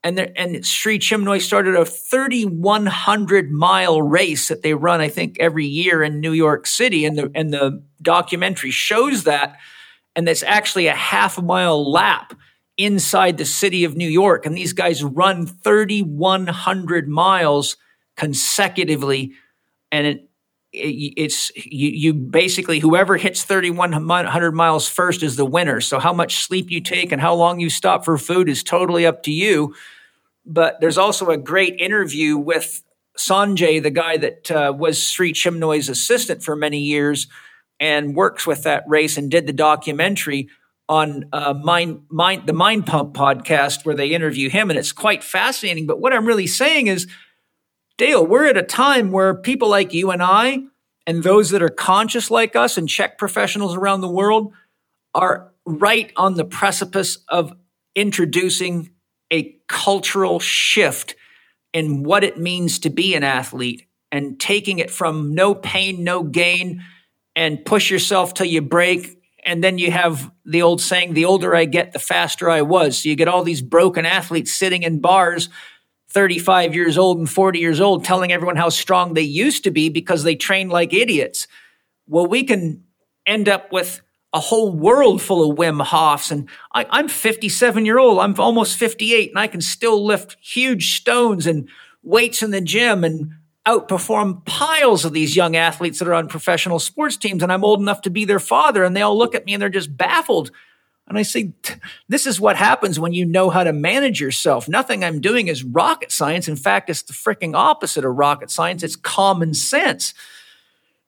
and 0.08 0.18
there, 0.18 0.32
and 0.38 0.66
Sri 0.66 1.00
Chinmoy 1.00 1.42
started 1.42 1.76
a 1.76 1.84
3,100 1.84 3.52
mile 3.52 4.02
race 4.02 4.48
that 4.48 4.62
they 4.62 4.74
run, 4.74 5.02
I 5.02 5.10
think, 5.10 5.36
every 5.38 5.66
year 5.66 6.02
in 6.02 6.22
New 6.22 6.32
York 6.32 6.66
City, 6.66 7.04
and 7.04 7.18
the 7.18 7.30
and 7.36 7.52
the 7.52 7.84
documentary 8.02 8.72
shows 8.72 9.26
that, 9.26 9.58
and 10.16 10.30
it's 10.30 10.44
actually 10.44 10.88
a 10.88 10.96
half 10.96 11.42
mile 11.42 11.92
lap 11.92 12.34
inside 12.78 13.38
the 13.38 13.44
city 13.44 13.84
of 13.84 13.98
New 13.98 14.08
York, 14.08 14.46
and 14.46 14.56
these 14.56 14.72
guys 14.72 15.04
run 15.04 15.46
3,100 15.46 17.10
miles 17.10 17.76
consecutively, 18.16 19.34
and 19.92 20.08
it, 20.08 20.30
it's 20.72 21.52
you, 21.54 21.90
you 21.90 22.14
basically 22.14 22.80
whoever 22.80 23.18
hits 23.18 23.44
3100 23.44 24.52
miles 24.54 24.88
first 24.88 25.22
is 25.22 25.36
the 25.36 25.44
winner. 25.44 25.82
So 25.82 26.00
how 26.00 26.14
much 26.14 26.46
sleep 26.46 26.72
you 26.72 26.80
take 26.80 27.12
and 27.12 27.20
how 27.20 27.34
long 27.34 27.60
you 27.60 27.70
stop 27.70 28.06
for 28.06 28.18
food 28.18 28.48
is 28.48 28.64
totally 28.64 29.06
up 29.06 29.22
to 29.24 29.32
you 29.32 29.76
but 30.48 30.80
there's 30.80 30.98
also 30.98 31.30
a 31.30 31.38
great 31.38 31.80
interview 31.80 32.38
with 32.38 32.84
Sanjay, 33.18 33.82
the 33.82 33.92
guy 33.92 34.18
that 34.18 34.52
uh, 34.52 34.74
was 34.76 35.02
Sri 35.02 35.34
Chinmoy's 35.34 35.90
assistant 35.90 36.44
for 36.44 36.56
many 36.56 36.80
years 36.80 37.28
and 37.80 38.16
works 38.16 38.48
with 38.48 38.64
that 38.64 38.84
race 38.88 39.18
and 39.18 39.30
did 39.30 39.48
the 39.48 39.54
documentary 39.54 40.50
on 40.90 41.26
uh, 41.34 41.54
mind, 41.54 42.04
mind, 42.10 42.48
the 42.48 42.54
Mind 42.54 42.86
Pump 42.86 43.14
podcast 43.14 43.86
where 43.86 43.96
they 43.96 44.08
interview 44.10 44.50
him. 44.50 44.70
And 44.70 44.80
it's 44.80 44.94
quite 44.94 45.24
fascinating. 45.24 45.86
But 45.86 46.00
what 46.00 46.14
I'm 46.14 46.26
really 46.26 46.48
saying 46.48 46.88
is, 46.88 47.08
Dale, 47.98 48.26
we're 48.26 48.46
at 48.46 48.58
a 48.58 48.64
time 48.64 49.12
where 49.12 49.36
people 49.36 49.70
like 49.70 49.94
you 49.94 50.12
and 50.12 50.24
I 50.24 50.60
and 51.06 51.24
those 51.24 51.50
that 51.50 51.64
are 51.64 51.70
conscious 51.70 52.32
like 52.32 52.56
us 52.56 52.78
and 52.78 52.88
CHEK 52.88 53.18
professionals 53.18 53.76
around 53.76 54.02
the 54.02 54.10
world 54.10 54.54
are 55.14 55.52
right 55.66 56.14
on 56.16 56.36
the 56.36 56.46
precipice 56.46 57.18
of 57.28 57.54
introducing 57.96 58.92
a 59.32 59.58
cultural 59.68 60.40
shift 60.40 61.16
in 61.74 62.04
what 62.04 62.24
it 62.24 62.38
means 62.38 62.80
to 62.80 62.90
be 62.90 63.16
an 63.16 63.24
athlete 63.24 63.86
and 64.12 64.40
taking 64.40 64.80
it 64.80 64.90
from 64.90 65.36
no 65.36 65.54
pain, 65.54 66.04
no 66.04 66.24
gain, 66.24 66.84
and 67.36 67.64
push 67.66 67.92
yourself 67.92 68.34
till 68.34 68.46
you 68.46 68.62
break. 68.62 69.22
And 69.46 69.64
then 69.64 69.78
you 69.78 69.92
have 69.92 70.32
the 70.46 70.62
old 70.62 70.82
saying, 70.82 71.14
the 71.14 71.26
older 71.26 71.56
I 71.56 71.66
get, 71.66 71.94
the 71.94 72.00
faster 72.00 72.50
I 72.50 72.62
was. 72.62 73.00
So 73.00 73.10
you 73.10 73.16
get 73.16 73.28
all 73.28 73.44
these 73.44 73.62
broken 73.62 74.06
athletes 74.06 74.54
sitting 74.54 74.84
in 74.84 75.02
bars, 75.02 75.50
35 76.10 76.74
years 76.74 76.98
old 76.98 77.18
and 77.18 77.30
40 77.30 77.60
years 77.60 77.82
old, 77.82 78.04
telling 78.04 78.32
everyone 78.32 78.56
how 78.56 78.70
strong 78.70 79.14
they 79.14 79.22
used 79.22 79.64
to 79.66 79.72
be 79.72 79.90
because 79.90 80.24
they 80.24 80.36
trained 80.36 80.72
like 80.72 80.94
idiots. 80.94 81.48
Well, 82.08 82.26
we 82.26 82.44
can 82.44 82.86
end 83.26 83.50
up 83.50 83.72
with 83.72 84.02
a 84.38 84.40
whole 84.40 84.72
world 84.72 85.20
full 85.20 85.50
of 85.50 85.58
Wim 85.58 85.84
Hofs. 85.84 86.30
And 86.30 86.48
I, 86.72 86.86
am 87.00 87.08
57 87.08 87.86
year 87.86 87.98
old. 87.98 88.20
I'm 88.20 88.40
almost 88.40 88.78
58 88.78 89.32
and 89.32 89.40
I 89.40 89.48
can 89.48 89.62
still 89.62 90.06
lift 90.06 90.38
huge 90.40 90.96
stones 90.96 91.48
and 91.48 91.68
weights 92.04 92.44
in 92.44 92.52
the 92.52 92.62
gym 92.62 93.04
and 93.04 93.32
outperform 93.66 94.46
piles 94.46 95.06
of 95.06 95.12
these 95.12 95.36
young 95.36 95.56
athletes 95.56 95.98
that 95.98 96.08
are 96.08 96.14
on 96.14 96.28
professional 96.28 96.78
sports 96.78 97.18
teams. 97.18 97.42
And 97.42 97.52
I'm 97.52 97.64
old 97.64 97.82
enough 97.82 98.02
to 98.02 98.12
be 98.12 98.26
their 98.26 98.40
father. 98.40 98.84
And 98.84 98.96
they 98.96 99.02
all 99.02 99.18
look 99.18 99.34
at 99.34 99.44
me 99.44 99.56
and 99.56 99.62
they're 99.62 99.70
just 99.70 99.98
baffled. 99.98 100.52
And 101.08 101.18
I 101.18 101.24
say, 101.24 101.54
this 102.08 102.28
is 102.28 102.40
what 102.40 102.58
happens 102.58 103.00
when 103.00 103.14
you 103.14 103.26
know 103.26 103.50
how 103.50 103.64
to 103.64 103.74
manage 103.74 104.22
yourself. 104.22 104.70
Nothing 104.70 105.04
I'm 105.04 105.20
doing 105.20 105.48
is 105.48 105.64
rocket 105.64 106.12
science. 106.12 106.48
In 106.48 106.58
fact, 106.58 106.92
it's 106.92 107.02
the 107.02 107.14
freaking 107.14 107.56
opposite 107.56 108.06
of 108.06 108.16
rocket 108.16 108.52
science. 108.52 108.84
It's 108.84 108.96
common 108.96 109.56
sense. 109.56 110.14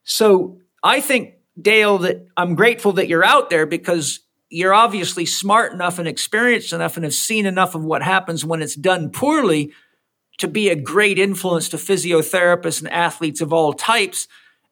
So 0.02 0.58
I 0.82 1.00
think, 1.00 1.34
Dale, 1.60 1.98
that 1.98 2.26
I'm 2.36 2.54
grateful 2.54 2.92
that 2.92 3.08
you're 3.08 3.24
out 3.24 3.50
there 3.50 3.66
because 3.66 4.20
you're 4.50 4.74
obviously 4.74 5.24
smart 5.26 5.72
enough 5.72 5.98
and 5.98 6.08
experienced 6.08 6.72
enough 6.72 6.96
and 6.96 7.04
have 7.04 7.14
seen 7.14 7.46
enough 7.46 7.74
of 7.74 7.84
what 7.84 8.02
happens 8.02 8.44
when 8.44 8.62
it's 8.62 8.74
done 8.74 9.10
poorly 9.10 9.72
to 10.38 10.48
be 10.48 10.68
a 10.68 10.76
great 10.76 11.18
influence 11.18 11.68
to 11.68 11.76
physiotherapists 11.76 12.80
and 12.80 12.90
athletes 12.90 13.40
of 13.40 13.52
all 13.52 13.72
types. 13.72 14.26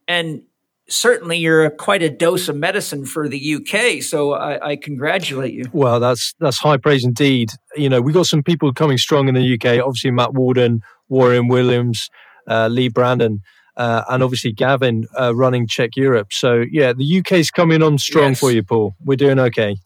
And 0.09 0.43
certainly 0.89 1.37
you're 1.37 1.71
quite 1.71 2.03
a 2.03 2.09
dose 2.09 2.49
of 2.49 2.57
medicine 2.57 3.05
for 3.05 3.29
the 3.29 3.55
UK. 3.55 4.03
So 4.03 4.33
I, 4.33 4.71
I, 4.71 4.77
congratulate 4.77 5.53
you. 5.53 5.67
Well, 5.73 6.01
that's 6.01 6.35
that's 6.41 6.59
high 6.59 6.79
praise 6.79 7.05
indeed. 7.05 7.51
You 7.77 7.89
know, 7.89 8.01
we 8.01 8.13
got 8.13 8.27
some 8.27 8.43
people 8.43 8.73
coming 8.73 8.99
strong 8.99 9.29
in 9.29 9.35
the 9.35 9.55
UK. 9.55 9.85
Obviously, 9.85 10.11
Matt 10.11 10.35
Warden, 10.35 10.83
Warren 11.09 11.49
Williams, 11.49 12.09
uh, 12.49 12.69
Lee 12.69 12.89
Brandon. 12.89 13.43
Uh, 13.79 14.03
and 14.11 14.23
obviously 14.23 14.53
Gavin 14.53 15.07
uh, 15.19 15.35
running 15.35 15.67
Chek 15.67 15.97
Europe. 15.97 16.33
So 16.33 16.65
yeah, 16.71 16.93
the 16.93 17.21
UK's 17.21 17.51
coming 17.51 17.83
on 17.83 17.97
strong 17.97 18.31
yes. 18.31 18.41
for 18.41 18.51
you, 18.51 18.63
Paul. 18.63 18.97
We're 19.05 19.17
doing 19.17 19.39
okay. 19.39 19.77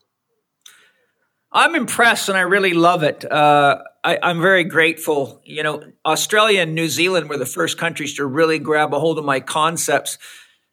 I'm 1.52 1.74
impressed 1.74 2.30
and 2.30 2.38
I 2.38 2.40
really 2.40 2.72
love 2.72 3.02
it. 3.02 3.30
Uh, 3.30 3.82
I, 4.02 4.18
am 4.22 4.40
very 4.40 4.64
grateful. 4.64 5.42
You 5.44 5.62
know, 5.62 5.84
Australia 6.06 6.62
and 6.62 6.74
New 6.74 6.88
Zealand 6.88 7.28
were 7.28 7.36
the 7.36 7.46
first 7.46 7.76
countries 7.76 8.14
to 8.14 8.24
really 8.24 8.58
grab 8.58 8.94
a 8.94 8.98
hold 8.98 9.18
of 9.18 9.24
my 9.26 9.40
concepts 9.40 10.16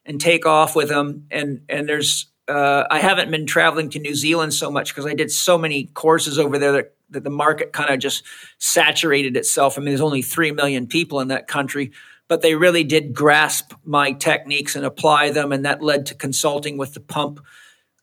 and 0.06 0.18
take 0.18 0.46
off 0.46 0.74
with 0.74 0.88
them. 0.88 1.26
And 1.30 1.60
and 1.68 1.86
there's 1.86 2.26
uh, 2.48 2.84
I 2.90 2.98
haven't 2.98 3.30
been 3.30 3.46
traveling 3.46 3.90
to 3.90 3.98
New 3.98 4.14
Zealand 4.14 4.54
so 4.54 4.70
much 4.70 4.92
because 4.92 5.06
I 5.06 5.14
did 5.14 5.30
so 5.30 5.56
many 5.56 5.84
courses 5.84 6.38
over 6.38 6.58
there 6.58 6.72
that, 6.72 6.94
that 7.10 7.24
the 7.24 7.30
market 7.30 7.72
kind 7.72 7.90
of 7.92 8.00
just 8.00 8.24
saturated 8.58 9.36
itself. 9.36 9.76
I 9.76 9.80
mean, 9.80 9.90
there's 9.90 10.00
only 10.00 10.22
three 10.22 10.50
million 10.50 10.86
people 10.86 11.20
in 11.20 11.28
that 11.28 11.46
country, 11.46 11.92
but 12.30 12.42
they 12.42 12.54
really 12.54 12.84
did 12.84 13.12
grasp 13.12 13.72
my 13.84 14.12
techniques 14.12 14.76
and 14.76 14.86
apply 14.86 15.30
them, 15.30 15.50
and 15.50 15.64
that 15.64 15.82
led 15.82 16.06
to 16.06 16.14
consulting 16.14 16.78
with 16.78 16.94
the 16.94 17.00
pump 17.00 17.40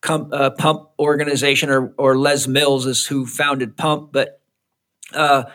com, 0.01 0.29
uh, 0.33 0.49
pump 0.49 0.89
organization, 0.99 1.69
or 1.69 1.93
or 1.97 2.17
Les 2.17 2.45
Mills 2.45 2.85
is 2.85 3.07
who 3.07 3.25
founded 3.25 3.77
Pump, 3.77 4.11
but 4.11 4.41
uh, 5.13 5.45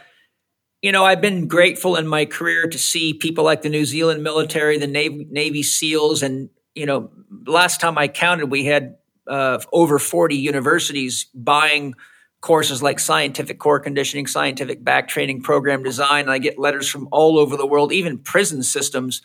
you 0.80 0.90
know, 0.90 1.04
I've 1.04 1.20
been 1.20 1.48
grateful 1.48 1.96
in 1.96 2.06
my 2.06 2.24
career 2.24 2.66
to 2.66 2.78
see 2.78 3.12
people 3.12 3.44
like 3.44 3.60
the 3.60 3.68
New 3.68 3.84
Zealand 3.84 4.22
military, 4.22 4.78
the 4.78 4.86
Navy, 4.86 5.26
Navy 5.30 5.62
SEALs, 5.62 6.22
and 6.22 6.48
you 6.74 6.86
know, 6.86 7.10
last 7.46 7.78
time 7.78 7.98
I 7.98 8.08
counted, 8.08 8.46
we 8.46 8.64
had 8.64 8.96
uh, 9.26 9.60
over 9.70 9.98
40 9.98 10.34
universities 10.34 11.26
buying 11.34 11.94
courses 12.42 12.82
like 12.82 13.00
scientific 13.00 13.58
core 13.58 13.80
conditioning, 13.80 14.26
scientific 14.26 14.84
back 14.84 15.08
training, 15.08 15.40
program 15.42 15.82
design. 15.82 16.22
And 16.22 16.30
I 16.30 16.38
get 16.38 16.58
letters 16.58 16.88
from 16.88 17.08
all 17.10 17.38
over 17.38 17.56
the 17.56 17.66
world, 17.66 17.92
even 17.92 18.18
prison 18.18 18.62
systems 18.62 19.22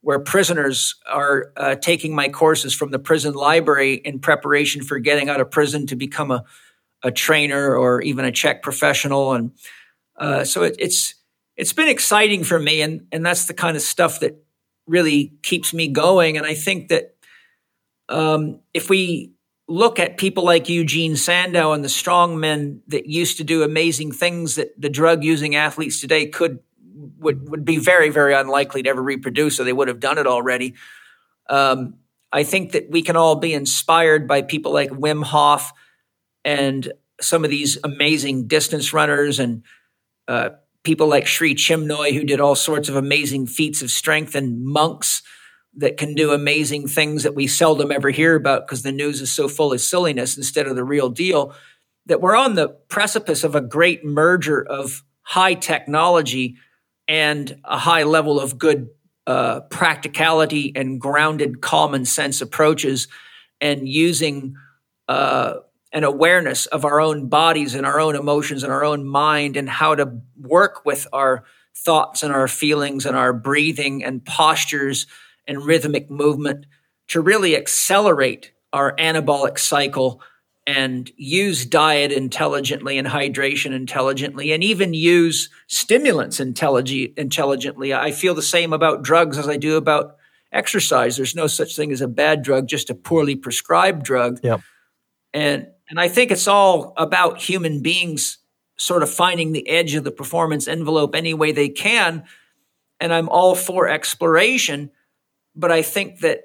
where 0.00 0.18
prisoners 0.18 0.96
are 1.06 1.52
uh, 1.56 1.74
taking 1.76 2.14
my 2.14 2.28
courses 2.28 2.74
from 2.74 2.90
the 2.90 2.98
prison 2.98 3.34
library 3.34 3.94
in 3.94 4.18
preparation 4.18 4.82
for 4.82 4.98
getting 4.98 5.28
out 5.28 5.40
of 5.40 5.50
prison 5.50 5.86
to 5.88 5.96
become 5.96 6.30
a 6.30 6.44
a 7.02 7.10
trainer 7.10 7.76
or 7.76 8.00
even 8.02 8.24
a 8.24 8.32
Chek 8.32 8.62
professional. 8.62 9.32
And 9.32 9.52
uh, 10.16 10.44
so 10.44 10.62
it, 10.62 10.76
it's 10.78 11.14
it's 11.56 11.72
been 11.72 11.88
exciting 11.88 12.44
for 12.44 12.58
me, 12.58 12.82
and 12.82 13.06
and 13.12 13.24
that's 13.24 13.46
the 13.46 13.54
kind 13.54 13.76
of 13.76 13.82
stuff 13.82 14.20
that 14.20 14.42
really 14.86 15.32
keeps 15.42 15.74
me 15.74 15.88
going. 15.88 16.36
And 16.36 16.46
I 16.46 16.54
think 16.54 16.88
that 16.88 17.16
um, 18.08 18.60
if 18.74 18.88
we 18.88 19.32
look 19.72 19.98
at 19.98 20.18
people 20.18 20.44
like 20.44 20.68
Eugene 20.68 21.16
Sandow 21.16 21.72
and 21.72 21.82
the 21.82 21.88
strong 21.88 22.38
men 22.38 22.82
that 22.88 23.06
used 23.06 23.38
to 23.38 23.44
do 23.44 23.62
amazing 23.62 24.12
things 24.12 24.56
that 24.56 24.78
the 24.78 24.90
drug 24.90 25.24
using 25.24 25.56
athletes 25.56 25.98
today 25.98 26.26
could 26.26 26.58
would 27.18 27.48
would 27.48 27.64
be 27.64 27.78
very 27.78 28.10
very 28.10 28.34
unlikely 28.34 28.82
to 28.82 28.90
ever 28.90 29.02
reproduce, 29.02 29.58
or 29.58 29.64
they 29.64 29.72
would 29.72 29.88
have 29.88 29.98
done 29.98 30.18
it 30.18 30.26
already. 30.26 30.74
Um, 31.48 31.94
I 32.30 32.44
think 32.44 32.72
that 32.72 32.90
we 32.90 33.02
can 33.02 33.16
all 33.16 33.36
be 33.36 33.54
inspired 33.54 34.28
by 34.28 34.42
people 34.42 34.72
like 34.72 34.90
Wim 34.90 35.24
Hof 35.24 35.72
and 36.44 36.92
some 37.20 37.44
of 37.44 37.50
these 37.50 37.78
amazing 37.82 38.48
distance 38.48 38.92
runners 38.92 39.38
and 39.38 39.62
uh, 40.28 40.50
people 40.82 41.06
like 41.06 41.26
Sri 41.26 41.54
Chinmoy, 41.54 42.12
who 42.12 42.24
did 42.24 42.40
all 42.40 42.54
sorts 42.54 42.88
of 42.88 42.96
amazing 42.96 43.46
feats 43.46 43.80
of 43.80 43.90
strength, 43.90 44.34
and 44.34 44.64
monks 44.64 45.22
that 45.76 45.96
can 45.96 46.14
do 46.14 46.32
amazing 46.32 46.86
things 46.86 47.22
that 47.22 47.34
we 47.34 47.46
seldom 47.46 47.90
ever 47.90 48.10
hear 48.10 48.34
about 48.34 48.66
because 48.66 48.82
the 48.82 48.92
news 48.92 49.20
is 49.20 49.32
so 49.32 49.48
full 49.48 49.72
of 49.72 49.80
silliness 49.80 50.36
instead 50.36 50.66
of 50.66 50.76
the 50.76 50.84
real 50.84 51.08
deal. 51.08 51.54
That 52.06 52.20
we're 52.20 52.36
on 52.36 52.54
the 52.54 52.68
precipice 52.68 53.44
of 53.44 53.54
a 53.54 53.60
great 53.60 54.04
merger 54.04 54.62
of 54.62 55.02
high 55.22 55.54
technology 55.54 56.56
and 57.08 57.60
a 57.64 57.78
high 57.78 58.02
level 58.02 58.40
of 58.40 58.58
good 58.58 58.88
uh, 59.26 59.60
practicality 59.60 60.72
and 60.74 61.00
grounded 61.00 61.60
common 61.60 62.04
sense 62.04 62.40
approaches, 62.40 63.06
and 63.60 63.88
using 63.88 64.56
uh, 65.08 65.54
an 65.92 66.04
awareness 66.04 66.66
of 66.66 66.84
our 66.84 67.00
own 67.00 67.28
bodies 67.28 67.74
and 67.74 67.86
our 67.86 68.00
own 68.00 68.16
emotions 68.16 68.62
and 68.62 68.72
our 68.72 68.84
own 68.84 69.06
mind 69.06 69.56
and 69.56 69.68
how 69.68 69.94
to 69.94 70.20
work 70.40 70.84
with 70.84 71.06
our 71.12 71.44
thoughts 71.76 72.22
and 72.22 72.32
our 72.32 72.48
feelings 72.48 73.06
and 73.06 73.16
our 73.16 73.32
breathing 73.32 74.02
and 74.02 74.24
postures 74.24 75.06
and 75.46 75.64
rhythmic 75.64 76.10
movement 76.10 76.66
to 77.08 77.20
really 77.20 77.56
accelerate 77.56 78.52
our 78.72 78.94
anabolic 78.96 79.58
cycle 79.58 80.20
and 80.66 81.10
use 81.16 81.66
diet 81.66 82.12
intelligently 82.12 82.96
and 82.96 83.08
hydration 83.08 83.72
intelligently 83.72 84.52
and 84.52 84.62
even 84.62 84.94
use 84.94 85.50
stimulants 85.66 86.38
intellig- 86.38 87.16
intelligently. 87.18 87.92
I 87.92 88.12
feel 88.12 88.34
the 88.34 88.42
same 88.42 88.72
about 88.72 89.02
drugs 89.02 89.38
as 89.38 89.48
I 89.48 89.56
do 89.56 89.76
about 89.76 90.16
exercise. 90.52 91.16
There's 91.16 91.34
no 91.34 91.48
such 91.48 91.74
thing 91.74 91.90
as 91.90 92.00
a 92.00 92.08
bad 92.08 92.42
drug, 92.42 92.68
just 92.68 92.90
a 92.90 92.94
poorly 92.94 93.34
prescribed 93.34 94.04
drug. 94.04 94.38
Yep. 94.42 94.60
And 95.34 95.66
and 95.90 96.00
I 96.00 96.08
think 96.08 96.30
it's 96.30 96.48
all 96.48 96.94
about 96.96 97.40
human 97.40 97.82
beings 97.82 98.38
sort 98.76 99.02
of 99.02 99.10
finding 99.10 99.52
the 99.52 99.68
edge 99.68 99.94
of 99.94 100.04
the 100.04 100.10
performance 100.10 100.66
envelope 100.66 101.14
any 101.14 101.34
way 101.34 101.52
they 101.52 101.68
can. 101.68 102.24
And 103.00 103.12
I'm 103.12 103.28
all 103.28 103.54
for 103.54 103.88
exploration. 103.88 104.90
But 105.54 105.72
I 105.72 105.82
think 105.82 106.20
that 106.20 106.44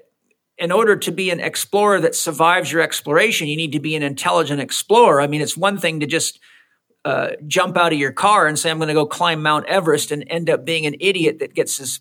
in 0.58 0.72
order 0.72 0.96
to 0.96 1.12
be 1.12 1.30
an 1.30 1.40
explorer 1.40 2.00
that 2.00 2.14
survives 2.14 2.72
your 2.72 2.82
exploration, 2.82 3.48
you 3.48 3.56
need 3.56 3.72
to 3.72 3.80
be 3.80 3.94
an 3.94 4.02
intelligent 4.02 4.60
explorer. 4.60 5.20
I 5.20 5.26
mean, 5.26 5.40
it's 5.40 5.56
one 5.56 5.78
thing 5.78 6.00
to 6.00 6.06
just 6.06 6.40
uh, 7.04 7.30
jump 7.46 7.76
out 7.76 7.92
of 7.92 7.98
your 7.98 8.12
car 8.12 8.46
and 8.46 8.58
say, 8.58 8.70
I'm 8.70 8.78
going 8.78 8.88
to 8.88 8.94
go 8.94 9.06
climb 9.06 9.42
Mount 9.42 9.66
Everest 9.66 10.10
and 10.10 10.24
end 10.26 10.50
up 10.50 10.64
being 10.64 10.84
an 10.84 10.96
idiot 11.00 11.38
that 11.38 11.54
gets 11.54 11.78
his, 11.78 12.00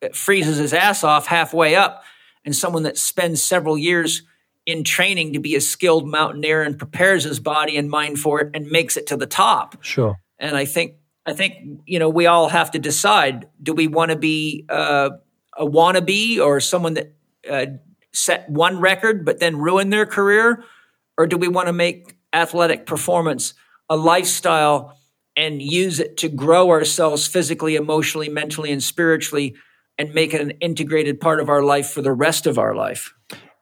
that 0.00 0.16
freezes 0.16 0.58
his 0.58 0.74
ass 0.74 1.04
off 1.04 1.26
halfway 1.26 1.76
up. 1.76 2.02
And 2.44 2.56
someone 2.56 2.82
that 2.82 2.98
spends 2.98 3.40
several 3.40 3.78
years 3.78 4.22
in 4.66 4.84
training 4.84 5.32
to 5.32 5.40
be 5.40 5.54
a 5.54 5.60
skilled 5.60 6.06
mountaineer 6.06 6.62
and 6.62 6.78
prepares 6.78 7.24
his 7.24 7.40
body 7.40 7.76
and 7.76 7.88
mind 7.88 8.18
for 8.18 8.40
it 8.40 8.50
and 8.54 8.66
makes 8.68 8.96
it 8.96 9.06
to 9.08 9.16
the 9.16 9.26
top. 9.26 9.82
Sure. 9.82 10.20
And 10.38 10.56
I 10.56 10.64
think 10.64 10.96
I 11.24 11.34
think 11.34 11.82
you 11.86 11.98
know 11.98 12.08
we 12.08 12.26
all 12.26 12.48
have 12.48 12.72
to 12.72 12.78
decide: 12.78 13.48
do 13.62 13.72
we 13.72 13.86
want 13.86 14.10
to 14.10 14.16
be 14.16 14.66
uh, 14.68 15.10
a 15.56 15.66
wannabe 15.66 16.38
or 16.38 16.60
someone 16.60 16.94
that 16.94 17.14
uh, 17.50 17.66
set 18.12 18.48
one 18.48 18.80
record 18.80 19.24
but 19.24 19.40
then 19.40 19.56
ruin 19.56 19.90
their 19.90 20.06
career, 20.06 20.64
or 21.16 21.26
do 21.26 21.36
we 21.36 21.48
want 21.48 21.66
to 21.66 21.72
make 21.72 22.16
athletic 22.32 22.86
performance 22.86 23.54
a 23.88 23.96
lifestyle 23.96 24.96
and 25.36 25.62
use 25.62 25.98
it 25.98 26.16
to 26.18 26.28
grow 26.28 26.70
ourselves 26.70 27.26
physically, 27.26 27.76
emotionally, 27.76 28.28
mentally, 28.28 28.70
and 28.70 28.82
spiritually, 28.82 29.54
and 29.98 30.14
make 30.14 30.34
it 30.34 30.40
an 30.40 30.50
integrated 30.60 31.20
part 31.20 31.40
of 31.40 31.48
our 31.48 31.62
life 31.62 31.90
for 31.90 32.02
the 32.02 32.12
rest 32.12 32.46
of 32.46 32.58
our 32.58 32.74
life? 32.74 33.12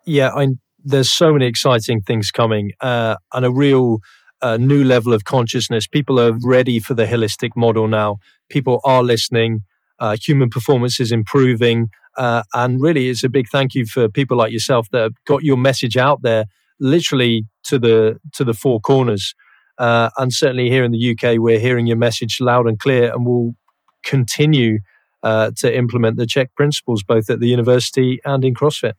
Yeah, 0.07 0.31
I 0.35 0.49
there's 0.83 1.13
so 1.13 1.33
many 1.33 1.47
exciting 1.47 2.01
things 2.01 2.31
coming 2.31 2.73
uh, 2.81 3.17
and 3.35 3.45
a 3.45 3.51
real 3.51 3.99
uh, 4.41 4.57
new 4.57 4.83
level 4.83 5.13
of 5.13 5.25
consciousness. 5.25 5.87
People 5.87 6.19
are 6.19 6.33
ready 6.43 6.81
for 6.81 6.95
the 6.95 7.05
holistic 7.05 7.51
model 7.55 7.87
now. 7.87 8.19
People 8.49 8.81
are 8.85 9.03
listening. 9.03 9.63
Uh, 10.01 10.17
human 10.21 10.49
performance 10.49 10.99
is 10.99 11.13
improving, 11.13 11.89
Uh, 12.17 12.43
and 12.55 12.81
really, 12.83 13.09
it's 13.09 13.23
a 13.25 13.29
big 13.29 13.49
thank 13.49 13.75
you 13.75 13.87
for 13.87 14.09
people 14.09 14.37
like 14.37 14.53
yourself 14.53 14.89
that 14.91 15.03
have 15.03 15.25
got 15.27 15.45
your 15.45 15.57
message 15.57 15.97
out 15.97 16.23
there, 16.23 16.47
literally 16.81 17.47
to 17.63 17.79
the 17.79 18.19
to 18.33 18.45
the 18.45 18.53
four 18.53 18.81
corners. 18.81 19.35
Uh, 19.79 20.11
and 20.19 20.33
certainly 20.33 20.69
here 20.69 20.85
in 20.85 20.93
the 20.93 21.11
UK, 21.11 21.39
we're 21.39 21.61
hearing 21.61 21.87
your 21.87 21.97
message 21.97 22.41
loud 22.41 22.67
and 22.67 22.79
clear, 22.79 23.13
and 23.13 23.25
we'll 23.25 23.55
continue 24.03 24.81
uh, 25.23 25.51
to 25.57 25.75
implement 25.75 26.17
the 26.17 26.27
CHEK 26.27 26.55
principles 26.55 27.03
both 27.03 27.31
at 27.31 27.41
the 27.41 27.49
university 27.49 28.21
and 28.25 28.45
in 28.45 28.55
CrossFit. 28.55 28.95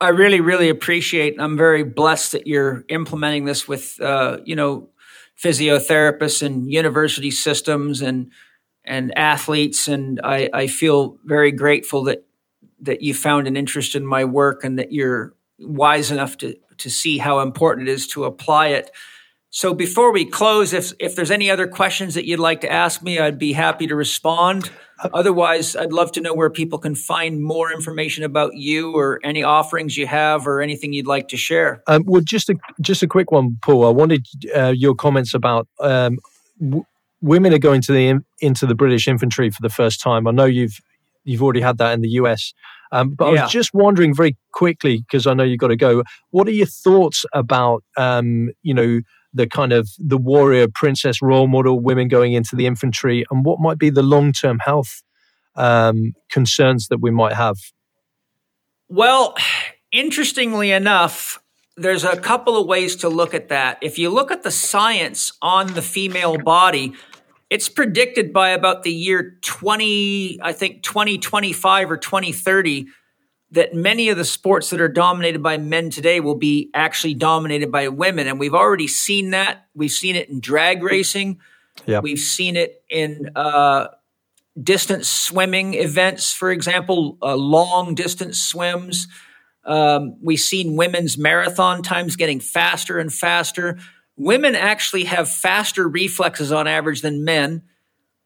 I 0.00 0.10
really, 0.10 0.40
really 0.40 0.68
appreciate. 0.68 1.40
I'm 1.40 1.56
very 1.56 1.82
blessed 1.82 2.32
that 2.32 2.46
you're 2.46 2.84
implementing 2.88 3.46
this 3.46 3.66
with, 3.66 4.00
uh, 4.00 4.38
you 4.44 4.54
know, 4.54 4.88
physiotherapists 5.42 6.42
and 6.42 6.70
university 6.70 7.30
systems 7.30 8.02
and 8.02 8.30
and 8.86 9.16
athletes, 9.16 9.88
and 9.88 10.20
I, 10.22 10.48
I 10.52 10.66
feel 10.66 11.18
very 11.24 11.52
grateful 11.52 12.04
that 12.04 12.24
that 12.80 13.02
you 13.02 13.14
found 13.14 13.46
an 13.46 13.56
interest 13.56 13.94
in 13.94 14.06
my 14.06 14.24
work 14.24 14.64
and 14.64 14.78
that 14.78 14.92
you're 14.92 15.34
wise 15.58 16.10
enough 16.10 16.36
to 16.38 16.54
to 16.78 16.90
see 16.90 17.18
how 17.18 17.40
important 17.40 17.88
it 17.88 17.92
is 17.92 18.06
to 18.08 18.24
apply 18.24 18.68
it. 18.68 18.90
So 19.50 19.72
before 19.72 20.12
we 20.12 20.26
close, 20.26 20.72
if 20.72 20.92
if 20.98 21.16
there's 21.16 21.30
any 21.30 21.50
other 21.50 21.66
questions 21.66 22.14
that 22.14 22.26
you'd 22.26 22.40
like 22.40 22.60
to 22.60 22.70
ask 22.70 23.02
me, 23.02 23.18
I'd 23.18 23.38
be 23.38 23.54
happy 23.54 23.86
to 23.86 23.96
respond. 23.96 24.70
Otherwise, 25.12 25.76
I'd 25.76 25.92
love 25.92 26.10
to 26.12 26.20
know 26.20 26.34
where 26.34 26.50
people 26.50 26.78
can 26.78 26.94
find 26.94 27.42
more 27.42 27.70
information 27.70 28.24
about 28.24 28.54
you 28.54 28.94
or 28.96 29.20
any 29.22 29.42
offerings 29.42 29.96
you 29.96 30.06
have 30.06 30.46
or 30.46 30.62
anything 30.62 30.92
you'd 30.92 31.06
like 31.06 31.28
to 31.28 31.36
share. 31.36 31.82
Um, 31.86 32.04
well, 32.06 32.22
just 32.22 32.50
a 32.50 32.56
just 32.80 33.02
a 33.02 33.06
quick 33.06 33.30
one, 33.30 33.58
Paul. 33.62 33.86
I 33.86 33.90
wanted 33.90 34.26
uh, 34.54 34.74
your 34.76 34.94
comments 34.94 35.34
about 35.34 35.68
um, 35.80 36.18
w- 36.60 36.84
women 37.26 37.52
are 37.52 37.58
going 37.58 37.82
to 37.82 37.92
the 37.92 38.20
into 38.40 38.66
the 38.66 38.74
British 38.74 39.08
infantry 39.08 39.50
for 39.50 39.62
the 39.62 39.68
first 39.68 40.00
time. 40.00 40.26
I 40.26 40.30
know 40.30 40.44
you've 40.44 40.80
you've 41.24 41.42
already 41.42 41.60
had 41.60 41.78
that 41.78 41.92
in 41.92 42.00
the 42.00 42.10
US. 42.10 42.54
Um, 42.92 43.10
but 43.10 43.32
yeah. 43.32 43.40
I 43.40 43.42
was 43.42 43.52
just 43.52 43.74
wondering 43.74 44.14
very 44.14 44.36
quickly 44.52 44.98
because 44.98 45.26
I 45.26 45.34
know 45.34 45.42
you've 45.42 45.58
got 45.58 45.68
to 45.68 45.76
go. 45.76 46.04
What 46.30 46.46
are 46.46 46.52
your 46.52 46.66
thoughts 46.66 47.24
about 47.32 47.82
um, 47.96 48.50
you 48.62 48.72
know 48.72 49.00
the 49.36 49.46
kind 49.46 49.72
of 49.72 49.88
the 49.98 50.16
warrior 50.16 50.66
princess 50.74 51.20
role 51.20 51.46
model 51.46 51.78
women 51.78 52.08
going 52.08 52.32
into 52.32 52.56
the 52.56 52.66
infantry 52.66 53.24
and 53.30 53.44
what 53.44 53.60
might 53.60 53.78
be 53.78 53.90
the 53.90 54.02
long-term 54.02 54.58
health 54.60 55.02
um, 55.54 56.14
concerns 56.30 56.88
that 56.88 56.98
we 57.00 57.10
might 57.10 57.34
have 57.34 57.56
well 58.88 59.36
interestingly 59.92 60.70
enough 60.70 61.38
there's 61.76 62.04
a 62.04 62.16
couple 62.16 62.56
of 62.56 62.66
ways 62.66 62.96
to 62.96 63.08
look 63.08 63.34
at 63.34 63.48
that 63.48 63.78
if 63.82 63.98
you 63.98 64.10
look 64.10 64.30
at 64.30 64.42
the 64.42 64.50
science 64.50 65.32
on 65.42 65.74
the 65.74 65.82
female 65.82 66.38
body 66.38 66.94
it's 67.48 67.68
predicted 67.68 68.32
by 68.32 68.50
about 68.50 68.82
the 68.82 68.92
year 68.92 69.38
20 69.42 70.38
i 70.42 70.52
think 70.52 70.82
2025 70.82 71.90
or 71.90 71.96
2030 71.96 72.86
that 73.52 73.74
many 73.74 74.08
of 74.08 74.16
the 74.16 74.24
sports 74.24 74.70
that 74.70 74.80
are 74.80 74.88
dominated 74.88 75.42
by 75.42 75.56
men 75.56 75.90
today 75.90 76.20
will 76.20 76.34
be 76.34 76.70
actually 76.74 77.14
dominated 77.14 77.70
by 77.70 77.88
women. 77.88 78.26
And 78.26 78.40
we've 78.40 78.54
already 78.54 78.88
seen 78.88 79.30
that. 79.30 79.66
We've 79.74 79.90
seen 79.90 80.16
it 80.16 80.28
in 80.28 80.40
drag 80.40 80.82
racing. 80.82 81.38
We've 82.00 82.18
seen 82.18 82.56
it 82.56 82.82
in 82.90 83.30
uh, 83.36 83.88
distance 84.60 85.08
swimming 85.08 85.74
events, 85.74 86.32
for 86.32 86.50
example, 86.50 87.18
uh, 87.22 87.36
long 87.36 87.94
distance 87.94 88.40
swims. 88.40 89.06
Um, 89.64 90.16
we've 90.20 90.40
seen 90.40 90.76
women's 90.76 91.16
marathon 91.18 91.82
times 91.82 92.16
getting 92.16 92.40
faster 92.40 92.98
and 92.98 93.12
faster. 93.12 93.78
Women 94.16 94.54
actually 94.54 95.04
have 95.04 95.28
faster 95.30 95.86
reflexes 95.86 96.50
on 96.50 96.66
average 96.66 97.02
than 97.02 97.24
men. 97.24 97.62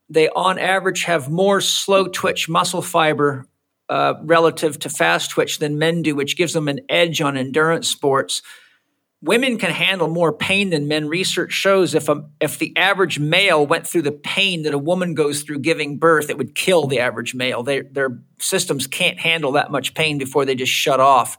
They, 0.09 0.29
on 0.29 0.59
average, 0.59 1.05
have 1.05 1.31
more 1.31 1.61
slow 1.61 2.07
twitch 2.07 2.49
muscle 2.49 2.83
fiber 2.83 3.47
uh, 3.89 4.15
relative 4.23 4.79
to 4.81 4.89
fast 4.89 5.31
twitch 5.31 5.59
than 5.59 5.79
men 5.79 6.03
do, 6.03 6.15
which 6.15 6.37
gives 6.37 6.53
them 6.53 6.69
an 6.69 6.81
edge 6.89 7.21
on 7.21 7.37
endurance 7.37 7.89
sports. 7.89 8.41
Women 9.23 9.59
can 9.59 9.73
handle 9.73 10.09
more 10.09 10.33
pain 10.33 10.71
than 10.71 10.89
men. 10.89 11.09
Research 11.09 11.53
shows 11.53 11.95
if 11.95 12.09
a, 12.09 12.25
if 12.41 12.59
the 12.59 12.75
average 12.77 13.19
male 13.19 13.67
went 13.67 13.87
through 13.87 14.03
the 14.03 14.13
pain 14.13 14.63
that 14.63 14.73
a 14.73 14.79
woman 14.79 15.15
goes 15.15 15.43
through 15.43 15.59
giving 15.59 15.99
birth, 15.99 16.31
it 16.31 16.39
would 16.39 16.55
kill 16.55 16.87
the 16.87 17.01
average 17.01 17.35
male. 17.35 17.63
They, 17.63 17.81
their 17.83 18.23
systems 18.39 18.87
can't 18.87 19.19
handle 19.19 19.53
that 19.53 19.71
much 19.71 19.95
pain 19.95 20.19
before 20.19 20.45
they 20.45 20.55
just 20.55 20.73
shut 20.73 21.01
off. 21.01 21.37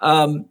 Um, 0.00 0.46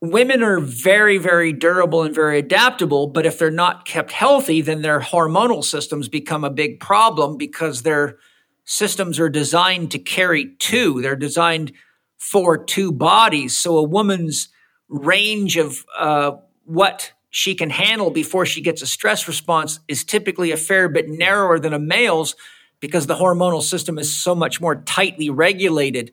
women 0.00 0.42
are 0.42 0.60
very, 0.60 1.18
very 1.18 1.52
durable 1.52 2.02
and 2.02 2.14
very 2.14 2.38
adaptable, 2.38 3.06
but 3.06 3.26
if 3.26 3.38
they're 3.38 3.50
not 3.50 3.84
kept 3.84 4.12
healthy, 4.12 4.60
then 4.60 4.82
their 4.82 5.00
hormonal 5.00 5.64
systems 5.64 6.08
become 6.08 6.44
a 6.44 6.50
big 6.50 6.80
problem 6.80 7.36
because 7.36 7.82
they're 7.82 8.18
systems 8.66 9.20
are 9.20 9.28
designed 9.28 9.92
to 9.92 9.98
carry 9.98 10.54
two. 10.58 11.00
They're 11.00 11.16
designed 11.16 11.72
for 12.18 12.58
two 12.58 12.90
bodies. 12.90 13.56
So 13.56 13.78
a 13.78 13.82
woman's 13.82 14.48
range 14.88 15.56
of 15.56 15.84
uh, 15.96 16.32
what 16.64 17.12
she 17.30 17.54
can 17.54 17.70
handle 17.70 18.10
before 18.10 18.44
she 18.44 18.60
gets 18.60 18.82
a 18.82 18.86
stress 18.86 19.28
response 19.28 19.78
is 19.86 20.04
typically 20.04 20.50
a 20.50 20.56
fair 20.56 20.88
bit 20.88 21.08
narrower 21.08 21.60
than 21.60 21.72
a 21.72 21.78
male's 21.78 22.34
because 22.80 23.06
the 23.06 23.14
hormonal 23.14 23.62
system 23.62 23.98
is 23.98 24.14
so 24.14 24.34
much 24.34 24.60
more 24.60 24.76
tightly 24.82 25.30
regulated. 25.30 26.12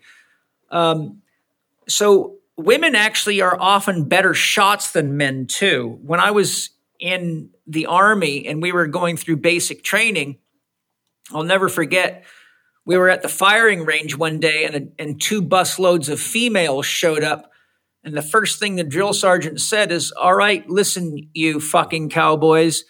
Um, 0.70 1.22
so 1.88 2.38
women 2.58 2.96
actually 2.96 3.42
are 3.42 3.58
often 3.60 4.06
better 4.06 4.34
shots 4.34 4.92
than 4.92 5.18
men 5.18 5.48
too. 5.48 6.00
When 6.02 6.20
I 6.20 6.32
was 6.32 6.70
in 7.00 7.50
the 7.68 7.88
army 7.88 8.48
and 8.48 8.62
we 8.62 8.72
were 8.72 8.88
going 8.88 9.18
through 9.18 9.38
basic 9.38 9.84
training, 9.84 10.38
I'll 11.32 11.44
never 11.44 11.70
forget 11.70 12.26
we 12.86 12.98
were 12.98 13.10
at 13.10 13.22
the 13.22 13.30
firing 13.30 13.86
range 13.86 14.18
one 14.18 14.40
day 14.40 14.66
and, 14.66 14.76
a, 14.76 15.02
and 15.02 15.22
two 15.22 15.42
busloads 15.42 16.10
of 16.10 16.20
females 16.20 16.86
showed 16.86 17.24
up. 17.24 17.52
And 18.04 18.16
the 18.16 18.22
first 18.22 18.60
thing 18.60 18.76
the 18.76 18.84
drill 18.84 19.14
sergeant 19.14 19.62
said 19.62 19.92
is, 19.92 20.12
All 20.12 20.36
right, 20.36 20.68
listen, 20.70 21.30
you 21.34 21.62
fucking 21.62 22.10
cowboys. 22.10 22.84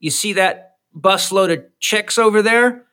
You 0.00 0.10
see 0.10 0.32
that 0.34 0.76
busload 0.96 1.52
of 1.52 1.64
chicks 1.78 2.18
over 2.18 2.42
there? 2.42 2.84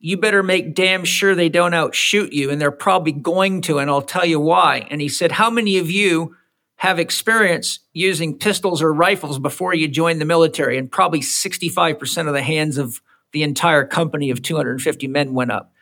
You 0.00 0.16
better 0.16 0.42
make 0.42 0.74
damn 0.74 1.04
sure 1.04 1.34
they 1.34 1.48
don't 1.48 1.74
outshoot 1.74 2.32
you. 2.32 2.50
And 2.50 2.60
they're 2.60 2.70
probably 2.70 3.12
going 3.12 3.62
to. 3.62 3.78
And 3.78 3.90
I'll 3.90 4.02
tell 4.02 4.24
you 4.24 4.38
why. 4.38 4.86
And 4.90 5.00
he 5.00 5.08
said, 5.08 5.32
How 5.32 5.50
many 5.50 5.78
of 5.78 5.90
you 5.90 6.36
have 6.76 6.98
experience 6.98 7.80
using 7.92 8.38
pistols 8.38 8.80
or 8.80 8.92
rifles 8.92 9.38
before 9.38 9.74
you 9.74 9.88
join 9.88 10.18
the 10.18 10.24
military? 10.24 10.78
And 10.78 10.90
probably 10.90 11.20
65% 11.20 12.28
of 12.28 12.34
the 12.34 12.42
hands 12.42 12.78
of 12.78 13.00
the 13.32 13.42
entire 13.42 13.84
company 13.84 14.30
of 14.30 14.42
250 14.42 15.08
men 15.08 15.34
went 15.34 15.50
up. 15.50 15.72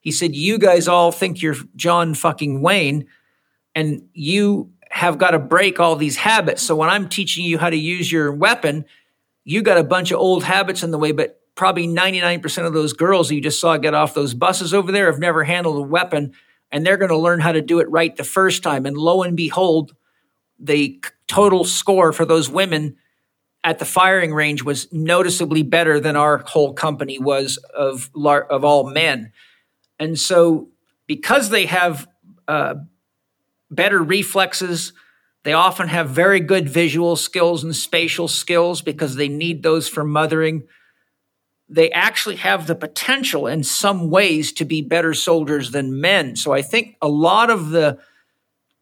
He 0.00 0.12
said, 0.12 0.36
You 0.36 0.58
guys 0.58 0.86
all 0.86 1.10
think 1.10 1.42
you're 1.42 1.56
John 1.74 2.14
fucking 2.14 2.60
Wayne, 2.60 3.06
and 3.74 4.08
you 4.12 4.70
have 4.90 5.18
got 5.18 5.32
to 5.32 5.38
break 5.38 5.80
all 5.80 5.96
these 5.96 6.16
habits. 6.16 6.62
So 6.62 6.76
when 6.76 6.88
I'm 6.88 7.08
teaching 7.08 7.44
you 7.44 7.58
how 7.58 7.70
to 7.70 7.76
use 7.76 8.10
your 8.10 8.32
weapon, 8.32 8.84
you 9.44 9.62
got 9.62 9.78
a 9.78 9.84
bunch 9.84 10.12
of 10.12 10.18
old 10.18 10.44
habits 10.44 10.82
in 10.82 10.90
the 10.90 10.98
way, 10.98 11.12
but 11.12 11.40
probably 11.56 11.88
99% 11.88 12.66
of 12.66 12.72
those 12.72 12.92
girls 12.92 13.30
you 13.30 13.40
just 13.40 13.58
saw 13.58 13.76
get 13.76 13.94
off 13.94 14.14
those 14.14 14.34
buses 14.34 14.72
over 14.72 14.92
there 14.92 15.10
have 15.10 15.18
never 15.18 15.42
handled 15.42 15.78
a 15.78 15.82
weapon, 15.82 16.32
and 16.70 16.86
they're 16.86 16.98
going 16.98 17.10
to 17.10 17.16
learn 17.16 17.40
how 17.40 17.52
to 17.52 17.62
do 17.62 17.80
it 17.80 17.90
right 17.90 18.14
the 18.14 18.24
first 18.24 18.62
time. 18.62 18.86
And 18.86 18.96
lo 18.96 19.22
and 19.22 19.36
behold, 19.36 19.94
the 20.58 21.02
total 21.26 21.64
score 21.64 22.12
for 22.12 22.24
those 22.24 22.48
women 22.48 22.96
at 23.64 23.78
the 23.80 23.84
firing 23.84 24.32
range 24.32 24.62
was 24.62 24.92
noticeably 24.92 25.62
better 25.62 25.98
than 25.98 26.14
our 26.14 26.38
whole 26.38 26.72
company 26.72 27.18
was 27.18 27.56
of 27.74 28.10
of 28.14 28.64
all 28.64 28.88
men. 28.90 29.32
And 29.98 30.18
so, 30.18 30.68
because 31.06 31.48
they 31.50 31.66
have 31.66 32.06
uh, 32.46 32.74
better 33.70 34.02
reflexes, 34.02 34.92
they 35.42 35.52
often 35.52 35.88
have 35.88 36.10
very 36.10 36.40
good 36.40 36.68
visual 36.68 37.16
skills 37.16 37.64
and 37.64 37.74
spatial 37.74 38.28
skills 38.28 38.82
because 38.82 39.16
they 39.16 39.28
need 39.28 39.62
those 39.62 39.88
for 39.88 40.04
mothering. 40.04 40.64
They 41.68 41.90
actually 41.90 42.36
have 42.36 42.66
the 42.66 42.74
potential 42.74 43.46
in 43.46 43.64
some 43.64 44.10
ways 44.10 44.52
to 44.52 44.64
be 44.64 44.82
better 44.82 45.14
soldiers 45.14 45.72
than 45.72 46.00
men. 46.00 46.36
So 46.36 46.52
I 46.52 46.62
think 46.62 46.96
a 47.02 47.08
lot 47.08 47.50
of 47.50 47.70
the 47.70 47.98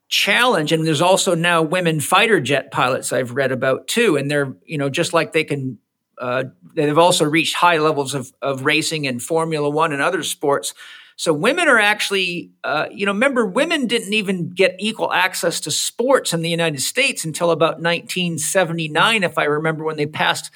challenge, 0.08 0.70
and 0.70 0.86
there's 0.86 1.00
also 1.00 1.34
now 1.34 1.62
women 1.62 2.00
fighter 2.00 2.40
jet 2.40 2.70
pilots 2.70 3.12
I've 3.12 3.32
read 3.32 3.52
about 3.52 3.88
too, 3.88 4.16
and 4.16 4.30
they're, 4.30 4.54
you 4.64 4.76
know, 4.76 4.90
just 4.90 5.12
like 5.12 5.32
they 5.32 5.44
can, 5.44 5.78
uh, 6.18 6.44
they've 6.74 6.98
also 6.98 7.24
reached 7.24 7.56
high 7.56 7.78
levels 7.78 8.14
of, 8.14 8.32
of 8.42 8.64
racing 8.64 9.06
and 9.06 9.22
Formula 9.22 9.68
One 9.68 9.92
and 9.92 10.02
other 10.02 10.22
sports 10.22 10.74
so 11.16 11.32
women 11.32 11.68
are 11.68 11.78
actually, 11.78 12.50
uh, 12.64 12.86
you 12.90 13.06
know, 13.06 13.12
remember, 13.12 13.46
women 13.46 13.86
didn't 13.86 14.12
even 14.12 14.50
get 14.50 14.76
equal 14.80 15.12
access 15.12 15.60
to 15.60 15.70
sports 15.70 16.32
in 16.32 16.42
the 16.42 16.50
United 16.50 16.80
States 16.80 17.24
until 17.24 17.50
about 17.50 17.80
1979, 17.80 19.22
if 19.22 19.38
I 19.38 19.44
remember, 19.44 19.84
when 19.84 19.96
they 19.96 20.06
passed 20.06 20.50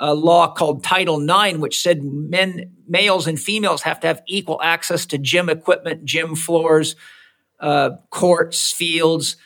a 0.00 0.14
law 0.14 0.52
called 0.52 0.82
Title 0.82 1.20
IX, 1.20 1.58
which 1.58 1.80
said 1.80 2.02
men, 2.02 2.72
males 2.88 3.26
and 3.26 3.38
females 3.38 3.82
have 3.82 4.00
to 4.00 4.06
have 4.06 4.22
equal 4.26 4.58
access 4.62 5.04
to 5.06 5.18
gym 5.18 5.50
equipment, 5.50 6.06
gym 6.06 6.34
floors, 6.34 6.96
uh, 7.60 7.90
courts, 8.08 8.72
fields. 8.72 9.36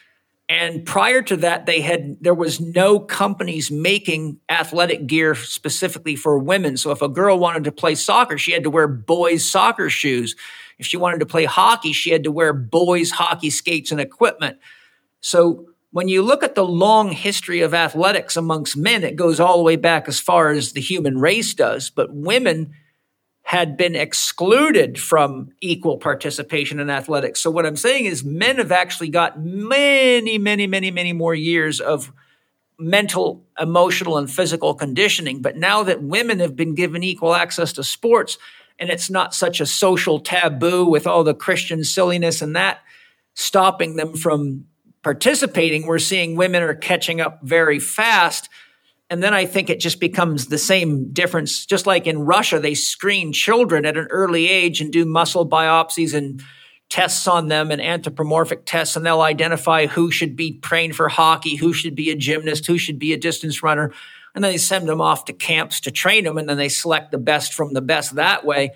And 0.48 0.85
prior 0.85 1.22
to 1.22 1.36
that, 1.39 1.66
they 1.66 1.81
had 1.81 2.18
there 2.20 2.35
was 2.35 2.60
no 2.60 3.01
companies 3.01 3.72
making 3.72 4.39
athletic 4.48 5.09
gear 5.09 5.35
specifically 5.35 6.14
for 6.14 6.39
women. 6.39 6.76
So 6.76 6.93
if 6.93 7.02
a 7.02 7.09
girl 7.09 7.39
wanted 7.39 7.64
to 7.64 7.72
play 7.72 7.97
soccer, 7.97 8.39
she 8.39 8.52
had 8.52 8.62
to 8.62 8.70
wear 8.70 8.86
boys' 8.86 9.44
soccer 9.44 9.90
shoes. 9.90 10.36
if 10.78 10.86
she 10.86 10.97
wanted 10.97 11.20
to 11.20 11.26
play 11.26 11.44
hockey, 11.47 11.93
she 11.93 12.10
had 12.10 12.24
to 12.24 12.32
wear 12.32 12.52
boys' 12.52 13.10
hockey 13.10 13.51
skates 13.51 13.90
and 13.90 14.01
equipment. 14.01 14.59
So 15.20 15.70
when 15.94 16.08
you 16.08 16.22
look 16.22 16.42
at 16.42 16.56
the 16.56 16.66
long 16.66 17.12
history 17.12 17.60
of 17.60 17.72
athletics 17.72 18.36
amongst 18.36 18.76
men, 18.76 19.04
it 19.04 19.14
goes 19.14 19.38
all 19.38 19.58
the 19.58 19.62
way 19.62 19.76
back 19.76 20.08
as 20.08 20.18
far 20.18 20.50
as 20.50 20.72
the 20.72 20.80
human 20.80 21.18
race 21.18 21.54
does. 21.54 21.88
But 21.88 22.12
women 22.12 22.72
had 23.42 23.76
been 23.76 23.94
excluded 23.94 24.98
from 24.98 25.52
equal 25.60 25.98
participation 25.98 26.80
in 26.80 26.90
athletics. 26.90 27.40
So 27.40 27.48
what 27.48 27.64
I'm 27.64 27.76
saying 27.76 28.06
is 28.06 28.24
men 28.24 28.56
have 28.56 28.72
actually 28.72 29.08
got 29.08 29.40
many, 29.40 30.36
many, 30.36 30.66
many, 30.66 30.90
many 30.90 31.12
more 31.12 31.32
years 31.32 31.78
of 31.78 32.12
mental, 32.76 33.46
emotional, 33.56 34.18
and 34.18 34.28
physical 34.28 34.74
conditioning. 34.74 35.42
But 35.42 35.56
now 35.56 35.84
that 35.84 36.02
women 36.02 36.40
have 36.40 36.56
been 36.56 36.74
given 36.74 37.04
equal 37.04 37.36
access 37.36 37.72
to 37.74 37.84
sports, 37.84 38.36
and 38.80 38.90
it's 38.90 39.10
not 39.10 39.32
such 39.32 39.60
a 39.60 39.66
social 39.66 40.18
taboo 40.18 40.86
with 40.86 41.06
all 41.06 41.22
the 41.22 41.34
Christian 41.34 41.84
silliness 41.84 42.42
and 42.42 42.56
that 42.56 42.80
stopping 43.34 43.94
them 43.94 44.16
from 44.16 44.64
participating, 45.05 45.86
we're 45.86 45.98
seeing 46.01 46.35
women 46.35 46.62
are 46.62 46.74
catching 46.74 47.20
up 47.20 47.40
very 47.43 47.78
fast. 47.78 48.48
And 49.10 49.22
then 49.22 49.35
I 49.35 49.44
think 49.44 49.70
it 49.70 49.78
just 49.78 50.01
becomes 50.01 50.47
the 50.47 50.59
same 50.59 51.12
difference. 51.12 51.66
Just 51.66 51.86
like 51.86 52.06
in 52.06 52.20
Russia, 52.20 52.59
they 52.59 52.74
screen 52.74 53.32
children 53.32 53.85
at 53.85 53.97
an 53.97 54.09
early 54.10 54.48
age 54.48 54.81
and 54.81 54.90
do 54.90 55.05
muscle 55.05 55.48
biopsies 55.48 56.14
and 56.14 56.43
tests 56.89 57.26
on 57.28 57.48
them 57.48 57.70
and 57.70 57.81
anthropomorphic 57.81 58.64
tests, 58.66 58.97
and 58.97 59.05
they'll 59.05 59.20
identify 59.20 59.86
who 59.86 60.10
should 60.10 60.36
be 60.36 60.59
trained 60.60 60.97
for 60.97 61.09
hockey, 61.09 61.56
who 61.56 61.72
should 61.72 61.94
be 61.94 62.10
a 62.10 62.16
gymnast, 62.16 62.66
who 62.66 62.78
should 62.78 62.98
be 62.98 63.12
a 63.12 63.18
distance 63.18 63.62
runner. 63.62 63.93
And 64.35 64.43
then 64.43 64.52
they 64.52 64.59
send 64.59 64.89
them 64.89 65.01
off 65.01 65.26
to 65.26 65.32
camps 65.32 65.81
to 65.81 65.90
train 65.90 66.24
them, 66.24 66.39
and 66.39 66.48
then 66.48 66.56
they 66.56 66.68
select 66.68 67.10
the 67.10 67.18
best 67.18 67.52
from 67.52 67.72
the 67.72 67.81
best 67.81 68.16
that 68.16 68.44
way. 68.44 68.70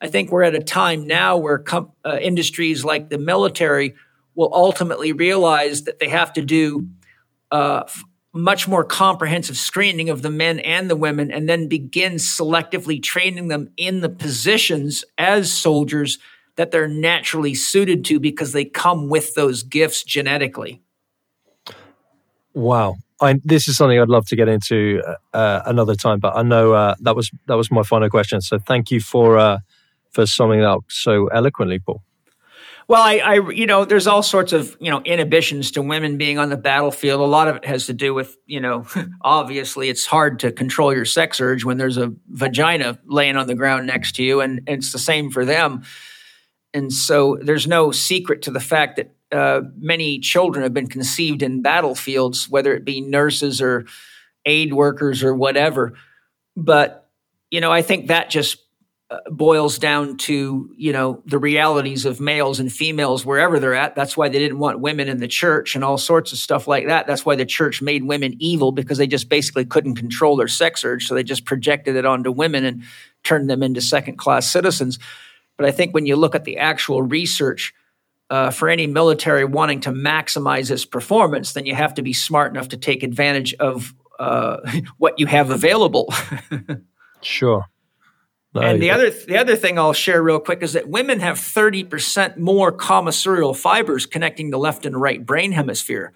I 0.00 0.08
think 0.08 0.30
we're 0.30 0.42
at 0.42 0.54
a 0.54 0.62
time 0.62 1.06
now 1.06 1.36
where 1.36 1.58
com- 1.58 1.92
uh, 2.04 2.18
industries 2.20 2.84
like 2.84 3.10
the 3.10 3.18
military 3.18 3.94
will 4.34 4.50
ultimately 4.52 5.12
realize 5.12 5.84
that 5.84 5.98
they 5.98 6.08
have 6.08 6.32
to 6.32 6.42
do 6.42 6.88
uh, 7.50 7.84
much 8.32 8.66
more 8.66 8.84
comprehensive 8.84 9.56
screening 9.56 10.10
of 10.10 10.22
the 10.22 10.30
men 10.30 10.58
and 10.60 10.90
the 10.90 10.96
women 10.96 11.30
and 11.30 11.48
then 11.48 11.68
begin 11.68 12.14
selectively 12.14 13.00
training 13.00 13.48
them 13.48 13.68
in 13.76 14.00
the 14.00 14.08
positions 14.08 15.04
as 15.16 15.52
soldiers 15.52 16.18
that 16.56 16.70
they're 16.70 16.88
naturally 16.88 17.54
suited 17.54 18.04
to 18.04 18.18
because 18.18 18.52
they 18.52 18.64
come 18.64 19.08
with 19.08 19.34
those 19.34 19.62
gifts 19.62 20.02
genetically. 20.02 20.82
Wow. 22.54 22.96
I, 23.20 23.40
this 23.44 23.68
is 23.68 23.76
something 23.76 23.98
I'd 23.98 24.08
love 24.08 24.26
to 24.26 24.36
get 24.36 24.48
into 24.48 25.00
uh, 25.32 25.62
another 25.66 25.94
time, 25.94 26.18
but 26.18 26.36
I 26.36 26.42
know 26.42 26.72
uh, 26.72 26.94
that 27.00 27.14
was 27.14 27.30
that 27.46 27.56
was 27.56 27.70
my 27.70 27.82
final 27.82 28.10
question. 28.10 28.40
So 28.40 28.58
thank 28.58 28.90
you 28.90 29.00
for 29.00 29.38
uh, 29.38 29.58
for 30.10 30.26
summing 30.26 30.60
that 30.60 30.68
up 30.68 30.84
so 30.88 31.28
eloquently, 31.28 31.78
Paul. 31.78 32.02
Well, 32.86 33.02
I, 33.02 33.16
I, 33.16 33.50
you 33.50 33.66
know, 33.66 33.84
there's 33.84 34.06
all 34.06 34.22
sorts 34.22 34.52
of, 34.52 34.76
you 34.78 34.90
know, 34.90 35.00
inhibitions 35.00 35.70
to 35.72 35.82
women 35.82 36.18
being 36.18 36.38
on 36.38 36.50
the 36.50 36.56
battlefield. 36.56 37.20
A 37.20 37.24
lot 37.24 37.48
of 37.48 37.56
it 37.56 37.64
has 37.64 37.86
to 37.86 37.94
do 37.94 38.12
with, 38.12 38.36
you 38.46 38.60
know, 38.60 38.86
obviously 39.22 39.88
it's 39.88 40.04
hard 40.04 40.40
to 40.40 40.52
control 40.52 40.94
your 40.94 41.06
sex 41.06 41.40
urge 41.40 41.64
when 41.64 41.78
there's 41.78 41.96
a 41.96 42.12
vagina 42.28 42.98
laying 43.06 43.36
on 43.36 43.46
the 43.46 43.54
ground 43.54 43.86
next 43.86 44.16
to 44.16 44.22
you, 44.22 44.40
and, 44.40 44.58
and 44.66 44.78
it's 44.78 44.92
the 44.92 44.98
same 44.98 45.30
for 45.30 45.44
them. 45.44 45.84
And 46.74 46.92
so 46.92 47.38
there's 47.40 47.66
no 47.66 47.90
secret 47.90 48.42
to 48.42 48.50
the 48.50 48.60
fact 48.60 48.96
that 48.96 49.14
uh, 49.32 49.62
many 49.76 50.18
children 50.18 50.62
have 50.62 50.74
been 50.74 50.88
conceived 50.88 51.42
in 51.42 51.62
battlefields, 51.62 52.48
whether 52.48 52.74
it 52.74 52.84
be 52.84 53.00
nurses 53.00 53.62
or 53.62 53.86
aid 54.44 54.74
workers 54.74 55.22
or 55.22 55.34
whatever. 55.34 55.94
But, 56.56 57.08
you 57.50 57.60
know, 57.60 57.72
I 57.72 57.82
think 57.82 58.08
that 58.08 58.28
just 58.28 58.63
boils 59.30 59.78
down 59.78 60.16
to 60.16 60.70
you 60.76 60.92
know 60.92 61.22
the 61.26 61.38
realities 61.38 62.04
of 62.04 62.20
males 62.20 62.60
and 62.60 62.72
females 62.72 63.24
wherever 63.24 63.58
they're 63.58 63.74
at. 63.74 63.94
That's 63.94 64.16
why 64.16 64.28
they 64.28 64.38
didn't 64.38 64.58
want 64.58 64.80
women 64.80 65.08
in 65.08 65.18
the 65.18 65.28
church 65.28 65.74
and 65.74 65.84
all 65.84 65.98
sorts 65.98 66.32
of 66.32 66.38
stuff 66.38 66.66
like 66.66 66.86
that. 66.86 67.06
That's 67.06 67.26
why 67.26 67.36
the 67.36 67.44
church 67.44 67.82
made 67.82 68.04
women 68.04 68.34
evil 68.38 68.72
because 68.72 68.98
they 68.98 69.06
just 69.06 69.28
basically 69.28 69.64
couldn't 69.64 69.96
control 69.96 70.36
their 70.36 70.48
sex 70.48 70.84
urge. 70.84 71.06
So 71.06 71.14
they 71.14 71.22
just 71.22 71.44
projected 71.44 71.96
it 71.96 72.04
onto 72.04 72.30
women 72.30 72.64
and 72.64 72.82
turned 73.22 73.50
them 73.50 73.62
into 73.62 73.80
second 73.80 74.16
class 74.16 74.50
citizens. 74.50 74.98
But 75.56 75.66
i 75.66 75.70
think 75.70 75.94
when 75.94 76.06
you 76.06 76.16
look 76.16 76.34
at 76.34 76.44
the 76.44 76.58
actual 76.58 77.02
research 77.02 77.72
uh, 78.30 78.50
for 78.50 78.68
any 78.68 78.86
military 78.86 79.44
wanting 79.44 79.80
to 79.80 79.90
maximize 79.90 80.70
its 80.70 80.84
performance 80.84 81.52
then 81.52 81.66
you 81.66 81.74
have 81.74 81.94
to 81.94 82.02
be 82.02 82.12
smart 82.12 82.50
enough 82.50 82.68
to 82.68 82.76
take 82.76 83.02
advantage 83.02 83.54
of 83.54 83.94
uh, 84.18 84.56
what 84.98 85.18
you 85.18 85.26
have 85.26 85.50
available. 85.50 86.12
Sure 87.20 87.64
and 88.62 88.80
the 88.80 88.90
other 88.90 89.10
the 89.10 89.36
other 89.36 89.56
thing 89.56 89.78
I'll 89.78 89.92
share 89.92 90.22
real 90.22 90.38
quick 90.38 90.62
is 90.62 90.74
that 90.74 90.88
women 90.88 91.20
have 91.20 91.38
30% 91.38 92.36
more 92.36 92.70
commissurial 92.70 93.52
fibers 93.52 94.06
connecting 94.06 94.50
the 94.50 94.58
left 94.58 94.86
and 94.86 95.00
right 95.00 95.24
brain 95.24 95.52
hemisphere. 95.52 96.12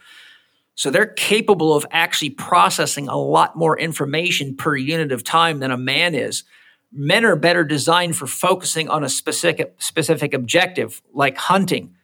So 0.77 0.91
they're 0.91 1.07
capable 1.07 1.75
of 1.75 1.85
actually 1.91 2.31
processing 2.31 3.09
a 3.09 3.17
lot 3.17 3.57
more 3.57 3.77
information 3.77 4.57
per 4.57 4.77
unit 4.77 5.11
of 5.11 5.25
time 5.25 5.59
than 5.59 5.73
a 5.73 5.77
man 5.77 6.15
is. 6.15 6.45
Men 6.93 7.25
are 7.25 7.35
better 7.35 7.65
designed 7.65 8.17
for 8.17 8.29
focusing 8.29 8.89
on 8.89 9.03
a 9.03 9.09
specific 9.09 9.75
specific 9.79 10.33
objective 10.33 11.03
like 11.13 11.37
hunting. 11.37 11.95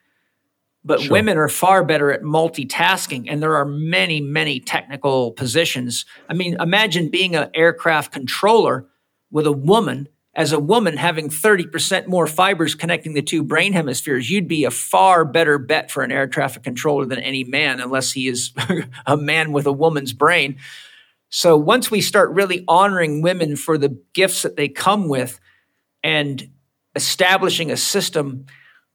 But 0.85 1.01
sure. 1.01 1.13
women 1.13 1.39
are 1.39 1.49
far 1.49 1.85
better 1.85 2.11
at 2.11 2.23
multitasking 2.23 3.27
and 3.29 3.41
there 3.41 3.55
are 3.55 3.65
many 3.65 4.21
many 4.21 4.59
technical 4.59 5.31
positions. 5.31 6.05
I 6.29 6.35
mean, 6.35 6.61
imagine 6.61 7.09
being 7.09 7.37
an 7.37 7.51
aircraft 7.55 8.11
controller 8.13 8.89
with 9.31 9.47
a 9.47 9.53
woman 9.53 10.09
as 10.37 10.53
a 10.53 10.59
woman 10.59 10.97
having 10.97 11.29
30% 11.29 12.09
more 12.09 12.27
fibers 12.27 12.75
connecting 12.75 13.15
the 13.15 13.23
two 13.23 13.45
brain 13.45 13.73
hemispheres, 13.73 14.29
you'd 14.29 14.49
be 14.49 14.65
a 14.65 14.71
far 14.71 15.25
better 15.25 15.59
bet 15.59 15.91
for 15.91 16.03
an 16.03 16.11
air 16.11 16.27
traffic 16.27 16.65
controller 16.65 17.05
than 17.05 17.21
any 17.21 17.45
man, 17.45 17.81
unless 17.81 18.13
he 18.13 18.27
is 18.27 18.53
a 19.07 19.17
man 19.17 19.53
with 19.53 19.67
a 19.67 19.73
woman's 19.73 20.13
brain. 20.13 20.57
So 21.29 21.57
once 21.57 21.91
we 21.91 22.01
start 22.01 22.31
really 22.31 22.65
honoring 22.67 23.23
women 23.23 23.57
for 23.57 23.79
the 23.79 24.01
gifts 24.13 24.43
that 24.43 24.57
they 24.57 24.69
come 24.69 25.09
with 25.09 25.39
and 26.03 26.51
establishing 26.97 27.71
a 27.71 27.77
system 27.77 28.47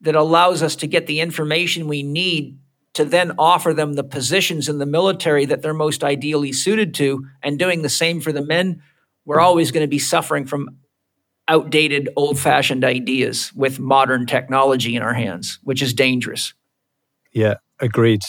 that 0.02 0.14
allows 0.14 0.62
us 0.62 0.76
to 0.76 0.86
get 0.86 1.06
the 1.06 1.20
information 1.20 1.88
we 1.88 2.02
need 2.02 2.58
to 2.94 3.04
then 3.04 3.32
offer 3.38 3.72
them 3.72 3.94
the 3.94 4.04
positions 4.04 4.68
in 4.68 4.78
the 4.78 4.86
military 4.86 5.44
that 5.46 5.62
they're 5.62 5.72
most 5.72 6.02
ideally 6.02 6.52
suited 6.52 6.94
to 6.94 7.26
and 7.42 7.58
doing 7.58 7.82
the 7.82 7.88
same 7.88 8.20
for 8.20 8.32
the 8.32 8.44
men, 8.44 8.82
we're 9.24 9.40
always 9.40 9.70
going 9.70 9.84
to 9.84 9.88
be 9.88 9.98
suffering 9.98 10.44
from 10.44 10.76
outdated, 11.50 12.08
old 12.16 12.38
fashioned 12.38 12.84
ideas 12.84 13.52
with 13.54 13.78
modern 13.80 14.24
technology 14.24 14.96
in 14.96 15.02
our 15.02 15.12
hands, 15.12 15.58
which 15.64 15.82
is 15.82 15.92
dangerous. 15.92 16.54
Yeah, 17.32 17.56
agreed. 17.80 18.22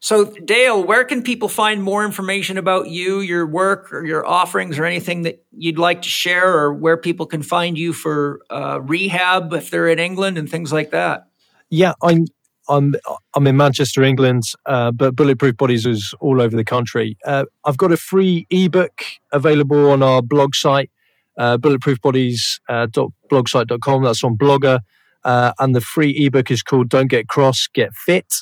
So, 0.00 0.24
Dale, 0.24 0.82
where 0.82 1.04
can 1.04 1.22
people 1.22 1.48
find 1.48 1.82
more 1.82 2.04
information 2.04 2.56
about 2.56 2.88
you, 2.88 3.20
your 3.20 3.46
work, 3.46 3.92
or 3.92 4.06
your 4.06 4.26
offerings, 4.26 4.78
or 4.78 4.84
anything 4.84 5.22
that 5.22 5.44
you'd 5.50 5.78
like 5.78 6.02
to 6.02 6.08
share, 6.08 6.56
or 6.56 6.72
where 6.72 6.96
people 6.96 7.26
can 7.26 7.42
find 7.42 7.76
you 7.76 7.92
for 7.92 8.40
uh, 8.48 8.80
rehab 8.80 9.52
if 9.52 9.70
they're 9.70 9.88
in 9.88 9.98
England 9.98 10.38
and 10.38 10.48
things 10.48 10.72
like 10.72 10.90
that? 10.92 11.26
Yeah, 11.68 11.94
I'm 12.02 12.26
I'm 12.68 12.94
I'm 13.34 13.46
in 13.46 13.56
Manchester, 13.56 14.02
England, 14.02 14.42
uh, 14.66 14.90
but 14.92 15.16
Bulletproof 15.16 15.56
Bodies 15.56 15.86
is 15.86 16.12
all 16.20 16.42
over 16.42 16.54
the 16.56 16.64
country. 16.64 17.16
Uh, 17.24 17.44
I've 17.64 17.78
got 17.78 17.92
a 17.92 17.96
free 17.96 18.46
ebook 18.50 19.02
available 19.32 19.90
on 19.90 20.02
our 20.02 20.20
blog 20.22 20.54
site, 20.54 20.90
uh, 21.38 21.56
bulletproofbodies.blogspot.com. 21.58 24.02
That's 24.02 24.24
on 24.24 24.36
Blogger, 24.36 24.80
uh, 25.24 25.52
and 25.58 25.74
the 25.74 25.80
free 25.80 26.10
ebook 26.10 26.50
is 26.50 26.62
called 26.62 26.88
"Don't 26.88 27.08
Get 27.08 27.28
Cross, 27.28 27.68
Get 27.72 27.94
Fit." 27.94 28.34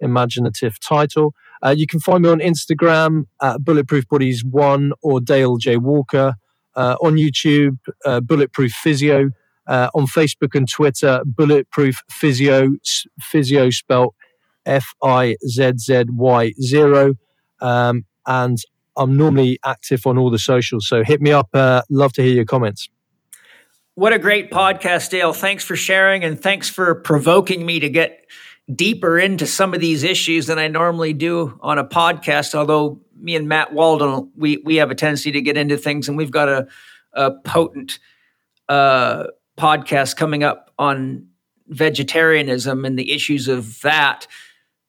Imaginative 0.00 0.80
title. 0.80 1.34
Uh, 1.64 1.72
you 1.76 1.86
can 1.86 2.00
find 2.00 2.24
me 2.24 2.28
on 2.28 2.40
Instagram 2.40 3.26
at 3.40 3.64
Bulletproof 3.64 4.08
Bodies 4.08 4.44
One 4.44 4.92
or 5.02 5.20
Dale 5.20 5.56
J 5.56 5.76
Walker. 5.76 6.34
Uh, 6.74 6.96
on 7.02 7.16
YouTube, 7.16 7.76
Bulletproof 8.22 8.72
Physio 8.72 9.30
uh, 9.66 9.88
on 9.94 10.06
Facebook 10.06 10.54
and 10.54 10.68
Twitter, 10.68 11.22
Bulletproof 11.24 12.02
Physio, 12.10 12.68
Physio 13.20 13.70
spelt 13.70 14.14
F 14.66 14.92
I 15.02 15.36
Z 15.46 15.72
Z 15.78 16.04
Y 16.08 16.52
zero. 16.60 17.14
Um, 17.60 18.04
and 18.26 18.58
I'm 18.96 19.16
normally 19.16 19.58
active 19.64 20.06
on 20.06 20.18
all 20.18 20.30
the 20.30 20.38
socials. 20.38 20.86
So 20.86 21.02
hit 21.02 21.20
me 21.20 21.32
up. 21.32 21.48
Uh, 21.54 21.82
love 21.90 22.12
to 22.14 22.22
hear 22.22 22.34
your 22.34 22.44
comments. 22.44 22.88
What 23.94 24.12
a 24.12 24.18
great 24.18 24.50
podcast, 24.50 25.10
Dale. 25.10 25.32
Thanks 25.32 25.64
for 25.64 25.76
sharing 25.76 26.24
and 26.24 26.40
thanks 26.40 26.68
for 26.68 26.94
provoking 26.94 27.66
me 27.66 27.78
to 27.80 27.90
get 27.90 28.26
deeper 28.74 29.18
into 29.18 29.46
some 29.46 29.74
of 29.74 29.80
these 29.80 30.02
issues 30.02 30.46
than 30.46 30.58
I 30.58 30.68
normally 30.68 31.12
do 31.12 31.58
on 31.60 31.78
a 31.78 31.84
podcast. 31.84 32.54
Although 32.54 33.00
me 33.18 33.36
and 33.36 33.48
Matt 33.48 33.72
Walden, 33.72 34.30
we, 34.36 34.58
we 34.64 34.76
have 34.76 34.90
a 34.90 34.94
tendency 34.94 35.30
to 35.32 35.42
get 35.42 35.56
into 35.56 35.76
things 35.76 36.08
and 36.08 36.16
we've 36.16 36.30
got 36.30 36.48
a, 36.48 36.66
a 37.12 37.32
potent 37.44 37.98
uh, 38.68 39.24
podcast 39.58 40.16
coming 40.16 40.42
up 40.42 40.70
on 40.78 41.26
vegetarianism 41.68 42.84
and 42.84 42.98
the 42.98 43.12
issues 43.12 43.48
of 43.48 43.80
that. 43.82 44.26